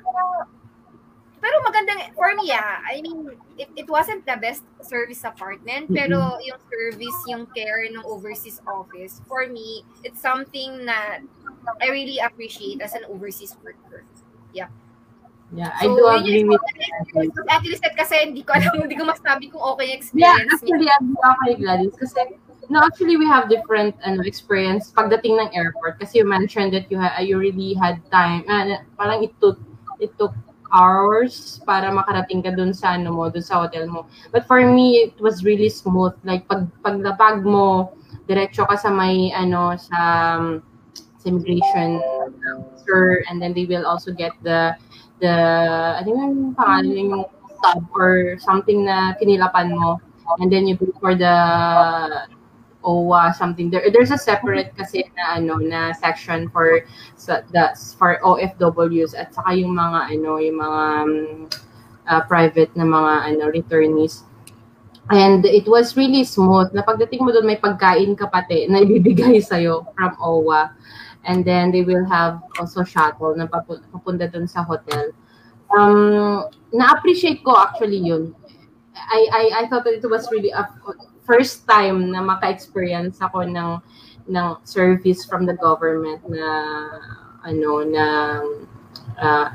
pero 1.44 1.56
magandang, 1.68 2.00
for 2.16 2.32
me, 2.40 2.48
ah, 2.56 2.80
I 2.88 3.04
mean, 3.04 3.28
it, 3.60 3.68
it 3.76 3.88
wasn't 3.92 4.24
the 4.24 4.40
best 4.40 4.64
service 4.80 5.20
apartment, 5.28 5.92
pero 5.92 6.40
yung 6.40 6.60
service, 6.72 7.18
yung 7.28 7.44
care 7.52 7.84
ng 7.92 8.00
overseas 8.08 8.64
office, 8.64 9.20
for 9.28 9.44
me, 9.52 9.84
it's 10.00 10.24
something 10.24 10.88
that 10.88 11.20
I 11.84 11.92
really 11.92 12.16
appreciate 12.24 12.80
as 12.80 12.96
an 12.96 13.04
overseas 13.12 13.52
worker. 13.60 14.08
Yeah, 15.54 15.70
I 15.78 15.86
So, 15.86 15.94
do 15.94 16.06
agree 16.08 16.44
with 16.44 16.60
experience 16.74 17.36
ko. 17.38 17.46
At 17.46 17.62
least 17.62 17.84
kasi 17.94 18.14
hindi 18.26 18.42
ko 18.42 18.58
alam, 18.58 18.74
hindi 18.90 18.96
ko 18.98 19.06
masabi 19.06 19.46
kung 19.52 19.62
okay 19.62 19.94
yung 19.94 20.00
Yeah, 20.14 20.34
experience 20.34 20.58
niya. 20.66 20.74
actually, 20.74 20.88
agree 20.90 21.20
ako 21.22 21.34
kay 21.46 21.54
Gladys. 21.62 21.94
Kasi, 21.94 22.20
no, 22.72 22.78
actually, 22.82 23.16
we 23.20 23.26
have 23.30 23.46
different 23.46 23.94
ano, 24.02 24.26
experience 24.26 24.90
pagdating 24.90 25.38
ng 25.38 25.48
airport. 25.54 26.02
Kasi 26.02 26.18
you 26.22 26.26
mentioned 26.26 26.74
that 26.74 26.90
you, 26.90 26.98
ha- 26.98 27.22
you 27.22 27.38
really 27.38 27.78
had 27.78 28.02
time. 28.10 28.42
Uh, 28.50 28.82
parang 28.98 29.22
it 29.22 29.30
took, 29.38 29.62
it 30.02 30.10
took 30.18 30.34
hours 30.74 31.62
para 31.62 31.94
makarating 31.94 32.42
ka 32.42 32.50
dun 32.50 32.74
sa 32.74 32.98
ano 32.98 33.14
mo, 33.14 33.30
dun 33.30 33.46
sa 33.46 33.62
hotel 33.62 33.86
mo. 33.86 34.10
But 34.34 34.50
for 34.50 34.58
me, 34.58 35.06
it 35.06 35.16
was 35.22 35.46
really 35.46 35.70
smooth. 35.70 36.18
Like, 36.26 36.50
pag, 36.50 36.66
paglapag 36.82 37.46
mo, 37.46 37.94
diretso 38.26 38.66
ka 38.66 38.74
sa 38.74 38.90
may, 38.90 39.30
ano, 39.30 39.78
sa, 39.78 39.98
um, 40.36 40.58
sa 41.22 41.30
immigration 41.30 42.02
sir, 42.84 43.22
and 43.30 43.40
then 43.40 43.54
they 43.54 43.64
will 43.64 43.86
also 43.86 44.12
get 44.12 44.34
the, 44.42 44.76
the, 45.22 45.32
I 45.96 46.02
think 46.02 46.18
yung 46.18 46.52
pangalan 46.52 46.92
yung 46.92 47.24
sub 47.62 47.86
or 47.96 48.36
something 48.42 48.84
na 48.84 49.14
kinilapan 49.16 49.72
mo. 49.72 50.02
And 50.40 50.52
then 50.52 50.66
you 50.66 50.76
go 50.76 50.92
for 51.00 51.14
the 51.14 51.34
OWA 52.84 53.34
something 53.34 53.70
there. 53.70 53.82
There's 53.90 54.12
a 54.12 54.20
separate 54.20 54.76
kasi 54.76 55.08
na 55.16 55.40
ano 55.40 55.56
na 55.58 55.92
section 55.96 56.52
for 56.52 56.84
sa 57.16 57.42
the 57.50 57.72
for 57.96 58.20
OFWs 58.20 59.16
at 59.16 59.32
saka 59.32 59.56
yung 59.56 59.72
mga 59.72 60.12
ano 60.12 60.30
yung 60.38 60.58
mga 60.60 60.82
um, 61.02 61.12
uh, 62.06 62.22
private 62.28 62.70
na 62.76 62.84
mga 62.84 63.34
ano 63.34 63.50
returnees. 63.50 64.28
And 65.12 65.44
it 65.44 65.68
was 65.68 65.96
really 65.96 66.24
smooth. 66.24 66.72
Na 66.72 66.80
pagdating 66.80 67.24
mo 67.24 67.32
doon 67.32 67.44
may 67.44 67.60
pagkain 67.60 68.16
ka 68.16 68.28
pati 68.28 68.68
na 68.68 68.80
ibibigay 68.80 69.40
sa'yo 69.50 69.84
from 69.96 70.12
OWA 70.20 70.72
and 71.24 71.44
then 71.44 71.72
they 71.72 71.82
will 71.82 72.04
have 72.04 72.40
also 72.60 72.84
shuttle 72.84 73.32
na 73.36 73.48
papu- 73.48 73.80
papunta 73.92 74.28
doon 74.28 74.48
sa 74.48 74.64
hotel. 74.64 75.12
Um 75.72 76.48
na-appreciate 76.72 77.40
ko 77.44 77.56
actually 77.56 78.00
yun. 78.00 78.36
I 78.94 79.20
I 79.32 79.44
I 79.60 79.62
thought 79.68 79.84
that 79.88 79.98
it 79.98 80.06
was 80.06 80.28
really 80.30 80.52
a 80.52 80.68
first 81.24 81.66
time 81.68 82.12
na 82.12 82.20
maka-experience 82.20 83.18
ako 83.20 83.48
ng 83.48 83.80
ng 84.28 84.48
service 84.64 85.24
from 85.24 85.44
the 85.44 85.56
government 85.60 86.20
na 86.28 86.48
ano 87.44 87.84
na 87.84 88.06
uh, 89.20 89.48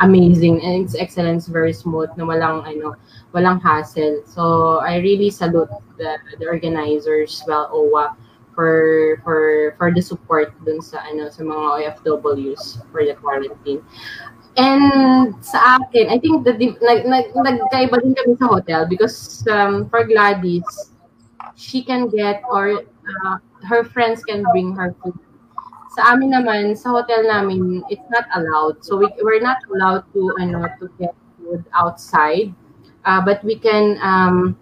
amazing 0.00 0.62
and 0.62 0.84
it's 0.84 0.94
excellence 0.94 1.46
very 1.48 1.72
smooth 1.72 2.10
na 2.14 2.24
walang 2.24 2.62
ano 2.62 2.94
walang 3.34 3.58
hassle. 3.62 4.22
So 4.26 4.78
I 4.78 5.02
really 5.02 5.30
salute 5.30 5.70
the 5.98 6.18
the 6.38 6.46
organizers 6.46 7.42
well 7.48 7.70
OWA 7.72 8.14
for 8.56 9.20
for 9.20 9.74
for 9.76 9.92
the 9.92 10.00
support 10.00 10.54
dun 10.64 10.80
sa 10.80 11.04
ano 11.04 11.28
sa 11.28 11.42
mga 11.42 11.96
OFWs 12.00 12.80
for 12.92 13.04
the 13.04 13.14
quarantine. 13.18 13.82
And 14.56 15.36
sa 15.44 15.76
akin, 15.76 16.08
I 16.08 16.16
think 16.16 16.48
the 16.48 16.56
nag, 16.56 17.04
nag, 17.04 17.36
nagkaiba 17.36 18.00
din 18.00 18.16
kami 18.16 18.40
sa 18.40 18.48
hotel 18.48 18.88
because 18.88 19.44
um, 19.52 19.84
for 19.92 20.08
Gladys, 20.08 20.95
she 21.56 21.82
can 21.82 22.08
get 22.08 22.42
or 22.48 22.84
uh, 22.84 23.36
her 23.64 23.82
friends 23.84 24.22
can 24.24 24.44
bring 24.52 24.76
her 24.76 24.94
food. 25.02 25.18
Sa 25.96 26.12
amin 26.12 26.36
naman, 26.36 26.76
sa 26.76 26.92
hotel 26.92 27.24
namin, 27.24 27.80
it's 27.88 28.04
not 28.12 28.28
allowed. 28.36 28.84
So 28.84 29.00
we, 29.00 29.08
we're 29.24 29.40
not 29.40 29.64
allowed 29.72 30.04
to 30.12 30.36
ano 30.38 30.68
to 30.78 30.92
get 31.00 31.16
food 31.40 31.64
outside. 31.72 32.52
Uh, 33.08 33.24
but 33.24 33.40
we 33.42 33.56
can 33.56 33.96
um, 34.04 34.58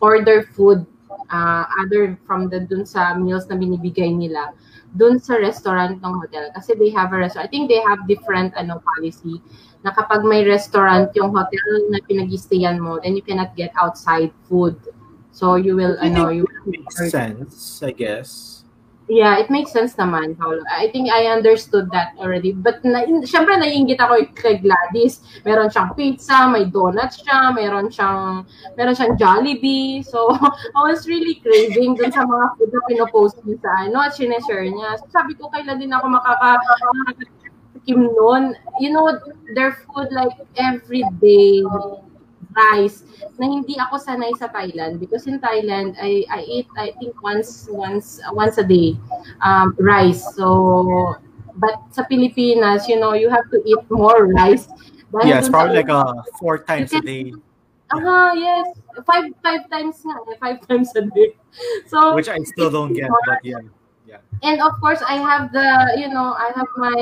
order 0.00 0.44
food 0.52 0.84
uh, 1.32 1.64
other 1.80 2.18
from 2.26 2.52
the 2.52 2.60
dun 2.60 2.84
sa 2.84 3.14
meals 3.16 3.48
na 3.48 3.56
binibigay 3.56 4.12
nila 4.12 4.52
dun 4.94 5.18
sa 5.18 5.34
restaurant 5.34 5.98
ng 5.98 6.14
hotel 6.22 6.54
kasi 6.54 6.76
they 6.78 6.90
have 6.90 7.10
a 7.10 7.18
restaurant. 7.18 7.46
I 7.46 7.50
think 7.50 7.66
they 7.66 7.82
have 7.82 8.06
different 8.06 8.54
ano 8.54 8.78
policy 8.94 9.42
na 9.82 9.90
kapag 9.90 10.22
may 10.22 10.46
restaurant 10.46 11.10
yung 11.18 11.34
hotel 11.34 11.90
na 11.90 11.98
pinag-stayan 12.06 12.78
mo, 12.78 13.02
then 13.02 13.18
you 13.18 13.24
cannot 13.26 13.52
get 13.58 13.74
outside 13.76 14.30
food. 14.46 14.78
So 15.34 15.58
you 15.58 15.74
will 15.74 15.98
I 15.98 16.14
think 16.14 16.30
you 16.38 16.46
Makes 16.66 17.10
sense, 17.10 17.82
I 17.82 17.90
guess. 17.90 18.64
Yeah, 19.04 19.36
it 19.36 19.52
makes 19.52 19.68
sense 19.68 19.92
naman, 20.00 20.32
Paolo. 20.40 20.64
I 20.64 20.88
think 20.88 21.12
I 21.12 21.28
understood 21.28 21.92
that 21.92 22.16
already. 22.16 22.56
But 22.56 22.80
na, 22.88 23.04
syempre 23.28 23.52
naiingit 23.52 24.00
ako 24.00 24.24
kay 24.32 24.64
Gladys. 24.64 25.20
Meron 25.44 25.68
siyang 25.68 25.92
pizza, 25.92 26.48
may 26.48 26.64
donuts 26.64 27.20
siya, 27.20 27.52
meron 27.52 27.92
siyang 27.92 28.48
meron 28.80 28.96
siyang 28.96 29.20
Jollibee. 29.20 30.00
So, 30.00 30.32
I 30.78 30.80
was 30.88 31.04
really 31.04 31.36
craving 31.44 32.00
dun 32.00 32.16
sa 32.16 32.24
mga 32.24 32.46
food 32.56 32.72
na 32.72 32.80
pinopost 32.88 33.36
niya 33.44 33.60
sa 33.60 33.70
ano 33.84 33.98
at 34.08 34.16
sineshare 34.16 34.72
niya. 34.72 34.96
So, 34.96 35.04
sabi 35.12 35.36
ko, 35.36 35.52
kailan 35.52 35.84
din 35.84 35.92
ako 35.92 36.08
makaka 36.08 36.56
makakatikim 36.64 38.08
nun. 38.08 38.56
You 38.80 38.88
know, 38.96 39.20
their 39.52 39.76
food 39.84 40.08
like 40.16 40.32
every 40.56 41.04
day 41.20 41.60
rice 42.54 43.02
na 43.38 43.50
hindi 43.50 43.74
ako 43.78 43.98
sanay 43.98 44.30
sa 44.38 44.46
Thailand 44.48 45.02
because 45.02 45.26
in 45.26 45.42
Thailand 45.42 45.98
I 45.98 46.22
I 46.30 46.40
eat 46.46 46.70
I 46.78 46.94
think 47.02 47.18
once 47.18 47.66
once 47.70 48.22
once 48.30 48.58
a 48.58 48.66
day 48.66 48.94
um 49.42 49.74
rice 49.82 50.22
so 50.38 51.18
but 51.58 51.74
sa 51.90 52.06
Pilipinas 52.06 52.86
you 52.86 52.98
know 52.98 53.14
you 53.14 53.26
have 53.30 53.46
to 53.50 53.58
eat 53.66 53.82
more 53.90 54.30
rice 54.30 54.70
dahil 55.14 55.30
Yeah, 55.30 55.38
it's 55.38 55.50
probably 55.50 55.78
like 55.78 55.90
uh, 55.90 56.22
four 56.42 56.58
times 56.62 56.90
a 56.90 56.98
can- 56.98 57.06
day, 57.06 57.24
Aha, 57.94 58.34
yes. 58.34 58.66
Five 59.06 59.30
five 59.38 59.70
times 59.70 60.02
nga, 60.02 60.16
eh, 60.26 60.36
five 60.42 60.58
times 60.66 60.90
a 60.98 61.06
day. 61.06 61.38
So 61.86 62.18
which 62.18 62.26
I 62.26 62.42
still 62.42 62.70
don't 62.70 62.90
get, 62.90 63.06
but 63.10 63.38
yeah 63.46 63.62
yeah. 64.08 64.18
And 64.42 64.58
of 64.58 64.74
course, 64.82 64.98
I 65.06 65.22
have 65.22 65.54
the, 65.54 65.94
you 65.96 66.10
know, 66.10 66.34
I 66.34 66.50
have 66.58 66.66
my 66.74 66.98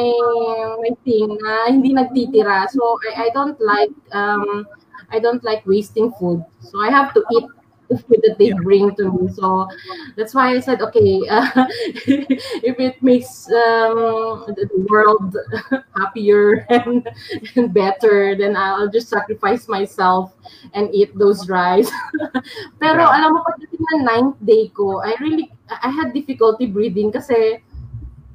my 0.85 0.93
thing 1.09 1.41
na 1.41 1.73
hindi 1.73 1.97
nagtitira. 1.97 2.69
So 2.69 3.01
I, 3.09 3.27
I 3.27 3.29
don't 3.33 3.57
like 3.65 3.95
um 4.13 4.69
I 5.13 5.19
don't 5.21 5.45
like 5.45 5.67
wasting 5.67 6.13
food. 6.19 6.45
So 6.61 6.81
I 6.83 6.91
have 6.91 7.13
to 7.15 7.23
eat 7.33 7.45
the 7.93 7.99
food 7.99 8.21
that 8.25 8.39
they 8.39 8.53
bring 8.53 8.95
to 8.97 9.13
me. 9.13 9.29
So 9.33 9.69
that's 10.17 10.35
why 10.35 10.55
I 10.57 10.61
said, 10.61 10.81
okay, 10.81 11.21
uh, 11.29 11.51
if 12.65 12.77
it 12.81 13.03
makes 13.03 13.47
um, 13.49 14.49
the 14.49 14.69
world 14.89 15.37
happier 15.97 16.65
and, 16.71 17.07
and 17.57 17.73
better, 17.75 18.35
then 18.37 18.57
I'll 18.57 18.89
just 18.89 19.09
sacrifice 19.09 19.69
myself 19.69 20.33
and 20.75 20.89
eat 20.95 21.17
those 21.17 21.49
rice. 21.49 21.91
Pero 22.81 23.05
Yeah. 23.05 23.13
alam 23.13 23.37
mo, 23.37 23.41
pagdating 23.45 23.85
ng 23.85 24.03
ninth 24.05 24.39
day 24.43 24.69
ko, 24.73 25.05
I 25.05 25.15
really, 25.21 25.53
I 25.69 25.93
had 25.93 26.13
difficulty 26.17 26.67
breathing 26.67 27.13
kasi 27.13 27.61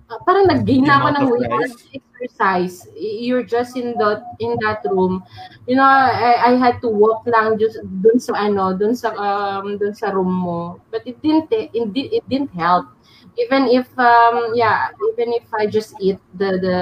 uh, 0.10 0.20
parang 0.26 0.48
nag-gain 0.48 0.86
na 0.88 1.02
ako 1.02 1.08
ng 1.18 1.26
weight 1.49 1.76
exercise. 1.94 2.88
You're 2.98 3.45
just 3.45 3.78
in 3.78 3.94
the 3.98 4.24
in 4.40 4.58
that 4.66 4.82
room. 4.90 5.24
You 5.68 5.76
know, 5.76 5.84
I, 5.84 6.52
I 6.52 6.52
had 6.56 6.80
to 6.81 6.88
walk 6.88 7.27
lang 7.27 7.60
just 7.60 7.77
dun 8.02 8.19
sa 8.23 8.34
ano, 8.39 8.72
dun 8.72 8.95
sa 8.95 9.11
um 9.19 9.76
dun 9.77 9.91
sa 9.94 10.15
room 10.15 10.31
mo. 10.31 10.80
But 10.91 11.03
it 11.03 11.19
didn't 11.22 11.52
it, 11.52 11.76
it 11.76 12.23
didn't 12.31 12.56
help. 12.56 12.88
Even 13.35 13.68
if 13.68 13.85
um 13.99 14.56
yeah, 14.56 14.95
even 15.14 15.35
if 15.35 15.45
I 15.52 15.68
just 15.68 15.94
eat 15.99 16.18
the 16.39 16.56
the 16.57 16.77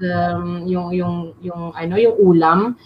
the 0.00 0.12
um, 0.32 0.64
yung 0.64 0.96
yung 0.96 1.36
yung 1.44 1.76
ano 1.76 1.94
yung 2.00 2.16
ulam, 2.16 2.80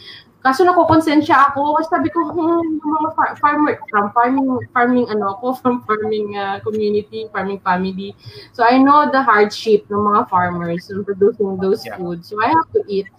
Kaso 0.47 0.63
nakokonsensya 0.63 1.51
ako 1.51 1.75
kasi 1.75 1.89
sabi 1.91 2.07
ko, 2.15 2.23
hmm, 2.31 2.79
yung 2.79 2.93
mga 3.03 3.11
far- 3.19 3.35
farmer, 3.43 3.83
from 3.91 4.15
farming, 4.15 4.47
farming 4.71 5.07
ano 5.11 5.35
ako, 5.35 5.47
from 5.61 5.83
farming 5.83 6.39
uh, 6.39 6.63
community, 6.63 7.27
farming 7.35 7.59
family. 7.67 8.15
So 8.55 8.63
I 8.63 8.79
know 8.79 9.11
the 9.11 9.27
hardship 9.27 9.91
ng 9.91 9.99
mga 9.99 10.31
farmers 10.31 10.87
in 10.87 11.03
producing 11.03 11.59
those 11.59 11.83
Yeah. 11.83 11.99
foods. 11.99 12.31
So 12.31 12.39
I 12.39 12.55
have 12.55 12.71
to 12.79 12.81
eat 12.87 13.11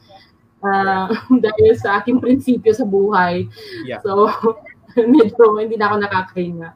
uh, 0.63 1.07
dahil 1.45 1.73
sa 1.77 2.01
aking 2.01 2.21
prinsipyo 2.21 2.71
sa 2.73 2.85
buhay. 2.85 3.49
Yeah. 3.85 4.01
So 4.01 4.29
medyo 4.97 5.57
hindi 5.57 5.77
na 5.77 5.93
ako 5.93 5.95
nakakahinga. 6.01 6.69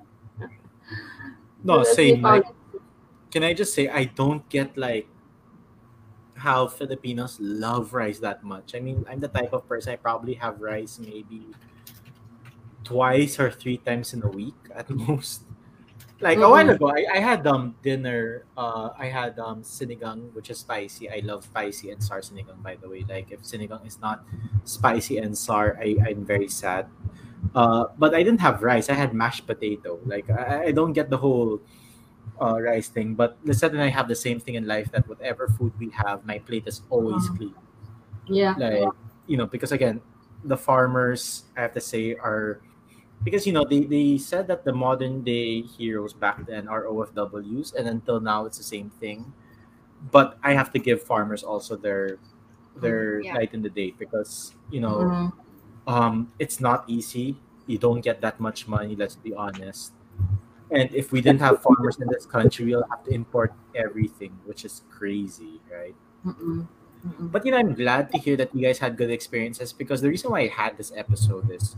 No, 1.61 1.85
So, 1.85 1.93
same. 1.93 2.25
Like, 2.25 2.49
can 3.29 3.45
I 3.45 3.53
just 3.53 3.73
say 3.73 3.85
I 3.87 4.09
don't 4.09 4.41
get 4.49 4.73
like 4.77 5.05
how 6.41 6.65
Filipinos 6.65 7.37
love 7.39 7.93
rice 7.93 8.17
that 8.17 8.43
much. 8.43 8.73
I 8.73 8.79
mean, 8.79 9.05
I'm 9.07 9.19
the 9.19 9.29
type 9.29 9.53
of 9.53 9.67
person 9.69 9.93
I 9.93 9.95
probably 9.95 10.33
have 10.41 10.59
rice 10.59 10.97
maybe 10.97 11.45
twice 12.83 13.39
or 13.39 13.51
three 13.51 13.77
times 13.77 14.13
in 14.13 14.23
a 14.23 14.27
week 14.27 14.57
at 14.73 14.89
most. 15.07 15.45
Like 16.21 16.37
a 16.37 16.47
while 16.49 16.65
Mhm. 16.69 16.75
ago, 16.77 16.87
I, 16.93 17.17
I 17.17 17.19
had 17.19 17.47
um 17.47 17.73
dinner. 17.81 18.45
Uh, 18.55 18.93
I 18.97 19.07
had 19.09 19.39
um 19.41 19.63
sinigang, 19.65 20.29
which 20.37 20.49
is 20.53 20.59
spicy. 20.61 21.09
I 21.09 21.25
love 21.25 21.43
spicy 21.45 21.89
and 21.89 21.97
sour 21.97 22.21
sinigang. 22.21 22.61
By 22.61 22.77
the 22.77 22.87
way, 22.89 23.01
like 23.09 23.31
if 23.33 23.41
sinigang 23.41 23.81
is 23.89 23.97
not 23.99 24.21
spicy 24.63 25.17
and 25.17 25.33
sour, 25.37 25.77
I 25.81 25.97
I'm 26.05 26.21
very 26.25 26.47
sad. 26.47 26.85
Uh, 27.55 27.89
but 27.97 28.13
I 28.13 28.21
didn't 28.23 28.41
have 28.41 28.61
rice. 28.61 28.89
I 28.89 28.93
had 28.93 29.13
mashed 29.17 29.47
potato. 29.49 29.99
Like 30.05 30.29
I, 30.29 30.69
I 30.69 30.71
don't 30.71 30.93
get 30.93 31.09
the 31.09 31.17
whole 31.17 31.59
uh, 32.41 32.61
rice 32.61 32.89
thing. 32.89 33.15
But 33.15 33.37
Lisette 33.43 33.73
and 33.73 33.81
I 33.81 33.89
have 33.89 34.07
the 34.07 34.15
same 34.15 34.39
thing 34.39 34.55
in 34.55 34.67
life 34.67 34.91
that 34.91 35.07
whatever 35.09 35.47
food 35.49 35.73
we 35.79 35.89
have, 35.91 36.25
my 36.25 36.39
plate 36.39 36.67
is 36.67 36.81
always 36.89 37.29
Mhm. 37.29 37.37
clean. 37.37 37.55
Yeah. 38.27 38.55
Like 38.57 38.93
you 39.27 39.37
know, 39.37 39.47
because 39.47 39.71
again, 39.71 40.01
the 40.43 40.57
farmers 40.57 41.45
I 41.57 41.61
have 41.61 41.73
to 41.73 41.81
say 41.81 42.15
are 42.15 42.61
because 43.23 43.45
you 43.47 43.53
know 43.53 43.65
they, 43.65 43.81
they 43.85 44.17
said 44.17 44.47
that 44.47 44.65
the 44.65 44.73
modern 44.73 45.23
day 45.23 45.61
heroes 45.61 46.13
back 46.13 46.45
then 46.45 46.67
are 46.67 46.85
OFWs, 46.87 47.73
and 47.73 47.87
until 47.87 48.19
now 48.19 48.45
it's 48.45 48.57
the 48.57 48.63
same 48.63 48.89
thing. 48.89 49.33
But 50.11 50.37
I 50.43 50.53
have 50.53 50.71
to 50.73 50.79
give 50.79 51.03
farmers 51.03 51.43
also 51.43 51.75
their 51.77 52.19
their 52.75 53.23
Yeah. 53.23 53.33
light 53.33 53.53
in 53.53 53.61
the 53.63 53.69
day 53.69 53.91
because 53.97 54.55
you 54.71 54.81
know 54.81 55.13
Mhm. 55.13 55.33
um, 55.87 56.33
it's 56.39 56.59
not 56.59 56.85
easy. 56.89 57.41
You 57.67 57.77
don't 57.77 58.01
get 58.01 58.21
that 58.21 58.39
much 58.39 58.67
money, 58.67 58.95
let's 58.95 59.15
be 59.15 59.33
honest. 59.33 59.93
And 60.71 60.93
if 60.95 61.11
we 61.11 61.21
didn't 61.21 61.41
have 61.41 61.61
farmers 61.61 61.99
in 61.99 62.07
this 62.09 62.25
country, 62.25 62.65
we'll 62.65 62.87
have 62.89 63.03
to 63.05 63.11
import 63.11 63.53
everything, 63.75 64.39
which 64.45 64.65
is 64.65 64.83
crazy, 64.89 65.61
right? 65.71 65.95
Mm-mm. 66.25 66.67
Mm-mm. 67.05 67.31
But 67.31 67.45
you 67.45 67.51
know, 67.51 67.57
I'm 67.57 67.73
glad 67.73 68.11
to 68.11 68.17
hear 68.17 68.35
that 68.37 68.53
you 68.53 68.61
guys 68.61 68.79
had 68.79 68.97
good 68.97 69.09
experiences 69.09 69.73
because 69.73 70.01
the 70.01 70.09
reason 70.09 70.31
why 70.31 70.41
I 70.41 70.47
had 70.47 70.77
this 70.77 70.91
episode 70.95 71.49
is 71.51 71.75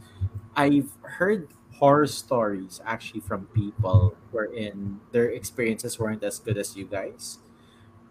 I've 0.55 0.91
heard 1.01 1.47
horror 1.79 2.07
stories 2.07 2.81
actually 2.85 3.21
from 3.21 3.47
people 3.53 4.15
wherein 4.31 4.99
their 5.11 5.29
experiences 5.29 5.99
weren't 5.99 6.23
as 6.23 6.39
good 6.39 6.57
as 6.57 6.75
you 6.77 6.85
guys. 6.85 7.39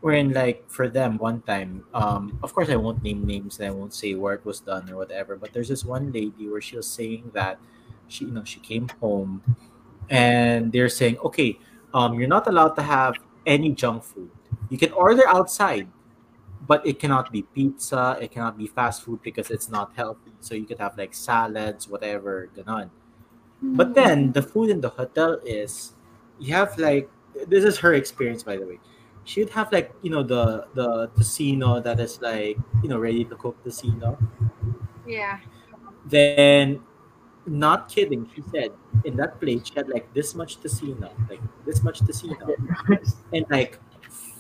Wherein 0.01 0.33
like 0.33 0.69
for 0.69 0.89
them 0.89 1.19
one 1.19 1.43
time, 1.43 1.85
um, 1.95 2.39
of 2.43 2.55
course 2.55 2.69
I 2.69 2.77
won't 2.77 3.03
name 3.03 3.25
names 3.25 3.59
and 3.61 3.69
I 3.69 3.71
won't 3.71 3.95
say 3.95 4.15
where 4.15 4.35
it 4.35 4.45
was 4.45 4.61
done 4.61 4.91
or 4.91 4.97
whatever, 4.97 5.37
but 5.37 5.53
there's 5.53 5.69
this 5.69 5.85
one 5.85 6.11
lady 6.13 6.49
where 6.49 6.61
she 6.61 6.77
was 6.77 6.89
saying 6.89 7.31
that 7.35 7.59
she 8.09 8.25
you 8.27 8.33
know 8.33 8.45
she 8.45 8.61
came 8.61 8.89
home 9.01 9.43
and 10.11 10.73
they're 10.73 10.89
saying, 10.89 11.19
Okay, 11.19 11.59
um, 11.95 12.19
you're 12.19 12.29
not 12.29 12.47
allowed 12.49 12.75
to 12.77 12.83
have 12.83 13.17
any 13.47 13.71
junk 13.73 14.05
food. 14.05 14.31
You 14.71 14.79
can 14.79 14.93
order 14.93 15.27
outside, 15.29 15.89
but 16.67 16.87
it 16.87 16.99
cannot 16.99 17.33
be 17.33 17.43
pizza, 17.43 18.19
it 18.21 18.31
cannot 18.31 18.57
be 18.57 18.67
fast 18.67 19.03
food 19.03 19.21
because 19.23 19.51
it's 19.51 19.69
not 19.69 19.93
healthy. 19.97 20.33
So 20.41 20.55
you 20.55 20.65
could 20.65 20.79
have 20.79 20.97
like 20.97 21.15
salads, 21.15 21.89
whatever, 21.89 22.49
ganon. 22.57 22.91
But 23.61 23.89
hmm. 23.89 23.93
then 23.95 24.33
the 24.33 24.43
food 24.43 24.71
in 24.71 24.81
the 24.81 24.91
hotel 24.91 25.41
is 25.45 25.93
you 26.39 26.55
have 26.55 26.79
like 26.79 27.11
this 27.49 27.65
is 27.65 27.79
her 27.79 27.95
experience 27.95 28.43
by 28.43 28.57
the 28.57 28.67
way. 28.67 28.79
She'd 29.25 29.51
have 29.51 29.73
like, 29.73 29.93
you 30.03 30.11
know, 30.11 30.23
the 30.23 30.67
the 30.75 31.09
tocino 31.17 31.83
that 31.83 32.01
is 32.01 32.21
like, 32.21 32.59
you 32.83 32.89
know, 32.89 32.99
ready 32.99 33.25
to 33.25 33.37
cook 33.37 33.63
tocino. 33.65 34.19
Yeah. 35.07 35.39
Then 36.07 36.81
not 37.47 37.89
kidding, 37.89 38.29
she 38.35 38.43
said 38.53 38.71
in 39.05 39.17
that 39.17 39.41
plate 39.41 39.67
she 39.67 39.75
had 39.75 39.89
like 39.89 40.13
this 40.15 40.35
much 40.35 40.61
tocino, 40.61 41.11
like 41.29 41.41
this 41.65 41.83
much 41.83 42.01
tocino, 42.01 42.55
and 43.33 43.47
like 43.51 43.79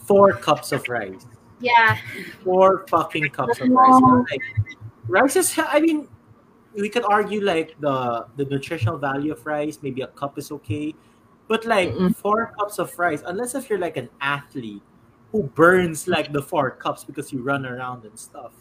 four 0.06 0.32
cups 0.32 0.72
of 0.72 0.88
rice. 0.88 1.26
Yeah. 1.62 1.96
four 2.42 2.84
fucking 2.88 3.30
cups 3.30 3.60
of 3.60 3.70
rice. 3.70 4.02
Like 4.30 4.42
rice 5.08 5.36
is 5.36 5.54
I 5.56 5.80
mean 5.80 6.08
we 6.74 6.88
could 6.88 7.04
argue 7.04 7.40
like 7.40 7.76
the 7.80 8.26
the 8.36 8.44
nutritional 8.46 8.98
value 8.98 9.32
of 9.32 9.44
rice, 9.46 9.78
maybe 9.82 10.02
a 10.02 10.08
cup 10.08 10.38
is 10.38 10.50
okay. 10.50 10.94
But 11.48 11.64
like 11.66 11.90
Mm-mm. 11.90 12.16
four 12.16 12.52
cups 12.58 12.78
of 12.78 12.98
rice, 12.98 13.22
unless 13.26 13.54
if 13.54 13.68
you're 13.68 13.78
like 13.78 13.96
an 13.96 14.08
athlete 14.20 14.82
who 15.30 15.44
burns 15.54 16.08
like 16.08 16.32
the 16.32 16.42
four 16.42 16.70
cups 16.70 17.04
because 17.04 17.32
you 17.32 17.42
run 17.42 17.66
around 17.66 18.04
and 18.04 18.18
stuff, 18.18 18.52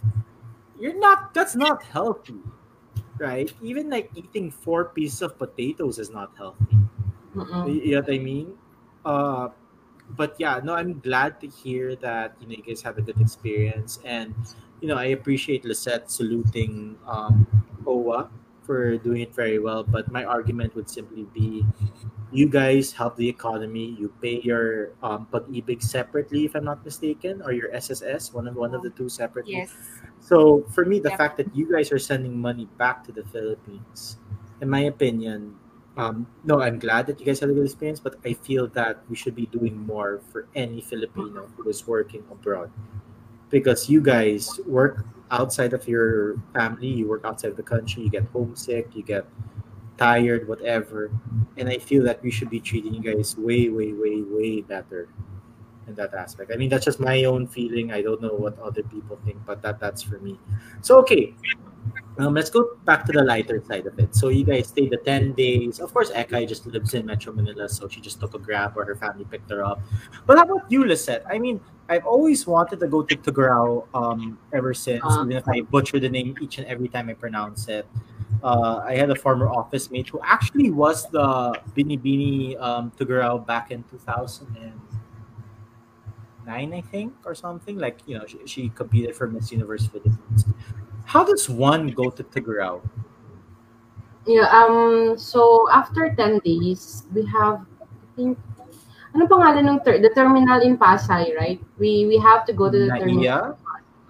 you're 0.80 0.98
not 1.00 1.34
that's 1.34 1.56
not 1.56 1.84
healthy. 1.84 2.40
Right? 3.18 3.54
Even 3.62 3.90
like 3.90 4.10
eating 4.16 4.50
four 4.50 4.86
pieces 4.86 5.22
of 5.22 5.38
potatoes 5.38 6.00
is 6.00 6.10
not 6.10 6.32
healthy. 6.38 6.78
Mm-mm. 7.36 7.68
You, 7.68 7.82
you 7.82 7.92
know 7.96 8.02
what 8.02 8.14
I 8.14 8.18
mean? 8.18 8.54
Uh, 9.06 9.50
but 10.16 10.36
yeah, 10.38 10.60
no, 10.64 10.76
I'm 10.76 11.00
glad 11.00 11.40
to 11.42 11.48
hear 11.48 11.96
that 11.98 12.36
you 12.40 12.48
know 12.48 12.56
you 12.58 12.64
guys 12.64 12.82
have 12.82 12.98
a 12.98 13.02
good 13.02 13.20
experience, 13.20 14.00
and 14.04 14.36
you 14.82 14.88
know 14.88 14.98
I 14.98 15.16
appreciate 15.16 15.66
Lisette 15.66 16.12
saluting 16.12 16.98
um, 17.08 17.48
OWWA 17.86 18.30
for 18.64 18.98
doing 18.98 19.22
it 19.22 19.34
very 19.34 19.60
well. 19.60 19.84
But 19.84 20.12
my 20.12 20.24
argument 20.24 20.76
would 20.76 20.90
simply 20.90 21.26
be, 21.34 21.66
you 22.32 22.48
guys 22.48 22.92
help 22.94 23.18
the 23.18 23.28
economy. 23.28 23.98
You 24.00 24.14
pay 24.22 24.40
your 24.42 24.94
um, 25.02 25.28
pag-ibig 25.32 25.82
separately, 25.82 26.46
if 26.46 26.56
I'm 26.56 26.66
not 26.66 26.86
mistaken, 26.86 27.42
or 27.42 27.52
your 27.52 27.74
SSS, 27.74 28.34
one 28.34 28.48
of 28.48 28.56
one 28.56 28.74
of 28.76 28.82
the 28.84 28.92
two 28.92 29.10
separately. 29.10 29.66
Yes. 29.66 29.74
So 30.22 30.64
for 30.72 30.86
me, 30.86 31.00
the 31.00 31.10
Yep. 31.10 31.18
fact 31.18 31.38
that 31.38 31.50
you 31.56 31.66
guys 31.72 31.92
are 31.92 32.00
sending 32.00 32.38
money 32.38 32.70
back 32.78 33.04
to 33.06 33.12
the 33.12 33.26
Philippines, 33.26 34.18
in 34.62 34.70
my 34.70 34.86
opinion, 34.86 35.58
um, 36.02 36.26
no, 36.44 36.62
I'm 36.62 36.80
glad 36.80 37.06
that 37.08 37.20
you 37.20 37.26
guys 37.28 37.40
had 37.40 37.52
a 37.52 37.54
good 37.54 37.66
experience, 37.66 38.00
but 38.00 38.16
I 38.26 38.34
feel 38.34 38.68
that 38.70 39.04
we 39.08 39.16
should 39.16 39.36
be 39.36 39.46
doing 39.46 39.78
more 39.86 40.20
for 40.32 40.48
any 40.56 40.82
Filipino 40.82 41.46
who 41.56 41.70
is 41.70 41.86
working 41.86 42.24
abroad. 42.32 42.72
Because 43.52 43.88
you 43.88 44.02
guys 44.02 44.60
work 44.66 45.06
outside 45.30 45.74
of 45.74 45.88
your 45.88 46.42
family, 46.54 46.88
you 46.88 47.08
work 47.08 47.22
outside 47.24 47.52
of 47.52 47.58
the 47.58 47.64
country, 47.64 48.02
you 48.02 48.10
get 48.10 48.26
homesick, 48.34 48.96
you 48.96 49.04
get 49.04 49.28
tired, 49.98 50.48
whatever. 50.48 51.12
And 51.58 51.70
I 51.70 51.78
feel 51.78 52.04
that 52.06 52.24
we 52.24 52.32
should 52.32 52.50
be 52.50 52.60
treating 52.60 52.96
you 52.96 53.02
guys 53.02 53.38
way, 53.38 53.70
way, 53.70 53.94
way, 53.94 54.24
way 54.26 54.62
better 54.62 55.08
in 55.86 55.94
that 55.96 56.16
aspect. 56.16 56.52
I 56.52 56.58
mean, 56.58 56.70
that's 56.70 56.86
just 56.86 57.00
my 57.00 57.26
own 57.26 57.46
feeling. 57.46 57.92
I 57.92 58.02
don't 58.02 58.24
know 58.24 58.34
what 58.34 58.58
other 58.58 58.82
people 58.82 59.20
think, 59.24 59.38
but 59.46 59.62
that 59.62 59.80
that's 59.80 60.02
for 60.02 60.18
me. 60.18 60.40
So 60.82 60.98
okay, 61.00 61.36
um, 62.22 62.34
let's 62.34 62.50
go 62.50 62.76
back 62.86 63.06
to 63.06 63.12
the 63.12 63.24
lighter 63.24 63.62
side 63.68 63.88
of 63.88 63.98
it. 64.00 64.16
So 64.16 64.30
you 64.30 64.44
guys 64.44 64.68
stayed 64.68 64.92
the 64.92 64.98
ten 64.98 65.34
days. 65.34 65.80
Of 65.80 65.94
course, 65.94 66.12
Ekay 66.12 66.48
just 66.48 66.66
lives 66.66 66.94
in 66.94 67.06
Metro 67.06 67.34
Manila, 67.34 67.68
so 67.68 67.88
she 67.88 68.02
just 68.02 68.20
took 68.20 68.34
a 68.34 68.40
grab, 68.40 68.78
or 68.78 68.86
her 68.86 68.96
family 68.96 69.26
picked 69.26 69.50
her 69.50 69.64
up. 69.64 69.82
But 70.26 70.38
how 70.38 70.44
about 70.46 70.72
you, 70.72 70.86
Lisette? 70.86 71.24
I 71.30 71.40
mean, 71.40 71.60
I've 71.90 72.06
always 72.06 72.48
wanted 72.48 72.80
to 72.80 72.88
go 72.88 73.04
to 73.04 73.16
Tugarao 73.16 73.88
um, 73.94 74.38
ever 74.54 74.74
since, 74.74 75.04
Uh. 75.04 75.24
even 75.26 75.38
if 75.38 75.48
I 75.48 75.62
butcher 75.62 76.00
the 76.00 76.10
name 76.10 76.36
each 76.42 76.58
and 76.58 76.68
every 76.68 76.88
time 76.88 77.10
I 77.10 77.14
pronounce 77.14 77.68
it. 77.68 77.86
Uh, 78.44 78.82
I 78.84 78.96
had 78.96 79.12
a 79.12 79.16
former 79.16 79.48
office 79.50 79.92
mate 79.92 80.10
who 80.10 80.20
actually 80.24 80.72
was 80.72 81.08
the 81.12 81.54
Binibini 81.78 82.60
um, 82.60 82.92
Tugarao 82.98 83.46
back 83.46 83.70
in 83.70 83.84
2009, 83.84 86.74
I 86.74 86.82
think, 86.82 87.14
or 87.24 87.36
something. 87.36 87.78
Like, 87.78 88.00
you 88.08 88.18
know, 88.18 88.26
she, 88.26 88.40
she 88.46 88.70
competed 88.70 89.16
for 89.16 89.28
Miss 89.28 89.52
Universe 89.52 89.86
Philippines. 89.86 90.46
How 91.12 91.26
does 91.26 91.50
one 91.50 91.92
go 91.92 92.10
to 92.10 92.24
Tugarao? 92.24 92.80
Yeah, 94.26 94.48
um, 94.48 95.20
so 95.20 95.68
after 95.68 96.16
10 96.16 96.40
days, 96.40 97.04
we 97.12 97.28
have, 97.28 97.68
I 97.84 97.86
think, 98.16 98.40
ano 99.12 99.28
pangalan 99.28 99.68
ng 99.68 99.80
ter- 99.84 100.00
the 100.00 100.08
terminal 100.16 100.64
in 100.64 100.80
Pasay, 100.80 101.36
right? 101.36 101.60
We 101.76 102.08
we 102.08 102.16
have 102.16 102.48
to 102.48 102.56
go 102.56 102.72
to 102.72 102.88
the 102.88 102.96
terminal. 102.96 103.28
NAIA? 103.28 103.40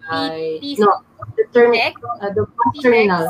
Pasay. 0.05 0.61
P- 0.61 0.77
no, 0.77 1.01
the 1.41 1.49
terminal, 1.49 1.89
uh, 2.21 2.29
the 2.37 2.45
bus 2.45 2.85
terminal. 2.85 3.25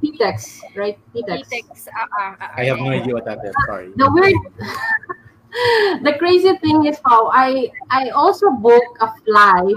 PITX, 0.00 0.64
right? 0.72 0.96
PITX. 1.12 1.44
Pitex. 1.44 1.92
Ah, 1.92 2.08
ah, 2.08 2.32
ah, 2.40 2.50
I 2.56 2.72
have 2.72 2.80
no 2.80 2.88
idea 2.88 3.12
what 3.12 3.28
that 3.28 3.44
is. 3.44 3.52
Sorry. 3.68 3.92
The 4.00 4.08
word, 4.08 4.32
the 6.08 6.16
crazy 6.16 6.56
thing 6.64 6.88
is 6.88 6.96
how 7.04 7.28
I 7.36 7.68
I 7.92 8.08
also 8.16 8.48
booked 8.48 8.96
a 9.04 9.12
flight. 9.28 9.76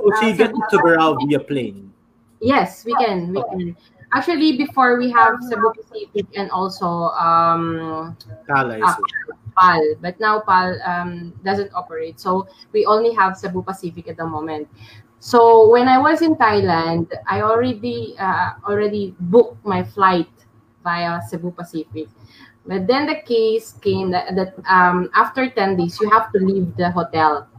So 0.00 0.10
she 0.20 0.32
Uh, 0.32 0.36
get 0.36 0.50
to 0.50 0.60
Tugurao 0.72 1.16
via 1.28 1.40
plane. 1.40 1.92
Yes, 2.40 2.84
we 2.84 2.94
can. 2.96 3.34
We 3.36 3.42
can. 3.44 3.76
Actually, 4.12 4.56
before 4.56 4.98
we 4.98 5.12
have 5.12 5.38
Cebu 5.44 5.70
Pacific 5.76 6.26
and 6.34 6.50
also 6.50 7.14
um, 7.14 8.16
Kala 8.48 8.80
is 8.80 8.96
PAL, 9.54 9.84
but 10.00 10.18
now 10.18 10.40
PAL 10.40 10.80
um, 10.82 11.32
doesn't 11.44 11.70
operate. 11.74 12.18
So 12.18 12.48
we 12.72 12.86
only 12.86 13.14
have 13.14 13.36
Cebu 13.36 13.62
Pacific 13.62 14.08
at 14.08 14.16
the 14.16 14.26
moment. 14.26 14.66
So 15.20 15.68
when 15.68 15.86
I 15.86 15.98
was 15.98 16.22
in 16.22 16.34
Thailand, 16.34 17.12
I 17.28 17.42
already 17.42 18.16
uh, 18.18 18.56
already 18.66 19.14
booked 19.20 19.62
my 19.64 19.84
flight 19.84 20.32
via 20.82 21.20
Cebu 21.28 21.52
Pacific. 21.52 22.08
But 22.64 22.86
then 22.88 23.06
the 23.06 23.20
case 23.28 23.76
came 23.84 24.10
that, 24.10 24.34
that 24.34 24.56
um, 24.66 25.10
after 25.14 25.48
10 25.48 25.76
days, 25.76 26.00
you 26.00 26.08
have 26.10 26.32
to 26.32 26.38
leave 26.40 26.74
the 26.76 26.90
hotel. 26.90 27.49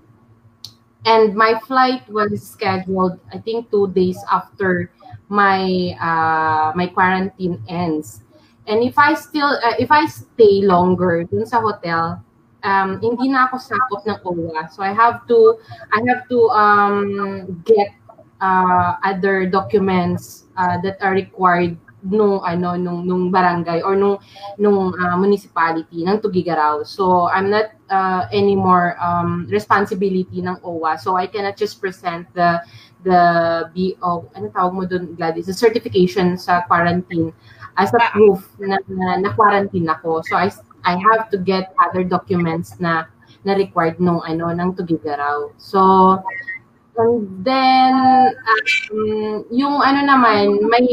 And 1.06 1.34
my 1.34 1.60
flight 1.66 2.08
was 2.10 2.46
scheduled, 2.46 3.20
I 3.34 3.40
think, 3.40 3.72
two 3.72 3.90
days 3.90 4.18
after 4.32 4.92
my 5.30 5.98
uh, 5.98 6.74
my 6.76 6.88
quarantine 6.88 7.64
ends. 7.68 8.22
And 8.68 8.84
if 8.84 8.98
I 8.98 9.16
still, 9.16 9.50
uh, 9.50 9.74
if 9.80 9.90
I 9.90 10.06
stay 10.06 10.62
longer 10.62 11.26
dun 11.26 11.46
sa 11.50 11.60
hotel, 11.60 12.22
um, 12.64 13.02
hindi 13.02 13.34
na 13.34 13.50
ako 13.50 13.58
sakop 13.58 14.06
ng 14.06 14.20
OWA. 14.22 14.70
So 14.70 14.86
I 14.86 14.94
have 14.94 15.26
to, 15.28 15.58
I 15.90 16.00
have 16.06 16.30
to 16.30 16.40
um, 16.54 17.64
get 17.66 17.98
uh, 18.40 19.02
other 19.04 19.46
documents 19.50 20.46
uh, 20.58 20.78
that 20.82 21.02
are 21.02 21.14
required 21.14 21.78
nung 22.02 22.42
ano 22.42 22.74
nung 22.78 23.06
nung 23.06 23.30
barangay 23.30 23.86
or 23.86 23.94
nung 23.94 24.18
nung 24.58 24.94
uh, 24.98 25.18
municipality 25.18 26.02
ng 26.06 26.18
Tugigaraw. 26.22 26.82
So 26.86 27.30
I'm 27.30 27.54
not 27.54 27.74
uh, 27.90 28.26
anymore 28.34 28.98
um, 28.98 29.46
responsibility 29.50 30.42
ng 30.42 30.58
OWA. 30.66 30.98
So 30.98 31.16
I 31.16 31.30
cannot 31.30 31.58
just 31.58 31.78
present 31.78 32.26
the 32.34 32.62
the 33.02 33.22
BO, 33.74 34.30
ano 34.38 34.46
tawag 34.54 34.74
mo 34.74 34.84
doon 34.86 35.18
Gladys, 35.18 35.50
the 35.50 35.58
certification 35.58 36.38
sa 36.38 36.62
quarantine 36.70 37.34
as 37.78 37.90
a 37.94 38.02
proof 38.14 38.46
na, 38.62 38.78
na, 38.86 39.18
na 39.18 39.30
quarantine 39.34 39.90
ako. 39.90 40.22
So 40.26 40.38
I 40.38 40.54
I 40.86 40.98
have 40.98 41.30
to 41.34 41.38
get 41.38 41.74
other 41.78 42.02
documents 42.06 42.78
na 42.82 43.06
na 43.42 43.58
required 43.58 43.98
nung 43.98 44.22
ano 44.22 44.54
ng 44.54 44.78
Tugigaraw. 44.78 45.54
So 45.58 46.18
and 46.98 47.46
then 47.46 47.94
um, 48.92 49.46
yung 49.50 49.80
ano 49.80 50.04
naman 50.04 50.60
may 50.68 50.88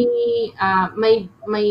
uh, 0.60 0.88
may 0.94 1.28
may 1.46 1.68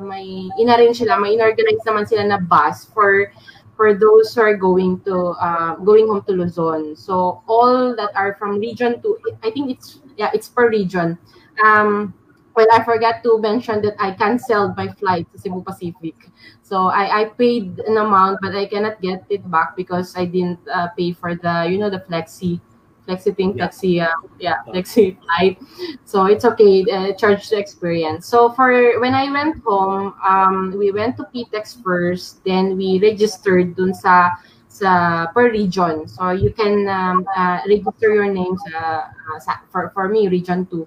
may 0.00 0.50
inarrange 0.60 1.00
sila, 1.00 1.16
may 1.16 1.34
inorganize 1.34 1.80
naman 1.88 2.04
sila 2.04 2.24
na 2.28 2.38
bus 2.38 2.84
for 2.92 3.32
for 3.76 3.96
those 3.96 4.34
who 4.34 4.44
are 4.44 4.56
going 4.56 5.00
to 5.08 5.32
uh, 5.40 5.74
going 5.80 6.06
home 6.06 6.20
to 6.28 6.32
Luzon. 6.36 6.92
So 6.96 7.40
all 7.48 7.96
that 7.96 8.12
are 8.14 8.36
from 8.36 8.60
region 8.60 9.00
to 9.00 9.16
I 9.42 9.50
think 9.50 9.72
it's 9.72 10.00
yeah 10.20 10.30
it's 10.34 10.48
per 10.48 10.68
region. 10.68 11.16
Um, 11.64 12.12
well, 12.52 12.68
I 12.72 12.84
forgot 12.84 13.22
to 13.22 13.38
mention 13.40 13.80
that 13.82 13.94
I 13.98 14.12
canceled 14.12 14.76
my 14.76 14.88
flight 15.00 15.24
to 15.32 15.38
Cebu 15.38 15.62
Pacific. 15.62 16.16
So 16.62 16.90
I, 16.90 17.22
I 17.22 17.24
paid 17.38 17.78
an 17.86 17.96
amount, 17.96 18.40
but 18.42 18.54
I 18.54 18.66
cannot 18.66 19.00
get 19.00 19.24
it 19.30 19.48
back 19.48 19.76
because 19.76 20.16
I 20.16 20.26
didn't 20.26 20.58
uh, 20.68 20.88
pay 20.92 21.12
for 21.12 21.34
the 21.34 21.64
you 21.70 21.78
know 21.78 21.88
the 21.88 22.04
flexi 22.04 22.60
flexi 23.10 23.34
thing, 23.34 23.58
Yeah. 23.58 23.66
flexi 23.66 23.98
uh, 23.98 24.14
yeah 24.38 24.62
flexi 24.70 25.18
flight. 25.26 25.58
So 26.06 26.26
it's 26.26 26.44
okay, 26.44 26.86
uh, 26.86 27.12
charge 27.18 27.50
the 27.50 27.58
experience. 27.58 28.26
So 28.26 28.50
for 28.54 28.70
when 29.00 29.14
I 29.14 29.30
went 29.30 29.58
home, 29.66 30.14
um, 30.22 30.70
we 30.78 30.92
went 30.94 31.16
to 31.18 31.26
PITX 31.34 31.82
first, 31.82 32.44
then 32.46 32.76
we 32.78 33.02
registered 33.02 33.74
dun 33.74 33.94
sa 33.94 34.38
sa 34.70 35.26
per 35.34 35.50
region. 35.50 36.06
So 36.06 36.30
you 36.30 36.54
can 36.54 36.86
um, 36.88 37.26
uh, 37.36 37.60
register 37.66 38.14
your 38.14 38.30
name 38.30 38.54
sa, 38.70 39.10
uh, 39.10 39.38
sa 39.42 39.58
for 39.74 39.90
for 39.90 40.08
me 40.08 40.28
region 40.30 40.64
2. 40.70 40.86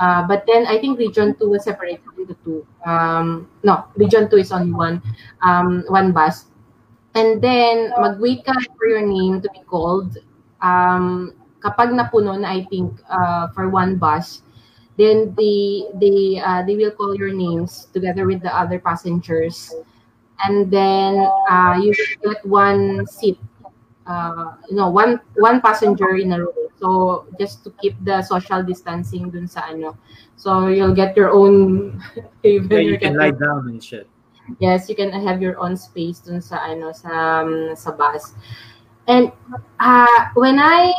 Uh, 0.00 0.26
but 0.26 0.44
then 0.48 0.66
I 0.66 0.80
think 0.80 0.98
region 0.98 1.36
2 1.38 1.48
was 1.48 1.64
separated 1.64 2.00
into 2.16 2.34
two. 2.42 2.66
Um, 2.88 3.46
no, 3.62 3.84
region 3.96 4.28
2 4.32 4.36
is 4.38 4.50
only 4.50 4.72
one 4.72 5.00
um, 5.44 5.84
one 5.88 6.10
bus. 6.12 6.50
And 7.14 7.42
then 7.42 7.92
mag-wait 8.00 8.44
ka 8.46 8.54
for 8.78 8.86
your 8.86 9.04
name 9.04 9.42
to 9.42 9.48
be 9.52 9.60
called. 9.66 10.16
Um, 10.62 11.34
kapag 11.60 11.92
napuno 11.92 12.34
na 12.40 12.50
I 12.50 12.64
think 12.66 12.98
uh, 13.08 13.48
for 13.54 13.68
one 13.68 13.96
bus, 13.96 14.42
then 14.96 15.32
they 15.36 15.88
they 15.96 16.40
uh, 16.40 16.64
they 16.64 16.76
will 16.76 16.92
call 16.92 17.14
your 17.16 17.32
names 17.32 17.88
together 17.92 18.26
with 18.26 18.42
the 18.42 18.52
other 18.52 18.80
passengers 18.80 19.72
and 20.44 20.70
then 20.70 21.20
uh, 21.48 21.76
you 21.80 21.92
will 21.92 22.32
get 22.32 22.40
one 22.46 23.06
seat 23.06 23.38
uh, 24.06 24.56
you 24.68 24.76
know 24.76 24.88
one 24.88 25.20
one 25.36 25.60
passenger 25.60 26.16
in 26.16 26.32
a 26.32 26.40
row 26.40 26.54
so 26.80 27.26
just 27.38 27.64
to 27.64 27.70
keep 27.80 27.96
the 28.04 28.22
social 28.22 28.62
distancing 28.62 29.28
dun 29.30 29.46
sa 29.46 29.68
ano 29.68 29.96
so 30.36 30.68
you'll 30.68 30.96
get 30.96 31.16
your 31.16 31.30
own 31.30 31.96
even 32.44 32.68
Yeah, 32.70 32.84
you 32.84 32.98
can 32.98 33.16
lie 33.16 33.32
down 33.32 33.68
and 33.68 33.82
shit. 33.82 34.08
Yes, 34.58 34.88
you 34.88 34.96
can 34.96 35.12
have 35.12 35.38
your 35.38 35.60
own 35.62 35.76
space 35.76 36.18
dun 36.18 36.40
sa 36.40 36.58
ano 36.58 36.90
sa 36.90 37.44
um, 37.46 37.76
sa 37.76 37.94
bus. 37.94 38.34
And 39.10 39.34
uh, 39.82 40.20
when 40.38 40.62
I 40.62 40.94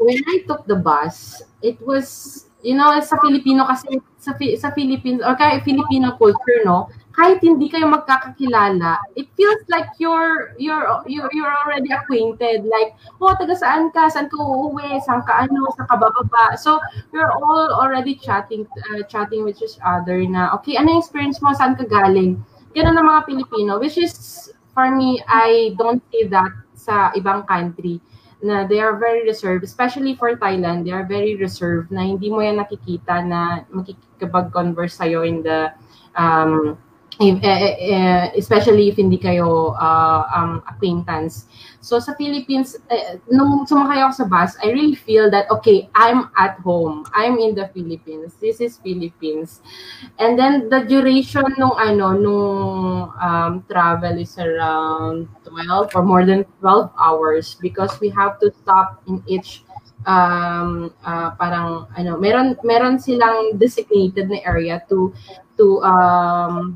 when 0.00 0.18
I 0.24 0.40
took 0.48 0.64
the 0.64 0.80
bus, 0.80 1.44
it 1.60 1.76
was 1.84 2.48
you 2.64 2.72
know 2.72 2.96
sa 3.04 3.20
Filipino 3.20 3.68
kasi 3.68 4.00
sa 4.16 4.32
sa 4.56 4.72
Philippines 4.72 5.20
or 5.20 5.36
kaya 5.36 5.60
Filipino 5.60 6.16
culture 6.16 6.64
no, 6.64 6.88
kahit 7.12 7.44
hindi 7.44 7.68
kayo 7.68 7.92
magkakakilala, 7.92 8.96
it 9.20 9.28
feels 9.36 9.60
like 9.68 9.84
you're 10.00 10.56
you're 10.56 11.04
you're, 11.04 11.28
you're 11.36 11.52
already 11.52 11.92
acquainted. 11.92 12.64
Like, 12.64 12.96
oh, 13.20 13.36
taga 13.36 13.52
saan 13.52 13.92
ka? 13.92 14.08
Saan 14.08 14.32
ka 14.32 14.40
uuwi? 14.40 14.96
Saan 15.04 15.20
ka 15.20 15.44
ano? 15.44 15.68
Saan 15.76 15.92
ka 15.92 16.00
bababa? 16.00 16.56
So, 16.56 16.80
we're 17.12 17.28
all 17.28 17.68
already 17.76 18.16
chatting 18.16 18.64
uh, 18.64 19.04
chatting 19.12 19.44
with 19.44 19.60
each 19.60 19.76
other 19.84 20.24
na, 20.24 20.56
okay, 20.56 20.80
ano 20.80 20.96
yung 20.96 21.04
experience 21.04 21.36
mo? 21.44 21.52
Saan 21.52 21.76
ka 21.76 21.84
galing? 21.84 22.40
Ganun 22.72 22.96
ng 22.96 23.04
mga 23.04 23.28
Pilipino, 23.28 23.76
which 23.76 24.00
is, 24.00 24.48
for 24.72 24.88
me, 24.88 25.20
I 25.28 25.76
don't 25.76 26.00
see 26.08 26.24
that 26.32 26.61
sa 26.82 27.14
ibang 27.14 27.46
country 27.46 28.02
na 28.42 28.66
they 28.66 28.82
are 28.82 28.98
very 28.98 29.22
reserved, 29.22 29.62
especially 29.62 30.18
for 30.18 30.34
Thailand, 30.34 30.82
they 30.82 30.90
are 30.90 31.06
very 31.06 31.38
reserved 31.38 31.94
na 31.94 32.02
hindi 32.02 32.26
mo 32.26 32.42
yan 32.42 32.58
nakikita 32.58 33.22
na 33.22 33.62
makikipag-converse 33.70 34.98
sa'yo 34.98 35.22
in 35.22 35.46
the 35.46 35.70
um, 36.18 36.74
if, 37.20 37.36
eh, 37.44 37.76
eh, 37.92 38.32
especially 38.36 38.88
if 38.88 38.96
hindi 38.96 39.18
kayo 39.18 39.76
uh, 39.76 40.24
um, 40.32 40.62
acquaintance. 40.64 41.44
So 41.82 41.98
sa 41.98 42.14
Philippines, 42.14 42.78
eh, 42.88 43.18
nung 43.28 43.66
sumakay 43.66 44.00
ako 44.00 44.12
sa 44.22 44.26
bus, 44.30 44.56
I 44.62 44.70
really 44.70 44.94
feel 44.96 45.28
that, 45.34 45.50
okay, 45.50 45.90
I'm 45.92 46.30
at 46.38 46.62
home. 46.62 47.04
I'm 47.12 47.36
in 47.42 47.58
the 47.58 47.68
Philippines. 47.74 48.38
This 48.40 48.62
is 48.62 48.78
Philippines. 48.78 49.60
And 50.16 50.38
then 50.38 50.70
the 50.70 50.86
duration 50.86 51.44
nung 51.58 51.76
ano, 51.76 52.16
nung 52.16 53.12
um, 53.18 53.52
travel 53.68 54.16
is 54.16 54.38
around 54.38 55.28
12 55.44 55.92
or 55.92 56.02
more 56.06 56.24
than 56.24 56.46
12 56.62 56.90
hours 56.96 57.58
because 57.60 57.98
we 58.00 58.08
have 58.14 58.38
to 58.40 58.54
stop 58.62 59.02
in 59.10 59.20
each 59.26 59.66
um 60.02 60.90
uh, 61.06 61.30
parang 61.38 61.86
ano 61.94 62.18
meron 62.18 62.58
meron 62.66 62.98
silang 62.98 63.54
designated 63.54 64.26
na 64.26 64.42
area 64.42 64.82
to 64.90 65.14
to 65.54 65.78
um 65.86 66.74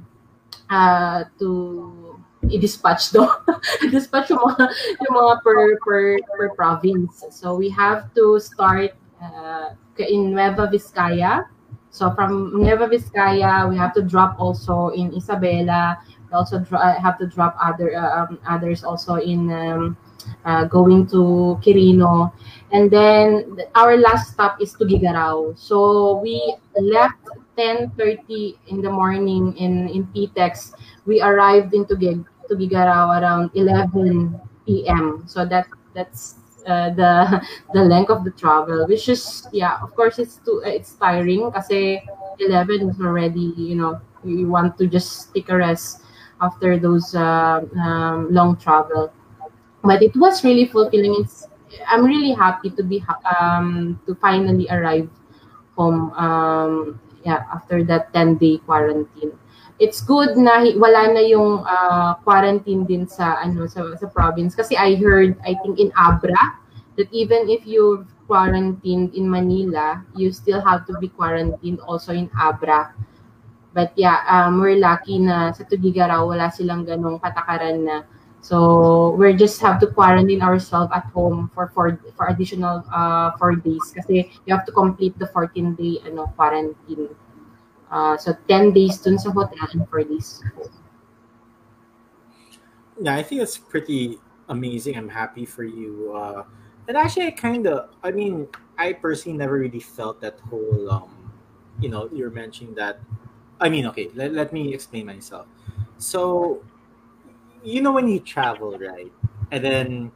uh, 0.71 1.25
to 1.39 2.21
i-dispatch 2.51 3.11
do 3.11 3.27
dispatch 3.91 4.31
yung 4.31 4.39
mga 4.39 4.65
yung 5.03 5.15
mga 5.19 5.35
per 5.43 5.61
per 5.83 6.03
per 6.23 6.47
province. 6.55 7.25
So 7.31 7.57
we 7.57 7.69
have 7.71 8.13
to 8.15 8.39
start 8.39 8.95
uh, 9.23 9.75
in 9.99 10.31
Nueva 10.35 10.71
Vizcaya. 10.71 11.47
So 11.91 12.13
from 12.13 12.61
Nueva 12.61 12.87
Vizcaya 12.87 13.69
we 13.69 13.77
have 13.77 13.95
to 13.95 14.03
drop 14.03 14.39
also 14.39 14.95
in 14.95 15.11
Isabela. 15.11 15.99
We 16.31 16.33
also 16.35 16.63
uh, 16.75 16.99
have 17.01 17.19
to 17.19 17.27
drop 17.27 17.57
other 17.59 17.95
uh, 17.95 18.27
um, 18.27 18.39
others 18.47 18.85
also 18.85 19.17
in 19.17 19.51
um, 19.51 19.97
uh, 20.45 20.67
going 20.67 21.07
to 21.11 21.59
Quirino. 21.63 22.31
And 22.71 22.91
then 22.91 23.59
our 23.75 23.97
last 23.97 24.35
stop 24.35 24.61
is 24.61 24.75
Tuguegarao 24.75 25.55
so 25.55 26.19
we 26.19 26.43
left 26.75 27.23
10:30 27.57 28.59
in 28.69 28.83
the 28.83 28.91
morning 28.91 29.57
in 29.57 29.89
in 29.89 30.07
PITX. 30.13 30.75
We 31.07 31.23
arrived 31.23 31.75
in 31.75 31.85
Gig 31.85 32.25
to 32.49 32.55
Gigarao 32.55 33.21
around 33.21 33.51
11 33.55 34.85
p.m. 34.87 35.25
So 35.27 35.45
that 35.47 35.67
that's 35.95 36.37
uh, 36.67 36.91
the 36.91 37.41
the 37.75 37.83
length 37.83 38.11
of 38.11 38.25
the 38.25 38.31
travel, 38.33 38.87
which 38.87 39.09
is 39.09 39.47
yeah, 39.53 39.79
of 39.83 39.95
course 39.97 40.19
it's 40.19 40.37
too 40.45 40.63
it's 40.65 40.95
tiring 40.95 41.51
kasi 41.53 42.03
11 42.39 42.91
is 42.91 43.01
already 43.01 43.55
you 43.57 43.75
know 43.77 44.01
you 44.25 44.49
want 44.49 44.77
to 44.79 44.87
just 44.87 45.33
take 45.35 45.49
a 45.49 45.57
rest 45.57 46.03
after 46.41 46.77
those 46.79 47.15
uh, 47.15 47.65
um, 47.81 48.29
long 48.31 48.57
travel. 48.57 49.11
But 49.83 50.03
it 50.03 50.17
was 50.17 50.45
really 50.45 50.67
fulfilling. 50.67 51.17
It's 51.21 51.47
I'm 51.89 52.05
really 52.05 52.33
happy 52.33 52.71
to 52.71 52.83
be 52.83 53.05
um 53.41 54.01
to 54.07 54.15
finally 54.17 54.67
arrive 54.71 55.09
home 55.77 56.11
um 56.17 57.01
yeah, 57.27 57.43
after 57.51 57.83
that 57.83 58.15
10-day 58.15 58.63
quarantine. 58.63 59.35
It's 59.83 60.01
good 60.01 60.39
na 60.39 60.63
wala 60.79 61.13
na 61.13 61.21
yung 61.27 61.67
uh, 61.67 62.15
quarantine 62.25 62.87
din 62.87 63.05
sa 63.11 63.43
ano 63.43 63.69
sa, 63.69 63.93
sa 63.99 64.09
province 64.09 64.57
kasi 64.57 64.73
I 64.73 64.97
heard 64.97 65.37
I 65.45 65.59
think 65.61 65.77
in 65.77 65.93
Abra 65.93 66.57
that 66.97 67.13
even 67.13 67.53
if 67.53 67.69
you 67.69 68.09
quarantined 68.25 69.13
in 69.13 69.29
Manila, 69.29 70.01
you 70.17 70.33
still 70.33 70.65
have 70.65 70.89
to 70.89 70.97
be 70.97 71.13
quarantined 71.13 71.85
also 71.85 72.17
in 72.17 72.33
Abra. 72.33 72.97
But 73.77 73.93
yeah, 74.01 74.25
um, 74.25 74.65
we're 74.65 74.81
lucky 74.81 75.21
na 75.21 75.53
sa 75.53 75.69
Tugigaraw 75.69 76.25
wala 76.25 76.49
silang 76.49 76.89
ganong 76.89 77.21
patakaran 77.21 77.85
na 77.85 77.97
So 78.41 79.11
we 79.19 79.35
just 79.35 79.61
have 79.61 79.81
to 79.81 79.89
quarantine 79.89 80.43
ourselves 80.43 80.93
at 80.95 81.11
home 81.11 81.51
for 81.55 81.67
for 81.75 81.99
for 82.15 82.29
additional 82.31 82.85
uh, 82.95 83.35
four 83.39 83.57
days 83.59 83.91
kasi 83.91 84.31
you 84.47 84.51
have 84.55 84.65
to 84.67 84.73
complete 84.73 85.19
the 85.19 85.27
14 85.35 85.75
day 85.75 85.99
ano 86.07 86.31
quarantine. 86.39 87.11
Uh, 87.91 88.17
so 88.19 88.35
10 88.51 88.71
days 88.75 88.99
dun 88.99 89.19
sa 89.19 89.31
hotel 89.31 89.67
and 89.75 89.87
4 89.91 90.03
days 90.03 90.43
Yeah, 93.01 93.15
I 93.15 93.23
think 93.23 93.43
it's 93.43 93.59
pretty 93.59 94.19
amazing. 94.49 94.97
I'm 94.97 95.09
happy 95.09 95.45
for 95.45 95.65
you. 95.65 96.13
Uh, 96.17 96.45
and 96.89 96.97
actually, 96.97 97.27
I 97.27 97.31
kind 97.31 97.67
of, 97.67 97.91
I 98.03 98.11
mean, 98.11 98.49
I 98.79 98.93
personally 98.95 99.37
never 99.37 99.59
really 99.59 99.81
felt 99.81 100.21
that 100.21 100.39
whole, 100.49 100.91
um, 100.91 101.33
you 101.81 101.89
know, 101.89 102.09
you're 102.13 102.31
mentioning 102.31 102.75
that. 102.75 103.01
I 103.61 103.69
mean, 103.69 103.87
okay, 103.87 104.11
let, 104.15 104.33
let 104.33 104.53
me 104.53 104.73
explain 104.73 105.07
myself. 105.07 105.47
So 105.99 106.63
you 107.67 107.83
know 107.83 107.93
when 107.93 108.09
you 108.09 108.21
travel, 108.21 108.79
right? 108.79 109.13
And 109.51 109.65
then 109.65 110.13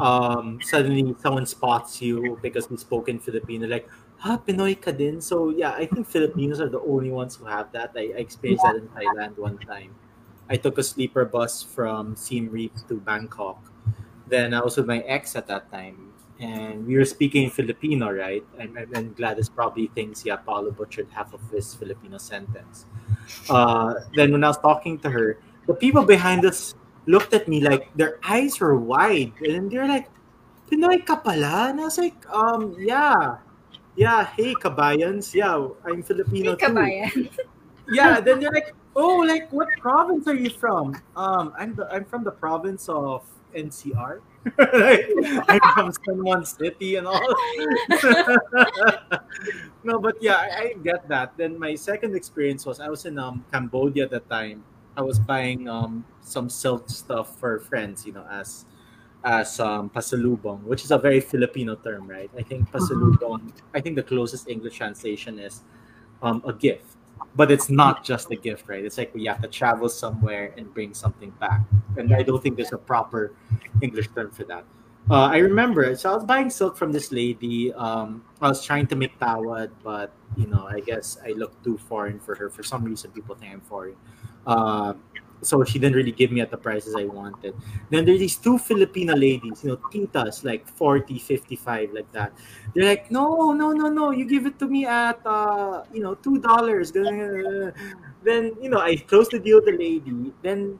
um, 0.00 0.60
suddenly 0.62 1.14
someone 1.18 1.46
spots 1.46 2.02
you 2.02 2.38
because 2.42 2.68
you 2.70 2.76
spoke 2.76 3.08
in 3.08 3.18
Filipino, 3.18 3.66
like, 3.66 3.88
ha, 4.18 4.36
Pinoy 4.36 4.80
ka 4.80 4.92
din? 4.92 5.20
So 5.20 5.50
yeah, 5.50 5.72
I 5.72 5.86
think 5.86 6.06
Filipinos 6.06 6.60
are 6.60 6.68
the 6.68 6.80
only 6.80 7.10
ones 7.10 7.36
who 7.36 7.46
have 7.46 7.72
that. 7.72 7.92
I, 7.96 8.12
I 8.16 8.20
experienced 8.20 8.64
yeah. 8.64 8.72
that 8.72 8.82
in 8.82 8.88
Thailand 8.88 9.38
one 9.38 9.58
time. 9.58 9.94
I 10.48 10.56
took 10.56 10.78
a 10.78 10.82
sleeper 10.82 11.24
bus 11.24 11.62
from 11.62 12.14
Siem 12.14 12.50
Reap 12.50 12.72
to 12.88 13.00
Bangkok. 13.00 13.72
Then 14.28 14.54
I 14.54 14.60
was 14.62 14.76
with 14.76 14.86
my 14.86 15.00
ex 15.00 15.34
at 15.34 15.46
that 15.48 15.70
time. 15.72 16.12
And 16.38 16.86
we 16.86 16.96
were 16.98 17.06
speaking 17.06 17.48
Filipino, 17.48 18.12
right? 18.12 18.44
And, 18.58 18.76
and 18.76 19.16
Gladys 19.16 19.48
probably 19.48 19.88
thinks, 19.94 20.24
yeah, 20.24 20.36
Paolo 20.36 20.70
butchered 20.70 21.08
half 21.10 21.32
of 21.32 21.40
his 21.50 21.74
Filipino 21.74 22.18
sentence. 22.18 22.84
Uh, 23.48 23.94
then 24.14 24.32
when 24.32 24.44
I 24.44 24.48
was 24.48 24.58
talking 24.58 24.98
to 24.98 25.10
her, 25.10 25.38
the 25.66 25.74
people 25.74 26.04
behind 26.04 26.44
us 26.44 26.74
looked 27.06 27.34
at 27.34 27.46
me 27.48 27.60
like 27.60 27.90
their 27.94 28.18
eyes 28.26 28.58
were 28.58 28.76
wide 28.76 29.32
and 29.42 29.70
they're 29.70 29.86
like, 29.86 30.10
Pinoy 30.70 31.04
ka 31.06 31.16
pala? 31.16 31.70
And 31.70 31.80
I 31.80 31.84
was 31.84 31.98
like, 31.98 32.18
um, 32.30 32.74
yeah. 32.78 33.38
Yeah, 33.94 34.26
hey 34.36 34.54
kabayans. 34.54 35.32
Yeah, 35.32 35.56
I'm 35.86 36.02
Filipino 36.02 36.52
hey, 36.58 36.66
kabayan. 36.66 37.30
yeah, 37.88 38.20
then 38.20 38.40
they're 38.40 38.52
like, 38.52 38.74
oh, 38.94 39.24
like 39.24 39.50
what 39.52 39.68
province 39.80 40.26
are 40.28 40.34
you 40.34 40.50
from? 40.50 40.94
Um, 41.16 41.54
I'm 41.56 41.74
the 41.74 41.88
I'm 41.88 42.04
from 42.04 42.22
the 42.24 42.34
province 42.34 42.88
of 42.90 43.24
NCR. 43.54 44.20
I'm 45.48 45.60
from 45.74 45.90
San 45.90 46.22
Juan 46.22 46.44
City 46.44 46.96
and 46.96 47.06
all. 47.06 47.18
no, 49.82 49.98
but 49.98 50.20
yeah, 50.20 50.36
I, 50.36 50.46
I, 50.46 50.74
get 50.84 51.08
that. 51.08 51.34
Then 51.36 51.58
my 51.58 51.74
second 51.74 52.14
experience 52.14 52.66
was 52.66 52.78
I 52.78 52.88
was 52.88 53.06
in 53.06 53.18
um 53.18 53.44
Cambodia 53.50 54.04
at 54.04 54.10
the 54.10 54.20
time 54.20 54.62
I 54.96 55.02
was 55.02 55.18
buying 55.18 55.68
um, 55.68 56.04
some 56.20 56.48
silk 56.48 56.88
stuff 56.88 57.38
for 57.38 57.58
friends, 57.60 58.06
you 58.06 58.12
know, 58.12 58.26
as 58.30 58.64
as 59.24 59.58
um, 59.58 59.90
pasalubong, 59.90 60.62
which 60.62 60.84
is 60.84 60.92
a 60.92 60.98
very 60.98 61.20
Filipino 61.20 61.74
term, 61.74 62.06
right? 62.06 62.30
I 62.38 62.42
think 62.42 62.68
mm-hmm. 62.68 62.76
pasalubong. 62.76 63.52
I 63.74 63.80
think 63.80 63.96
the 63.96 64.02
closest 64.02 64.48
English 64.48 64.76
translation 64.76 65.38
is 65.38 65.62
um, 66.22 66.42
a 66.46 66.52
gift, 66.52 66.96
but 67.34 67.50
it's 67.50 67.68
not 67.68 68.04
just 68.04 68.30
a 68.30 68.36
gift, 68.36 68.68
right? 68.68 68.84
It's 68.84 68.98
like 68.98 69.14
we 69.14 69.26
have 69.26 69.42
to 69.42 69.48
travel 69.48 69.88
somewhere 69.88 70.54
and 70.56 70.72
bring 70.72 70.94
something 70.94 71.30
back, 71.40 71.60
and 71.96 72.14
I 72.14 72.22
don't 72.22 72.42
think 72.42 72.56
there's 72.56 72.72
a 72.72 72.78
proper 72.78 73.34
English 73.82 74.08
term 74.14 74.30
for 74.30 74.44
that. 74.44 74.64
Uh, 75.08 75.30
I 75.30 75.38
remember, 75.38 75.94
so 75.94 76.10
I 76.10 76.14
was 76.14 76.24
buying 76.24 76.50
silk 76.50 76.76
from 76.76 76.90
this 76.90 77.12
lady. 77.12 77.72
Um, 77.74 78.24
I 78.40 78.48
was 78.48 78.64
trying 78.64 78.88
to 78.88 78.96
make 78.96 79.16
tawad, 79.20 79.70
but 79.84 80.10
you 80.36 80.48
know, 80.48 80.66
I 80.68 80.80
guess 80.80 81.18
I 81.24 81.30
look 81.30 81.62
too 81.62 81.78
foreign 81.78 82.18
for 82.18 82.34
her. 82.34 82.50
For 82.50 82.64
some 82.64 82.82
reason, 82.82 83.12
people 83.12 83.36
think 83.36 83.52
I'm 83.52 83.60
foreign. 83.60 83.94
Uh, 84.46 84.94
so 85.42 85.64
she 85.64 85.78
didn't 85.78 85.96
really 85.96 86.12
give 86.12 86.32
me 86.32 86.40
at 86.40 86.50
the 86.50 86.56
prices 86.56 86.94
I 86.96 87.04
wanted. 87.04 87.54
Then 87.90 88.04
there's 88.04 88.18
these 88.18 88.36
two 88.36 88.58
Filipino 88.58 89.14
ladies, 89.14 89.62
you 89.62 89.70
know, 89.70 89.76
titas, 89.92 90.44
like 90.44 90.66
40, 90.66 91.18
55, 91.18 91.92
like 91.92 92.10
that. 92.12 92.32
They're 92.74 92.84
like, 92.84 93.10
no, 93.10 93.52
no, 93.52 93.72
no, 93.72 93.88
no, 93.88 94.10
you 94.10 94.26
give 94.26 94.46
it 94.46 94.58
to 94.58 94.66
me 94.66 94.86
at, 94.86 95.20
uh, 95.24 95.84
you 95.92 96.02
know, 96.02 96.14
$2. 96.16 97.72
Then, 98.24 98.52
you 98.60 98.70
know, 98.70 98.80
I 98.80 98.96
closed 98.96 99.30
the 99.32 99.38
deal 99.38 99.56
with 99.58 99.66
the 99.66 99.72
lady. 99.72 100.32
Then, 100.42 100.78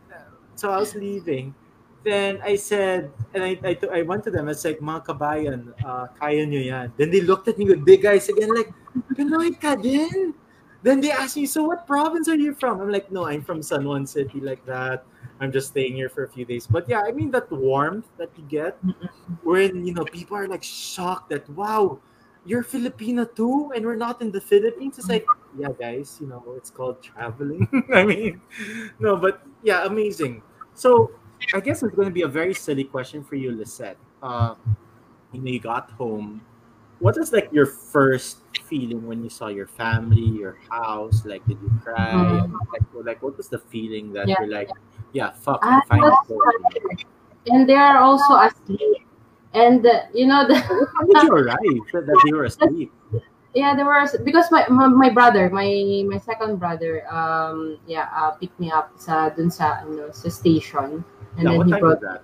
so 0.54 0.70
I 0.70 0.78
was 0.78 0.94
leaving. 0.94 1.54
Then 2.02 2.40
I 2.42 2.56
said, 2.56 3.10
and 3.34 3.42
I, 3.42 3.58
I, 3.64 3.78
I 3.92 4.02
went 4.02 4.24
to 4.24 4.30
them, 4.30 4.48
I 4.48 4.52
like, 4.52 4.78
mga 4.78 5.06
kabayan, 5.06 5.74
uh, 5.84 6.06
kaya 6.18 6.46
nyo 6.46 6.60
yan. 6.60 6.92
Then 6.96 7.10
they 7.10 7.20
looked 7.20 7.48
at 7.48 7.58
me 7.58 7.66
with 7.66 7.84
big 7.84 8.06
eyes 8.06 8.28
again, 8.28 8.54
like, 8.54 8.72
Pinoy 9.12 9.60
ka 9.60 9.74
din? 9.74 10.32
Then 10.82 11.00
they 11.00 11.10
ask 11.10 11.36
me, 11.36 11.46
so 11.46 11.64
what 11.64 11.86
province 11.86 12.28
are 12.28 12.36
you 12.36 12.54
from? 12.54 12.80
I'm 12.80 12.90
like, 12.90 13.10
no, 13.10 13.26
I'm 13.26 13.42
from 13.42 13.62
San 13.62 13.84
Juan 13.84 14.06
City, 14.06 14.40
like 14.40 14.64
that. 14.66 15.04
I'm 15.40 15.52
just 15.52 15.68
staying 15.68 15.94
here 15.94 16.08
for 16.08 16.24
a 16.24 16.28
few 16.28 16.44
days. 16.44 16.66
But 16.66 16.88
yeah, 16.88 17.02
I 17.02 17.12
mean 17.12 17.30
that 17.32 17.50
warmth 17.50 18.06
that 18.16 18.30
you 18.36 18.44
get 18.48 18.78
when 19.42 19.84
you 19.84 19.92
know 19.92 20.04
people 20.04 20.36
are 20.36 20.48
like 20.48 20.62
shocked 20.62 21.30
that 21.30 21.48
wow, 21.50 21.98
you're 22.44 22.62
Filipino 22.62 23.24
too, 23.24 23.72
and 23.74 23.84
we're 23.84 23.96
not 23.96 24.22
in 24.22 24.30
the 24.30 24.40
Philippines. 24.40 24.98
It's 24.98 25.08
like, 25.08 25.26
yeah, 25.58 25.68
guys, 25.78 26.16
you 26.20 26.26
know, 26.26 26.42
it's 26.56 26.70
called 26.70 27.02
traveling. 27.02 27.68
I 27.94 28.04
mean, 28.04 28.40
no, 28.98 29.16
but 29.16 29.42
yeah, 29.62 29.84
amazing. 29.84 30.42
So 30.74 31.10
I 31.52 31.60
guess 31.60 31.82
it's 31.82 31.94
going 31.94 32.08
to 32.08 32.14
be 32.14 32.22
a 32.22 32.28
very 32.28 32.54
silly 32.54 32.84
question 32.84 33.22
for 33.22 33.34
you, 33.34 33.52
Lisette. 33.52 33.98
Uh, 34.22 34.54
you 35.32 35.40
know, 35.40 35.50
you 35.50 35.60
got 35.60 35.90
home. 35.92 36.40
What 36.98 37.16
is 37.18 37.32
like 37.32 37.52
your 37.52 37.66
first 37.66 38.38
feeling 38.64 39.06
when 39.06 39.22
you 39.22 39.28
saw 39.28 39.48
your 39.48 39.66
family, 39.66 40.24
your 40.38 40.56
house? 40.70 41.24
Like, 41.24 41.44
did 41.46 41.58
you 41.60 41.70
cry? 41.82 42.12
Mm-hmm. 42.12 42.56
Like, 42.72 43.06
like, 43.06 43.22
what 43.22 43.36
was 43.36 43.48
the 43.48 43.58
feeling 43.58 44.12
that 44.14 44.28
yeah. 44.28 44.36
you're 44.40 44.50
like, 44.50 44.70
yeah, 45.12 45.32
fuck, 45.32 45.60
I'm 45.62 45.82
finally 45.88 46.16
And 47.46 47.68
they 47.68 47.74
are 47.74 47.98
also 47.98 48.34
asleep. 48.36 49.06
And 49.52 49.86
uh, 49.86 50.02
you 50.12 50.26
know, 50.26 50.46
the 50.46 50.56
how 50.56 51.00
did 51.04 51.22
you 51.22 51.32
arrive 51.32 51.56
that 51.92 52.20
they 52.24 52.32
were 52.32 52.44
asleep? 52.44 52.92
Yeah, 53.54 53.74
there 53.74 53.86
was 53.86 54.14
because 54.22 54.50
my, 54.50 54.68
my, 54.68 54.86
my 54.88 55.08
brother, 55.08 55.48
my 55.48 56.04
my 56.06 56.18
second 56.18 56.56
brother, 56.56 57.08
um, 57.08 57.78
yeah, 57.86 58.08
uh, 58.14 58.32
picked 58.32 58.60
me 58.60 58.70
up 58.70 58.92
sa 59.00 59.30
dun 59.30 59.50
sa 59.50 59.80
ano 59.80 60.12
sa 60.12 60.28
station, 60.28 61.00
and 61.40 61.48
yeah, 61.48 61.56
then 61.56 61.72
he 61.72 61.80
brought. 61.80 62.04
That? 62.04 62.20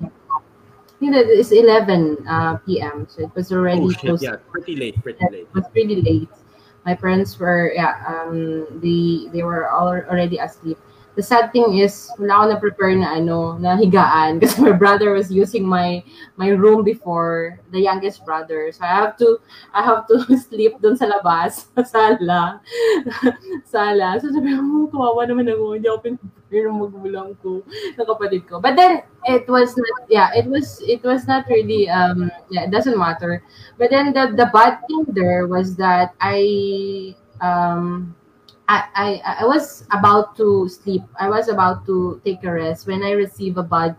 It's 1.03 1.51
11 1.51 2.27
uh, 2.29 2.57
p.m. 2.59 3.07
So 3.11 3.23
it 3.23 3.35
was 3.35 3.53
already 3.53 3.83
oh, 3.83 3.91
close. 3.91 4.23
Yeah, 4.23 4.37
pretty 4.51 4.77
late, 4.77 5.03
pretty 5.03 5.25
late. 5.31 5.49
It 5.49 5.55
was 5.55 5.65
pretty 5.73 6.01
late. 6.01 6.29
My 6.85 6.95
parents 6.95 7.39
were, 7.39 7.73
yeah, 7.75 8.03
um, 8.07 8.67
they 8.83 9.31
they 9.33 9.43
were 9.43 9.69
all 9.69 9.89
already 9.89 10.39
asleep. 10.39 10.79
The 11.15 11.23
sad 11.23 11.53
thing 11.53 11.77
is, 11.77 12.09
wala 12.17 12.33
ako 12.33 12.45
na-prepare 12.57 12.97
na 12.97 13.21
ano, 13.21 13.61
na 13.61 13.77
higaan 13.77 14.37
kasi 14.43 14.65
my 14.65 14.73
brother 14.73 15.13
was 15.13 15.29
using 15.29 15.65
my 15.69 16.01
my 16.41 16.49
room 16.49 16.81
before, 16.81 17.61
the 17.71 17.81
youngest 17.81 18.25
brother. 18.25 18.73
So 18.73 18.85
I 18.85 18.93
have 18.97 19.17
to 19.21 19.37
I 19.77 19.85
have 19.85 20.09
to 20.09 20.25
sleep 20.49 20.81
doon 20.81 20.97
sa 20.97 21.13
labas, 21.13 21.69
sa 21.77 21.85
sala. 21.85 22.65
sala. 23.69 24.09
So 24.25 24.33
sabi 24.33 24.57
ko, 24.57 24.89
kawawa 24.89 25.29
naman 25.29 25.53
ako, 25.53 25.77
hindi 25.77 25.89
ako 25.89 26.01
pinapare 26.01 26.65
ng 26.65 26.81
magulang 26.81 27.31
ko, 27.45 27.61
ng 27.69 28.09
kapatid 28.09 28.49
ko. 28.49 28.57
But 28.57 28.81
then 28.81 29.05
it 29.29 29.45
was 29.53 29.77
not 29.77 30.09
yeah, 30.09 30.33
it 30.33 30.49
was 30.49 30.81
it 30.81 31.05
was 31.05 31.29
not 31.29 31.45
really 31.53 31.93
um 31.93 32.33
yeah, 32.49 32.65
it 32.65 32.73
doesn't 32.73 32.97
matter. 32.97 33.45
But 33.77 33.93
then 33.93 34.17
the 34.17 34.33
the 34.33 34.49
bad 34.49 34.81
thing 34.89 35.05
there 35.13 35.45
was 35.45 35.77
that 35.77 36.17
I 36.25 37.13
um 37.45 38.17
I, 38.73 38.89
I, 38.97 39.37
I 39.41 39.45
was 39.45 39.85
about 39.93 40.35
to 40.39 40.67
sleep. 40.69 41.03
I 41.21 41.29
was 41.29 41.49
about 41.49 41.85
to 41.87 42.23
take 42.25 42.43
a 42.45 42.53
rest 42.53 42.87
when 42.87 43.03
I 43.05 43.11
receive 43.13 43.59
a 43.59 43.63
bud. 43.63 43.95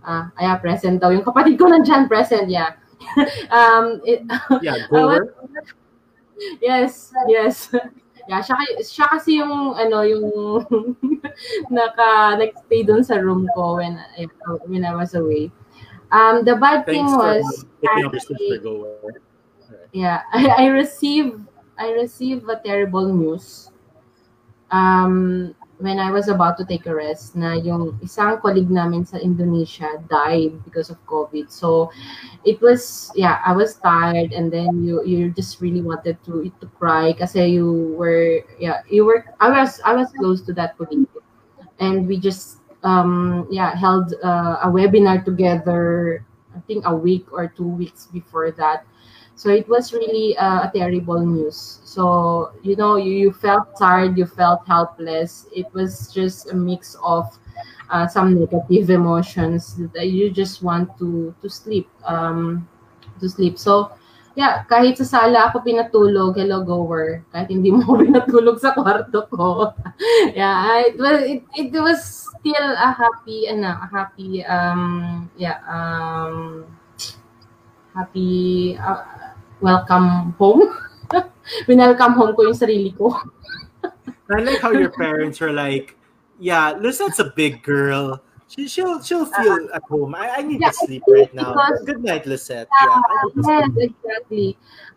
Uh, 0.00 0.28
yeah, 0.40 0.56
present 0.56 1.00
daw. 1.00 1.12
Yung 1.12 1.24
kapatid 1.24 1.60
ko 1.60 1.68
nandyan, 1.72 2.08
present, 2.08 2.48
yeah. 2.48 2.72
um, 3.52 4.00
it, 4.04 4.24
yeah, 4.64 4.88
goer? 4.88 5.36
yes, 6.64 7.12
yes. 7.28 7.68
Yeah, 8.24 8.40
siya, 8.40 8.56
siya 8.80 9.06
kasi 9.12 9.44
yung, 9.44 9.76
ano, 9.76 10.00
yung 10.00 10.24
naka, 11.68 12.40
nag-stay 12.40 12.80
dun 12.80 13.04
sa 13.04 13.20
room 13.20 13.44
ko 13.52 13.76
when, 13.76 14.00
when 14.64 14.88
I 14.88 14.96
was 14.96 15.12
away. 15.12 15.52
Um, 16.08 16.48
the 16.48 16.56
bad 16.56 16.88
Thanks 16.88 17.12
thing 17.12 17.12
was, 17.12 17.44
I, 17.84 18.08
yeah, 19.92 20.24
I, 20.32 20.64
I 20.64 20.66
received, 20.72 21.44
I 21.76 21.92
received 21.92 22.48
a 22.48 22.56
terrible 22.64 23.12
news 23.12 23.68
um, 24.74 25.54
when 25.78 25.98
I 25.98 26.10
was 26.10 26.28
about 26.28 26.58
to 26.58 26.64
take 26.64 26.86
a 26.86 26.94
rest 26.94 27.36
na 27.36 27.54
yung 27.54 27.98
isang 28.02 28.40
colleague 28.42 28.70
namin 28.70 29.06
sa 29.06 29.18
Indonesia 29.18 29.86
died 30.10 30.58
because 30.64 30.90
of 30.90 30.98
COVID. 31.06 31.50
So 31.50 31.90
it 32.44 32.58
was 32.62 33.10
yeah, 33.14 33.38
I 33.46 33.54
was 33.54 33.78
tired 33.78 34.34
and 34.34 34.50
then 34.50 34.82
you 34.82 35.02
you 35.06 35.30
just 35.30 35.62
really 35.62 35.82
wanted 35.82 36.18
to 36.26 36.50
to 36.62 36.66
cry 36.78 37.14
kasi 37.14 37.58
you 37.58 37.94
were 37.94 38.42
yeah, 38.58 38.82
you 38.90 39.06
were 39.06 39.22
I 39.38 39.50
was 39.50 39.78
I 39.86 39.94
was 39.94 40.10
close 40.18 40.42
to 40.50 40.52
that 40.58 40.78
colleague. 40.78 41.10
And 41.82 42.06
we 42.06 42.18
just 42.18 42.62
um 42.86 43.46
yeah, 43.50 43.74
held 43.74 44.14
uh, 44.22 44.62
a 44.62 44.68
webinar 44.70 45.24
together 45.26 46.22
I 46.54 46.62
think 46.70 46.86
a 46.86 46.94
week 46.94 47.26
or 47.34 47.50
two 47.50 47.66
weeks 47.66 48.06
before 48.06 48.54
that 48.62 48.86
so 49.36 49.50
it 49.50 49.68
was 49.68 49.92
really 49.92 50.36
uh, 50.36 50.68
a 50.68 50.72
terrible 50.74 51.24
news. 51.24 51.80
So, 51.84 52.52
you 52.62 52.76
know, 52.76 52.96
you, 52.96 53.12
you 53.12 53.32
felt 53.32 53.76
tired, 53.78 54.16
you 54.16 54.26
felt 54.26 54.66
helpless. 54.66 55.46
It 55.54 55.66
was 55.72 56.12
just 56.12 56.50
a 56.50 56.54
mix 56.54 56.96
of 57.02 57.38
uh, 57.90 58.06
some 58.06 58.38
negative 58.38 58.90
emotions 58.90 59.76
that 59.94 60.08
you 60.08 60.30
just 60.30 60.62
want 60.62 60.96
to 60.98 61.34
to 61.42 61.50
sleep. 61.50 61.88
Um, 62.04 62.68
to 63.20 63.28
sleep. 63.28 63.58
So, 63.58 63.92
yeah, 64.34 64.66
kahit 64.66 64.98
sa 64.98 65.06
sala 65.06 65.50
ako 65.50 65.62
pinatulog, 65.62 66.34
hello 66.34 66.66
goer, 66.66 67.22
kahit 67.30 67.50
hindi 67.50 67.70
mo 67.70 67.86
pinatulog 68.02 68.58
sa 68.58 68.74
kwarto 68.74 69.26
ko. 69.30 69.70
yeah, 70.38 70.82
it 70.82 70.98
was 70.98 71.18
it, 71.22 71.42
it 71.54 71.70
was 71.74 72.02
still 72.02 72.70
a 72.74 72.90
happy 72.90 73.46
ano, 73.46 73.78
a 73.78 73.86
happy 73.86 74.42
um 74.46 75.30
yeah, 75.38 75.62
um 75.70 76.66
happy 77.94 78.74
uh, 78.74 79.23
welcome 79.64 80.36
home. 80.36 80.68
Winelcome 81.66 82.14
home 82.20 82.36
ko 82.36 82.52
yung 82.52 82.58
sarili 82.60 82.92
ko. 82.92 83.16
I 84.28 84.44
like 84.44 84.60
how 84.60 84.76
your 84.76 84.92
parents 84.92 85.40
were 85.40 85.52
like, 85.52 85.96
yeah, 86.36 86.76
Lisette's 86.76 87.18
a 87.18 87.32
big 87.32 87.64
girl. 87.64 88.20
She, 88.44 88.68
she'll 88.68 89.00
she'll 89.00 89.24
feel 89.24 89.64
uh-huh. 89.72 89.80
at 89.80 89.82
home. 89.88 90.12
I, 90.14 90.38
I 90.38 90.42
need 90.44 90.60
Yeah, 90.60 90.68
to 90.68 90.84
sleep 90.84 91.02
right 91.08 91.32
now. 91.32 91.56
Good 91.88 92.04
night, 92.04 92.28
Lisette. 92.28 92.68
Yeah, 92.68 92.86
Yeah, 92.86 93.00
I 93.00 93.14
need 93.24 93.34
to 93.34 93.42
yes, 93.48 93.64
sleep. 93.72 93.96
exactly. 93.96 94.48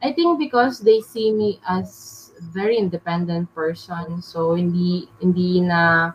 I 0.04 0.12
think 0.12 0.36
because 0.38 0.84
they 0.84 1.00
see 1.00 1.32
me 1.32 1.64
as 1.64 2.32
very 2.52 2.78
independent 2.78 3.50
person, 3.56 4.22
so 4.22 4.54
hindi 4.54 5.10
hindi 5.24 5.64
na 5.64 6.12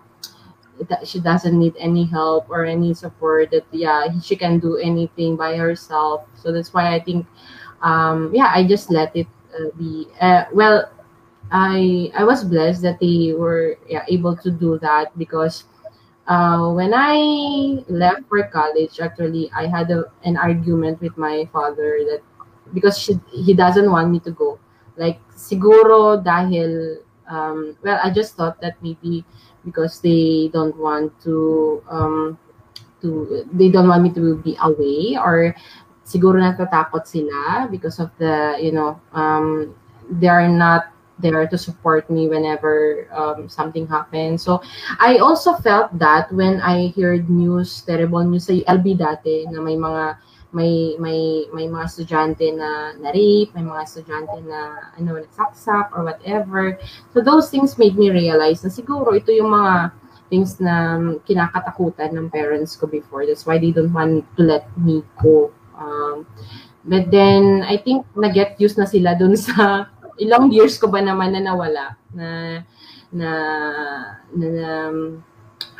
that 0.88 1.08
she 1.08 1.20
doesn't 1.20 1.56
need 1.56 1.74
any 1.80 2.04
help 2.04 2.48
or 2.52 2.64
any 2.64 2.94
support. 2.94 3.50
That 3.50 3.64
yeah, 3.72 4.06
she 4.20 4.36
can 4.36 4.60
do 4.60 4.76
anything 4.76 5.36
by 5.36 5.56
herself. 5.56 6.28
So 6.36 6.52
that's 6.52 6.72
why 6.72 6.94
I 6.94 7.00
think, 7.00 7.26
um, 7.82 8.30
yeah, 8.34 8.50
I 8.54 8.64
just 8.66 8.90
let 8.90 9.14
it 9.16 9.26
uh, 9.54 9.70
be. 9.78 10.08
Uh, 10.20 10.44
well, 10.52 10.90
I 11.50 12.10
I 12.16 12.24
was 12.24 12.44
blessed 12.44 12.82
that 12.82 13.00
they 13.00 13.34
were 13.36 13.76
yeah, 13.88 14.04
able 14.08 14.36
to 14.36 14.50
do 14.50 14.78
that 14.80 15.16
because 15.18 15.64
uh, 16.26 16.70
when 16.72 16.92
I 16.94 17.84
left 17.88 18.28
for 18.28 18.42
college, 18.44 19.00
actually, 19.00 19.50
I 19.54 19.66
had 19.66 19.90
a, 19.90 20.04
an 20.24 20.36
argument 20.36 21.00
with 21.00 21.16
my 21.18 21.48
father 21.52 21.98
that 22.08 22.22
because 22.72 22.98
she, 22.98 23.18
he 23.32 23.54
doesn't 23.54 23.90
want 23.90 24.10
me 24.10 24.20
to 24.20 24.30
go. 24.30 24.58
Like, 24.96 25.20
siguro 25.34 26.22
dahil, 26.22 26.98
um, 27.28 27.76
well, 27.82 27.98
I 28.02 28.10
just 28.10 28.36
thought 28.36 28.60
that 28.60 28.76
maybe 28.82 29.24
because 29.64 30.00
they 30.00 30.50
don't 30.52 30.76
want 30.76 31.12
to, 31.22 31.82
um, 31.88 32.38
to, 33.02 33.46
they 33.52 33.68
don't 33.68 33.88
want 33.88 34.02
me 34.02 34.12
to 34.14 34.36
be 34.38 34.56
away 34.62 35.16
or 35.16 35.54
siguro 36.12 36.36
natatakot 36.36 37.08
sila 37.08 37.64
because 37.72 37.96
of 37.96 38.12
the, 38.20 38.60
you 38.60 38.76
know, 38.76 39.00
um, 39.16 39.72
they 40.20 40.28
are 40.28 40.48
not 40.48 40.92
there 41.16 41.46
to 41.48 41.56
support 41.56 42.10
me 42.12 42.28
whenever 42.28 43.08
um, 43.16 43.48
something 43.48 43.88
happens. 43.88 44.44
So, 44.44 44.60
I 45.00 45.16
also 45.16 45.54
felt 45.56 45.96
that 45.96 46.28
when 46.32 46.60
I 46.60 46.92
heard 46.92 47.30
news, 47.30 47.80
terrible 47.88 48.20
news 48.24 48.52
sa 48.52 48.52
LB 48.52 49.00
dati 49.00 49.48
na 49.48 49.64
may 49.64 49.80
mga 49.80 50.20
may 50.52 51.00
may 51.00 51.48
may 51.48 51.64
mga 51.64 51.84
estudyante 51.88 52.52
na 52.52 52.92
na 53.00 53.08
rape, 53.08 53.56
may 53.56 53.64
mga 53.64 53.82
estudyante 53.88 54.36
na 54.44 54.92
ano 55.00 55.16
nagsaksak 55.16 55.96
or 55.96 56.04
whatever. 56.04 56.76
So 57.16 57.24
those 57.24 57.48
things 57.48 57.80
made 57.80 57.96
me 57.96 58.12
realize 58.12 58.60
na 58.60 58.68
siguro 58.68 59.16
ito 59.16 59.32
yung 59.32 59.48
mga 59.48 59.96
things 60.28 60.60
na 60.60 60.96
kinakatakutan 61.24 62.12
ng 62.16 62.28
parents 62.28 62.76
ko 62.76 62.84
before. 62.84 63.24
That's 63.24 63.48
why 63.48 63.56
they 63.56 63.72
don't 63.72 63.92
want 63.92 64.28
to 64.36 64.42
let 64.44 64.68
me 64.76 65.00
go. 65.20 65.52
Um, 65.82 66.26
but 66.86 67.10
then 67.10 67.66
I 67.66 67.76
think 67.78 68.06
na-get 68.14 68.58
used 68.62 68.78
na 68.78 68.86
sila 68.86 69.18
dun 69.18 69.34
sa 69.34 69.90
ilang 70.22 70.54
years 70.54 70.78
ko 70.78 70.86
ba 70.86 71.02
naman 71.02 71.34
na 71.34 71.42
nawala 71.42 71.98
na 72.14 72.28
na, 73.12 73.30
na, 74.32 74.46
na 74.46 74.68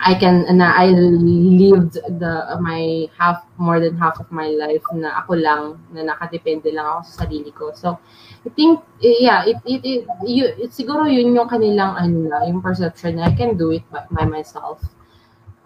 I 0.02 0.14
can 0.18 0.42
na 0.58 0.74
I 0.74 0.90
lived 0.90 1.94
the 1.94 2.58
my 2.58 3.06
half 3.18 3.46
more 3.54 3.78
than 3.78 3.94
half 3.96 4.18
of 4.18 4.30
my 4.34 4.50
life 4.50 4.82
na 4.94 5.22
ako 5.22 5.38
lang 5.38 5.78
na 5.94 6.02
nakadepende 6.10 6.74
lang 6.74 6.86
ako 6.86 7.00
sa 7.06 7.14
sarili 7.22 7.50
ko. 7.54 7.70
So 7.70 8.02
I 8.42 8.50
think 8.50 8.82
yeah, 8.98 9.46
it 9.46 9.62
it, 9.62 9.82
it, 9.86 10.02
you, 10.26 10.50
it 10.58 10.74
siguro 10.74 11.06
yun 11.06 11.38
yung 11.38 11.46
kanilang 11.46 11.94
ano 11.94 12.34
yung 12.42 12.58
perception 12.58 13.22
na 13.22 13.30
I 13.30 13.34
can 13.38 13.54
do 13.54 13.70
it 13.70 13.86
by 14.10 14.26
myself. 14.26 14.82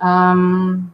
Um 0.05 0.93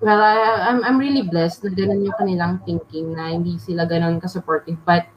well, 0.00 0.20
I, 0.20 0.68
I'm 0.68 0.84
I'm 0.84 0.98
really 0.98 1.22
blessed 1.22 1.64
na 1.64 1.70
ganun 1.72 2.04
yung 2.04 2.16
kanilang 2.16 2.64
thinking 2.64 3.14
na 3.14 3.32
hindi 3.32 3.56
sila 3.60 3.84
ganun 3.84 4.20
ka-supportive 4.20 4.80
but 4.82 5.08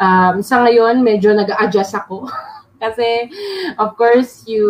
um, 0.00 0.40
sa 0.40 0.64
ngayon 0.64 1.04
medyo 1.04 1.32
nag-adjust 1.32 1.94
ako 1.96 2.26
Kasi, 2.84 3.32
of 3.80 3.96
course, 3.96 4.44
you, 4.44 4.68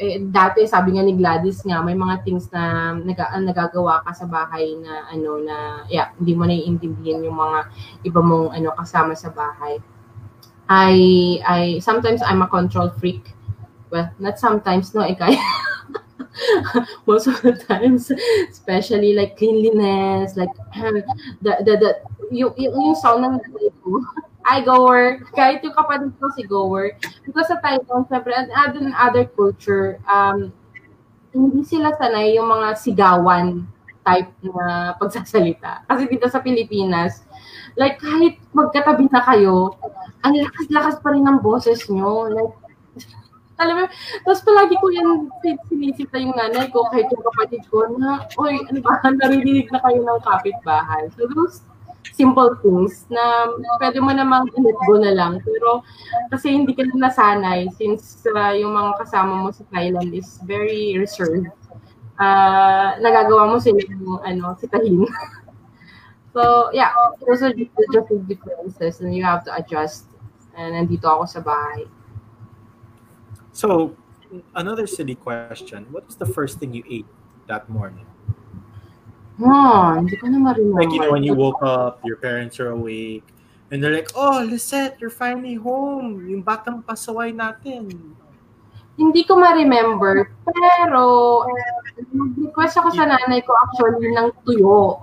eh, 0.00 0.24
dati 0.24 0.64
sabi 0.64 0.96
nga 0.96 1.04
ni 1.04 1.12
Gladys 1.12 1.60
nga, 1.68 1.84
may 1.84 1.92
mga 1.92 2.24
things 2.24 2.48
na 2.48 2.96
naga, 2.96 3.28
nagagawa 3.36 4.00
ka 4.08 4.16
sa 4.16 4.24
bahay 4.24 4.72
na, 4.80 5.12
ano, 5.12 5.36
na, 5.42 5.84
yeah, 5.92 6.16
hindi 6.16 6.32
mo 6.32 6.48
naiintindihan 6.48 7.20
yung 7.20 7.36
mga 7.36 7.58
iba 8.08 8.20
mong, 8.24 8.56
ano, 8.56 8.72
kasama 8.72 9.12
sa 9.12 9.28
bahay. 9.28 9.76
I, 10.72 10.94
I, 11.44 11.62
sometimes 11.84 12.24
I'm 12.24 12.40
a 12.40 12.48
control 12.48 12.88
freak. 12.96 13.36
Well, 13.92 14.08
not 14.16 14.40
sometimes, 14.40 14.96
no, 14.96 15.04
ikay. 15.04 15.36
Most 17.06 17.26
of 17.28 17.40
the 17.42 17.52
times, 17.52 18.10
especially 18.50 19.14
like 19.14 19.36
cleanliness, 19.36 20.36
like, 20.36 20.52
the, 21.44 21.52
the, 21.64 21.74
the, 21.76 21.90
yung, 22.32 22.54
yung, 22.56 22.72
yung 22.72 22.96
sound 22.96 23.24
ng 23.24 23.36
nanay 23.38 23.70
ko, 23.84 24.00
I 24.44 24.58
goer, 24.66 25.22
kahit 25.38 25.62
yung 25.62 25.76
kapatid 25.76 26.18
ko 26.18 26.26
si 26.34 26.42
goer, 26.42 26.98
because 27.22 27.46
sa 27.46 27.62
Taiwan, 27.62 28.10
syempre, 28.10 28.34
and 28.34 28.50
other, 28.50 28.82
other 28.98 29.24
culture, 29.30 30.02
um, 30.10 30.50
hindi 31.30 31.62
sila 31.62 31.94
sanay 31.94 32.34
yung 32.36 32.50
mga 32.50 32.74
sigawan 32.76 33.64
type 34.02 34.30
na 34.42 34.92
pagsasalita. 35.00 35.86
Kasi 35.86 36.10
dito 36.10 36.26
sa 36.26 36.42
Pilipinas, 36.42 37.22
like 37.78 38.02
kahit 38.02 38.36
magkatabi 38.52 39.08
na 39.08 39.22
kayo, 39.24 39.78
ang 40.22 40.34
lakas-lakas 40.38 40.98
pa 41.02 41.08
rin 41.14 41.26
ng 41.26 41.38
boses 41.42 41.86
nyo. 41.90 42.30
Like, 42.30 42.54
alam 43.62 43.74
mo, 43.78 43.84
tapos 44.26 44.42
palagi 44.42 44.74
ko 44.82 44.86
yan 44.90 45.30
sinisita 45.70 46.18
yung 46.18 46.34
nanay 46.34 46.66
ko, 46.74 46.82
kahit 46.90 47.06
yung 47.08 47.22
kapatid 47.22 47.62
ko, 47.70 47.86
na, 47.96 48.26
oy, 48.36 48.58
ano 48.66 48.78
ba, 48.82 48.98
naririnig 49.22 49.70
na 49.70 49.78
kayo 49.80 50.02
ng 50.02 50.20
kapitbahay. 50.26 51.06
So 51.14 51.30
those 51.30 51.62
simple 52.10 52.52
things 52.60 53.06
na 53.08 53.48
pwede 53.80 54.02
mo 54.02 54.10
namang 54.12 54.50
let 54.58 54.78
go 54.84 54.98
na 54.98 55.14
lang. 55.14 55.38
Pero 55.40 55.86
kasi 56.28 56.52
hindi 56.52 56.74
ka 56.74 56.84
na 56.90 57.08
nasanay 57.08 57.70
since 57.78 58.20
uh, 58.28 58.52
yung 58.52 58.74
mga 58.74 59.00
kasama 59.06 59.46
mo 59.46 59.48
sa 59.54 59.64
Thailand 59.70 60.12
is 60.12 60.42
very 60.44 60.98
reserved. 60.98 61.48
Uh, 62.20 62.94
nagagawa 63.00 63.50
mo 63.50 63.56
sila 63.58 63.80
yung 63.88 64.20
ano, 64.22 64.54
sitahin. 64.60 65.08
so, 66.34 66.70
yeah, 66.76 66.92
those 67.24 67.42
are 67.42 67.54
just 67.56 68.06
the 68.10 68.18
differences 68.28 69.00
and 69.00 69.14
you 69.16 69.24
have 69.24 69.42
to 69.42 69.50
adjust. 69.54 70.06
And 70.52 70.76
nandito 70.76 71.08
ako 71.08 71.24
sa 71.24 71.40
bahay. 71.40 71.88
So, 73.52 73.94
another 74.56 74.86
silly 74.86 75.14
question. 75.14 75.86
What 75.92 76.06
was 76.06 76.16
the 76.16 76.26
first 76.26 76.58
thing 76.58 76.72
you 76.72 76.84
ate 76.88 77.06
that 77.46 77.68
morning? 77.68 78.06
Oh, 79.40 79.92
hindi 79.96 80.16
ko 80.16 80.28
na 80.28 80.38
ma-remember. 80.38 80.80
Like, 80.80 80.92
you 80.92 81.00
know, 81.00 81.12
when 81.12 81.24
you 81.24 81.34
woke 81.34 81.60
up, 81.62 82.00
your 82.04 82.16
parents 82.16 82.60
are 82.60 82.72
awake, 82.72 83.24
and 83.72 83.82
they're 83.82 83.92
like, 83.92 84.12
oh, 84.14 84.44
Lisette, 84.44 85.00
you're 85.00 85.12
finally 85.12 85.54
home. 85.56 86.24
Yung 86.28 86.44
batang 86.44 86.84
pasaway 86.84 87.32
natin. 87.32 87.88
Hindi 88.96 89.24
ko 89.24 89.40
ma-remember, 89.40 90.30
pero 90.44 91.02
nag-request 92.12 92.76
ako 92.76 92.88
sa 92.92 93.08
nanay 93.08 93.40
ko 93.40 93.52
actually 93.56 94.12
ng 94.12 94.28
tuyo. 94.44 95.00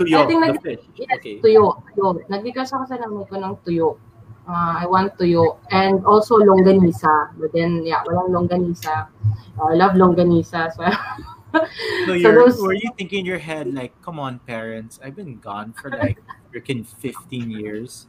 Tuyo, 0.00 0.16
I 0.16 0.26
think 0.26 0.40
the 0.40 0.52
nag- 0.56 0.62
fish. 0.64 0.84
Yes, 0.96 1.20
Okay. 1.20 1.44
tuyo. 1.44 1.84
tuyo. 1.92 2.24
Nag-request 2.32 2.72
ako 2.72 2.84
sa 2.88 2.96
nanay 2.96 3.24
ko 3.28 3.36
ng 3.36 3.54
tuyo. 3.68 4.00
Uh, 4.48 4.80
I 4.80 4.86
want 4.88 5.12
tuyo. 5.20 5.58
And 5.70 6.00
also 6.08 6.40
longganisa. 6.40 7.36
But 7.36 7.52
then, 7.52 7.84
yeah, 7.84 8.00
walang 8.08 8.32
longganisa. 8.32 9.06
Uh, 9.60 9.68
I 9.68 9.74
love 9.76 9.92
longganisa. 9.92 10.72
So, 10.72 10.82
So, 12.06 12.12
you're, 12.12 12.34
those- 12.34 12.60
were 12.60 12.74
you 12.74 12.90
thinking 12.96 13.20
in 13.20 13.26
your 13.26 13.38
head, 13.38 13.72
like, 13.72 13.92
come 14.02 14.18
on, 14.18 14.38
parents, 14.44 15.00
I've 15.02 15.16
been 15.16 15.38
gone 15.38 15.72
for 15.80 15.90
like 15.90 16.18
freaking 16.52 16.84
15 16.86 17.50
years. 17.50 18.06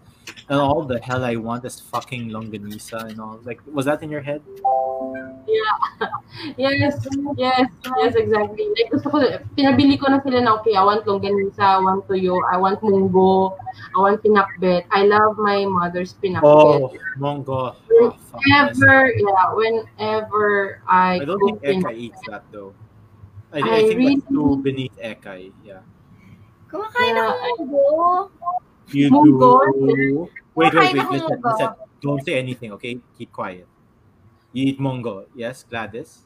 And 0.49 0.57
all 0.59 0.81
the 0.83 0.99
hell 0.99 1.23
I 1.23 1.35
want 1.35 1.65
is 1.65 1.79
fucking 1.79 2.29
longanisa 2.29 3.09
and 3.09 3.21
all. 3.21 3.39
Like, 3.43 3.61
was 3.69 3.85
that 3.85 4.01
in 4.01 4.09
your 4.09 4.21
head? 4.21 4.41
Yeah. 5.45 6.07
yes, 6.57 7.05
yes, 7.37 7.69
yes, 7.97 8.15
exactly. 8.15 8.65
Like, 8.77 8.89
gusto 8.89 9.09
ko, 9.09 9.17
pinabili 9.57 9.99
ko 9.99 10.09
na 10.09 10.21
sila 10.21 10.41
na, 10.41 10.57
okay, 10.61 10.73
I 10.73 10.83
want 10.85 11.05
longganisa, 11.05 11.61
I 11.61 11.81
want 11.81 12.07
tuyo, 12.07 12.37
I 12.49 12.57
want 12.57 12.81
munggo, 12.81 13.57
I 13.93 13.97
want 13.99 14.21
pinakbet. 14.21 14.85
I 14.89 15.05
love 15.05 15.37
my 15.37 15.65
mother's 15.65 16.13
pinakbet. 16.17 16.45
Oh, 16.45 16.93
Mongo. 17.17 17.75
Oh, 17.75 18.11
fuck 18.29 18.41
yes. 18.45 18.77
Whenever, 18.77 19.13
yeah, 19.13 19.45
whenever 19.53 20.81
I, 20.87 21.21
I 21.21 21.25
don't 21.25 21.39
cook 21.39 21.61
think 21.61 21.75
in- 21.77 21.83
Ekay 21.83 21.95
eats 21.97 22.21
that 22.29 22.43
though. 22.51 22.73
I, 23.51 23.57
I, 23.57 23.61
I 23.61 23.63
think 23.63 23.73
that's 23.85 23.95
really- 23.97 24.21
too 24.29 24.57
beneath 24.61 24.97
Ekay. 24.97 25.51
Yeah. 25.65 25.81
Kumakain 26.69 27.17
Yeah, 27.17 27.33
ako 27.33 27.45
ng 27.65 27.69
munggo. 27.73 28.09
You 28.91 29.09
do. 29.09 30.29
Wait, 30.55 30.73
wait, 30.73 30.93
wait. 30.93 31.09
Listen, 31.11 31.41
listen. 31.43 31.69
Don't 32.01 32.23
say 32.23 32.39
anything, 32.39 32.71
okay? 32.73 32.99
Keep 33.17 33.31
quiet. 33.31 33.67
You 34.51 34.65
eat 34.67 34.79
mongo. 34.79 35.25
Yes, 35.35 35.63
Gladys? 35.63 36.25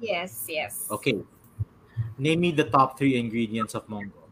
Yes, 0.00 0.46
yes. 0.48 0.88
Okay. 0.90 1.22
Name 2.18 2.40
me 2.40 2.50
the 2.52 2.64
top 2.64 2.98
three 2.98 3.16
ingredients 3.16 3.74
of 3.74 3.86
mongo. 3.86 4.26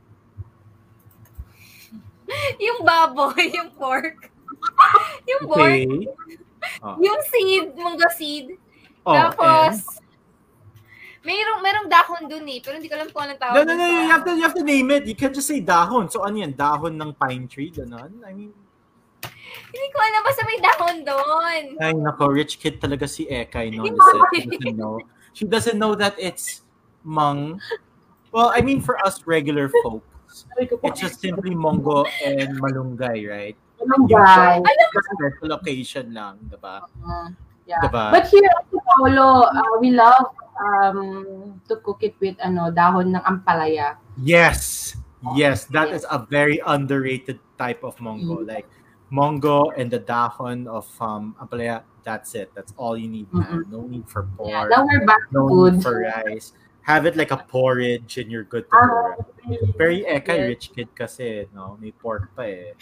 Yung 2.61 2.81
baboy, 2.81 3.53
yung 3.53 3.71
pork. 3.77 4.33
yung 5.29 5.43
pork. 5.45 5.61
Okay. 5.61 5.87
Oh. 6.81 6.97
Yung 6.97 7.21
seed, 7.29 7.77
munggo 7.77 8.09
seed. 8.17 8.57
Oh, 9.05 9.13
Tapos, 9.13 10.01
mayroong, 11.23 11.63
merong 11.63 11.89
dahon 11.89 12.23
dun 12.29 12.47
eh. 12.51 12.59
Pero 12.59 12.75
hindi 12.79 12.91
ko 12.91 12.95
alam 12.99 13.09
kung 13.11 13.23
anong 13.27 13.41
tawag 13.41 13.55
No, 13.55 13.61
no, 13.63 13.73
no, 13.79 13.87
you 13.87 14.05
have 14.11 14.23
to 14.27 14.33
you 14.35 14.43
have 14.43 14.57
to 14.59 14.67
name 14.67 14.91
it. 14.91 15.07
You 15.07 15.15
can't 15.15 15.35
just 15.35 15.47
say 15.47 15.63
dahon. 15.63 16.11
So 16.11 16.23
ano 16.23 16.39
yan? 16.39 16.55
Dahon 16.55 16.99
ng 16.99 17.11
pine 17.15 17.47
tree, 17.47 17.71
ganon? 17.71 18.23
I 18.27 18.35
mean, 18.35 18.53
Hindi 19.73 19.89
ko 19.93 19.99
alam, 20.01 20.23
basta 20.25 20.43
may 20.49 20.59
dahon 20.61 20.97
doon. 21.05 21.63
ay 21.81 21.93
nako, 21.93 22.33
rich 22.33 22.57
kid 22.57 22.81
talaga 22.81 23.05
si 23.05 23.29
Ekay 23.29 23.73
no. 23.73 23.85
Hindi 23.85 24.01
She 24.41 24.49
doesn't 24.49 24.77
know. 24.77 24.95
She 25.33 25.45
doesn't 25.49 25.79
know 25.81 25.95
that 25.97 26.17
it's 26.21 26.65
mung. 27.05 27.61
Well, 28.33 28.53
I 28.53 28.65
mean 28.65 28.81
for 28.81 28.97
us 29.05 29.21
regular 29.29 29.69
po, 29.69 30.01
it's 30.85 31.01
just 31.01 31.21
simply 31.21 31.53
mongo 31.53 32.09
and 32.25 32.57
malunggay, 32.61 33.29
right? 33.29 33.57
malunggay. 33.83 34.63
Special 34.63 35.53
occasion 35.53 36.07
lang, 36.15 36.39
diba? 36.49 36.81
Uh, 37.03 37.29
yeah. 37.67 37.81
Diba? 37.85 38.11
But 38.11 38.29
here 38.29 38.45
at 38.45 38.67
Paolo, 38.71 39.47
uh, 39.49 39.79
we 39.81 39.91
love 39.91 40.35
um, 40.61 41.61
to 41.69 41.77
cook 41.83 42.03
it 42.03 42.15
with 42.21 42.37
ano 42.41 42.71
dahon 42.71 43.15
ng 43.15 43.23
ampalaya. 43.23 43.97
Yes. 44.21 44.95
Yes, 45.39 45.71
that 45.71 45.95
is 45.95 46.03
a 46.11 46.19
very 46.19 46.59
underrated 46.67 47.39
type 47.55 47.87
of 47.87 47.95
mongo. 48.03 48.43
Mm. 48.43 48.49
Like 48.51 48.67
mongo 49.13 49.71
and 49.79 49.87
the 49.87 50.03
dahon 50.03 50.67
of 50.67 50.91
um 50.99 51.39
ampalaya, 51.39 51.87
that's 52.03 52.35
it. 52.35 52.51
That's 52.59 52.75
all 52.77 52.99
you 52.99 53.07
need. 53.07 53.31
man. 53.33 53.63
No 53.71 53.87
need 53.87 54.11
for 54.11 54.27
Yeah, 54.43 54.67
pork. 54.67 54.71
now 54.75 54.83
we're 54.83 55.07
back 55.07 55.23
no 55.31 55.47
food. 55.47 55.75
need 55.79 55.83
for 55.87 56.03
rice. 56.03 56.53
Have 56.83 57.07
it 57.07 57.15
like 57.15 57.31
a 57.31 57.39
porridge 57.39 58.19
and 58.19 58.27
you're 58.27 58.43
good 58.43 58.67
to 58.67 58.75
go. 58.75 59.15
Very 59.79 60.03
eka 60.03 60.35
yes. 60.35 60.49
rich 60.51 60.67
kid 60.75 60.91
kasi, 60.99 61.47
no? 61.55 61.79
May 61.79 61.95
pork 61.95 62.35
pa 62.35 62.43
eh. 62.43 62.75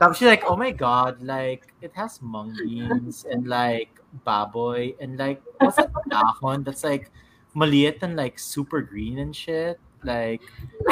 Tapos 0.00 0.16
she's 0.16 0.24
like, 0.32 0.48
oh 0.48 0.56
my 0.56 0.72
god, 0.72 1.20
like, 1.20 1.68
it 1.84 1.92
has 1.92 2.16
mung 2.24 2.56
beans 2.56 3.28
and 3.28 3.44
like 3.44 3.92
baboy 4.24 4.94
and 5.00 5.18
like, 5.18 5.42
what's 5.58 5.76
that 5.76 5.90
dahon 6.08 6.62
that's 6.66 6.84
like 6.84 7.10
maliit 7.54 8.02
and 8.02 8.16
like 8.16 8.38
super 8.38 8.80
green 8.80 9.18
and 9.18 9.34
shit? 9.34 9.80
Like, 10.04 10.42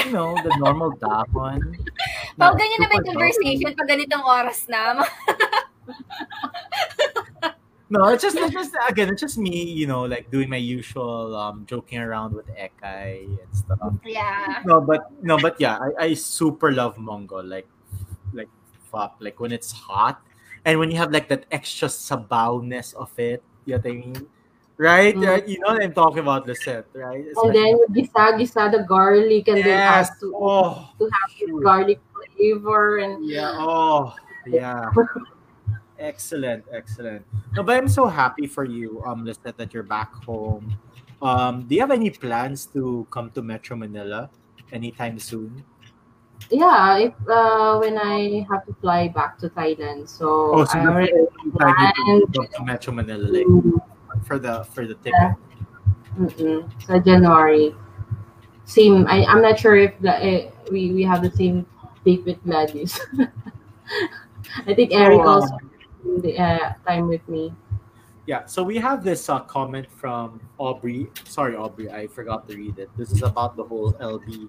you 0.04 0.12
know, 0.12 0.34
the 0.34 0.56
normal 0.58 0.90
dahon. 0.98 1.78
Pag 2.38 2.58
ganyan 2.58 2.78
na 2.82 2.88
super 2.90 3.04
conversation, 3.14 3.74
pag 3.78 3.86
ganitong 3.88 4.24
oras 4.26 4.66
na, 4.68 5.04
No, 7.90 8.08
it's 8.08 8.24
just, 8.24 8.34
it's 8.36 8.50
just 8.52 8.74
again, 8.88 9.10
it's 9.10 9.20
just 9.20 9.38
me, 9.38 9.62
you 9.62 9.86
know, 9.86 10.02
like 10.02 10.30
doing 10.32 10.48
my 10.50 10.56
usual 10.56 11.36
um 11.36 11.62
joking 11.68 12.00
around 12.00 12.34
with 12.34 12.48
Ekay 12.56 13.28
and 13.28 13.52
stuff. 13.52 13.94
yeah. 14.02 14.62
No, 14.64 14.80
but 14.80 15.12
no, 15.22 15.38
but 15.38 15.60
yeah, 15.60 15.78
I, 15.78 16.10
I 16.10 16.14
super 16.14 16.72
love 16.72 16.96
Mongo. 16.96 17.46
Like 17.46 17.68
like 18.32 18.48
fuck. 18.90 19.16
Like 19.20 19.38
when 19.38 19.52
it's 19.52 19.70
hot 19.70 20.22
and 20.64 20.78
when 20.78 20.90
you 20.90 20.96
have 20.96 21.12
like 21.12 21.28
that 21.28 21.46
extra 21.52 21.88
sabawness 21.88 22.94
of 22.94 23.12
it, 23.18 23.42
you 23.64 23.74
know 23.74 23.78
what 23.78 23.86
I 23.86 23.94
mean? 23.94 24.26
Right? 24.76 25.14
Mm. 25.14 25.26
Right? 25.26 25.46
You 25.48 25.60
know 25.60 25.74
what 25.74 25.82
I'm 25.82 25.92
talking 25.94 26.18
about, 26.18 26.46
Lisette, 26.46 26.86
right? 26.94 27.20
It's 27.22 27.38
And 27.38 27.48
like- 27.48 27.54
then 27.54 27.66
you 27.78 27.86
gisa 27.94 28.34
gisa 28.38 28.72
the 28.72 28.82
garlic 28.88 29.46
and 29.48 29.58
then 29.58 29.66
yes. 29.66 30.10
add 30.10 30.20
to, 30.20 30.34
oh, 30.34 30.90
to 30.98 31.04
have 31.04 31.30
shoot. 31.30 31.62
garlic 31.62 32.00
flavor 32.34 32.98
and 32.98 33.24
Yeah. 33.28 33.54
Oh, 33.54 34.14
yeah. 34.46 34.90
excellent, 35.98 36.64
excellent. 36.72 37.24
No, 37.54 37.62
but 37.62 37.76
I'm 37.76 37.88
so 37.88 38.06
happy 38.06 38.46
for 38.46 38.64
you, 38.64 39.02
um, 39.06 39.24
Lisette, 39.24 39.56
that 39.58 39.72
you're 39.72 39.86
back 39.86 40.12
home. 40.26 40.74
Um, 41.22 41.62
do 41.68 41.74
you 41.74 41.80
have 41.80 41.92
any 41.92 42.10
plans 42.10 42.66
to 42.74 43.06
come 43.10 43.30
to 43.30 43.42
Metro 43.42 43.76
Manila 43.76 44.28
anytime 44.72 45.18
soon? 45.18 45.64
Yeah, 46.50 46.98
if 46.98 47.14
uh, 47.28 47.78
when 47.78 47.98
I 47.98 48.46
have 48.50 48.64
to 48.66 48.74
fly 48.80 49.08
back 49.08 49.38
to 49.38 49.48
Thailand, 49.48 50.08
so, 50.08 50.52
Oh, 50.52 50.64
so 50.64 50.78
I 50.78 50.86
the 50.86 50.90
already 50.90 51.12
you 52.06 52.26
to 52.54 52.64
Metro 52.64 52.92
Manila, 52.92 53.26
like 53.26 53.46
Mm, 53.46 53.80
for 54.26 54.38
the 54.38 54.64
for 54.64 54.86
the 54.86 54.94
ticket. 54.94 55.32
mm-mm. 56.18 56.68
So 56.86 56.98
January, 57.00 57.74
same. 58.64 59.06
I 59.08 59.24
I'm 59.26 59.42
not 59.42 59.58
sure 59.58 59.76
if 59.76 59.98
the, 60.00 60.14
eh, 60.24 60.50
we 60.70 60.92
we 60.92 61.02
have 61.04 61.22
the 61.22 61.30
same 61.30 61.66
date 62.04 62.24
with 62.24 62.42
Gladys. 62.44 63.00
I 64.66 64.74
think 64.74 64.92
Eric 64.92 65.24
Oh, 65.24 65.28
also 65.28 65.58
the 66.22 66.38
uh, 66.38 66.72
time 66.86 67.08
with 67.08 67.26
me. 67.28 67.52
Yeah, 68.26 68.46
so 68.46 68.62
we 68.62 68.78
have 68.78 69.04
this 69.04 69.28
uh, 69.28 69.40
comment 69.40 69.90
from 69.90 70.40
Aubrey. 70.58 71.08
Sorry, 71.24 71.56
Aubrey, 71.56 71.90
I 71.90 72.06
forgot 72.06 72.48
to 72.48 72.56
read 72.56 72.78
it. 72.78 72.88
This 72.96 73.12
is 73.12 73.22
about 73.22 73.56
the 73.56 73.64
whole 73.64 73.92
LB, 73.94 74.48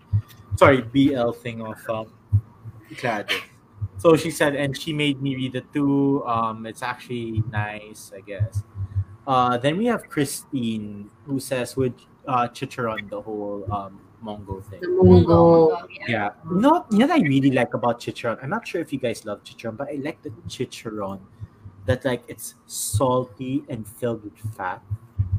sorry, 0.55 0.81
BL 0.81 1.31
thing 1.31 1.61
of 1.61 1.77
um, 1.89 2.13
Gladys. 2.97 3.41
So 3.97 4.15
she 4.15 4.31
said, 4.31 4.55
and 4.55 4.77
she 4.77 4.93
made 4.93 5.21
me 5.21 5.35
read 5.35 5.55
it 5.55 5.71
too. 5.73 6.23
Um, 6.25 6.65
it's 6.65 6.83
actually 6.83 7.43
nice, 7.51 8.11
I 8.15 8.21
guess. 8.21 8.63
Uh, 9.27 9.57
then 9.57 9.77
we 9.77 9.85
have 9.85 10.07
Christine 10.09 11.09
who 11.25 11.39
says, 11.39 11.75
"Would 11.75 11.95
uh, 12.27 12.47
Chicharon 12.49 13.09
the 13.09 13.21
whole 13.21 13.65
um, 13.71 13.99
Mongo 14.23 14.63
thing?" 14.63 14.81
The 14.81 14.87
Mungo. 14.87 15.71
Yeah. 15.89 16.05
Yeah, 16.07 16.29
you 16.49 16.61
know, 16.61 16.85
you 16.91 16.99
know 16.99 17.07
what 17.07 17.19
I 17.19 17.23
really 17.23 17.51
like 17.51 17.73
about 17.73 17.99
Chicharon. 17.99 18.37
I'm 18.43 18.49
not 18.49 18.67
sure 18.67 18.81
if 18.81 18.93
you 18.93 18.99
guys 18.99 19.25
love 19.25 19.43
Chicharon, 19.43 19.77
but 19.77 19.87
I 19.89 19.99
like 20.03 20.21
the 20.21 20.29
Chicharon 20.47 21.19
that 21.85 22.05
like 22.05 22.23
it's 22.27 22.55
salty 22.65 23.63
and 23.69 23.87
filled 23.87 24.23
with 24.23 24.37
fat. 24.55 24.81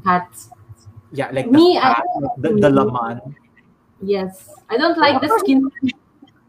Hats. 0.05 0.49
Yeah, 1.11 1.31
like 1.31 1.49
Me, 1.49 1.75
the 1.75 1.85
I- 1.85 2.03
the, 2.37 2.49
the 2.55 2.69
laman. 2.69 3.35
Yes, 4.01 4.49
I 4.69 4.77
don't 4.77 4.97
like 4.97 5.21
the 5.21 5.29
oh. 5.31 5.37
skin. 5.39 5.71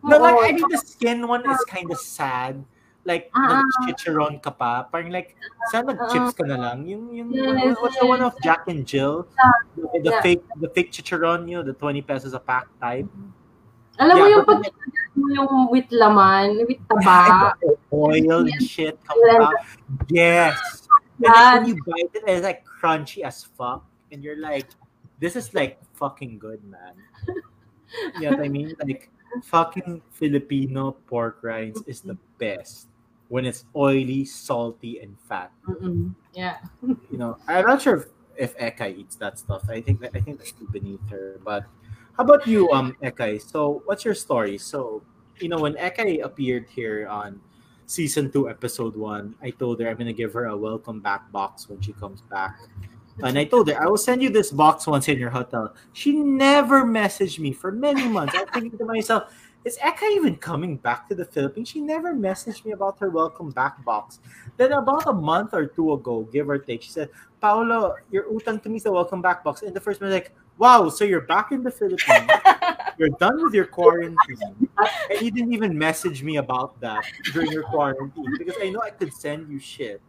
No, 0.03 0.19
like 0.19 0.35
I 0.35 0.53
think 0.53 0.67
oh. 0.67 0.69
the 0.71 0.79
skin 0.79 1.27
one 1.27 1.49
is 1.49 1.59
kind 1.69 1.91
of 1.91 1.99
sad. 1.99 2.65
Like 3.05 3.31
ah, 3.33 3.41
ah, 3.41 3.49
ah. 3.49 3.63
nag-chicharon 3.65 4.43
ka 4.43 4.51
pa, 4.53 4.85
parang 4.85 5.09
like 5.09 5.33
sana 5.73 5.91
ah, 5.91 5.97
nag-chips 5.97 6.37
ka 6.37 6.45
na 6.45 6.61
lang. 6.61 6.85
Yung 6.85 7.09
yung 7.15 7.33
Yes, 7.33 7.79
what's 7.81 7.97
the 7.97 8.05
one 8.05 8.21
of 8.21 8.37
Jack 8.45 8.69
and 8.69 8.85
Jill? 8.85 9.25
The, 9.77 10.05
the 10.05 10.13
Yeah. 10.13 10.21
fake 10.21 10.45
the 10.61 10.69
fake 10.77 10.93
chicharon, 10.93 11.49
you 11.49 11.57
know, 11.59 11.65
the 11.65 11.73
20 11.73 12.03
pesos 12.05 12.37
a 12.37 12.43
pack 12.43 12.69
type. 12.83 13.09
Alam 13.99 14.15
mo 14.19 14.25
yung 14.31 14.45
pag 14.47 14.63
mo 15.19 15.27
yung 15.35 15.53
with 15.71 15.91
laman, 15.91 16.65
with 16.67 16.79
taba. 16.87 17.55
oil 17.93 18.47
and 18.47 18.63
shit 18.63 18.99
comes 19.03 19.27
out. 19.35 19.55
Yes. 20.09 20.87
And 21.19 21.35
then 21.35 21.63
when 21.63 21.67
you 21.67 21.77
bite 21.83 22.15
it, 22.15 22.23
it's 22.27 22.45
like 22.47 22.63
crunchy 22.65 23.27
as 23.27 23.43
fuck. 23.43 23.85
And 24.13 24.23
you're 24.23 24.39
like, 24.39 24.71
this 25.19 25.35
is 25.35 25.53
like 25.53 25.83
fucking 25.95 26.39
good, 26.39 26.63
man. 26.63 26.95
You 28.21 28.31
know 28.31 28.37
what 28.37 28.47
I 28.47 28.49
mean? 28.49 28.75
Like 28.79 29.11
fucking 29.43 30.03
Filipino 30.13 30.93
pork 31.07 31.43
rinds 31.43 31.83
is 31.87 32.01
the 32.01 32.17
best 32.39 32.87
when 33.29 33.45
it's 33.45 33.65
oily, 33.77 34.25
salty, 34.25 35.01
and 35.01 35.19
fat. 35.29 35.53
Mm-mm. 35.69 36.15
Yeah. 36.33 36.59
You 36.83 37.19
know, 37.19 37.37
I'm 37.47 37.67
not 37.67 37.83
sure 37.83 37.97
if, 37.97 38.55
if 38.55 38.59
Ekay 38.59 38.99
eats 38.99 39.17
that 39.17 39.39
stuff. 39.39 39.69
I 39.69 39.81
think 39.81 40.01
that 40.01 40.13
I 40.15 40.21
think 40.21 40.39
that's 40.39 40.53
too 40.53 40.69
beneath 40.71 41.03
her. 41.11 41.41
But 41.45 41.65
how 42.19 42.25
about 42.25 42.47
you, 42.49 42.69
um, 42.73 42.97
Ekay? 43.01 43.41
So 43.41 43.83
what's 43.87 44.05
your 44.05 44.15
story? 44.15 44.59
So, 44.59 45.03
you 45.39 45.49
know, 45.49 45.61
when 45.61 45.75
Ekay 45.75 46.25
appeared 46.25 46.67
here 46.69 47.07
on 47.07 47.41
season 47.87 48.33
two, 48.33 48.51
episode 48.51 48.97
one, 48.97 49.37
I 49.41 49.51
told 49.51 49.81
her 49.81 49.89
I'm 49.89 49.97
gonna 49.97 50.13
give 50.13 50.33
her 50.33 50.47
a 50.47 50.57
welcome 50.57 50.99
back 50.99 51.31
box 51.31 51.69
when 51.69 51.81
she 51.81 51.93
comes 51.93 52.23
back. 52.23 52.59
And 53.23 53.39
I 53.39 53.45
told 53.45 53.69
her 53.69 53.81
I 53.81 53.87
will 53.87 54.03
send 54.03 54.21
you 54.21 54.31
this 54.31 54.51
box 54.51 54.89
once 54.89 55.07
in 55.07 55.17
your 55.17 55.31
hotel. 55.31 55.75
She 55.93 56.13
never 56.13 56.83
messaged 56.85 57.39
me 57.39 57.53
for 57.53 57.71
many 57.71 58.09
months. 58.09 58.35
I'm 58.37 58.47
thinking 58.49 58.77
to 58.79 58.85
myself, 58.85 59.33
is 59.65 59.79
Ekay 59.79 60.17
even 60.17 60.37
coming 60.37 60.77
back 60.77 61.09
to 61.11 61.15
the 61.15 61.25
Philippines? 61.25 61.69
She 61.69 61.81
never 61.81 62.15
messaged 62.15 62.65
me 62.65 62.73
about 62.73 62.99
her 62.99 63.11
welcome 63.11 63.51
back 63.51 63.85
box. 63.85 64.19
Then 64.57 64.73
about 64.73 65.07
a 65.07 65.13
month 65.13 65.55
or 65.55 65.67
two 65.67 65.93
ago, 65.93 66.27
give 66.33 66.49
or 66.49 66.59
take, 66.59 66.83
she 66.83 66.91
said, 66.91 67.11
Paolo, 67.41 67.95
your 68.11 68.25
utang 68.25 68.61
to 68.63 68.69
me 68.69 68.79
is 68.79 68.87
a 68.87 68.93
welcome 68.93 69.23
back 69.23 69.45
box. 69.45 69.63
And 69.63 69.75
the 69.75 69.81
first 69.81 70.01
one 70.01 70.11
like, 70.11 70.35
wow, 70.59 70.89
so 70.89 71.05
you're 71.05 71.21
back 71.23 71.53
in 71.53 71.63
the 71.63 71.71
Philippines. 71.71 72.31
You're 72.99 73.11
done 73.21 73.41
with 73.41 73.55
your 73.55 73.65
quarantine. 73.67 74.17
and 75.09 75.21
you 75.23 75.31
didn't 75.31 75.53
even 75.53 75.79
message 75.79 76.25
me 76.25 76.39
about 76.39 76.81
that 76.81 77.05
during 77.33 77.53
your 77.53 77.63
quarantine 77.63 78.25
because 78.37 78.57
I 78.61 78.71
know 78.71 78.81
I 78.83 78.91
could 78.91 79.13
send 79.15 79.49
you 79.49 79.61
shit. 79.61 80.01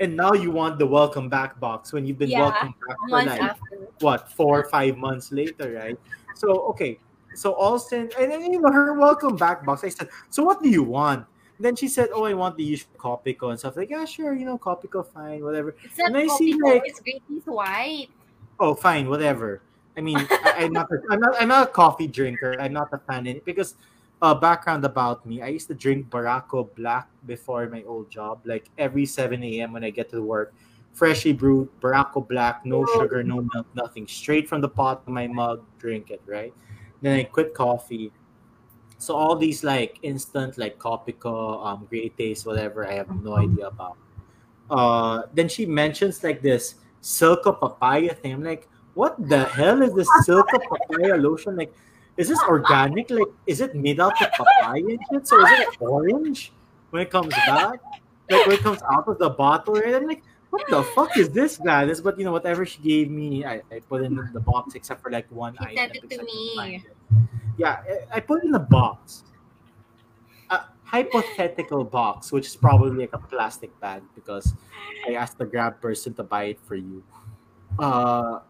And 0.00 0.16
now 0.16 0.32
you 0.32 0.50
want 0.50 0.78
the 0.78 0.86
welcome 0.86 1.28
back 1.28 1.60
box 1.60 1.92
when 1.92 2.06
you've 2.06 2.16
been 2.18 2.30
Yeah, 2.30 2.40
welcome 2.48 2.74
back 2.88 2.96
for 2.98 3.08
like 3.10 3.28
after. 3.42 3.76
what 4.00 4.32
four 4.32 4.58
or 4.60 4.64
five 4.70 4.96
months 4.96 5.30
later, 5.32 5.74
right? 5.74 5.98
So 6.34 6.62
okay, 6.72 6.98
so 7.34 7.52
Alston 7.52 8.08
and 8.18 8.32
then 8.32 8.50
you 8.50 8.58
know 8.58 8.72
her 8.72 8.94
welcome 8.94 9.36
back 9.36 9.66
box. 9.66 9.84
I 9.84 9.90
said, 9.90 10.08
so 10.30 10.42
what 10.42 10.62
do 10.62 10.70
you 10.70 10.82
want? 10.82 11.26
And 11.58 11.64
then 11.66 11.76
she 11.76 11.88
said, 11.88 12.08
oh, 12.14 12.24
I 12.24 12.32
want 12.32 12.56
the 12.56 12.64
usual 12.64 12.88
Kopiko 12.96 13.50
and 13.50 13.58
stuff. 13.58 13.76
Like, 13.76 13.90
yeah, 13.90 14.06
sure, 14.06 14.32
you 14.32 14.46
know, 14.46 14.56
Kopiko, 14.56 15.06
fine, 15.06 15.44
whatever. 15.44 15.76
It's 15.84 15.98
And 15.98 16.16
I 16.16 16.26
see, 16.38 16.54
like- 16.54 16.84
it's. 16.86 17.02
White. 17.44 18.08
Oh, 18.58 18.74
fine, 18.74 19.10
whatever. 19.10 19.60
I 20.00 20.02
mean, 20.02 20.16
I, 20.16 20.64
I'm 20.64 20.72
not, 20.72 20.88
I'm 21.10 21.20
not, 21.20 21.34
I'm 21.38 21.48
not 21.48 21.68
a 21.68 21.70
coffee 21.70 22.06
drinker. 22.06 22.56
I'm 22.58 22.72
not 22.72 22.88
a 22.92 22.98
fan 22.98 23.26
in 23.26 23.36
it 23.36 23.44
because, 23.44 23.74
uh, 24.22 24.34
background 24.34 24.82
about 24.86 25.26
me, 25.26 25.42
I 25.42 25.48
used 25.48 25.68
to 25.68 25.74
drink 25.74 26.08
Barako 26.08 26.74
Black 26.74 27.06
before 27.26 27.68
my 27.68 27.82
old 27.82 28.10
job. 28.10 28.40
Like 28.46 28.70
every 28.78 29.04
7 29.04 29.42
a.m. 29.42 29.74
when 29.74 29.84
I 29.84 29.90
get 29.90 30.08
to 30.12 30.22
work, 30.22 30.54
freshly 30.94 31.34
brewed 31.34 31.68
Barako 31.82 32.26
Black, 32.26 32.64
no 32.64 32.86
sugar, 32.86 33.22
no 33.22 33.46
milk, 33.52 33.66
nothing, 33.74 34.06
straight 34.06 34.48
from 34.48 34.62
the 34.62 34.70
pot 34.70 35.04
to 35.04 35.12
my 35.12 35.26
mug, 35.26 35.62
drink 35.78 36.10
it, 36.10 36.22
right? 36.24 36.54
Then 37.02 37.18
I 37.18 37.24
quit 37.24 37.52
coffee. 37.52 38.10
So 38.96 39.14
all 39.14 39.36
these 39.36 39.62
like 39.62 39.98
instant 40.02 40.56
like 40.56 40.78
Kopiko, 40.78 41.64
um, 41.64 41.86
Great 41.90 42.16
Taste, 42.16 42.46
whatever, 42.46 42.88
I 42.88 42.94
have 42.94 43.10
no 43.22 43.36
idea 43.36 43.66
about. 43.66 43.98
Uh, 44.70 45.22
then 45.34 45.48
she 45.48 45.66
mentions 45.66 46.24
like 46.24 46.40
this 46.40 46.76
Silka 47.02 47.52
papaya 47.52 48.14
thing. 48.14 48.32
I'm 48.32 48.44
like, 48.44 48.66
what 48.94 49.16
the 49.28 49.44
hell 49.44 49.82
is 49.82 49.94
this 49.94 50.08
Silka 50.26 50.58
papaya 50.68 51.16
lotion? 51.16 51.56
Like, 51.56 51.72
is 52.16 52.28
this 52.28 52.40
organic? 52.48 53.10
Like, 53.10 53.28
is 53.46 53.60
it 53.60 53.74
made 53.74 54.00
out 54.00 54.20
of 54.20 54.30
papaya 54.32 54.82
and 54.84 54.98
shit? 55.10 55.26
So 55.26 55.40
is 55.44 55.60
it 55.60 55.76
orange 55.80 56.52
when 56.90 57.02
it 57.02 57.10
comes 57.10 57.32
back? 57.34 57.80
Like 58.30 58.46
when 58.46 58.56
it 58.56 58.60
comes 58.62 58.80
out 58.90 59.08
of 59.08 59.18
the 59.18 59.30
bottle, 59.30 59.74
right? 59.74 59.94
I'm 59.94 60.06
like, 60.06 60.22
what 60.50 60.66
the 60.68 60.82
fuck 60.82 61.16
is 61.16 61.30
this, 61.30 61.56
Gladys? 61.58 62.00
But 62.00 62.18
you 62.18 62.24
know, 62.24 62.32
whatever 62.32 62.66
she 62.66 62.80
gave 62.82 63.10
me, 63.10 63.44
I, 63.44 63.62
I 63.70 63.80
put 63.88 64.02
in 64.02 64.16
the 64.32 64.40
box 64.40 64.74
except 64.74 65.02
for 65.02 65.10
like 65.10 65.26
one 65.30 65.56
She 65.60 65.64
item. 65.64 65.76
sent 65.76 65.96
it 65.96 66.10
to 66.18 66.24
me. 66.24 66.84
Yeah, 67.56 67.82
I- 68.10 68.16
I 68.16 68.20
put 68.20 68.42
in 68.44 68.54
a 68.54 68.58
box. 68.58 69.24
A 70.50 70.60
hypothetical 70.84 71.84
box, 71.84 72.32
which 72.32 72.46
is 72.46 72.56
probably 72.56 72.96
like 73.06 73.12
a 73.12 73.18
plastic 73.18 73.70
bag 73.80 74.02
because 74.14 74.54
I 75.08 75.14
asked 75.14 75.38
the 75.38 75.46
grab 75.46 75.80
person 75.80 76.14
to 76.14 76.22
buy 76.24 76.44
it 76.44 76.58
for 76.66 76.74
you. 76.74 77.02
Uh, 77.78 78.40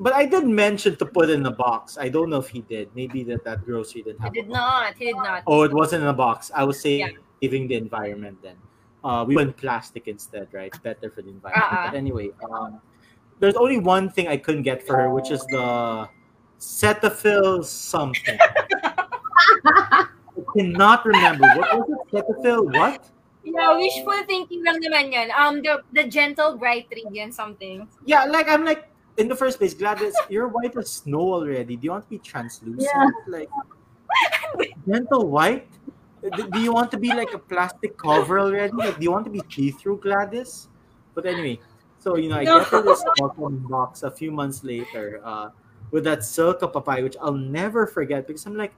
but 0.00 0.12
I 0.16 0.24
did 0.24 0.48
mention 0.48 0.96
to 0.96 1.04
put 1.06 1.28
it 1.28 1.36
in 1.36 1.44
a 1.46 1.52
box. 1.52 1.98
I 2.00 2.08
don't 2.08 2.30
know 2.32 2.40
if 2.40 2.48
he 2.48 2.64
did. 2.64 2.88
Maybe 2.96 3.22
that 3.30 3.44
that 3.44 3.64
grocery 3.64 4.00
didn't 4.02 4.18
He 4.18 4.24
have. 4.24 4.32
a 4.32 4.36
did 4.40 4.48
not. 4.48 4.96
He 4.96 5.04
did 5.12 5.16
not. 5.20 5.44
Oh, 5.46 5.62
it 5.62 5.72
wasn't 5.72 6.02
in 6.02 6.08
a 6.08 6.16
box. 6.16 6.50
I 6.56 6.64
was 6.64 6.80
Yeah. 6.84 7.12
saving 7.44 7.68
the 7.68 7.76
environment 7.76 8.40
then. 8.42 8.56
Uh, 9.04 9.24
we 9.28 9.36
went 9.36 9.56
plastic 9.56 10.08
instead, 10.08 10.48
right? 10.52 10.72
Better 10.82 11.08
for 11.12 11.22
the 11.22 11.30
environment. 11.30 11.72
Uh-uh. 11.72 11.90
But 11.92 11.96
anyway, 11.96 12.30
um, 12.50 12.80
there's 13.40 13.56
only 13.56 13.78
one 13.78 14.10
thing 14.10 14.28
I 14.28 14.36
couldn't 14.36 14.64
get 14.64 14.84
for 14.84 14.96
her, 14.96 15.08
which 15.12 15.30
is 15.30 15.40
the 15.52 16.08
Cetaphil 16.60 17.64
something. 17.64 18.36
I 19.64 20.06
cannot 20.56 21.04
remember. 21.06 21.48
What 21.56 21.68
was 21.80 21.88
it? 21.88 22.00
Cetaphil 22.12 22.68
what? 22.76 23.08
Yeah, 23.40 23.72
wishful 23.80 24.20
thinking 24.28 24.60
lang 24.64 24.84
naman 24.84 25.08
yan. 25.16 25.28
Um, 25.32 25.64
the, 25.64 25.80
the 25.96 26.04
gentle 26.04 26.60
bright 26.60 26.84
radiant 26.92 27.32
something. 27.32 27.88
Yeah, 28.04 28.28
like 28.28 28.48
I'm 28.52 28.68
like 28.68 28.89
in 29.16 29.28
the 29.28 29.36
first 29.36 29.58
place, 29.58 29.74
Gladys, 29.74 30.14
you're 30.28 30.48
white 30.48 30.76
as 30.76 30.90
snow 30.90 31.34
already. 31.34 31.76
Do 31.76 31.84
you 31.84 31.90
want 31.90 32.04
to 32.04 32.10
be 32.10 32.18
translucent? 32.18 32.78
Yeah. 32.94 33.08
Like 33.26 33.48
gentle 34.86 35.28
white? 35.28 35.68
Do 36.22 36.60
you 36.60 36.72
want 36.72 36.90
to 36.90 36.98
be 36.98 37.08
like 37.14 37.32
a 37.32 37.38
plastic 37.38 37.96
cover 37.96 38.38
already? 38.38 38.76
Like, 38.76 38.98
do 38.98 39.04
you 39.04 39.10
want 39.10 39.24
to 39.24 39.30
be 39.30 39.40
see-through, 39.50 40.00
Gladys? 40.00 40.68
But 41.14 41.24
anyway, 41.24 41.58
so 41.98 42.16
you 42.16 42.28
know, 42.28 42.36
I 42.36 42.44
No. 42.44 42.58
get 42.60 42.68
to 42.70 42.82
this 42.82 43.02
welcome 43.18 43.58
box 43.68 44.02
a 44.02 44.10
few 44.10 44.30
months 44.30 44.62
later 44.62 45.20
uh, 45.24 45.48
with 45.90 46.04
that 46.04 46.20
Silka 46.20 46.70
papaya, 46.70 47.02
which 47.02 47.16
I'll 47.20 47.32
never 47.32 47.86
forget 47.86 48.26
because 48.26 48.44
I'm 48.44 48.56
like, 48.56 48.74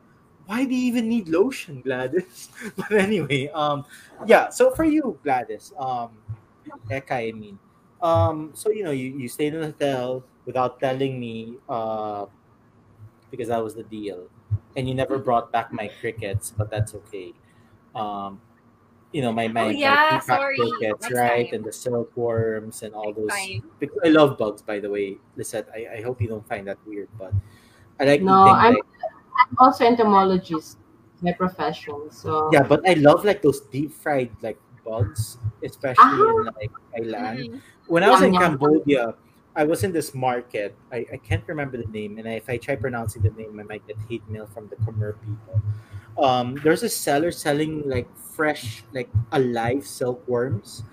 why 0.47 0.65
do 0.65 0.75
you 0.75 0.87
even 0.87 1.09
need 1.09 1.29
lotion, 1.29 1.81
Gladys? 1.83 2.49
But 2.77 2.93
anyway, 2.93 3.49
um, 3.49 3.85
yeah. 4.27 4.49
So 4.51 4.71
for 4.71 4.85
you, 4.85 5.19
Gladys, 5.23 5.73
um, 5.79 6.11
Eka, 6.91 7.11
I 7.11 7.33
mean, 7.33 7.59
um, 8.03 8.51
so 8.55 8.70
you 8.70 8.85
know, 8.85 8.91
you, 8.91 9.16
you 9.16 9.29
stayed 9.29 9.55
in 9.55 9.61
the 9.61 9.66
hotel 9.66 10.24
without 10.47 10.81
telling 10.81 11.19
me, 11.20 11.57
uh, 11.69 12.27
because 13.31 13.49
that 13.49 13.62
was 13.62 13.74
the 13.74 13.85
deal, 13.85 14.29
and 14.77 14.89
you 14.89 14.95
never 14.95 15.19
brought 15.19 15.53
back 15.53 15.73
my 15.73 15.89
crickets, 16.01 16.53
but 16.57 16.70
that's 16.70 16.95
okay. 16.95 17.33
Um, 17.95 18.41
you 19.12 19.23
know, 19.23 19.33
my 19.33 19.49
my, 19.49 19.65
Oh, 19.66 19.69
yeah, 19.69 20.20
my 20.29 20.37
sorry. 20.37 20.57
crickets, 20.57 21.03
Next 21.11 21.15
right, 21.15 21.47
time. 21.47 21.55
and 21.55 21.65
the 21.65 21.73
silkworms 21.73 22.83
and 22.83 22.95
all 22.95 23.12
those. 23.12 23.29
Time. 23.31 23.62
Because 23.79 23.99
I 24.05 24.09
love 24.09 24.39
bugs, 24.39 24.62
by 24.62 24.79
the 24.81 24.89
way, 24.89 25.19
Lisette. 25.37 25.69
I, 25.74 25.99
I 25.99 26.03
hope 26.03 26.20
you 26.20 26.29
don't 26.29 26.47
find 26.47 26.66
that 26.69 26.79
weird, 26.87 27.09
but 27.19 27.33
I 28.01 28.05
like 28.05 28.23
No. 28.23 28.33
I'm- 28.33 28.74
like, 28.74 28.85
I'm 29.49 29.57
also 29.59 29.85
entomologist, 29.85 30.79
my 31.20 31.33
profession. 31.33 32.11
So 32.11 32.51
yeah, 32.53 32.62
but 32.62 32.87
I 32.89 32.95
love 32.95 33.24
like 33.24 33.43
those 33.43 33.61
deep 33.73 33.93
fried 33.93 34.31
like 34.41 34.59
bugs, 34.85 35.39
especially 35.65 36.20
in 36.20 36.45
like 36.45 36.70
Thailand. 36.95 37.49
Mhm. 37.51 37.61
When 37.87 38.03
I 38.03 38.11
was 38.11 38.23
in. 38.23 38.35
Cambodia, 38.35 39.15
I 39.55 39.65
was 39.65 39.85
in 39.85 39.93
this 39.93 40.15
market. 40.15 40.75
I, 40.91 41.07
I 41.13 41.17
can't 41.19 41.45
remember 41.47 41.77
the 41.77 41.89
name, 41.89 42.19
and 42.19 42.27
if 42.27 42.49
I 42.49 42.57
try 42.57 42.77
pronouncing 42.77 43.23
the 43.23 43.31
name, 43.31 43.59
I 43.61 43.65
might 43.65 43.87
get 43.87 43.97
hate 44.09 44.27
mail 44.29 44.47
from 44.47 44.69
the 44.69 44.77
Khmer 44.77 45.15
people. 45.21 45.63
Um, 46.19 46.55
there's 46.63 46.83
a 46.83 46.89
seller 46.89 47.31
selling 47.31 47.89
like 47.89 48.09
fresh, 48.17 48.85
like 48.93 49.11
alive 49.33 49.87
silkworms, 49.87 50.85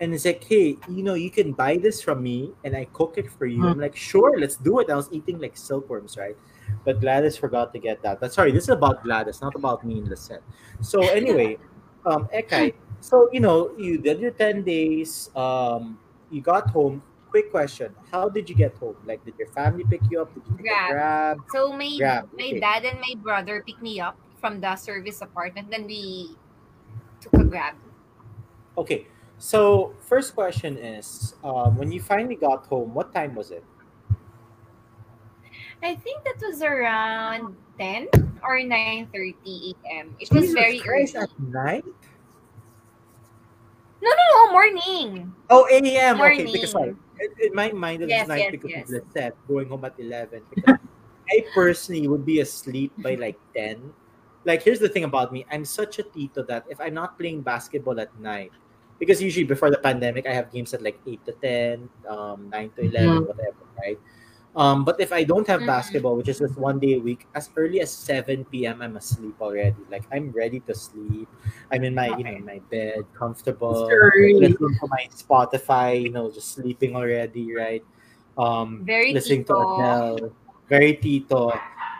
and 0.00 0.14
it's 0.14 0.24
like, 0.24 0.44
hey, 0.44 0.76
you 0.88 1.02
know, 1.02 1.14
you 1.14 1.30
can 1.30 1.52
buy 1.52 1.76
this 1.76 2.00
from 2.00 2.22
me, 2.22 2.52
and 2.64 2.74
I 2.74 2.86
cook 2.92 3.18
it 3.18 3.30
for 3.30 3.46
you. 3.46 3.66
I'm 3.66 3.80
like, 3.80 3.96
sure, 3.96 4.38
let's 4.38 4.56
do 4.56 4.80
it. 4.80 4.90
I 4.90 4.96
was 4.96 5.08
eating 5.12 5.38
like 5.38 5.56
silkworms, 5.56 6.16
right? 6.16 6.36
But 6.84 7.00
Gladys 7.00 7.36
forgot 7.36 7.72
to 7.74 7.78
get 7.78 8.02
that. 8.02 8.20
But 8.20 8.32
sorry, 8.32 8.50
this 8.50 8.64
is 8.64 8.70
about 8.70 9.04
Gladys, 9.04 9.40
not 9.40 9.54
about 9.54 9.84
me 9.84 9.98
and 9.98 10.08
Lisette. 10.08 10.42
So 10.80 11.00
anyway, 11.08 11.58
um, 12.06 12.28
Ekay, 12.34 12.74
so 13.00 13.28
you 13.32 13.40
know, 13.40 13.72
you 13.76 13.98
did 13.98 14.20
your 14.20 14.32
ten 14.32 14.62
days. 14.62 15.30
Um, 15.36 15.98
you 16.30 16.40
got 16.40 16.70
home. 16.70 17.02
Quick 17.30 17.50
question: 17.50 17.94
How 18.10 18.28
did 18.28 18.48
you 18.48 18.54
get 18.54 18.74
home? 18.76 18.96
Like, 19.04 19.24
did 19.24 19.34
your 19.38 19.48
family 19.48 19.84
pick 19.84 20.00
you 20.10 20.22
up? 20.22 20.32
Did 20.34 20.46
you 20.48 20.56
a 20.56 20.88
grab? 20.88 21.38
So 21.48 21.72
my 21.72 21.90
Grab, 21.98 22.28
my 22.32 22.54
okay. 22.54 22.60
dad 22.60 22.84
and 22.84 23.00
my 23.00 23.14
brother 23.20 23.62
picked 23.66 23.82
me 23.82 24.00
up 24.00 24.16
from 24.40 24.60
the 24.60 24.76
service 24.76 25.20
apartment. 25.20 25.70
Then 25.70 25.86
we 25.86 26.36
took 27.20 27.34
a 27.34 27.44
grab. 27.44 27.74
Okay. 28.78 29.06
So 29.38 29.94
first 30.00 30.34
question 30.34 30.78
is, 30.78 31.34
um, 31.44 31.76
when 31.76 31.92
you 31.92 32.00
finally 32.00 32.36
got 32.36 32.66
home, 32.66 32.94
what 32.94 33.12
time 33.12 33.34
was 33.34 33.50
it? 33.50 33.64
I 35.82 35.94
think 35.94 36.24
that 36.24 36.40
was 36.40 36.62
around 36.62 37.56
10 37.78 38.08
or 38.42 38.58
9.30 38.58 39.74
a.m. 39.84 40.16
It 40.18 40.32
was 40.32 40.52
very 40.52 40.80
Christ, 40.80 41.16
early. 41.16 41.24
at 41.24 41.38
night. 41.40 41.84
No, 44.02 44.10
no, 44.10 44.24
no, 44.46 44.52
morning. 44.52 45.32
Oh, 45.48 45.66
a.m. 45.70 46.20
Okay, 46.20 46.44
because 46.50 46.70
sorry, 46.72 46.94
in, 47.40 47.54
my 47.54 47.70
mind 47.72 48.02
it 48.02 48.06
was 48.06 48.12
Yes, 48.12 48.28
night 48.28 48.38
yes, 48.38 48.50
because 48.52 48.70
yes. 48.70 48.82
of 48.90 48.90
Lisette 48.90 49.36
going 49.48 49.68
home 49.68 49.84
at 49.84 49.94
eleven. 49.98 50.42
Because 50.50 50.74
I 51.30 51.44
personally 51.54 52.08
would 52.08 52.26
be 52.26 52.40
asleep 52.40 52.92
by 52.98 53.14
like 53.14 53.38
ten. 53.54 53.92
Like, 54.44 54.62
here's 54.62 54.78
the 54.78 54.88
thing 54.88 55.04
about 55.04 55.32
me: 55.32 55.46
I'm 55.50 55.64
such 55.64 55.98
a 55.98 56.02
tito 56.02 56.42
that 56.44 56.64
if 56.68 56.80
I'm 56.80 56.94
not 56.94 57.18
playing 57.18 57.42
basketball 57.42 57.98
at 58.00 58.10
night, 58.20 58.52
because 58.98 59.22
usually 59.22 59.46
before 59.46 59.70
the 59.70 59.78
pandemic 59.78 60.26
I 60.26 60.34
have 60.34 60.52
games 60.52 60.74
at 60.74 60.82
like 60.82 61.00
eight 61.06 61.24
to 61.26 61.32
ten, 61.40 61.88
um, 62.08 62.50
nine 62.50 62.70
to 62.76 62.82
eleven, 62.82 63.22
Mhm. 63.22 63.26
whatever, 63.26 63.64
right? 63.78 63.98
Um, 64.56 64.88
but 64.88 64.96
if 64.98 65.12
I 65.12 65.20
don't 65.22 65.44
have 65.52 65.60
Mhm. 65.60 65.68
basketball, 65.68 66.16
which 66.16 66.32
is 66.32 66.40
just 66.40 66.56
one 66.56 66.80
day 66.80 66.96
a 66.96 67.00
week, 67.00 67.28
as 67.36 67.52
early 67.60 67.84
as 67.84 67.92
seven 67.92 68.48
p.m., 68.48 68.80
I'm 68.80 68.96
asleep 68.96 69.36
already. 69.36 69.84
Like 69.92 70.08
I'm 70.08 70.32
ready 70.32 70.64
to 70.64 70.72
sleep. 70.72 71.28
I'm 71.70 71.84
in 71.84 71.92
my 71.94 72.16
you 72.16 72.24
know 72.24 72.40
Okay. 72.40 72.40
my 72.40 72.60
bed, 72.72 73.04
comfortable 73.12 73.84
listening 74.40 74.74
to 74.80 74.86
my 74.88 75.04
Spotify, 75.12 76.00
you 76.00 76.08
know, 76.08 76.32
just 76.32 76.56
sleeping 76.56 76.96
already, 76.96 77.52
right? 77.52 77.84
Um, 78.40 78.80
Very 78.88 79.12
listening 79.12 79.44
to 79.52 79.60
Tito. 79.60 79.72
Adele, 79.76 80.32
very 80.72 80.96
Tito. 80.96 81.52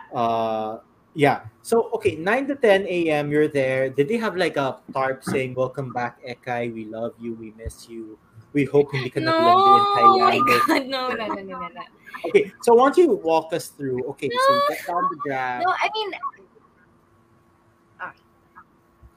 Uh, 0.09 0.81
yeah. 1.13 1.45
So 1.61 1.93
okay, 1.93 2.15
nine 2.17 2.47
to 2.49 2.55
ten 2.57 2.89
a.m. 2.89 3.29
You're 3.29 3.47
there. 3.53 3.89
Did 3.93 4.09
they 4.09 4.17
have 4.17 4.33
like 4.33 4.57
a 4.57 4.81
tarp 4.93 5.21
saying 5.21 5.53
"Welcome 5.53 5.93
back, 5.93 6.17
Ekay. 6.25 6.73
We 6.73 6.89
love 6.89 7.13
you. 7.21 7.37
We 7.37 7.53
miss 7.53 7.85
you. 7.85 8.17
We 8.53 8.65
hope 8.65 8.89
hindi 8.97 9.13
ka 9.13 9.21
No, 9.21 9.29
naglandi 9.29 9.77
in 9.77 9.85
oh 10.09 10.17
my 10.17 10.39
God, 10.41 10.89
no, 10.89 11.13
no, 11.13 11.25
no, 11.27 11.37
no, 11.37 11.41
no, 11.43 11.67
no. 11.69 11.83
Okay, 12.25 12.51
so 12.61 12.73
why 12.73 12.89
don't 12.89 12.97
you 12.97 13.15
walk 13.15 13.53
us 13.53 13.67
through? 13.67 14.03
Okay, 14.15 14.29
so 14.29 14.53
you 14.53 14.61
get 14.69 14.87
down 14.87 15.07
the 15.11 15.17
grab. 15.17 15.63
No, 15.63 15.71
I 15.71 15.89
mean, 15.93 16.11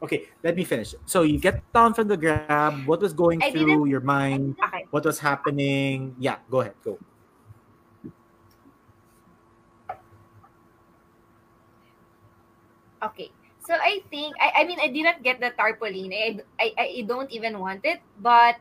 Okay, 0.00 0.32
let 0.42 0.56
me 0.56 0.64
finish. 0.64 0.94
So 1.04 1.22
you 1.28 1.36
get 1.36 1.60
down 1.76 1.92
from 1.92 2.08
the 2.08 2.16
grab. 2.16 2.88
What 2.88 3.04
was 3.04 3.12
going 3.12 3.42
I 3.42 3.52
through 3.52 3.84
your 3.84 4.00
mind? 4.00 4.56
okay. 4.56 4.88
What 4.90 5.04
was 5.04 5.20
happening? 5.20 6.16
Yeah, 6.18 6.40
go 6.48 6.64
ahead. 6.64 6.72
Go. 6.80 6.96
Okay. 13.04 13.28
So 13.60 13.76
I 13.76 14.00
think 14.08 14.34
I, 14.40 14.64
I 14.64 14.64
mean 14.64 14.80
I 14.80 14.88
didn't 14.88 15.22
get 15.22 15.38
the 15.38 15.52
tarpaulin. 15.52 16.08
I, 16.16 16.40
I 16.58 16.72
I 16.80 17.04
don't 17.04 17.30
even 17.30 17.60
want 17.60 17.84
it, 17.84 18.00
but 18.24 18.56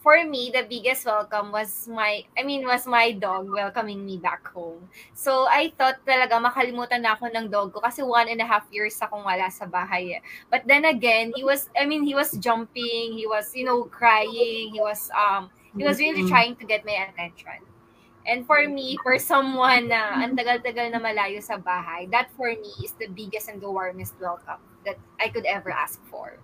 for 0.00 0.16
me 0.24 0.50
the 0.54 0.64
biggest 0.64 1.04
welcome 1.04 1.52
was 1.52 1.86
my 1.88 2.24
I 2.38 2.42
mean 2.42 2.64
was 2.66 2.86
my 2.86 3.12
dog 3.12 3.50
welcoming 3.52 4.04
me 4.04 4.16
back 4.16 4.46
home. 4.48 4.88
So 5.12 5.44
I 5.48 5.72
thought 5.76 6.00
talaga 6.08 6.40
makalimutan 6.40 7.04
na 7.04 7.12
ako 7.14 7.28
ng 7.28 7.52
dog 7.52 7.76
ko 7.76 7.80
kasi 7.84 8.00
one 8.00 8.28
and 8.32 8.40
a 8.40 8.48
half 8.48 8.64
years 8.72 8.96
akong 9.00 9.24
wala 9.24 9.50
sa 9.52 9.66
bahay. 9.68 10.16
eh. 10.16 10.22
But 10.48 10.64
then 10.64 10.84
again, 10.88 11.32
he 11.36 11.44
was 11.44 11.68
I 11.76 11.84
mean 11.84 12.02
he 12.04 12.14
was 12.16 12.32
jumping, 12.40 13.12
he 13.12 13.26
was 13.28 13.52
you 13.52 13.64
know 13.68 13.84
crying, 13.92 14.72
he 14.72 14.80
was 14.80 15.12
um 15.12 15.52
he 15.76 15.84
was 15.84 16.00
really 16.00 16.24
Mm. 16.24 16.28
trying 16.28 16.56
to 16.56 16.64
get 16.64 16.84
my 16.88 16.96
attention. 17.08 17.60
And 18.26 18.44
for 18.44 18.60
me, 18.68 19.00
for 19.02 19.16
someone 19.18 19.88
na 19.88 20.20
ang 20.20 20.36
tagal-tagal 20.36 20.92
na 20.92 21.00
malayo 21.00 21.40
sa 21.40 21.56
bahay, 21.56 22.04
that 22.12 22.28
for 22.36 22.52
me 22.52 22.70
is 22.84 22.92
the 23.00 23.08
biggest 23.08 23.48
and 23.48 23.56
the 23.62 23.70
warmest 23.72 24.20
welcome 24.20 24.60
that 24.84 25.00
I 25.16 25.32
could 25.32 25.48
ever 25.48 25.72
ask 25.72 25.96
for. 26.04 26.36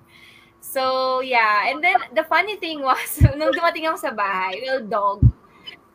So, 0.64 1.20
yeah. 1.20 1.68
And 1.68 1.84
then, 1.84 2.00
the 2.16 2.24
funny 2.24 2.56
thing 2.56 2.80
was, 2.80 3.20
nung 3.36 3.52
dumating 3.52 3.84
ako 3.84 4.00
sa 4.00 4.12
bahay, 4.16 4.64
well, 4.64 4.80
dog, 4.80 5.18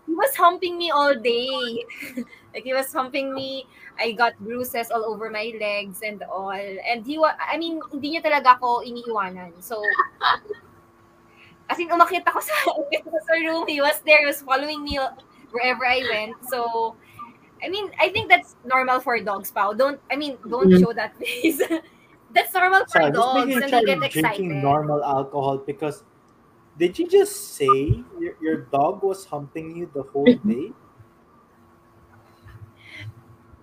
he 0.05 0.13
was 0.13 0.29
humping 0.37 0.77
me 0.77 0.93
all 0.93 1.17
day. 1.17 1.83
like, 2.53 2.63
he 2.63 2.73
was 2.73 2.93
humping 2.93 3.33
me. 3.33 3.65
I 3.97 4.13
got 4.13 4.37
bruises 4.39 4.93
all 4.93 5.03
over 5.03 5.29
my 5.33 5.51
legs 5.59 6.05
and 6.05 6.21
all. 6.23 6.53
And 6.53 7.01
he 7.01 7.17
was, 7.17 7.33
I 7.41 7.57
mean, 7.57 7.81
hindi 7.91 8.13
niya 8.15 8.23
talaga 8.23 8.61
ako 8.61 8.85
iniiwanan. 8.85 9.57
So, 9.59 9.81
as 11.69 11.77
in, 11.81 11.89
umakyat 11.89 12.25
ako 12.29 12.39
sa, 12.39 12.53
sa 13.27 13.33
room. 13.41 13.65
He 13.67 13.81
was 13.81 13.99
there. 14.05 14.21
He 14.21 14.29
was 14.29 14.41
following 14.45 14.85
me 14.85 15.01
wherever 15.51 15.85
I 15.85 16.05
went. 16.05 16.37
So, 16.47 16.95
I 17.63 17.69
mean, 17.69 17.91
I 17.99 18.09
think 18.09 18.29
that's 18.29 18.55
normal 18.63 19.01
for 19.01 19.19
dogs, 19.19 19.51
Pao. 19.51 19.73
Don't, 19.73 19.99
I 20.09 20.15
mean, 20.15 20.37
don't 20.47 20.69
Mhm. 20.71 20.79
show 20.79 20.93
that 20.93 21.17
face. 21.17 21.59
That's 22.33 22.53
normal 22.53 22.81
for 22.85 22.89
Sorry, 23.01 23.11
dogs, 23.11 23.55
and 23.55 23.63
they 23.71 23.83
get 23.83 24.03
excited. 24.03 24.21
drinking 24.21 24.61
normal 24.61 25.03
alcohol 25.03 25.57
because 25.59 26.03
did 26.77 26.97
you 26.97 27.07
just 27.07 27.55
say 27.55 28.03
your, 28.19 28.35
your 28.41 28.57
dog 28.71 29.03
was 29.03 29.25
humping 29.25 29.75
you 29.75 29.89
the 29.93 30.03
whole 30.03 30.25
day? 30.47 30.71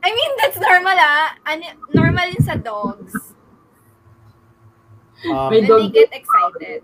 I 0.02 0.14
mean, 0.14 0.30
that's 0.38 0.56
normal, 0.58 0.94
ah. 0.94 1.34
Ano, 1.46 1.66
normal 1.94 2.26
yun 2.30 2.42
sa 2.42 2.54
dogs. 2.54 3.34
Um, 5.26 5.50
May 5.50 5.58
And 5.58 5.66
dog- 5.68 5.80
they 5.80 5.88
get 6.06 6.12
excited. 6.14 6.82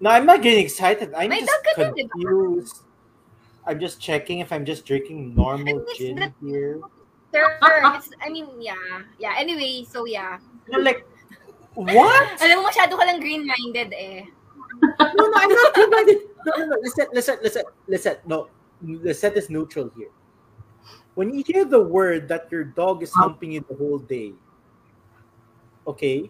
no, 0.00 0.10
I'm 0.10 0.26
not 0.26 0.42
getting 0.42 0.64
excited. 0.64 1.12
I'm 1.14 1.28
May 1.30 1.40
just 1.40 1.52
dog 1.52 1.62
ka 1.62 1.72
din, 1.94 1.94
di 1.94 2.02
ba? 2.02 2.08
confused. 2.10 2.82
I'm 3.66 3.78
just 3.78 4.00
checking 4.00 4.40
if 4.40 4.50
I'm 4.52 4.64
just 4.64 4.84
drinking 4.84 5.34
normal 5.34 5.78
it's 5.86 5.98
gin 5.98 6.16
the- 6.16 6.32
here. 6.42 6.80
Sure, 7.34 7.58
it's, 7.98 8.10
I 8.22 8.30
mean, 8.30 8.46
yeah. 8.60 9.02
Yeah, 9.18 9.34
anyway, 9.38 9.84
so 9.86 10.06
yeah. 10.06 10.38
No, 10.68 10.78
like, 10.80 11.04
what? 11.74 12.40
Alam 12.40 12.62
mo, 12.62 12.70
masyado 12.70 12.96
ka 12.96 13.04
lang 13.04 13.20
green-minded 13.20 13.90
eh. 13.92 14.24
no, 14.82 15.22
no, 15.28 15.34
I'm 15.36 15.50
not 15.52 15.74
green-minded. 15.74 16.18
No, 16.46 16.50
no, 16.58 16.64
no. 16.72 16.76
Listen, 16.82 17.06
listen, 17.12 17.36
listen, 17.42 17.64
listen. 17.88 18.16
No, 18.26 18.48
the 18.80 19.12
set 19.14 19.36
is 19.36 19.48
neutral 19.50 19.90
here. 19.96 20.12
When 21.14 21.32
you 21.32 21.44
hear 21.46 21.64
the 21.64 21.80
word 21.80 22.26
that 22.28 22.50
your 22.50 22.64
dog 22.64 23.02
is 23.02 23.12
humping 23.12 23.52
you 23.52 23.64
the 23.68 23.76
whole 23.76 23.98
day, 24.02 24.34
okay, 25.86 26.28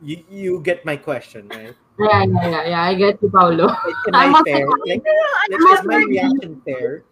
you 0.00 0.22
you 0.30 0.60
get 0.62 0.84
my 0.84 0.94
question, 0.96 1.48
right? 1.50 1.74
Yeah, 1.98 2.24
yeah, 2.28 2.46
yeah, 2.46 2.64
yeah. 2.68 2.82
I 2.82 2.94
get 2.94 3.18
you, 3.20 3.28
Paolo. 3.32 3.72
Like, 3.72 4.00
am 4.06 4.14
I'm 4.14 4.34
I 4.34 4.38
also- 4.38 4.44
fair? 4.44 4.66
Like, 4.86 5.02
like, 5.02 5.80
is 5.80 5.82
my 5.88 5.98
reaction 6.04 6.62
fair? 6.62 7.02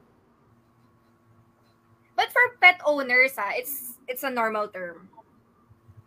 But 2.15 2.31
for 2.31 2.55
pet 2.63 2.79
owners, 2.87 3.35
ah, 3.37 3.51
it's 3.57 3.99
it's 4.07 4.23
a 4.23 4.31
normal 4.31 4.69
term. 4.69 5.09